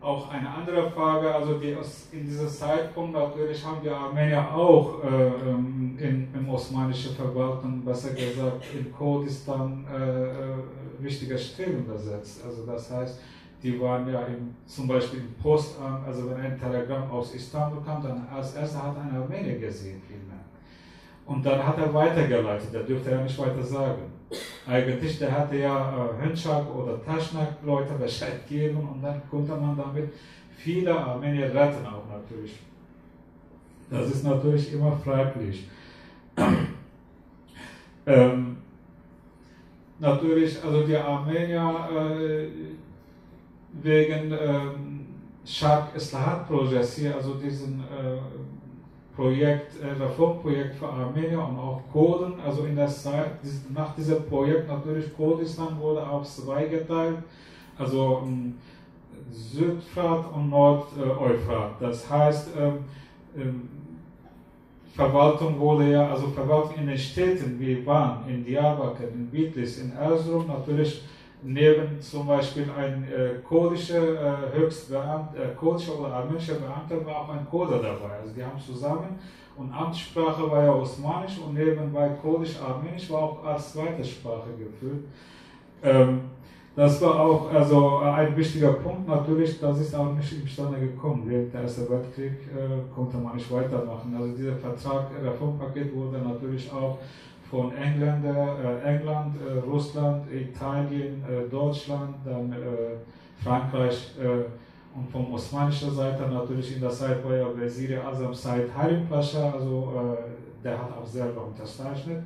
auch 0.00 0.30
eine 0.30 0.48
andere 0.48 0.88
Frage, 0.90 1.34
also 1.34 1.54
die 1.54 1.76
in 2.12 2.24
diesem 2.24 2.48
Zeitpunkt 2.48 3.12
natürlich 3.14 3.64
haben 3.64 3.82
die 3.82 3.90
Armenier 3.90 4.54
auch 4.54 5.02
äh, 5.02 5.26
ähm, 5.26 5.98
in, 5.98 6.28
in 6.32 6.48
osmanische 6.48 7.10
Verwaltung, 7.10 7.84
besser 7.84 8.10
gesagt 8.10 8.64
in 8.78 8.92
Kurdistan, 8.92 9.84
äh, 9.92 10.28
äh 10.28 10.54
wichtige 11.00 11.38
Stellen 11.38 11.86
besetzt. 11.86 12.44
Also 12.44 12.66
das 12.66 12.90
heißt, 12.90 13.20
die 13.62 13.80
waren 13.80 14.12
ja 14.12 14.22
im, 14.22 14.54
zum 14.66 14.86
Beispiel 14.86 15.20
im 15.20 15.34
Postamt, 15.34 16.06
also 16.06 16.30
wenn 16.30 16.40
ein 16.40 16.58
Telegramm 16.58 17.10
aus 17.10 17.34
Istanbul 17.34 17.82
kam, 17.84 18.02
dann 18.02 18.26
als 18.34 18.54
erster 18.54 18.82
hat 18.82 18.96
ein 18.96 19.16
Armenier 19.16 19.58
gesehen. 19.58 20.00
Und 21.28 21.44
dann 21.44 21.64
hat 21.64 21.76
er 21.76 21.92
weitergeleitet, 21.92 22.72
der 22.72 22.84
dürfte 22.84 23.10
ja 23.10 23.20
nicht 23.20 23.38
weiter 23.38 23.62
sagen. 23.62 24.00
Eigentlich, 24.66 25.18
der 25.18 25.30
hatte 25.30 25.56
ja 25.56 25.92
äh, 25.92 26.24
Hönschak 26.24 26.74
oder 26.74 27.04
Taschnak-Leute 27.04 27.92
Bescheid 28.00 28.48
geben 28.48 28.78
und 28.78 29.02
dann 29.02 29.20
konnte 29.30 29.54
man 29.54 29.76
damit 29.76 30.10
viele 30.56 30.98
Armenier 30.98 31.54
retten 31.54 31.84
auch 31.84 32.08
natürlich. 32.10 32.58
Das 33.90 34.10
ist 34.10 34.24
natürlich 34.24 34.72
immer 34.72 34.92
fraglich. 34.92 35.68
ähm, 38.06 38.56
natürlich, 39.98 40.64
also 40.64 40.86
die 40.86 40.96
Armenier 40.96 41.88
äh, 41.94 42.46
wegen 43.82 44.32
ähm, 44.32 45.06
Shark 45.44 45.94
Islahat 45.94 46.48
Projekt 46.48 46.88
hier, 46.94 47.14
also 47.14 47.34
diesen 47.34 47.80
äh, 47.80 48.16
Projekt, 49.18 49.72
äh, 49.82 50.00
Reformprojekt 50.00 50.76
für 50.76 50.88
Armenier 50.88 51.40
und 51.40 51.58
auch 51.58 51.82
Kurden, 51.92 52.34
also 52.38 52.62
in 52.66 52.76
der 52.76 52.86
Zeit, 52.86 53.32
nach 53.74 53.92
diesem 53.96 54.24
Projekt 54.26 54.68
natürlich 54.68 55.12
Kurdistan 55.16 55.76
wurde 55.80 56.08
auf 56.08 56.24
zwei 56.24 56.66
geteilt, 56.66 57.18
also 57.76 58.22
ähm, 58.24 58.54
und 60.32 60.50
Nord-Euphrat. 60.50 61.72
Das 61.80 62.08
heißt, 62.08 62.50
ähm, 62.56 62.78
ähm, 63.36 63.68
Verwaltung 64.94 65.58
wurde 65.58 65.90
ja, 65.90 66.10
also 66.10 66.28
Verwaltung 66.28 66.76
in 66.76 66.86
den 66.86 66.98
Städten 66.98 67.58
wie 67.58 67.84
Van, 67.84 68.20
in 68.28 68.44
Diyarbakir, 68.44 69.08
in 69.08 69.26
Bitlis, 69.26 69.78
in 69.78 69.92
Erzurum, 69.96 70.46
natürlich 70.46 71.02
neben 71.42 72.00
zum 72.00 72.26
Beispiel 72.26 72.66
ein 72.76 73.04
äh, 73.04 73.40
kurdischer 73.46 74.52
äh, 74.52 74.56
Höchstbeamter, 74.56 75.36
äh, 75.36 75.54
kurdischer 75.54 75.98
oder 75.98 76.12
armenischer 76.12 76.54
Beamter 76.54 77.04
war 77.06 77.22
auch 77.22 77.28
ein 77.30 77.46
Kurder 77.48 77.76
dabei. 77.76 78.18
Also 78.20 78.34
die 78.34 78.44
haben 78.44 78.58
zusammen 78.58 79.18
und 79.56 79.72
Amtssprache 79.72 80.50
war 80.50 80.64
ja 80.64 80.72
Osmanisch 80.72 81.38
und 81.38 81.54
nebenbei 81.54 82.10
Kurdisch-Armenisch 82.22 83.10
war 83.10 83.22
auch 83.22 83.44
als 83.44 83.72
zweite 83.72 84.04
Sprache 84.04 84.50
geführt. 84.56 85.04
Ähm, 85.82 86.20
das 86.76 87.00
war 87.02 87.18
auch 87.18 87.52
also 87.52 87.98
ein 87.98 88.36
wichtiger 88.36 88.74
Punkt. 88.74 89.08
Natürlich, 89.08 89.58
das 89.58 89.80
ist 89.80 89.92
auch 89.96 90.12
nicht 90.12 90.32
imstande 90.32 90.78
gekommen. 90.78 91.24
Während 91.26 91.52
der 91.52 91.62
Ersten 91.62 91.90
Weltkrieg 91.90 92.34
äh, 92.54 92.94
konnte 92.94 93.16
man 93.16 93.34
nicht 93.34 93.50
weitermachen. 93.50 94.14
Also 94.16 94.36
dieser 94.36 94.54
Vertrag, 94.54 95.10
Reformpaket 95.20 95.92
wurde 95.92 96.18
natürlich 96.18 96.70
auch 96.72 96.98
von 97.50 97.74
Engländer, 97.74 98.56
äh, 98.62 98.96
England, 98.96 99.36
äh, 99.40 99.58
Russland, 99.60 100.30
Italien, 100.32 101.24
äh, 101.24 101.48
Deutschland, 101.50 102.16
dann 102.24 102.52
äh, 102.52 102.96
Frankreich 103.42 104.14
äh, 104.20 104.44
und 104.96 105.08
von 105.10 105.32
osmanischer 105.32 105.90
Seite 105.90 106.28
natürlich 106.28 106.74
in 106.74 106.80
der 106.80 106.90
Zeit 106.90 107.24
war 107.24 107.36
ja 107.36 107.46
Wazir 107.46 108.04
Azam 108.04 108.34
Said 108.34 108.74
Harim 108.74 109.06
Pascha, 109.06 109.52
also 109.52 110.16
der 110.64 110.72
hat 110.72 110.96
auch 110.96 111.06
selber 111.06 111.46
unterzeichnet. 111.46 112.24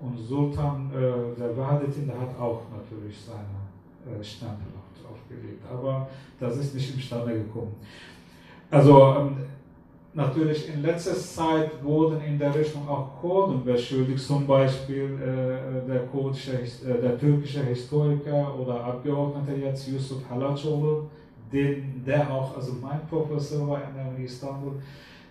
Und 0.00 0.18
Sultan 0.18 0.90
äh, 0.92 1.38
der 1.38 1.56
Wahdatin, 1.56 2.06
der 2.06 2.20
hat 2.20 2.38
auch 2.38 2.62
natürlich 2.76 3.16
seine 3.18 4.18
äh, 4.18 4.22
Stempel 4.22 4.72
aufgelegt. 5.10 5.62
Aber 5.70 6.08
das 6.38 6.56
ist 6.58 6.74
nicht 6.74 6.94
imstande 6.94 7.32
gekommen. 7.32 7.74
Also 8.70 9.14
ähm, 9.14 9.36
natürlich 10.14 10.68
in 10.68 10.82
letzter 10.82 11.14
Zeit 11.14 11.70
wurden 11.82 12.20
in 12.22 12.38
der 12.38 12.54
Richtung 12.54 12.88
auch 12.88 13.20
Kurden 13.20 13.64
beschuldigt, 13.64 14.20
zum 14.20 14.46
Beispiel 14.46 15.18
äh, 15.20 15.88
der, 15.88 16.06
kurdische, 16.06 16.52
äh, 16.52 17.00
der 17.02 17.18
türkische 17.18 17.62
Historiker 17.64 18.54
oder 18.58 18.84
Abgeordnete 18.84 19.60
jetzt 19.60 19.88
Yusuf 19.88 20.22
Halacoglu, 20.30 21.04
den, 21.52 22.02
der 22.06 22.30
auch, 22.30 22.56
also 22.56 22.72
mein 22.80 23.00
Professor 23.08 23.68
war 23.68 23.82
in 23.82 24.16
der 24.16 24.24
Istanbul, 24.24 24.74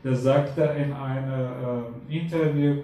der 0.04 0.16
sagte 0.16 0.62
in 0.62 0.92
einem 0.92 1.94
äh, 2.10 2.18
Interview, 2.18 2.82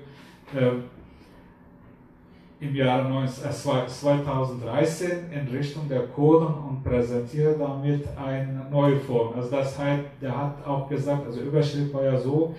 im 2.61 2.75
Jahre 2.75 3.25
2013 3.25 5.09
in 5.31 5.47
Richtung 5.55 5.87
der 5.87 6.07
Kurden 6.07 6.53
und 6.53 6.83
präsentiert 6.83 7.59
damit 7.59 8.05
eine 8.17 8.65
neue 8.69 8.97
Form. 8.97 9.33
Also 9.35 9.51
das 9.51 9.77
heißt, 9.79 10.03
der 10.21 10.37
hat 10.37 10.67
auch 10.67 10.89
gesagt, 10.89 11.25
also 11.25 11.39
Überschrift 11.39 11.93
war 11.93 12.03
ja 12.03 12.17
so, 12.17 12.53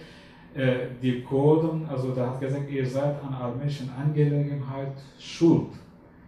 äh, 0.54 0.88
die 1.00 1.22
Kurden, 1.22 1.86
also 1.88 2.12
der 2.12 2.30
hat 2.30 2.40
gesagt, 2.40 2.70
ihr 2.70 2.86
seid 2.86 3.22
an 3.22 3.34
armenischen 3.34 3.90
Angelegenheit 3.90 4.92
schuld. 5.18 5.68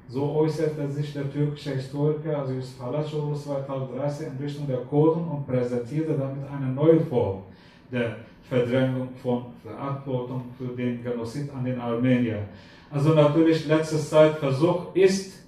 So 0.08 0.30
äußerte 0.32 0.90
sich 0.90 1.14
der 1.14 1.32
türkische 1.32 1.74
Historiker, 1.74 2.40
also 2.40 2.52
Yusuf 2.52 2.80
Halacoglu 2.82 3.34
2013 3.34 4.32
in 4.32 4.44
Richtung 4.44 4.66
der 4.66 4.78
Kurden 4.78 5.26
und 5.26 5.46
präsentierte 5.46 6.12
damit 6.12 6.44
eine 6.52 6.70
neue 6.72 7.00
Form 7.00 7.44
der 7.90 8.16
Verdrängung 8.48 9.08
von 9.22 9.46
Verantwortung 9.62 10.42
für 10.58 10.76
den 10.76 11.02
Genozid 11.02 11.50
an 11.54 11.64
den 11.64 11.80
Armeniern. 11.80 12.42
Also 12.92 13.14
natürlich 13.14 13.66
letzte 13.66 13.98
Zeit 13.98 14.36
Versuch 14.36 14.94
ist, 14.94 15.44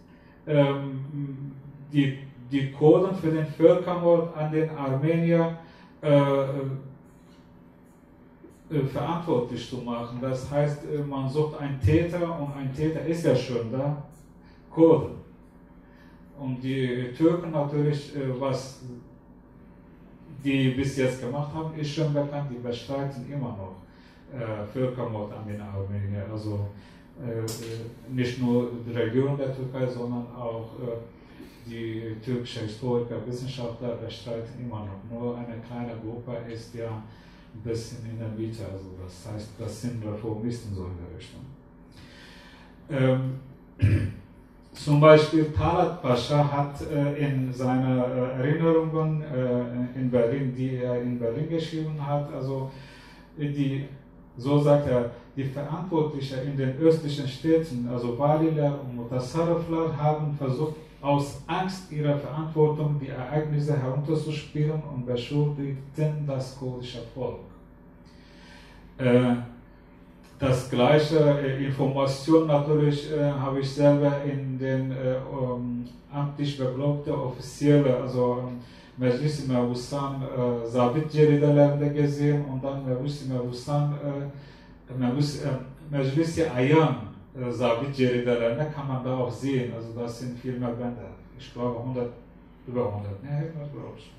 ähm, 0.47 1.53
die, 1.93 2.19
die 2.51 2.73
Kurden 2.73 3.15
für 3.15 3.31
den 3.31 3.47
Völkermord 3.47 4.35
an 4.37 4.51
den 4.51 4.71
Armenier 4.71 5.59
äh, 6.03 6.11
äh, 8.71 8.85
verantwortlich 8.93 9.69
zu 9.69 9.77
machen. 9.79 10.19
Das 10.23 10.51
heißt, 10.51 10.85
äh, 10.87 11.03
man 11.03 11.29
sucht 11.29 11.61
einen 11.61 11.79
Täter 11.81 12.41
und 12.41 12.57
ein 12.57 12.75
Täter 12.75 13.05
ist 13.05 13.25
ja 13.25 13.37
schon 13.37 13.71
da, 13.71 14.03
Kurden. 14.71 15.16
Und 16.41 16.62
die 16.62 17.12
Türken 17.16 17.51
natürlich, 17.51 18.16
äh, 18.16 18.41
was 18.41 18.81
die 20.43 20.71
bis 20.71 20.97
jetzt 20.97 21.21
gemacht 21.21 21.55
haben, 21.55 21.79
ist 21.79 21.91
schon 21.91 22.12
bekannt, 22.12 22.51
die 22.51 22.59
bestreiten 22.59 23.31
immer 23.31 23.57
noch 23.57 23.77
äh, 24.33 24.65
Völkermord 24.73 25.33
an 25.33 25.47
den 25.47 25.61
Armenier. 25.61 26.27
Also 26.31 26.55
äh, 26.55 26.94
nicht 28.09 28.41
nur 28.41 28.70
die 28.86 28.93
Region 28.93 29.36
der 29.36 29.55
Türkei, 29.55 29.86
sondern 29.86 30.27
auch 30.36 30.70
äh, 30.81 31.70
die 31.70 32.16
türkische 32.23 32.61
Historiker, 32.61 33.16
Wissenschaftler 33.27 33.97
bestreiten 33.97 34.65
immer 34.65 34.81
noch. 34.81 35.19
Nur 35.19 35.36
eine 35.36 35.61
kleine 35.66 35.93
Gruppe 36.03 36.36
ist 36.53 36.74
ja 36.74 36.89
ein 36.89 37.61
bisschen 37.62 38.11
in 38.11 38.19
der 38.19 38.28
Mitte, 38.28 38.65
also 38.65 38.91
das 39.03 39.32
heißt, 39.32 39.51
das 39.59 39.82
sind 39.82 40.05
Reformisten 40.05 40.74
so 40.74 40.86
in 40.86 40.97
der 40.99 41.16
Richtung. 41.16 41.41
Ähm, 42.91 44.12
zum 44.73 45.01
Beispiel 45.01 45.53
Talat 45.53 46.03
Pascha 46.03 46.51
hat 46.51 46.81
äh, 46.91 47.27
in 47.27 47.53
seinen 47.53 47.99
äh, 47.99 48.43
Erinnerungen 48.43 49.23
äh, 49.23 49.99
in 49.99 50.11
Berlin, 50.11 50.55
die 50.55 50.77
er 50.77 51.01
in 51.01 51.19
Berlin 51.19 51.49
geschrieben 51.49 52.05
hat, 52.05 52.32
also 52.32 52.70
die, 53.39 53.86
so 54.36 54.59
sagt 54.59 54.89
er, 54.89 55.11
die 55.36 55.44
Verantwortlichen 55.44 56.39
in 56.47 56.56
den 56.56 56.78
östlichen 56.78 57.27
Städten, 57.27 57.89
also 57.93 58.16
Balila 58.16 58.74
und 58.74 58.97
Mutasarraflar, 58.97 59.97
haben 59.97 60.35
versucht, 60.36 60.77
aus 61.01 61.43
Angst 61.47 61.93
ihrer 61.93 62.16
Verantwortung 62.16 62.98
die 62.98 63.09
Ereignisse 63.09 63.77
herunterzuspielen 63.77 64.82
und 64.94 65.05
beschuldigten 65.05 66.27
das 66.27 66.59
kurdische 66.59 67.01
Volk. 67.15 67.40
Äh, 68.97 69.35
das 70.39 70.70
gleiche 70.70 71.19
äh, 71.19 71.65
Information 71.65 72.47
natürlich 72.47 73.12
äh, 73.12 73.31
habe 73.31 73.61
ich 73.61 73.70
selber 73.70 74.23
in 74.24 74.59
den 74.59 74.93
äh, 74.93 75.16
um, 75.31 75.85
amtlich 76.12 76.59
beglaubten 76.59 77.12
Offizielle, 77.12 77.97
also 77.97 78.51
ähm, 78.99 79.09
Meclis 79.09 79.47
Mevussan 79.47 80.23
äh, 80.23 80.66
Sabit 80.66 81.11
Ceridelerinde 81.11 81.91
gesehen 81.91 82.45
und 82.45 82.62
dann 82.62 82.85
Meclis 82.85 83.27
Mevussan 83.27 83.95
äh, 83.95 84.95
Meclis 85.91 86.41
Ayan 86.55 86.97
Sabit 87.51 87.95
Ceridelerinde 87.95 88.66
kann 88.75 88.89
man 88.89 89.05
da 89.05 89.16
auch 89.16 89.31
sehen. 89.31 89.73
Also 89.75 89.89
das 89.99 90.21
sind 90.21 90.39
viel 90.39 90.59
mehr 90.59 90.71
Bände. 90.71 91.07
Ich 91.39 91.53
glaube 91.53 91.79
100, 91.81 92.09
über 92.66 92.87
100. 92.87 93.23
Ne, 93.25 93.53
glaube 93.73 93.99
ich. 93.99 94.12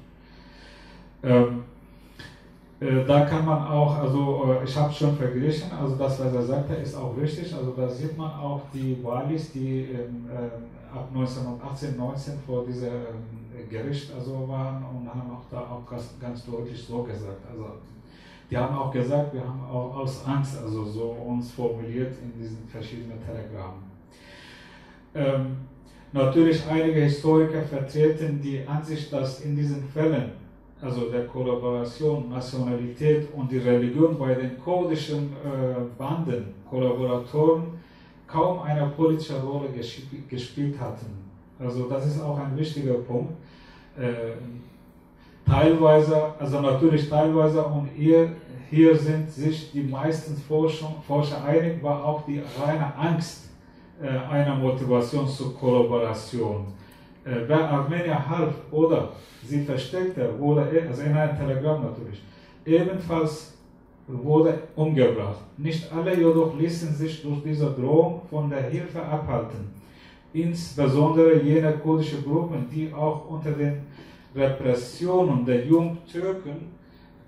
Da 2.82 3.26
kann 3.26 3.46
man 3.46 3.68
auch, 3.68 3.98
also 3.98 4.54
äh, 4.54 4.64
ich 4.64 4.76
habe 4.76 4.92
schon 4.94 5.16
verglichen, 5.16 5.72
also 5.72 5.96
das, 5.96 6.20
was 6.20 6.34
er 6.34 6.44
sagte, 6.44 6.74
ist 6.76 6.96
auch 6.96 7.16
richtig. 7.18 7.54
Also 7.56 7.72
da 7.72 7.88
sieht 7.88 8.18
man 8.18 8.32
auch 8.32 8.62
die 8.74 8.98
Walis, 9.02 9.52
die 9.54 9.84
äh, 9.84 10.08
ab 10.96 11.10
1918, 11.14 11.98
19 11.98 12.40
vor 12.46 12.66
diesem 12.66 12.88
ähm, 12.88 13.70
Gericht 13.70 14.12
also 14.14 14.48
waren 14.48 14.84
und 14.84 15.08
haben 15.08 15.30
auch 15.32 15.44
da 15.52 15.60
auch 15.60 15.90
ganz, 15.90 16.16
ganz 16.20 16.46
deutlich 16.46 16.82
so 16.82 17.04
gesagt. 17.04 17.42
Also 17.52 17.66
die 18.50 18.58
haben 18.58 18.76
auch 18.78 18.92
gesagt, 18.92 19.34
wir 19.34 19.42
haben 19.42 19.62
auch 19.70 19.98
aus 19.98 20.24
Angst 20.26 20.58
also 20.64 20.86
so 20.86 21.18
uns 21.28 21.52
formuliert 21.52 22.14
in 22.22 22.40
diesen 22.40 22.68
verschiedenen 22.68 23.20
Telegrammen. 23.26 23.84
Ähm, 25.16 25.58
natürlich 26.12 26.66
einige 26.68 27.02
Historiker 27.02 27.64
vertreten 27.64 28.40
die 28.42 28.66
Ansicht, 28.68 29.12
dass 29.12 29.42
in 29.42 29.56
diesen 29.56 29.84
Fällen, 29.84 30.32
also 30.82 31.10
der 31.10 31.26
Kollaboration, 31.26 32.30
Nationalität 32.30 33.28
und 33.34 33.52
die 33.52 33.58
Religion 33.58 34.18
bei 34.20 34.36
den 34.36 34.60
kurdischen 34.60 35.34
äh, 35.44 35.98
Banden, 35.98 36.54
Kollaboratoren, 36.70 37.80
kaum 38.28 38.62
eine 38.62 38.88
politische 38.88 39.40
Rolle 39.42 39.70
gespielt 40.30 40.80
hatten. 40.80 41.26
Also 41.60 41.88
das 41.88 42.06
ist 42.08 42.22
auch 42.22 42.38
ein 42.40 42.58
wichtiger 42.58 42.96
Punkt. 42.96 43.34
Äh, 43.98 44.34
teilweise, 45.50 46.34
also 46.40 46.60
natürlich 46.60 47.10
teilweise 47.10 47.64
und 47.64 47.90
hier, 47.96 48.32
hier 48.70 48.96
sind 48.96 49.30
sich 49.32 49.72
die 49.72 49.84
meisten 49.84 50.36
Forscher, 50.36 50.94
Forscher 51.08 51.44
einig, 51.46 51.82
war 51.82 52.04
auch 52.04 52.26
die 52.26 52.42
reine 52.60 52.94
Angst 52.98 53.50
äh, 54.02 54.08
einer 54.08 54.56
Motivation 54.56 55.28
zur 55.28 55.58
Kollaboration. 55.58 56.66
Äh, 57.24 57.48
wer 57.48 57.70
Armenier 57.70 58.28
half 58.28 58.54
oder 58.72 59.10
sie 59.44 59.64
versteckte, 59.64 60.38
wurde, 60.38 60.68
also 60.90 61.04
in 61.04 61.16
einem 61.16 61.38
Telegramm 61.38 61.84
natürlich, 61.84 62.22
ebenfalls 62.66 63.55
wurde 64.08 64.60
umgebracht. 64.76 65.40
Nicht 65.58 65.92
alle 65.92 66.16
jedoch 66.16 66.58
ließen 66.58 66.94
sich 66.94 67.22
durch 67.22 67.42
diese 67.44 67.72
Drohung 67.72 68.22
von 68.30 68.50
der 68.50 68.64
Hilfe 68.64 69.02
abhalten. 69.02 69.74
Insbesondere 70.34 71.42
jene 71.42 71.72
kurdische 71.78 72.22
Gruppen, 72.22 72.68
die 72.70 72.94
auch 72.94 73.28
unter 73.30 73.52
den 73.52 73.82
Repressionen 74.36 75.46
der 75.46 75.66
Jungtürken 75.66 76.76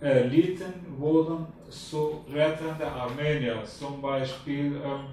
äh, 0.02 0.28
litten, 0.28 0.74
wurden 0.98 1.48
zu 1.70 2.22
Rettern 2.32 2.76
der 2.80 2.94
Armenier, 2.94 3.64
zum 3.64 4.02
Beispiel 4.02 4.74
ähm, 4.84 5.06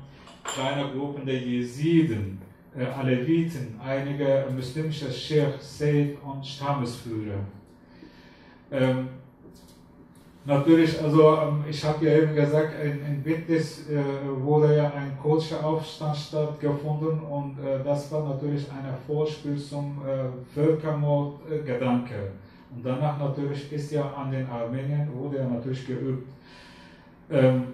kleine 0.42 0.90
Gruppen 0.90 1.24
der 1.24 1.38
Jesiden, 1.38 2.40
äh, 2.76 2.84
Aleviten, 2.84 3.78
einige 3.82 4.46
muslimische 4.54 5.10
Sheikh, 5.10 5.58
Seyd 5.60 6.16
und 6.24 6.44
Stammesführer. 6.44 7.38
Ähm, 8.70 9.08
Natürlich, 10.46 11.02
also 11.02 11.38
ähm, 11.38 11.64
ich 11.68 11.82
habe 11.82 12.04
ja 12.04 12.18
eben 12.18 12.34
gesagt, 12.34 12.74
in, 12.82 13.06
in 13.06 13.22
Bitlis 13.22 13.88
äh, 13.88 13.94
wurde 14.42 14.76
ja 14.76 14.92
ein 14.94 15.16
kurdischer 15.20 15.64
Aufstand 15.64 16.14
stattgefunden 16.14 17.18
und 17.20 17.58
äh, 17.64 17.82
das 17.82 18.12
war 18.12 18.28
natürlich 18.28 18.70
ein 18.70 18.84
Vorspiel 19.06 19.56
zum 19.56 20.02
äh, 20.06 20.26
Völkermordgedanke. 20.54 22.32
und 22.76 22.84
danach 22.84 23.18
natürlich 23.18 23.72
ist 23.72 23.92
ja 23.92 24.12
an 24.12 24.30
den 24.30 24.46
Armeniern, 24.46 25.08
wurde 25.14 25.38
ja 25.38 25.48
natürlich 25.48 25.86
geübt. 25.86 26.28
Ähm, 27.30 27.64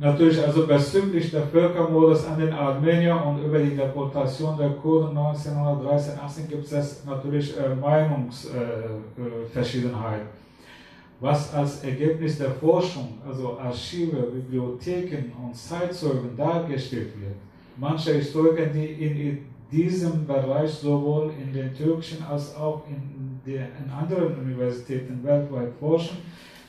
Natürlich 0.00 0.40
also 0.44 0.64
bezüglich 0.64 1.32
der 1.32 1.42
Völkermordes 1.42 2.24
an 2.24 2.38
den 2.38 2.52
Armeniern 2.52 3.20
und 3.20 3.44
über 3.44 3.58
die 3.58 3.74
Deportation 3.74 4.56
der 4.56 4.70
Kurden 4.70 5.18
1913 5.18 6.20
18 6.20 6.48
gibt 6.48 6.70
es 6.70 7.04
natürlich 7.04 7.58
äh, 7.58 7.74
Meinungsverschiedenheit. 7.74 10.20
Äh, 10.20 11.18
Was 11.18 11.52
als 11.52 11.82
Ergebnis 11.82 12.38
der 12.38 12.52
Forschung, 12.52 13.18
also 13.28 13.58
Archive, 13.58 14.22
Bibliotheken 14.22 15.32
und 15.42 15.56
Zeitzeugen 15.56 16.36
dargestellt 16.36 17.20
wird. 17.20 17.34
Manche 17.76 18.12
Historiker, 18.12 18.66
die 18.66 18.86
in 18.86 19.46
diesem 19.72 20.28
Bereich 20.28 20.70
sowohl 20.70 21.32
in 21.42 21.52
den 21.52 21.74
türkischen 21.74 22.22
als 22.22 22.54
auch 22.54 22.84
in, 22.88 23.40
den, 23.44 23.66
in 23.84 23.90
anderen 23.90 24.38
Universitäten 24.38 25.24
weltweit 25.24 25.72
forschen, 25.80 26.18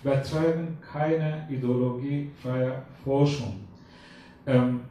betreiben 0.03 0.77
keine 0.91 1.47
ideologiefreie 1.49 2.81
Forschung. 3.03 3.55
Ähm, 4.47 4.81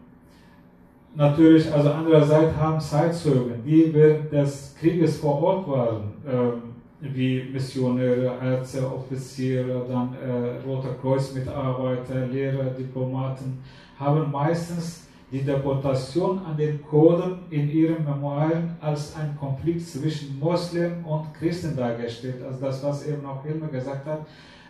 natürlich, 1.14 1.72
also 1.72 1.90
andererseits 1.90 2.56
haben 2.56 2.80
Zeitzeugen, 2.80 3.64
die 3.64 3.93
während 3.93 4.32
des 4.32 4.76
Krieges 4.78 5.18
vor 5.18 5.43
Ort 5.43 5.68
waren, 5.68 6.12
ähm, 6.26 6.62
wie 7.01 7.48
Missionäre, 7.52 8.32
Ärzte, 8.43 8.85
Offiziere, 8.85 9.86
dann 9.89 10.14
äh, 10.14 10.66
Roter 10.66 10.94
Kreuz-Mitarbeiter, 11.01 12.26
Lehrer, 12.26 12.64
Diplomaten, 12.64 13.62
haben 13.98 14.30
meistens 14.30 15.09
die 15.30 15.43
Deportation 15.43 16.40
an 16.44 16.56
den 16.56 16.82
Kurden 16.82 17.40
in 17.51 17.70
ihren 17.70 18.05
Memoiren 18.05 18.76
als 18.80 19.14
ein 19.14 19.36
Konflikt 19.39 19.86
zwischen 19.86 20.39
Moslem 20.39 21.05
und 21.05 21.35
Christen 21.35 21.76
dargestellt. 21.76 22.43
Also 22.44 22.60
das, 22.60 22.82
was 22.82 23.06
eben 23.06 23.24
auch 23.26 23.44
Hilme 23.44 23.68
gesagt 23.68 24.06
hat, 24.06 24.26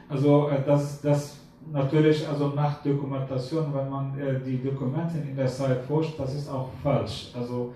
also 0.08 0.48
äh, 0.48 0.62
das, 0.64 1.00
das 1.00 1.38
natürlich, 1.72 2.26
also 2.26 2.48
nach 2.48 2.82
Dokumentation, 2.82 3.66
wenn 3.74 3.90
man 3.90 4.18
äh, 4.18 4.40
die 4.40 4.62
Dokumente 4.62 5.18
in 5.18 5.36
der 5.36 5.46
Zeit 5.46 5.82
forscht, 5.82 6.18
das 6.18 6.34
ist 6.34 6.48
auch 6.48 6.70
falsch. 6.82 7.30
Also 7.36 7.74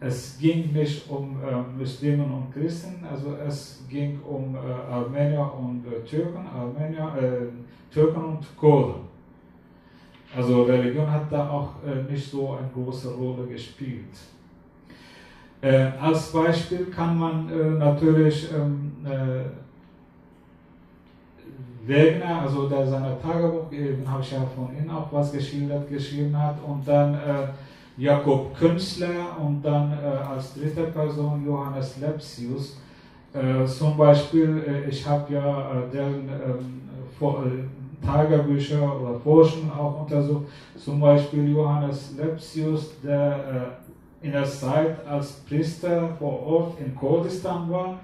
es 0.00 0.38
ging 0.38 0.72
nicht 0.72 1.08
um 1.10 1.36
äh, 1.42 1.78
Muslimen 1.78 2.30
und 2.30 2.52
Christen, 2.52 3.04
also 3.10 3.36
es 3.46 3.84
ging 3.88 4.20
um 4.20 4.54
äh, 4.54 4.92
Armenier 4.92 5.50
und 5.58 5.84
äh, 5.86 6.00
Türken, 6.04 6.46
Armenier, 6.46 7.12
äh, 7.20 7.92
Türken 7.92 8.24
und 8.24 8.56
Kurden. 8.56 9.04
Also 10.36 10.64
Religion 10.64 11.08
hat 11.08 11.30
da 11.30 11.48
auch 11.48 11.74
äh, 11.86 12.10
nicht 12.10 12.28
so 12.28 12.52
eine 12.52 12.68
große 12.74 13.14
Rolle 13.14 13.46
gespielt. 13.46 14.16
als 15.98 16.30
Beispiel 16.30 16.90
kann 16.90 17.18
man 17.18 17.78
natürlich 17.78 18.52
ähm, 18.52 18.92
Wegner, 21.86 22.42
also 22.42 22.68
der 22.68 22.86
seine 22.86 23.16
Tagebuch, 23.20 23.70
eben 23.72 24.10
habe 24.10 24.22
ich 24.22 24.32
ja 24.32 24.38
von 24.54 24.70
Ihnen 24.76 24.90
auch 24.90 25.08
was 25.10 25.32
geschildert, 25.32 25.88
geschrieben 25.88 26.36
hat, 26.40 26.56
und 26.66 26.86
dann 26.86 27.14
äh, 27.14 27.48
Jakob 27.96 28.56
Künstler 28.56 29.36
und 29.40 29.62
dann 29.62 29.92
äh, 29.92 30.06
als 30.06 30.54
dritte 30.54 30.84
Person 30.84 31.44
Johannes 31.46 31.98
Lepsius. 31.98 32.78
Äh, 33.32 33.66
zum 33.66 33.96
Beispiel, 33.96 34.64
äh, 34.66 34.88
ich 34.88 35.06
habe 35.06 35.32
ja 35.32 35.70
äh, 35.70 35.90
deren 35.92 36.28
ähm, 36.28 36.82
äh, 37.20 38.06
Tagebücher 38.06 39.00
oder 39.00 39.18
Forschung 39.20 39.70
auch 39.72 40.02
untersucht, 40.02 40.44
zum 40.76 41.00
Beispiel 41.00 41.50
Johannes 41.50 42.14
Lepsius, 42.18 42.90
der 43.02 43.78
in 44.20 44.32
der 44.32 44.44
Zeit 44.44 44.96
als 45.06 45.32
Priester 45.48 46.10
vor 46.18 46.46
Ort 46.46 46.80
in 46.80 46.94
Kurdistan 46.94 47.70
war 47.70 47.98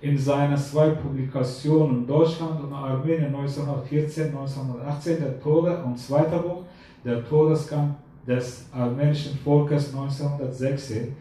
in 0.00 0.16
seinen 0.16 0.56
zwei 0.56 0.90
Publikationen 0.90 2.06
Deutschland 2.06 2.62
und 2.62 2.72
Armenien 2.72 3.34
1914, 3.34 4.28
1918, 4.28 5.20
der 5.20 5.40
Tode 5.40 5.76
und 5.84 5.98
zweiter 5.98 6.38
Buch, 6.38 6.62
der 7.04 7.26
Todeskampf 7.28 7.96
des 8.26 8.66
armenischen 8.72 9.38
Volkes 9.38 9.94
1916, 9.94 11.14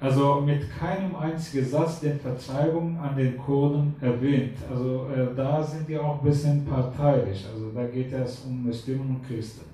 also 0.00 0.40
mit 0.40 0.62
keinem 0.78 1.14
einzigen 1.16 1.64
Satz 1.64 2.00
den 2.00 2.18
Vertreibung 2.18 2.98
an 2.98 3.16
den 3.16 3.38
Kurden 3.38 3.94
erwähnt. 4.00 4.56
Also 4.70 5.06
äh, 5.14 5.34
da 5.34 5.62
sind 5.62 5.88
die 5.88 5.98
auch 5.98 6.18
ein 6.18 6.24
bisschen 6.24 6.64
parteiisch. 6.64 7.44
Also 7.52 7.70
da 7.74 7.86
geht 7.86 8.12
es 8.12 8.40
um 8.46 8.64
Muslimen 8.64 9.16
und 9.16 9.26
Christen 9.26 9.64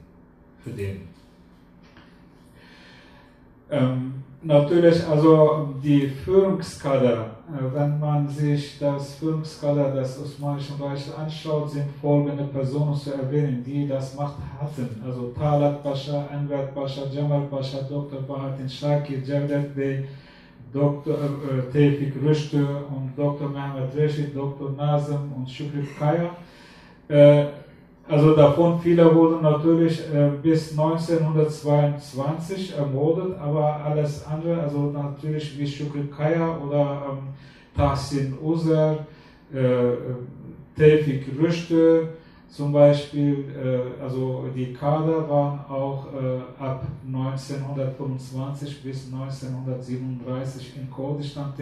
für 0.62 0.70
den. 0.70 1.08
Ähm, 3.70 4.19
natürlich, 4.42 5.06
also 5.06 5.74
die 5.82 6.08
Führungskader 6.08 7.30
äh, 7.50 7.74
wenn 7.74 7.98
man 7.98 8.28
sich 8.28 8.78
das 8.78 9.14
Führungskader 9.14 9.90
des 9.92 10.20
Osmanischen 10.22 10.80
Reiches 10.80 11.12
anschaut, 11.14 11.70
sind 11.70 11.90
folgende 12.00 12.44
Personen 12.44 12.94
zu 12.94 13.12
erwähnen, 13.12 13.64
die 13.64 13.88
das 13.88 14.14
Macht 14.14 14.36
hatten. 14.60 15.02
Also 15.04 15.32
Talat 15.36 15.82
Pascha, 15.82 16.28
Enver 16.32 16.68
Pascha, 16.74 17.02
Jamal 17.12 17.42
Pascha, 17.50 17.78
Dr. 17.82 18.20
Bahatin 18.22 18.68
Shaki, 18.68 19.22
Javdet 19.24 19.74
Bey, 19.74 20.04
Dr. 20.72 21.14
Äh, 21.14 21.72
Tevfik 21.72 22.14
Rüştü 22.22 22.64
und 22.64 23.12
Dr. 23.16 23.48
Mehmet 23.48 23.96
Reşit, 23.96 24.32
Dr. 24.34 24.70
Nazım 24.76 25.32
und 25.36 25.50
Shukri 25.50 25.84
Kaya. 25.98 26.30
Äh, 27.08 27.46
also 28.10 28.34
davon 28.34 28.80
viele 28.80 29.14
wurden 29.14 29.42
natürlich 29.42 30.00
äh, 30.12 30.30
bis 30.42 30.72
1922 30.72 32.76
ermordet, 32.76 33.38
aber 33.38 33.76
alles 33.84 34.26
andere, 34.26 34.62
also 34.62 34.90
natürlich 34.90 35.56
wie 35.58 35.66
Shukri 35.66 36.08
Kaya 36.14 36.58
oder 36.58 37.02
ähm, 37.10 37.28
Tahsin 37.76 38.36
Uzer, 38.42 39.06
äh, 39.52 39.92
Tevfik 40.76 41.26
Rüştü 41.40 42.08
zum 42.50 42.72
Beispiel, 42.72 43.44
äh, 43.54 44.02
also 44.02 44.46
die 44.54 44.72
Kader 44.72 45.28
waren 45.28 45.60
auch 45.68 46.06
äh, 46.12 46.62
ab 46.62 46.84
1925 47.06 48.82
bis 48.82 49.12
1937 49.12 50.76
in 50.76 50.90
Kurdistan, 50.90 51.52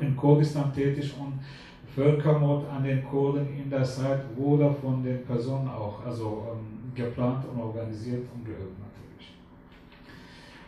in 0.00 0.14
Kurdistan 0.14 0.72
tätig 0.74 1.14
und 1.18 1.40
Völkermord 1.94 2.68
an 2.70 2.82
den 2.82 3.04
Kurden 3.04 3.46
in 3.56 3.70
der 3.70 3.84
Zeit 3.84 4.20
wurde 4.36 4.74
von 4.82 5.02
den 5.02 5.24
Personen 5.24 5.68
auch 5.68 6.04
also 6.04 6.48
ähm, 6.50 6.92
geplant 6.94 7.44
und 7.52 7.60
organisiert 7.60 8.26
und 8.34 8.44
geübt 8.44 8.76
natürlich. 8.84 9.34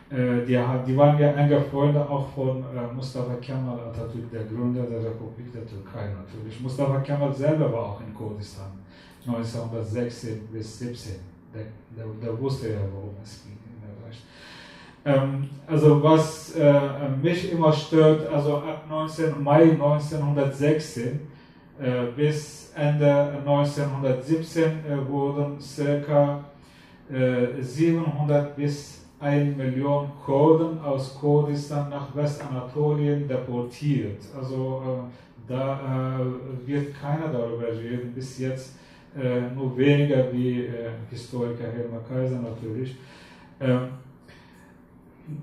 Äh, 0.09 0.47
die, 0.47 0.59
die, 0.86 0.97
waren 0.97 1.19
ja 1.19 1.32
enge 1.32 1.61
Freunde 1.61 2.09
auch 2.09 2.28
von 2.28 2.62
äh, 2.62 2.94
Mustafa 2.94 3.35
Kemal 3.40 3.81
Atatürk, 3.81 4.31
der 4.31 4.44
Gründer 4.44 4.85
der 4.85 5.05
Republik 5.05 5.53
der 5.53 5.66
Türkei 5.66 6.09
natürlich. 6.15 6.61
Mustafa 6.61 7.01
Kemal 7.01 7.35
selber 7.35 7.73
war 7.73 7.86
auch 7.86 8.01
in 8.01 8.15
Kurdistan 8.15 8.70
1916 9.27 10.47
bis 10.53 10.78
17. 10.78 11.15
Der, 11.53 11.65
der, 11.97 12.07
der 12.23 12.40
wusste 12.40 12.70
ja, 12.70 12.78
worum 12.93 13.15
es 13.23 13.43
ging. 13.43 13.66
Ähm, 15.07 15.49
also 15.66 16.03
was 16.03 16.55
äh, 16.57 16.81
mich 17.23 17.53
immer 17.53 17.73
stört, 17.73 18.28
also 18.28 18.57
ab 18.57 18.85
19, 18.89 19.43
Mai 19.43 19.62
1916 19.62 21.20
äh, 21.78 22.07
bis 22.16 22.73
Ende 22.74 23.39
1917 23.47 24.65
äh, 24.65 25.09
wurden 25.09 25.59
ca. 25.59 26.45
700 27.61 28.57
bis 28.57 29.07
eine 29.20 29.51
Million 29.53 30.11
Kurden 30.24 30.81
aus 30.81 31.16
Kurdistan 31.19 31.89
nach 31.89 32.15
Westanatolien 32.15 33.28
deportiert. 33.28 34.23
Also 34.37 34.83
äh, 34.85 35.49
da 35.49 36.20
äh, 36.20 36.66
wird 36.66 37.01
keiner 37.01 37.28
darüber 37.33 37.69
reden, 37.69 38.12
bis 38.12 38.39
jetzt 38.39 38.77
äh, 39.16 39.55
nur 39.55 39.77
weniger 39.77 40.33
wie 40.33 40.66
äh, 40.66 40.91
Historiker 41.11 41.65
Helmer 41.65 42.01
Kaiser 42.09 42.41
natürlich. 42.41 42.97
Ähm, 43.61 43.89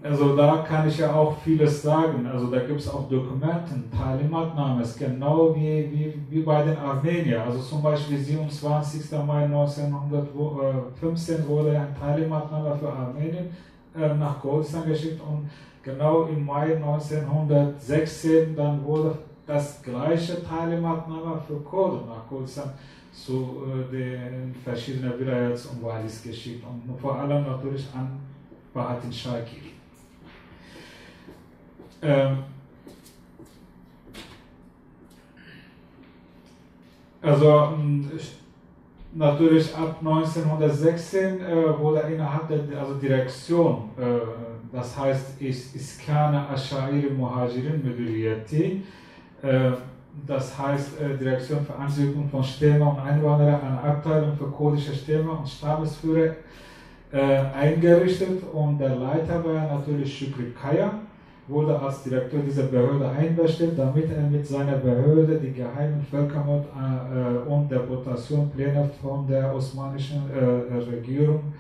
also 0.01 0.35
da 0.35 0.65
kann 0.68 0.88
ich 0.88 0.97
ja 0.97 1.14
auch 1.14 1.38
vieles 1.43 1.81
sagen. 1.81 2.26
Also 2.26 2.47
da 2.47 2.60
gibt 2.60 2.80
es 2.80 2.89
auch 2.89 3.10
Dokumenten, 3.10 3.91
Talimatnames, 3.91 4.97
genau 4.97 5.53
wie, 5.55 5.91
wie, 5.91 6.14
wie 6.30 6.41
bei 6.41 6.64
den 6.64 6.77
Armeniern. 6.77 7.41
Also 7.41 7.60
zum 7.60 7.81
Beispiel 7.81 8.18
27. 8.18 9.11
Mai 9.26 9.43
1915 9.43 11.47
wurde 11.47 11.77
ein 11.77 11.95
Talimatname 11.99 12.76
für 12.77 12.91
Armenien 12.91 13.49
äh, 13.95 14.14
nach 14.15 14.39
Kurdistan 14.39 14.88
geschickt 14.88 15.22
und 15.22 15.49
genau 15.84 16.23
im 16.23 16.45
Mai 16.45 16.77
1916 16.77 18.55
dann 18.55 18.84
wurde 18.85 19.18
das 19.45 19.84
gleiche 19.84 20.41
Talimatname 20.43 21.41
für 21.45 21.57
Kurden 21.57 22.07
nach 22.07 22.26
Kurdistan 22.30 22.72
zu 23.11 23.64
äh, 23.68 23.91
den 23.91 24.55
verschiedenen 24.64 25.19
Wilayats 25.19 25.65
und 25.65 25.84
Walis 25.84 26.23
geschickt 26.23 26.64
und 26.65 26.97
vor 26.99 27.19
allem 27.19 27.43
natürlich 27.43 27.85
an 27.93 28.32
Bahatin 28.74 29.12
Shakir. 29.12 29.74
Ähm, 32.02 32.38
also 37.22 37.78
natürlich 39.14 39.76
ab 39.76 39.98
1916 40.00 41.40
äh, 41.40 41.80
wurde 41.80 42.00
innerhalb 42.02 42.48
der 42.48 42.80
also 42.80 42.95
Direktion, 42.95 43.90
äh, 43.98 44.76
das 44.76 44.98
heißt 44.98 45.41
Iskana 45.41 46.50
Ashair 46.50 47.12
Muhajirin 47.16 47.82
Müdüriyeti, 47.84 48.84
äh, 49.41 49.72
das 50.28 50.58
heißt 50.58 51.00
äh, 51.00 51.18
Direktion 51.18 51.66
für 51.66 51.76
Ansiedlung 51.76 52.28
von 52.30 52.44
Stämmen 52.44 52.82
und 52.82 53.00
Einwanderer, 53.00 53.62
eine 53.64 53.82
Abteilung 53.82 54.36
für 54.36 54.48
kurdische 54.48 54.94
Stämme 54.94 55.32
und 55.32 55.48
Stammesführer 55.48 56.36
eingerichtet 57.14 58.41
und 58.52 58.80
der 58.80 58.95
Leiter 58.95 59.44
war 59.45 59.77
natürlich 59.77 60.18
Shukri 60.18 60.52
Kaya 60.60 60.99
wurde 61.48 61.77
als 61.80 62.03
Direktor 62.03 62.40
dieser 62.40 62.64
Behörde 62.64 63.10
einbestellt, 63.10 63.77
damit 63.77 64.10
er 64.11 64.23
mit 64.23 64.45
seiner 64.48 64.77
Behörde 64.77 65.40
die 65.40 65.52
geheimen 65.52 66.02
Völkermord 66.10 66.65
äh, 66.65 67.49
und 67.49 67.69
Deportationpläne 67.69 68.90
von 69.02 69.27
der 69.27 69.53
osmanischen 69.53 70.23
äh, 70.31 70.76
Regierung 70.95 71.53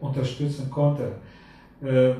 unterstützen 0.00 0.68
konnte. 0.70 1.12
Äh, 1.82 2.14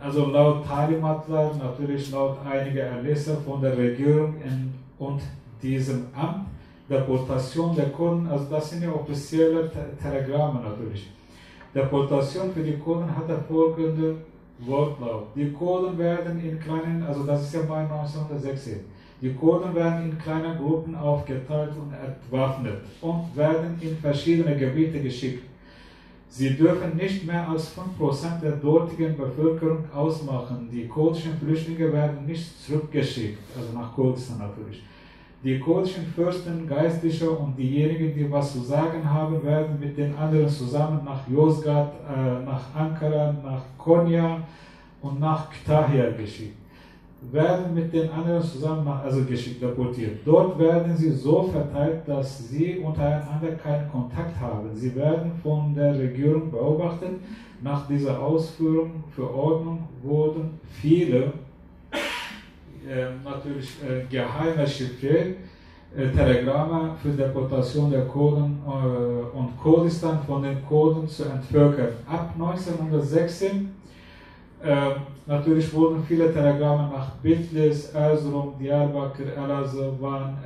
also 0.00 0.26
laut 0.26 0.66
Talimatler, 0.66 1.52
natürlich 1.54 2.10
laut 2.10 2.38
einiger 2.44 2.82
Erlässe 2.82 3.36
von 3.36 3.60
der 3.60 3.76
Regierung 3.76 4.34
in, 4.42 4.74
und 4.98 5.22
diesem 5.62 6.06
Amt, 6.14 6.46
Deportation 6.90 7.74
der 7.74 7.86
Kurden, 7.86 8.26
also 8.26 8.44
das 8.50 8.68
sind 8.68 8.82
ja 8.82 8.92
offizielle 8.92 9.70
Telegramme 10.02 10.60
natürlich. 10.60 11.10
Deportation 11.74 12.52
für 12.52 12.62
die 12.62 12.78
Kurden 12.78 13.14
hat 13.16 13.26
folgende 13.48 14.16
Wortlaut. 14.60 15.26
Die 15.34 15.50
Kurden 15.50 15.98
werden 15.98 16.40
in 16.40 16.60
kleinen, 16.60 17.02
also 17.02 17.24
das 17.24 17.42
ist 17.42 17.54
ja 17.54 17.62
bei 17.62 17.78
1916, 17.78 18.80
die 19.20 19.32
Kurden 19.34 19.74
werden 19.74 20.10
in 20.10 20.18
kleinen 20.18 20.56
Gruppen 20.56 20.94
aufgeteilt 20.94 21.70
und 21.70 21.92
entwaffnet 21.92 22.82
und 23.00 23.36
werden 23.36 23.76
in 23.80 23.96
verschiedene 23.96 24.56
Gebiete 24.56 25.00
geschickt. 25.00 25.42
Sie 26.28 26.56
dürfen 26.56 26.96
nicht 26.96 27.26
mehr 27.26 27.48
als 27.48 27.72
5% 27.76 28.40
der 28.40 28.52
dortigen 28.52 29.16
Bevölkerung 29.16 29.84
ausmachen. 29.94 30.68
Die 30.72 30.88
kurdischen 30.88 31.38
Flüchtlinge 31.38 31.92
werden 31.92 32.26
nicht 32.26 32.60
zurückgeschickt, 32.64 33.38
also 33.56 33.76
nach 33.78 33.94
Kurdistan 33.94 34.38
natürlich. 34.38 34.82
Die 35.44 35.58
kurdischen 35.58 36.06
Fürsten, 36.06 36.66
Geistliche 36.66 37.28
und 37.28 37.54
diejenigen, 37.58 38.14
die 38.14 38.32
was 38.32 38.54
zu 38.54 38.60
sagen 38.60 39.04
haben, 39.04 39.44
werden 39.44 39.78
mit 39.78 39.94
den 39.98 40.16
anderen 40.16 40.48
zusammen 40.48 41.02
nach 41.04 41.28
Yozgat, 41.28 41.92
äh, 42.08 42.42
nach 42.46 42.74
Ankara, 42.74 43.34
nach 43.44 43.62
Konya 43.76 44.40
und 45.02 45.20
nach 45.20 45.50
Ktahir 45.50 46.12
geschickt. 46.12 46.56
Werden 47.30 47.74
mit 47.74 47.92
den 47.92 48.10
anderen 48.10 48.42
zusammen 48.42 48.86
nach, 48.86 49.04
also 49.04 49.22
geschickt, 49.24 49.60
deportiert. 49.60 50.20
Dort 50.24 50.58
werden 50.58 50.96
sie 50.96 51.10
so 51.10 51.42
verteilt, 51.42 52.08
dass 52.08 52.48
sie 52.48 52.78
untereinander 52.78 53.52
keinen 53.62 53.90
Kontakt 53.90 54.40
haben. 54.40 54.70
Sie 54.72 54.94
werden 54.94 55.32
von 55.42 55.74
der 55.74 55.98
Regierung 55.98 56.50
beobachtet. 56.50 57.20
Nach 57.62 57.86
dieser 57.86 58.18
Ausführung, 58.18 59.04
Verordnung 59.14 59.80
wurden 60.02 60.58
viele 60.80 61.34
natürlich 63.24 63.70
äh, 63.82 64.04
geheime 64.10 64.66
Chiffre, 64.66 65.34
äh, 65.96 66.08
Telegramme 66.14 66.96
für 67.00 67.10
Deportation 67.10 67.90
der 67.90 68.04
Kurden 68.06 68.60
äh, 68.66 69.36
und 69.36 69.56
Kurdistan 69.62 70.18
von 70.26 70.42
den 70.42 70.64
Kurden 70.66 71.08
zu 71.08 71.24
entvölkern. 71.24 71.88
Ab 72.06 72.30
1916 72.34 73.70
ähm, 74.66 74.92
natürlich 75.26 75.72
wurden 75.74 76.02
viele 76.02 76.32
Telegramme 76.32 76.90
nach 76.90 77.10
Bitlis, 77.22 77.90
Erzurum, 77.90 78.54
Diyarbakir, 78.58 79.36
Elazığ, 79.36 79.92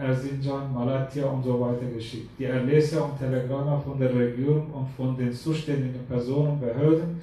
Erzincan, 0.01 0.75
Malatya 0.75 1.27
und 1.27 1.45
so 1.45 1.61
weiter 1.61 1.87
geschickt. 1.95 2.31
Die 2.39 2.45
Erlese 2.45 3.01
und 3.01 3.17
Telegramme 3.17 3.81
von 3.81 3.99
der 3.99 4.13
Regierung 4.13 4.71
und 4.73 4.89
von 4.97 5.17
den 5.17 5.33
zuständigen 5.33 6.05
Personen, 6.09 6.59
Behörden 6.59 7.21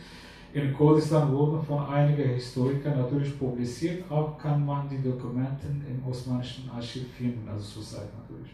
in 0.56 0.74
Kurdistan 0.74 1.34
wurden 1.34 1.62
von 1.62 1.86
einigen 1.86 2.30
Historikern 2.30 2.98
natürlich 2.98 3.38
publiziert, 3.38 4.10
auch 4.10 4.38
kann 4.38 4.66
man 4.66 4.88
die 4.88 5.04
Dokumente 5.04 5.68
im 5.68 6.10
Osmanischen 6.10 6.70
Archiv 6.74 7.12
finden, 7.12 7.46
also 7.52 7.82
zurzeit 7.82 8.08
natürlich. 8.18 8.54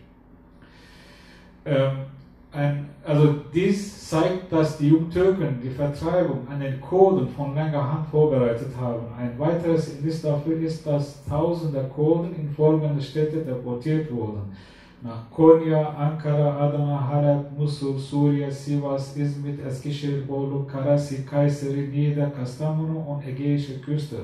Ähm, 1.64 1.98
ein, 2.52 2.90
also 3.06 3.36
dies 3.54 4.10
zeigt, 4.10 4.52
dass 4.52 4.80
die 4.80 4.90
Jungtürken 4.90 5.62
die 5.62 5.70
Vertreibung 5.70 6.48
an 6.50 6.60
den 6.60 6.82
Kurden 6.82 7.28
von 7.30 7.54
langer 7.54 7.94
Hand 7.94 8.08
vorbereitet 8.08 8.76
haben. 8.76 9.06
Ein 9.16 9.38
weiteres 9.38 9.94
Indiz 9.94 10.24
dafür 10.24 10.60
ist, 10.60 10.86
dass 10.86 11.24
tausende 11.26 11.84
Kurden 11.96 12.36
in 12.36 12.50
folgende 12.50 13.02
Städte 13.02 13.38
deportiert 13.46 14.12
wurden 14.12 14.52
nach 15.04 15.30
Konya, 15.36 15.90
Ankara, 15.90 16.58
Adana, 16.58 17.08
Halep, 17.10 17.58
Musul, 17.58 17.98
Suriye, 17.98 18.52
Sivas, 18.52 19.18
Izmit, 19.18 19.60
Eskişehir, 19.66 20.28
Bolu, 20.28 20.68
Karasi, 20.68 21.26
Kayseri, 21.26 21.92
Niğde, 21.92 22.32
Kastamonu 22.38 23.00
und 23.08 23.24
ägäische 23.24 23.82
Küste. 23.82 24.18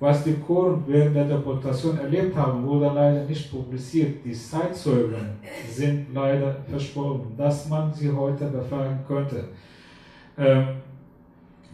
Was 0.00 0.24
die 0.24 0.34
Kurden 0.46 0.82
während 0.86 1.14
der 1.14 1.24
Deportation 1.24 1.96
erlebt 1.98 2.36
haben, 2.36 2.66
wurde 2.66 2.90
leider 2.94 3.24
nicht 3.24 3.50
publiziert. 3.50 4.24
Die 4.24 4.32
Zeitzeugen 4.32 5.38
sind 5.70 6.06
leider 6.12 6.56
verstorben, 6.68 7.36
dass 7.38 7.68
man 7.68 7.92
sie 7.94 8.10
heute 8.10 8.44
befragen 8.46 8.98
könnte. 9.06 9.44
Ähm, 10.36 10.66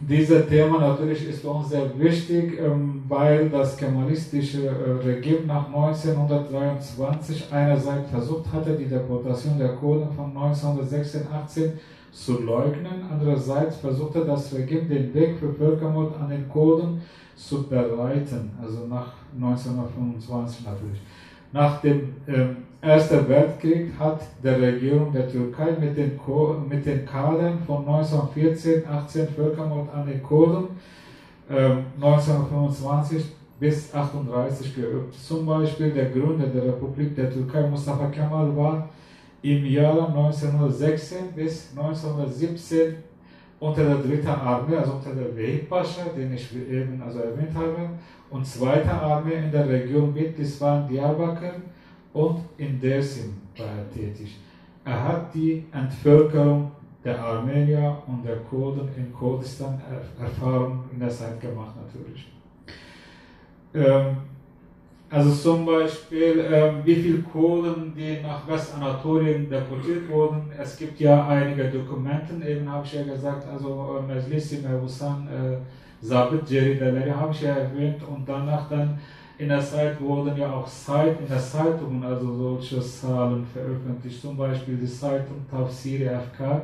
dieses 0.07 0.47
Thema 0.47 0.79
natürlich 0.79 1.27
ist 1.27 1.45
uns 1.45 1.69
sehr 1.69 1.97
wichtig, 1.99 2.59
ähm, 2.59 3.03
weil 3.07 3.49
das 3.49 3.77
kemalistische 3.77 4.67
äh, 4.67 5.07
Regime 5.07 5.45
nach 5.45 5.67
1923 5.67 7.47
einerseits 7.51 8.09
versucht 8.09 8.51
hatte, 8.51 8.73
die 8.73 8.85
Deportation 8.85 9.59
der 9.59 9.75
Kurden 9.75 10.09
von 10.15 10.33
1916-18 10.35 11.71
zu 12.11 12.41
leugnen, 12.41 13.05
andererseits 13.09 13.77
versuchte 13.77 14.25
das 14.25 14.53
Regime 14.53 14.83
den 14.83 15.13
Weg 15.13 15.37
für 15.37 15.53
Völkermord 15.53 16.19
an 16.19 16.29
den 16.29 16.49
Kurden 16.49 17.01
zu 17.35 17.67
bereiten, 17.67 18.51
also 18.61 18.87
nach 18.87 19.13
1925 19.35 20.65
natürlich. 20.65 21.01
Nach 21.53 21.81
dem 21.81 22.15
ähm, 22.27 22.57
Ersten 22.81 23.29
Weltkrieg 23.29 23.91
hat 23.99 24.21
der 24.43 24.59
Regierung 24.59 25.13
der 25.13 25.29
Türkei 25.29 25.71
mit 25.79 25.95
den, 25.95 26.19
mit 26.67 26.83
den 26.83 27.05
Kadern 27.05 27.59
von 27.59 27.87
1914, 27.87 28.87
18 28.87 29.27
Völkermord 29.27 29.93
an 29.93 30.07
den 30.07 30.23
Kurden 30.23 30.69
äh, 31.47 31.75
1925 32.01 33.23
bis 33.59 33.93
38 33.93 34.73
geübt. 34.75 35.13
Zum 35.13 35.45
Beispiel 35.45 35.91
der 35.91 36.09
Gründer 36.09 36.47
der 36.47 36.63
Republik 36.63 37.15
der 37.15 37.31
Türkei, 37.31 37.67
Mustafa 37.67 38.07
Kemal, 38.07 38.55
war 38.57 38.89
im 39.43 39.63
Jahre 39.67 40.07
1916 40.07 41.33
bis 41.35 41.69
1917 41.77 42.95
unter 43.59 43.83
der 43.83 43.97
dritten 43.97 44.27
Armee, 44.27 44.77
also 44.77 44.93
unter 44.93 45.13
der 45.13 45.57
Pascha, 45.69 46.05
den 46.17 46.33
ich 46.33 46.49
eben 46.55 46.99
also 47.05 47.19
erwähnt 47.19 47.53
habe, 47.53 47.89
und 48.31 48.43
zweiter 48.43 48.99
Armee 49.03 49.35
in 49.35 49.51
der 49.51 49.69
Region 49.69 50.11
Bitlis 50.11 50.59
waren 50.59 50.87
Diyarbakir 50.87 51.53
und 52.13 52.41
in 52.57 52.79
Dersim 52.79 53.33
war 53.57 53.67
er 53.67 53.89
tätig. 53.91 54.37
Er 54.83 55.03
hat 55.03 55.33
die 55.33 55.65
Entvölkerung 55.71 56.71
der 57.03 57.19
Armenier 57.19 58.01
und 58.07 58.25
der 58.25 58.37
Kurden 58.37 58.89
in 58.95 59.11
Kurdistan 59.13 59.79
Erfahrung 60.19 60.83
in 60.91 60.99
der 60.99 61.09
Zeit 61.09 61.39
gemacht 61.39 61.75
natürlich. 61.75 62.27
Ähm, 63.73 64.17
also 65.09 65.31
zum 65.31 65.65
Beispiel, 65.65 66.39
äh, 66.39 66.71
wie 66.85 66.95
viele 66.95 67.19
Kurden, 67.19 67.93
die 67.93 68.19
nach 68.21 68.47
Westanatolien 68.47 69.49
deportiert 69.49 70.09
wurden. 70.09 70.49
Es 70.57 70.77
gibt 70.77 70.99
ja 71.01 71.27
einige 71.27 71.65
Dokumente, 71.65 72.33
eben 72.47 72.71
habe 72.71 72.85
ich 72.85 72.93
ja 72.93 73.03
gesagt, 73.03 73.45
also 73.45 73.99
äh, 73.99 74.13
Meclisi 74.13 74.59
Mebusan, 74.65 75.27
äh, 75.27 75.57
Sabit 76.05 76.49
Jerideleri 76.49 77.09
habe 77.09 77.33
ich 77.33 77.41
ja 77.41 77.55
erwähnt 77.55 78.01
und 78.07 78.27
danach 78.27 78.69
dann 78.69 78.97
in 79.41 79.49
der 79.49 79.59
Zeit 79.59 79.99
wurden 79.99 80.37
ja 80.37 80.53
auch 80.53 80.67
Zeit, 80.67 81.19
in 81.19 81.27
der 81.27 81.39
Zeitungen 81.39 82.03
also 82.03 82.31
solche 82.31 82.79
Zahlen 82.79 83.43
veröffentlicht, 83.43 84.21
zum 84.21 84.37
Beispiel 84.37 84.77
die 84.77 84.85
Zeitung 84.85 85.37
Tafsiri 85.49 86.07
FK. 86.07 86.61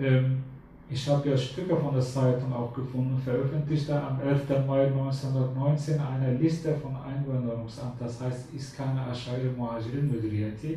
Ähm, 0.00 0.42
ich 0.90 1.08
habe 1.08 1.28
ja 1.28 1.36
Stücke 1.36 1.76
von 1.76 1.94
der 1.94 2.02
Zeitung 2.02 2.52
auch 2.52 2.74
gefunden, 2.74 3.22
veröffentlichte 3.24 3.94
am 3.94 4.20
11. 4.20 4.48
Mai 4.66 4.86
1919 4.86 6.00
eine 6.00 6.34
Liste 6.38 6.74
von 6.74 6.96
Einwanderungsamt, 6.96 8.00
das 8.00 8.20
heißt 8.20 8.52
Iskana 8.52 9.06
Ashari 9.12 9.50
Muhajirin 9.56 10.10
Müdriyati. 10.10 10.76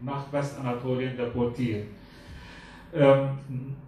nach 0.00 0.32
Westanatolien 0.32 1.16
deportiert. 1.16 1.84
Ähm, 2.94 3.28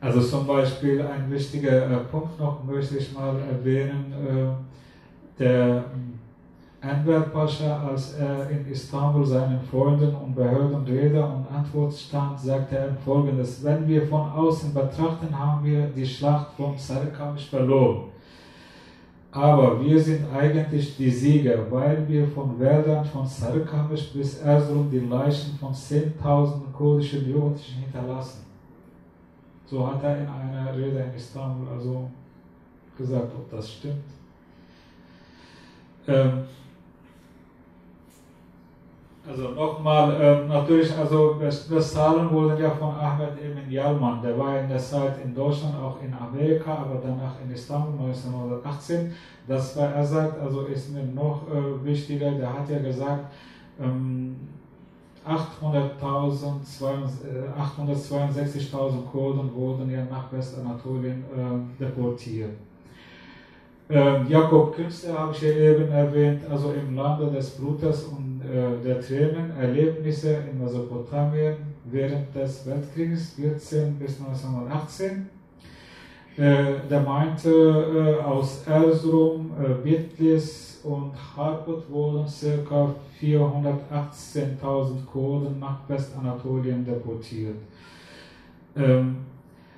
also 0.00 0.20
zum 0.20 0.46
Beispiel 0.46 1.02
ein 1.02 1.30
wichtiger 1.30 1.90
äh, 1.90 1.96
Punkt 2.10 2.38
noch 2.38 2.62
möchte 2.64 2.98
ich 2.98 3.12
mal 3.12 3.34
erwähnen, 3.40 4.12
äh, 4.12 5.42
der 5.42 5.84
Enver 6.80 7.20
Pascha, 7.20 7.88
als 7.88 8.14
er 8.14 8.48
in 8.50 8.70
Istanbul 8.70 9.24
seinen 9.24 9.60
Freunden 9.60 10.14
und 10.14 10.34
Behörden 10.36 10.84
Rede 10.84 11.24
und 11.24 11.46
Antwort 11.52 11.92
stand, 11.92 12.38
sagte 12.38 12.76
er 12.76 12.94
folgendes, 13.04 13.64
wenn 13.64 13.88
wir 13.88 14.06
von 14.06 14.30
außen 14.30 14.72
betrachten, 14.72 15.36
haben 15.36 15.64
wir 15.64 15.86
die 15.88 16.06
Schlacht 16.06 16.54
von 16.56 16.76
Sarkamisch 16.76 17.48
verloren. 17.48 18.04
Aber 19.36 19.78
wir 19.84 20.02
sind 20.02 20.24
eigentlich 20.34 20.96
die 20.96 21.10
Sieger, 21.10 21.70
weil 21.70 22.08
wir 22.08 22.26
von 22.26 22.58
Wäldern 22.58 23.04
von 23.04 23.26
Sarkamisch 23.26 24.10
bis 24.14 24.38
Erzurum 24.38 24.90
die 24.90 25.00
Leichen 25.00 25.58
von 25.58 25.74
10.000 25.74 26.72
kurdischen 26.72 27.28
Jugendlichen 27.28 27.82
hinterlassen. 27.82 28.46
So 29.66 29.86
hat 29.86 30.02
er 30.02 30.22
in 30.22 30.26
einer 30.26 30.74
Rede 30.74 31.00
in 31.00 31.14
Istanbul 31.14 31.68
also 31.68 32.10
gesagt, 32.96 33.30
ob 33.36 33.50
das 33.50 33.70
stimmt. 33.70 34.04
Ähm, 36.08 36.44
also 39.28 39.50
nochmal, 39.50 40.20
äh, 40.20 40.46
natürlich, 40.46 40.96
also 40.96 41.36
Westfalen 41.40 42.30
wurden 42.30 42.60
ja 42.60 42.70
von 42.70 42.94
Ahmed 42.94 43.30
Emin 43.42 43.70
Yalman, 43.70 44.22
der 44.22 44.38
war 44.38 44.60
in 44.60 44.68
der 44.68 44.78
Zeit 44.78 45.14
in 45.24 45.34
Deutschland, 45.34 45.74
auch 45.76 46.00
in 46.00 46.14
Amerika, 46.14 46.72
aber 46.72 47.00
danach 47.02 47.34
in 47.44 47.52
Istanbul 47.52 48.06
1918. 48.06 49.12
Das 49.48 49.76
war, 49.76 49.92
er 49.92 50.04
sagt, 50.04 50.40
also 50.40 50.62
ist 50.62 50.92
mir 50.92 51.02
noch 51.02 51.42
äh, 51.48 51.84
wichtiger, 51.84 52.30
der 52.32 52.52
hat 52.52 52.68
ja 52.68 52.78
gesagt, 52.78 53.32
ähm, 53.80 54.36
862.000 55.26 57.28
äh, 57.28 57.50
Kurden 59.10 59.54
wurden 59.54 59.90
ja 59.90 60.04
nach 60.04 60.32
Westanatolien 60.32 61.24
äh, 61.24 61.80
deportiert. 61.80 62.50
Ähm, 63.88 64.26
Jakob 64.28 64.74
Künstler 64.74 65.16
habe 65.18 65.32
ich 65.32 65.42
ja 65.42 65.50
eben 65.50 65.90
erwähnt, 65.90 66.42
also 66.50 66.72
im 66.72 66.96
Lande 66.96 67.30
des 67.30 67.50
Blutes 67.50 68.04
und 68.04 68.25
der 68.84 69.00
Tränen, 69.00 69.50
Erlebnisse 69.58 70.38
in 70.50 70.62
Mesopotamien 70.62 71.56
während 71.84 72.34
des 72.34 72.66
Weltkrieges 72.66 73.34
14 73.34 73.94
bis 73.98 74.20
1918. 74.20 75.28
Äh, 76.36 76.86
der 76.90 77.00
meinte, 77.00 77.48
äh, 77.48 78.22
aus 78.22 78.66
Erzurum, 78.66 79.52
äh, 79.58 79.72
Bitlis 79.82 80.80
und 80.84 81.12
Harput 81.34 81.90
wurden 81.90 82.26
ca. 82.26 82.94
418.000 83.18 85.06
Kurden 85.10 85.58
nach 85.58 85.88
Westanatolien 85.88 86.84
deportiert. 86.84 87.56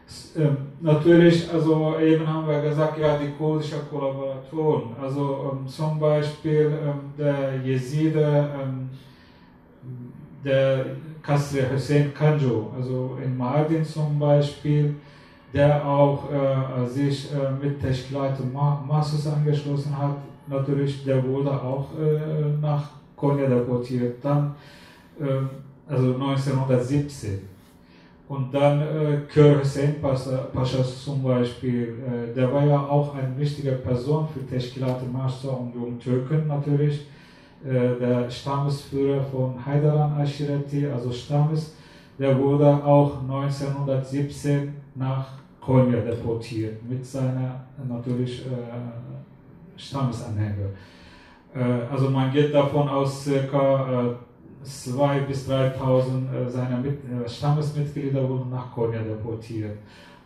Ähm, 0.09 0.43
ähm, 0.43 0.57
natürlich, 0.81 1.51
also 1.53 1.99
eben 1.99 2.27
haben 2.27 2.49
wir 2.49 2.63
gesagt, 2.63 2.99
ja, 2.99 3.19
die 3.19 3.33
kurdische 3.33 3.77
Kollaboratoren, 3.91 4.97
also 5.01 5.53
ähm, 5.53 5.69
zum 5.69 5.99
Beispiel 5.99 6.73
ähm, 6.83 7.13
der 7.19 7.61
Jeside, 7.63 8.49
ähm, 8.59 8.89
der 10.45 10.87
Kasri 11.23 11.63
Hussein 11.71 12.15
Kanjo, 12.15 12.73
also 12.77 13.19
in 13.23 13.37
Mardin 13.37 13.85
zum 13.85 14.19
Beispiel, 14.19 14.95
der 15.53 15.85
auch 15.85 16.31
äh, 16.31 16.87
sich 16.87 17.31
äh, 17.33 17.51
mit 17.63 17.81
Teschkilat 17.81 18.39
Masus 18.53 19.27
angeschlossen 19.27 19.97
hat. 19.97 20.17
Natürlich, 20.47 21.05
der 21.05 21.23
wurde 21.25 21.51
auch 21.51 21.89
äh, 21.99 22.61
nach 22.61 22.91
Konya 23.17 23.47
deportiert. 23.47 24.23
Dann, 24.23 24.55
äh, 25.21 25.25
also 25.91 26.15
1917. 26.15 27.58
Und 28.29 28.53
dann 28.53 28.83
äh, 28.83 29.21
Kör 29.33 29.61
Hussein 29.61 29.97
Pascha 30.03 30.85
zum 30.85 31.23
Beispiel, 31.23 31.97
äh, 32.07 32.35
der 32.35 32.53
war 32.53 32.65
ja 32.65 32.79
auch 32.79 33.15
eine 33.15 33.39
wichtige 33.39 33.73
Person 33.73 34.29
für 34.29 34.47
Teschkilat 34.47 35.11
Master 35.11 35.59
und 35.59 35.75
Jungen 35.75 35.99
Türken 35.99 36.47
natürlich. 36.47 37.07
Äh, 37.65 37.99
der 37.99 38.31
Stammesführer 38.31 39.23
von 39.23 39.55
Haidaran 39.65 40.21
Ashirati, 40.21 40.87
also 40.87 41.11
Stammes, 41.11 41.75
der 42.19 42.39
wurde 42.39 42.67
auch 42.85 43.23
1917 43.23 44.75
nach 44.95 45.27
Konya 45.61 46.01
deportiert 46.01 46.83
mit 46.89 47.05
seiner 47.05 47.65
natürlich 47.89 48.45
äh, 48.47 49.77
Stammesanhänger. 49.77 50.69
Äh, 51.55 51.91
also 51.91 52.11
man 52.11 52.31
geht 52.31 52.53
davon 52.53 52.89
aus, 52.89 53.25
circa 53.25 54.19
2.000 54.69 55.17
äh, 55.17 55.21
bis 55.27 55.49
3.000 55.49 56.47
äh, 56.47 56.51
seiner 56.51 56.79
Mit 56.79 56.99
Stammesmitglieder 57.27 58.29
wurden 58.29 58.51
nach 58.51 58.73
Konya 58.73 59.01
deportiert. 59.01 59.79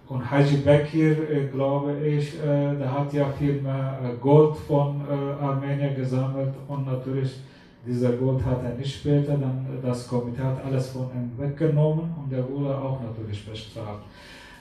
Und 0.08 0.30
Haji 0.30 0.58
Bekir, 0.58 1.48
glaube 1.52 1.96
ich, 2.04 2.38
der 2.42 2.92
hat 2.92 3.10
ja 3.14 3.30
viel 3.30 3.62
mehr 3.62 3.98
Gold 4.20 4.56
von 4.56 5.00
Armenien 5.40 5.94
gesammelt 5.94 6.52
und 6.68 6.84
natürlich 6.84 7.40
dieser 7.86 8.12
Gold 8.12 8.44
hat 8.44 8.62
er 8.62 8.74
nicht 8.74 8.94
später, 8.94 9.38
dann 9.38 9.66
das 9.82 10.06
Komitee 10.06 10.42
hat 10.42 10.62
alles 10.64 10.88
von 10.88 11.08
ihm 11.14 11.30
weggenommen 11.38 12.14
und 12.22 12.32
er 12.32 12.46
wurde 12.46 12.76
auch 12.76 13.00
natürlich 13.00 13.46
bestraft. 13.46 14.02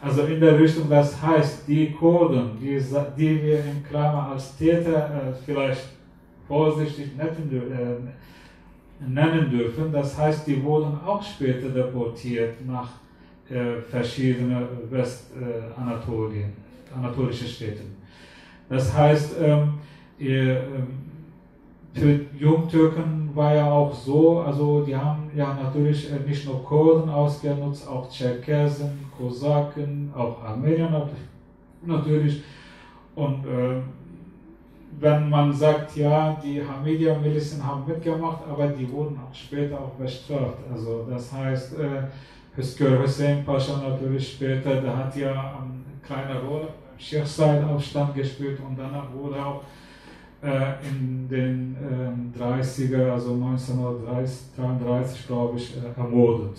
Also 0.02 0.24
in 0.24 0.40
der 0.40 0.60
Richtung, 0.60 0.90
das 0.90 1.22
heißt, 1.22 1.68
die 1.68 1.92
Kurden, 1.92 2.58
die, 2.60 2.82
die 3.16 3.44
wir 3.44 3.60
in 3.60 3.84
Klammer 3.88 4.32
als 4.32 4.58
Täter 4.58 5.06
äh, 5.06 5.34
vielleicht 5.46 5.90
vorsichtig 6.48 7.16
nennen, 7.16 7.52
äh, 7.52 8.10
nennen 9.08 9.50
dürfen, 9.50 9.92
das 9.92 10.18
heißt, 10.18 10.48
die 10.48 10.62
wurden 10.64 11.00
auch 11.06 11.24
später 11.24 11.70
deportiert 11.70 12.66
nach 12.66 12.90
äh, 13.50 13.82
verschiedenen 13.82 14.68
Westanatolien, 14.90 16.50
äh, 16.50 16.98
anatolischen 16.98 17.48
Städten. 17.48 17.98
Das 18.70 18.96
heißt, 18.96 19.36
ähm, 19.42 19.74
ähm, 20.20 20.58
für 21.94 22.20
Jungtürken 22.40 23.36
war 23.36 23.54
ja 23.54 23.70
auch 23.70 23.94
so, 23.94 24.40
also 24.40 24.86
die 24.86 24.96
haben 24.96 25.30
ja 25.36 25.54
natürlich 25.54 26.10
äh, 26.12 26.20
nicht 26.26 26.46
nur 26.46 26.64
Kurden 26.64 27.10
ausgenutzt, 27.10 27.88
auch 27.88 28.10
Tscherkesen, 28.10 29.06
Kosaken, 29.18 30.12
auch 30.16 30.42
Armenier 30.44 30.90
natürlich. 31.86 32.44
Und 33.16 33.46
äh, 33.46 33.82
wenn 35.00 35.30
man 35.30 35.54
sagt, 35.54 35.96
ja, 35.96 36.40
die 36.44 36.62
Hamidia-Milizen 36.62 37.66
haben 37.66 37.86
mitgemacht, 37.88 38.44
aber 38.50 38.68
die 38.68 38.92
wurden 38.92 39.18
auch 39.18 39.34
später 39.34 39.80
auch 39.80 39.92
bestraft. 39.92 40.58
Also 40.72 41.08
das 41.10 41.32
heißt, 41.32 41.80
äh, 41.80 42.04
Hüseyin 42.56 43.46
Pascha 43.46 43.78
natürlich 43.78 44.34
später, 44.34 44.82
der 44.82 44.98
hat 44.98 45.16
ja 45.16 45.32
eine 45.32 45.82
kleine 46.06 46.40
Rolle 46.42 46.68
beim 46.68 47.00
Schirchseil-Aufstand 47.00 48.16
gespielt 48.16 48.60
und 48.60 48.78
danach 48.78 49.12
wurde 49.14 49.44
auch 49.44 49.64
äh, 50.44 50.74
in 50.88 51.28
den 51.30 51.76
äh, 51.76 52.40
30er, 52.40 53.12
also 53.12 53.34
1933, 53.34 55.28
glaube 55.28 55.58
ich, 55.58 55.78
äh, 55.78 56.00
ermordet 56.00 56.58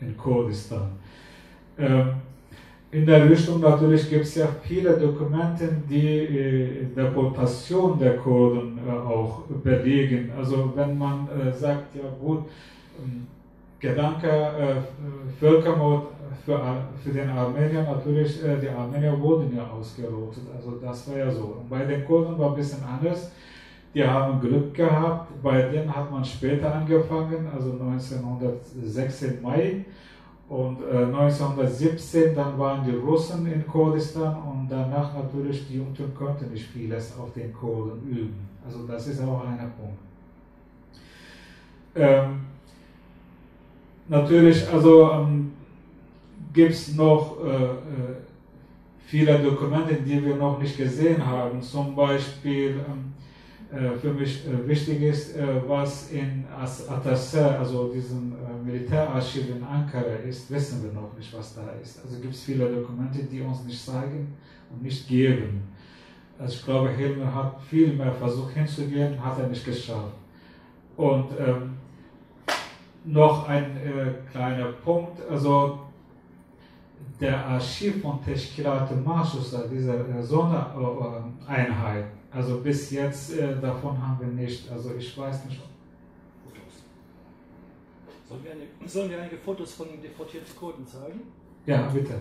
in 0.00 0.16
Kurdistan. 0.16 0.90
Ähm, 1.78 2.14
in 2.94 3.04
der 3.04 3.28
Richtung 3.28 3.60
natürlich 3.60 4.08
gibt 4.08 4.24
es 4.24 4.36
ja 4.36 4.46
viele 4.62 4.96
Dokumente, 4.96 5.68
die 5.90 6.18
äh, 6.18 6.84
Deportation 6.96 7.98
der 7.98 8.16
Kurden 8.18 8.78
äh, 8.86 8.90
auch 8.90 9.42
belegen. 9.64 10.30
Also 10.38 10.72
wenn 10.76 10.96
man 10.96 11.28
äh, 11.28 11.52
sagt, 11.52 11.96
ja 11.96 12.08
gut, 12.20 12.44
ähm, 13.02 13.26
Gedanke 13.80 14.28
äh, 14.28 15.40
Völkermord 15.40 16.06
für, 16.44 16.60
für 17.02 17.10
den 17.10 17.30
Armenier 17.30 17.82
natürlich, 17.82 18.40
äh, 18.44 18.58
die 18.62 18.68
Armenier 18.68 19.20
wurden 19.20 19.56
ja 19.56 19.68
ausgerottet. 19.68 20.44
Also 20.56 20.78
das 20.80 21.10
war 21.10 21.18
ja 21.18 21.30
so. 21.32 21.56
Und 21.60 21.68
bei 21.68 21.84
den 21.84 22.04
Kurden 22.04 22.38
war 22.38 22.50
ein 22.50 22.56
bisschen 22.56 22.84
anders. 22.84 23.32
Die 23.92 24.04
haben 24.06 24.40
Glück 24.40 24.72
gehabt. 24.72 25.32
Bei 25.42 25.62
denen 25.62 25.94
hat 25.94 26.12
man 26.12 26.24
später 26.24 26.72
angefangen, 26.72 27.48
also 27.52 27.72
1916 27.72 29.42
Mai. 29.42 29.84
Und 30.48 30.82
äh, 30.82 31.04
1917 31.04 32.34
dann 32.34 32.58
waren 32.58 32.84
die 32.84 32.94
Russen 32.94 33.46
in 33.50 33.66
Kurdistan 33.66 34.36
und 34.42 34.68
danach 34.68 35.14
natürlich 35.14 35.66
die 35.66 35.76
Juden 35.76 36.14
konnten 36.14 36.52
nicht 36.52 36.66
vieles 36.66 37.16
auf 37.18 37.32
den 37.32 37.52
Kurden 37.52 38.06
üben. 38.06 38.48
Also 38.64 38.86
das 38.86 39.06
ist 39.06 39.22
auch 39.22 39.42
ein 39.46 39.72
Punkt. 39.78 39.98
Ähm, 41.96 42.40
natürlich, 44.08 44.68
also 44.70 45.10
ähm, 45.12 45.52
gibt 46.52 46.72
es 46.72 46.94
noch 46.94 47.38
äh, 47.42 47.64
äh, 47.64 47.76
viele 49.06 49.38
Dokumente, 49.38 49.94
die 49.94 50.22
wir 50.22 50.36
noch 50.36 50.58
nicht 50.58 50.76
gesehen 50.76 51.24
haben. 51.24 51.62
Zum 51.62 51.94
Beispiel 51.96 52.80
ähm, 52.86 53.13
äh, 53.13 53.13
für 54.00 54.12
mich 54.12 54.46
äh, 54.46 54.68
wichtig 54.68 55.02
ist, 55.02 55.36
äh, 55.36 55.46
was 55.66 56.10
in 56.10 56.44
Atasser, 56.88 57.58
also 57.58 57.92
diesem 57.92 58.32
äh, 58.32 58.64
Militärarchiv 58.64 59.50
in 59.50 59.64
Ankara 59.64 60.16
ist, 60.28 60.50
wissen 60.50 60.84
wir 60.84 60.92
noch 60.92 61.12
nicht, 61.16 61.32
was 61.36 61.54
da 61.54 61.72
ist. 61.82 62.04
Also 62.04 62.20
gibt 62.20 62.34
es 62.34 62.42
viele 62.42 62.68
Dokumente, 62.70 63.24
die 63.24 63.40
uns 63.40 63.64
nicht 63.64 63.84
zeigen 63.84 64.34
und 64.70 64.82
nicht 64.82 65.08
geben. 65.08 65.62
Also 66.38 66.54
ich 66.54 66.64
glaube, 66.64 66.90
Hilmer 66.90 67.34
hat 67.34 67.60
viel 67.62 67.94
mehr 67.94 68.12
versucht 68.12 68.54
hinzugehen, 68.54 69.22
hat 69.24 69.38
er 69.38 69.48
nicht 69.48 69.64
geschafft. 69.64 70.14
Und 70.96 71.26
ähm, 71.38 71.76
noch 73.04 73.48
ein 73.48 73.76
äh, 73.76 74.30
kleiner 74.30 74.72
Punkt, 74.84 75.20
also 75.28 75.80
der 77.20 77.46
Archiv 77.46 78.02
von 78.02 78.22
Teşkilat 78.24 79.04
Mahsusa, 79.04 79.66
dieser 79.66 80.08
äh, 80.08 80.22
Sondereinheit, 80.22 82.06
also 82.34 82.58
bis 82.58 82.90
jetzt 82.90 83.38
äh, 83.38 83.60
davon 83.60 83.96
haben 83.96 84.18
wir 84.18 84.26
nicht, 84.26 84.70
also 84.70 84.90
ich 84.98 85.16
weiß 85.16 85.44
nicht. 85.44 85.60
Fotos. 86.44 86.82
Sollen 88.28 88.42
wir, 88.42 88.50
eine, 88.50 88.88
sollen 88.88 89.10
wir 89.10 89.20
einige 89.20 89.36
Fotos 89.36 89.72
von 89.74 89.86
deportierten 90.02 90.56
Kurden 90.56 90.84
zeigen? 90.86 91.20
Ja, 91.64 91.82
bitte. 91.88 92.14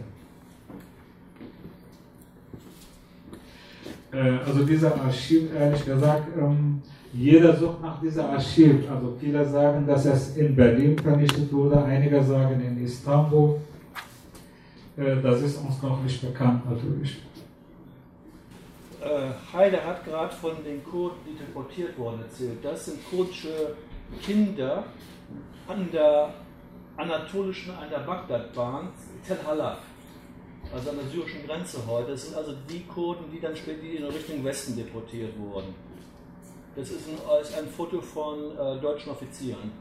Äh, 4.11 4.37
also 4.45 4.63
dieser 4.63 5.01
Archiv, 5.01 5.51
ehrlich 5.51 5.83
gesagt, 5.83 6.27
ähm, 6.37 6.81
jeder 7.11 7.55
sucht 7.55 7.81
nach 7.81 7.99
dieser 7.99 8.29
Archiv. 8.29 8.89
Also 8.91 9.17
viele 9.19 9.43
sagen, 9.49 9.87
dass 9.87 10.05
es 10.05 10.37
in 10.37 10.55
Berlin 10.55 10.97
vernichtet 10.97 11.51
wurde, 11.51 11.83
einige 11.83 12.23
sagen 12.23 12.61
in 12.61 12.83
Istanbul. 12.85 13.59
Äh, 14.95 15.21
das 15.23 15.41
ist 15.41 15.57
uns 15.57 15.81
noch 15.81 16.03
nicht 16.03 16.21
bekannt 16.21 16.69
natürlich. 16.69 17.23
Äh, 19.03 19.31
Heide 19.51 19.83
hat 19.83 20.05
gerade 20.05 20.33
von 20.33 20.63
den 20.63 20.83
Kurden, 20.83 21.17
die 21.25 21.37
deportiert 21.37 21.97
wurden, 21.97 22.21
erzählt. 22.21 22.63
Das 22.63 22.85
sind 22.85 22.99
kurdische 23.09 23.75
Kinder 24.21 24.85
an 25.67 25.89
der 25.91 26.33
anatolischen, 26.95 27.71
an 27.75 27.89
der 27.89 27.99
Bagdadbahn, 27.99 28.89
Tel 29.27 29.39
Halaf, 29.45 29.79
also 30.73 30.89
an 30.91 30.97
der 30.97 31.07
syrischen 31.07 31.45
Grenze 31.45 31.79
heute. 31.85 32.11
Das 32.11 32.25
sind 32.25 32.35
also 32.35 32.53
die 32.69 32.85
Kurden, 32.85 33.25
die 33.31 33.41
dann 33.41 33.55
später 33.55 33.83
in 33.83 34.05
Richtung 34.05 34.43
Westen 34.43 34.75
deportiert 34.75 35.37
wurden. 35.37 35.75
Das 36.75 36.89
ist 36.89 37.07
ein, 37.07 37.41
ist 37.41 37.57
ein 37.57 37.67
Foto 37.67 38.01
von 38.01 38.51
äh, 38.51 38.79
deutschen 38.79 39.11
Offizieren. 39.11 39.71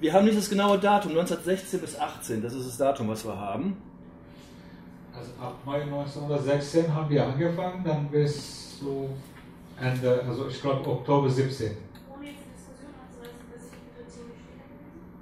Wir 0.00 0.12
haben 0.12 0.24
nicht 0.24 0.38
das 0.38 0.48
genaue 0.48 0.78
Datum, 0.78 1.10
1916 1.10 1.80
bis 1.80 1.98
18, 1.98 2.40
das 2.40 2.54
ist 2.54 2.68
das 2.68 2.78
Datum, 2.78 3.08
was 3.08 3.26
wir 3.26 3.36
haben. 3.36 3.76
Also 5.18 5.32
ab 5.40 5.56
Mai 5.64 5.82
1916 5.82 6.94
haben 6.94 7.10
wir 7.10 7.26
angefangen, 7.26 7.82
dann 7.84 8.08
bis 8.08 8.78
so 8.78 9.10
Ende, 9.80 10.22
also 10.22 10.46
ich 10.48 10.60
glaube 10.60 10.88
Oktober 10.88 11.28
17. 11.28 11.76
Ohne 12.14 12.26
jetzt 12.26 12.38
Diskussion 12.54 12.92
anzureißen, 13.02 13.38
dass 13.52 13.62
die 13.66 13.76
Deportation 13.76 14.26
nicht 14.28 14.44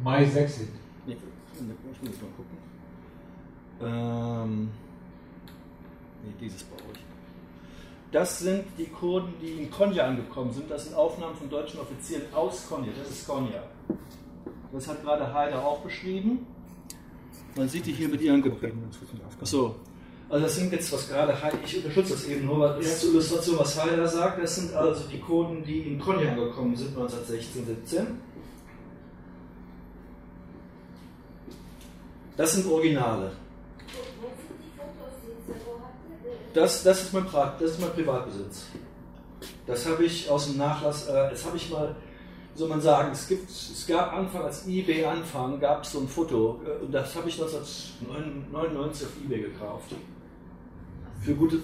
Mai 0.05 0.25
16. 0.25 0.69
Nee, 1.07 1.17
ich 1.17 2.03
muss 2.03 2.21
mal 2.23 2.31
gucken. 2.37 2.59
Ähm. 3.83 4.71
Nee, 6.23 6.33
dieses 6.41 6.63
brauche 6.63 6.93
ich. 6.95 7.01
Das 8.13 8.39
sind 8.39 8.65
die 8.79 8.87
Kurden, 8.87 9.35
die 9.43 9.63
in 9.63 9.71
Konya 9.71 10.07
angekommen 10.07 10.53
sind. 10.53 10.71
Das 10.71 10.85
sind 10.85 10.95
Aufnahmen 10.95 11.35
von 11.35 11.51
deutschen 11.51 11.81
Offizieren 11.81 12.23
aus 12.33 12.69
Konya. 12.69 12.93
Das 12.97 13.11
ist 13.11 13.27
Konya. 13.27 13.65
Das 14.75 14.89
hat 14.89 15.05
gerade 15.05 15.33
Heider 15.33 15.65
auch 15.65 15.79
beschrieben. 15.83 16.47
Man 17.55 17.69
sieht 17.69 17.87
die 17.87 17.93
hier 17.93 18.09
mit 18.09 18.21
ihren 18.21 18.43
Gepäck. 18.43 18.75
Achso. 19.41 19.77
Also 20.29 20.47
das 20.47 20.57
sind 20.57 20.73
jetzt, 20.73 20.93
was 20.93 21.09
gerade 21.09 21.41
Heider, 21.41 21.59
ich 21.65 21.77
unterstütze 21.77 22.15
das 22.15 22.27
eben 22.27 22.47
nur, 22.47 22.59
weil 22.59 22.83
erst 22.83 23.03
zur 23.03 23.11
Illustration, 23.11 23.59
was 23.61 23.81
Heider 23.81 24.09
sagt, 24.09 24.43
das 24.43 24.57
sind 24.57 24.75
also 24.75 25.05
die 25.09 25.21
Kurden, 25.21 25.63
die 25.63 25.83
in 25.83 26.01
Konya 26.01 26.33
angekommen 26.33 26.75
sind 26.75 26.89
1916, 26.89 27.67
17. 27.67 28.07
Das 32.37 32.53
sind 32.55 32.67
Originale. 32.67 33.31
Das, 36.53 36.83
das, 36.83 37.03
ist 37.03 37.13
mein, 37.13 37.27
das 37.61 37.71
ist 37.71 37.81
mein 37.81 37.91
Privatbesitz. 37.91 38.67
Das 39.69 39.87
habe 39.87 40.05
ich 40.05 40.29
aus 40.29 40.47
dem 40.47 40.57
Nachlass, 40.57 41.07
äh, 41.07 41.31
das 41.31 41.45
habe 41.45 41.57
ich 41.57 41.71
mal, 41.71 41.95
soll 42.55 42.69
man 42.69 42.81
sagen, 42.81 43.11
es, 43.13 43.27
gibt, 43.27 43.51
es 43.51 43.85
gab 43.87 44.13
Anfang, 44.13 44.43
als 44.43 44.67
eBay 44.67 45.05
anfang, 45.05 45.59
gab 45.59 45.83
es 45.85 45.93
so 45.93 46.01
ein 46.01 46.09
Foto 46.09 46.61
äh, 46.65 46.85
und 46.85 46.93
das 46.93 47.15
habe 47.17 47.29
ich 47.29 47.41
1999 47.41 49.07
auf 49.07 49.13
eBay 49.25 49.43
gekauft. 49.43 49.95
Für 51.21 51.35
gute, 51.35 51.59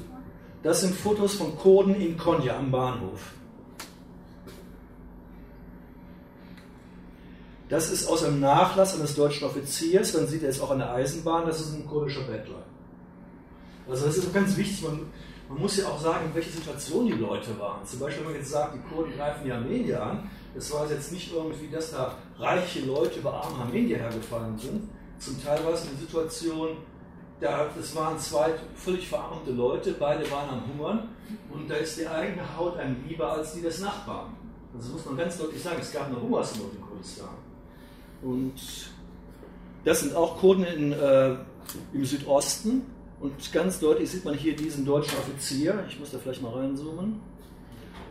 das 0.63 0.81
sind 0.81 0.95
Fotos 0.95 1.35
von 1.35 1.57
Kurden 1.57 1.95
in 2.01 2.17
Konya 2.17 2.57
am 2.57 2.71
Bahnhof. 2.71 3.33
Das 7.69 7.89
ist 7.89 8.09
aus 8.09 8.25
einem 8.25 8.41
Nachlass 8.41 8.97
eines 8.97 9.15
deutschen 9.15 9.47
Offiziers, 9.47 10.13
man 10.15 10.27
sieht 10.27 10.43
es 10.43 10.61
auch 10.61 10.73
an 10.73 10.79
der 10.79 10.93
Eisenbahn, 10.93 11.47
das 11.47 11.61
ist 11.61 11.73
ein 11.73 11.87
kurdischer 11.87 12.23
Bettler. 12.23 12.65
Also 13.89 14.07
das 14.07 14.17
ist 14.17 14.29
auch 14.29 14.33
ganz 14.33 14.57
wichtig, 14.57 14.83
man, 14.83 15.03
man 15.49 15.59
muss 15.59 15.77
ja 15.77 15.87
auch 15.87 16.01
sagen, 16.01 16.27
in 16.27 16.35
welcher 16.35 16.51
Situation 16.51 17.07
die 17.07 17.13
Leute 17.13 17.57
waren. 17.61 17.87
Zum 17.87 18.01
Beispiel, 18.01 18.25
wenn 18.25 18.33
man 18.33 18.41
jetzt 18.41 18.51
sagt, 18.51 18.75
die 18.75 18.93
Kurden 18.93 19.13
greifen 19.17 19.45
die 19.45 19.53
Armenier 19.53 20.03
an, 20.03 20.31
das 20.55 20.73
war 20.73 20.91
jetzt 20.91 21.13
nicht 21.13 21.33
irgendwie, 21.33 21.69
dass 21.69 21.93
da 21.93 22.17
reiche 22.39 22.81
Leute 22.81 23.21
über 23.21 23.35
arme 23.35 23.65
Armenier 23.65 23.99
hergefallen 23.99 24.59
sind. 24.59 24.89
Zum 25.19 25.43
Teil 25.43 25.65
war 25.65 25.73
es 25.73 25.87
eine 25.87 25.97
Situation, 25.99 26.69
da, 27.41 27.69
das 27.77 27.95
waren 27.95 28.19
zwei 28.19 28.53
völlig 28.75 29.09
verarmte 29.09 29.53
Leute, 29.53 29.95
beide 29.99 30.31
waren 30.31 30.49
am 30.51 30.63
Hungern 30.67 31.09
und 31.53 31.71
da 31.71 31.75
ist 31.77 31.99
die 31.99 32.07
eigene 32.07 32.43
Haut 32.57 32.77
einem 32.77 32.97
lieber 33.09 33.33
als 33.33 33.55
die 33.55 33.63
des 33.63 33.81
Nachbarn. 33.81 34.35
Das 34.75 34.89
muss 34.89 35.05
man 35.05 35.17
ganz 35.17 35.39
deutlich 35.39 35.63
sagen, 35.63 35.79
es 35.81 35.93
gab 35.93 36.07
eine 36.07 36.21
Hungersnot 36.21 36.73
in 36.75 36.81
Kurdistan. 36.81 37.35
Und 38.23 38.55
das 39.85 40.01
sind 40.01 40.15
auch 40.15 40.39
Kurden 40.39 40.65
in, 40.65 40.93
äh, 40.93 41.37
im 41.93 42.05
Südosten, 42.05 42.83
und 43.21 43.53
ganz 43.53 43.79
deutlich 43.79 44.11
sieht 44.11 44.25
man 44.25 44.35
hier 44.35 44.57
diesen 44.57 44.85
deutschen 44.87 45.17
Offizier. 45.19 45.85
Ich 45.89 46.01
muss 46.01 46.11
da 46.11 46.19
vielleicht 46.19 46.41
mal 46.41 46.53
reinzoomen. 46.53 47.21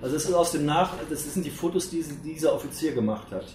Also 0.01 0.15
das 0.15 0.25
ist 0.25 0.33
aus 0.33 0.51
dem 0.51 0.65
Nach, 0.65 0.93
das 1.09 1.33
sind 1.33 1.45
die 1.45 1.51
Fotos, 1.51 1.89
die 1.89 2.03
dieser 2.23 2.53
Offizier 2.53 2.93
gemacht 2.93 3.31
hat. 3.31 3.45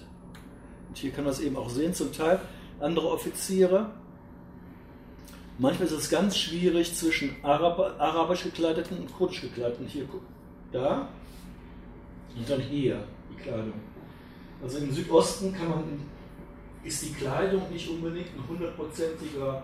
Und 0.89 0.99
hier 0.99 1.11
kann 1.11 1.25
man 1.25 1.33
es 1.33 1.41
eben 1.41 1.57
auch 1.57 1.71
sehen, 1.71 1.95
zum 1.95 2.12
Teil 2.12 2.41
andere 2.81 3.09
Offiziere. 3.09 3.91
Manchmal 5.59 5.87
ist 5.87 5.95
es 5.95 6.11
ganz 6.11 6.37
schwierig 6.37 6.95
zwischen 6.95 7.37
Arab, 7.43 7.79
arabisch 7.99 8.43
gekleideten 8.45 8.99
und 8.99 9.12
kurdisch 9.12 9.41
gekleideten. 9.41 9.87
Hier, 9.87 10.07
da 10.73 11.09
und 12.37 12.51
dann 12.51 12.61
hier 12.61 12.99
die 13.31 13.43
Kleidung. 13.43 13.75
Also 14.62 14.79
im 14.79 14.93
Südosten 14.93 15.53
kann 15.53 15.69
man, 15.69 16.01
ist 16.83 17.03
die 17.05 17.12
Kleidung 17.12 17.62
nicht 17.71 17.89
unbedingt 17.89 18.29
ein 18.37 18.49
hundertprozentiger 18.49 19.62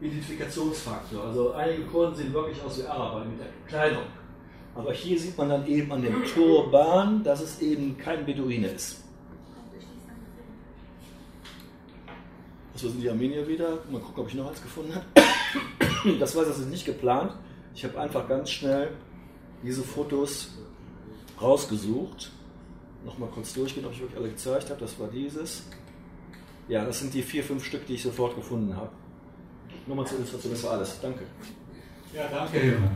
Identifikationsfaktor. 0.00 1.24
Also 1.24 1.52
einige 1.52 1.84
Kurden 1.84 2.14
sehen 2.14 2.32
wirklich 2.32 2.60
aus 2.62 2.78
wie 2.78 2.86
Araber 2.86 3.24
mit 3.24 3.38
der 3.38 3.46
Kleidung. 3.66 4.02
Aber 4.76 4.92
hier 4.92 5.18
sieht 5.18 5.36
man 5.38 5.48
dann 5.48 5.66
eben 5.66 5.90
an 5.90 6.02
dem 6.02 6.24
Turban, 6.24 7.24
dass 7.24 7.40
es 7.40 7.60
eben 7.60 7.96
kein 7.96 8.26
Beduine 8.26 8.68
ist. 8.68 9.02
Das 12.74 12.82
sind 12.82 13.00
die 13.00 13.08
Armenier 13.08 13.48
wieder. 13.48 13.78
Mal 13.90 14.00
gucken, 14.00 14.22
ob 14.22 14.28
ich 14.28 14.34
noch 14.34 14.48
eins 14.48 14.62
gefunden 14.62 14.94
habe. 14.94 15.06
Das 16.20 16.36
war 16.36 16.44
das 16.44 16.58
ist 16.58 16.68
nicht 16.68 16.84
geplant. 16.84 17.32
Ich 17.74 17.84
habe 17.84 17.98
einfach 17.98 18.28
ganz 18.28 18.50
schnell 18.50 18.90
diese 19.62 19.82
Fotos 19.82 20.50
rausgesucht. 21.40 22.30
Nochmal 23.04 23.28
kurz 23.30 23.54
durchgehen, 23.54 23.84
ob 23.86 23.92
ich 23.92 24.00
wirklich 24.00 24.18
alle 24.18 24.28
gezeigt 24.28 24.70
habe. 24.70 24.78
Das 24.78 25.00
war 25.00 25.08
dieses. 25.08 25.64
Ja, 26.68 26.84
das 26.84 27.00
sind 27.00 27.14
die 27.14 27.22
vier, 27.22 27.42
fünf 27.42 27.64
Stück, 27.64 27.86
die 27.86 27.94
ich 27.94 28.02
sofort 28.02 28.36
gefunden 28.36 28.76
habe. 28.76 28.90
Nochmal 29.86 30.06
zur 30.06 30.18
Illustration, 30.18 30.52
das 30.52 30.62
war 30.64 30.72
alles. 30.72 31.00
Danke. 31.00 31.24
Ja, 32.14 32.28
danke, 32.28 32.58
Hilme. 32.58 32.90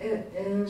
Äh, 0.00 0.14
äh, 0.34 0.66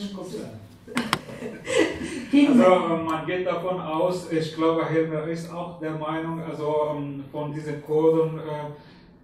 Also 2.33 2.97
man 2.97 3.25
geht 3.25 3.47
davon 3.47 3.79
aus, 3.79 4.31
ich 4.31 4.55
glaube, 4.55 4.87
Hilmer 4.89 5.25
ist 5.27 5.51
auch 5.53 5.79
der 5.79 5.91
Meinung, 5.91 6.41
also 6.41 6.95
ähm, 6.97 7.23
von 7.31 7.53
diesen 7.53 7.81
Kurden 7.81 8.39
äh, 8.39 8.71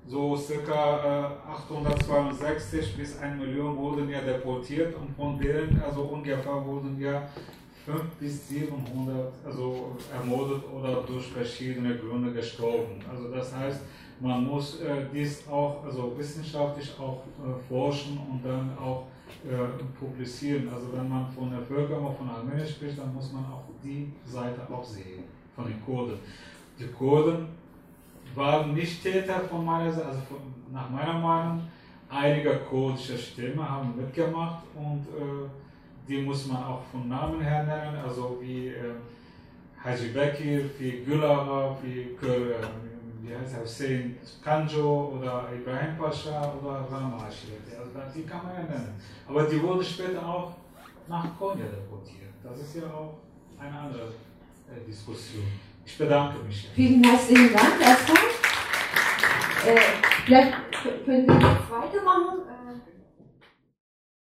so 0.07 0.35
circa 0.38 1.34
862 1.49 2.79
äh, 2.79 2.97
bis 2.97 3.19
1 3.19 3.38
Million 3.38 3.75
wurden 3.75 4.09
ja 4.09 4.21
deportiert 4.21 4.95
und 4.95 5.13
von 5.15 5.38
denen 5.38 5.81
also 5.85 6.03
ungefähr 6.03 6.65
wurden 6.65 6.97
ja 6.99 7.27
5 7.85 8.01
bis 8.19 8.47
700 8.47 9.34
also 9.45 9.97
ermordet 10.13 10.63
oder 10.73 11.03
durch 11.05 11.27
verschiedene 11.27 11.97
Gründe 11.97 12.31
gestorben. 12.31 13.01
Also 13.11 13.29
das 13.29 13.53
heißt, 13.53 13.81
man 14.21 14.45
muss 14.45 14.79
äh, 14.79 15.05
dies 15.13 15.45
auch 15.49 15.84
also 15.84 16.13
wissenschaftlich 16.17 16.93
auch 16.97 17.23
forschen 17.67 18.17
und 18.31 18.41
dann 18.45 18.77
auch 18.77 19.03
äh, 19.47 19.83
publizieren. 19.99 20.67
Also 20.73 20.91
wenn 20.93 21.07
man 21.07 21.31
von 21.31 21.49
der 21.51 21.61
Völkermord 21.61 22.17
von 22.17 22.29
Armenien 22.29 22.67
spricht, 22.67 22.97
dann 22.97 23.13
muss 23.13 23.31
man 23.31 23.45
auch 23.45 23.63
die 23.83 24.11
Seite 24.25 24.61
auch 24.71 24.83
sehen, 24.83 25.23
von 25.55 25.65
den 25.65 25.81
Kurden. 25.85 26.19
Die 26.79 26.87
Kurden 26.87 27.47
waren 28.35 28.73
nicht 28.73 29.01
Täter 29.01 29.39
von 29.41 29.65
meiner 29.65 29.91
Seite, 29.91 30.07
also 30.07 30.21
von, 30.21 30.37
nach 30.71 30.89
meiner 30.89 31.17
Meinung, 31.17 31.61
einige 32.09 32.57
kurdische 32.69 33.17
Stämme 33.17 33.67
haben 33.67 33.95
mitgemacht 33.95 34.63
und 34.75 35.01
äh, 35.17 35.49
die 36.07 36.21
muss 36.21 36.47
man 36.47 36.63
auch 36.63 36.83
von 36.91 37.07
Namen 37.07 37.41
her 37.41 37.63
nennen, 37.63 37.97
also 38.05 38.37
wie 38.41 38.67
äh, 38.67 38.95
Haji 39.83 40.09
Bekir, 40.09 40.65
wie 40.79 41.03
Gülara, 41.03 41.77
wie 41.81 42.15
Kür, 42.19 42.55
wie 43.27 43.35
heißt 43.35 43.55
er, 43.55 43.61
Hussein 43.61 44.17
Kanjo 44.43 45.17
oder 45.17 45.49
Ibrahim 45.53 45.97
Pascha 45.97 46.53
oder 46.53 46.87
Rama. 46.89 47.25
Also 47.25 47.37
die 48.15 48.23
kann 48.23 48.43
man 48.43 48.55
ja 48.55 48.63
nennen. 48.63 48.95
Aber 49.27 49.43
die 49.43 49.61
wurde 49.61 49.83
später 49.83 50.25
auch 50.25 50.53
nach 51.07 51.37
Konya 51.37 51.65
deportiert. 51.65 52.31
Das 52.43 52.59
ist 52.59 52.75
ja 52.77 52.83
auch 52.83 53.17
eine 53.59 53.77
andere 53.77 54.07
äh, 54.07 54.85
Diskussion. 54.85 55.45
Ich 55.85 55.97
bedanke 55.97 56.39
mich. 56.39 56.69
Vielen 56.73 57.03
herzlichen 57.03 57.53
Dank 57.53 57.81
erstmal. 57.81 58.17
Äh, 59.65 59.79
vielleicht 60.25 60.53
können 61.05 61.27
wir 61.27 61.35
jetzt 61.35 61.71
weitermachen. 61.71 62.56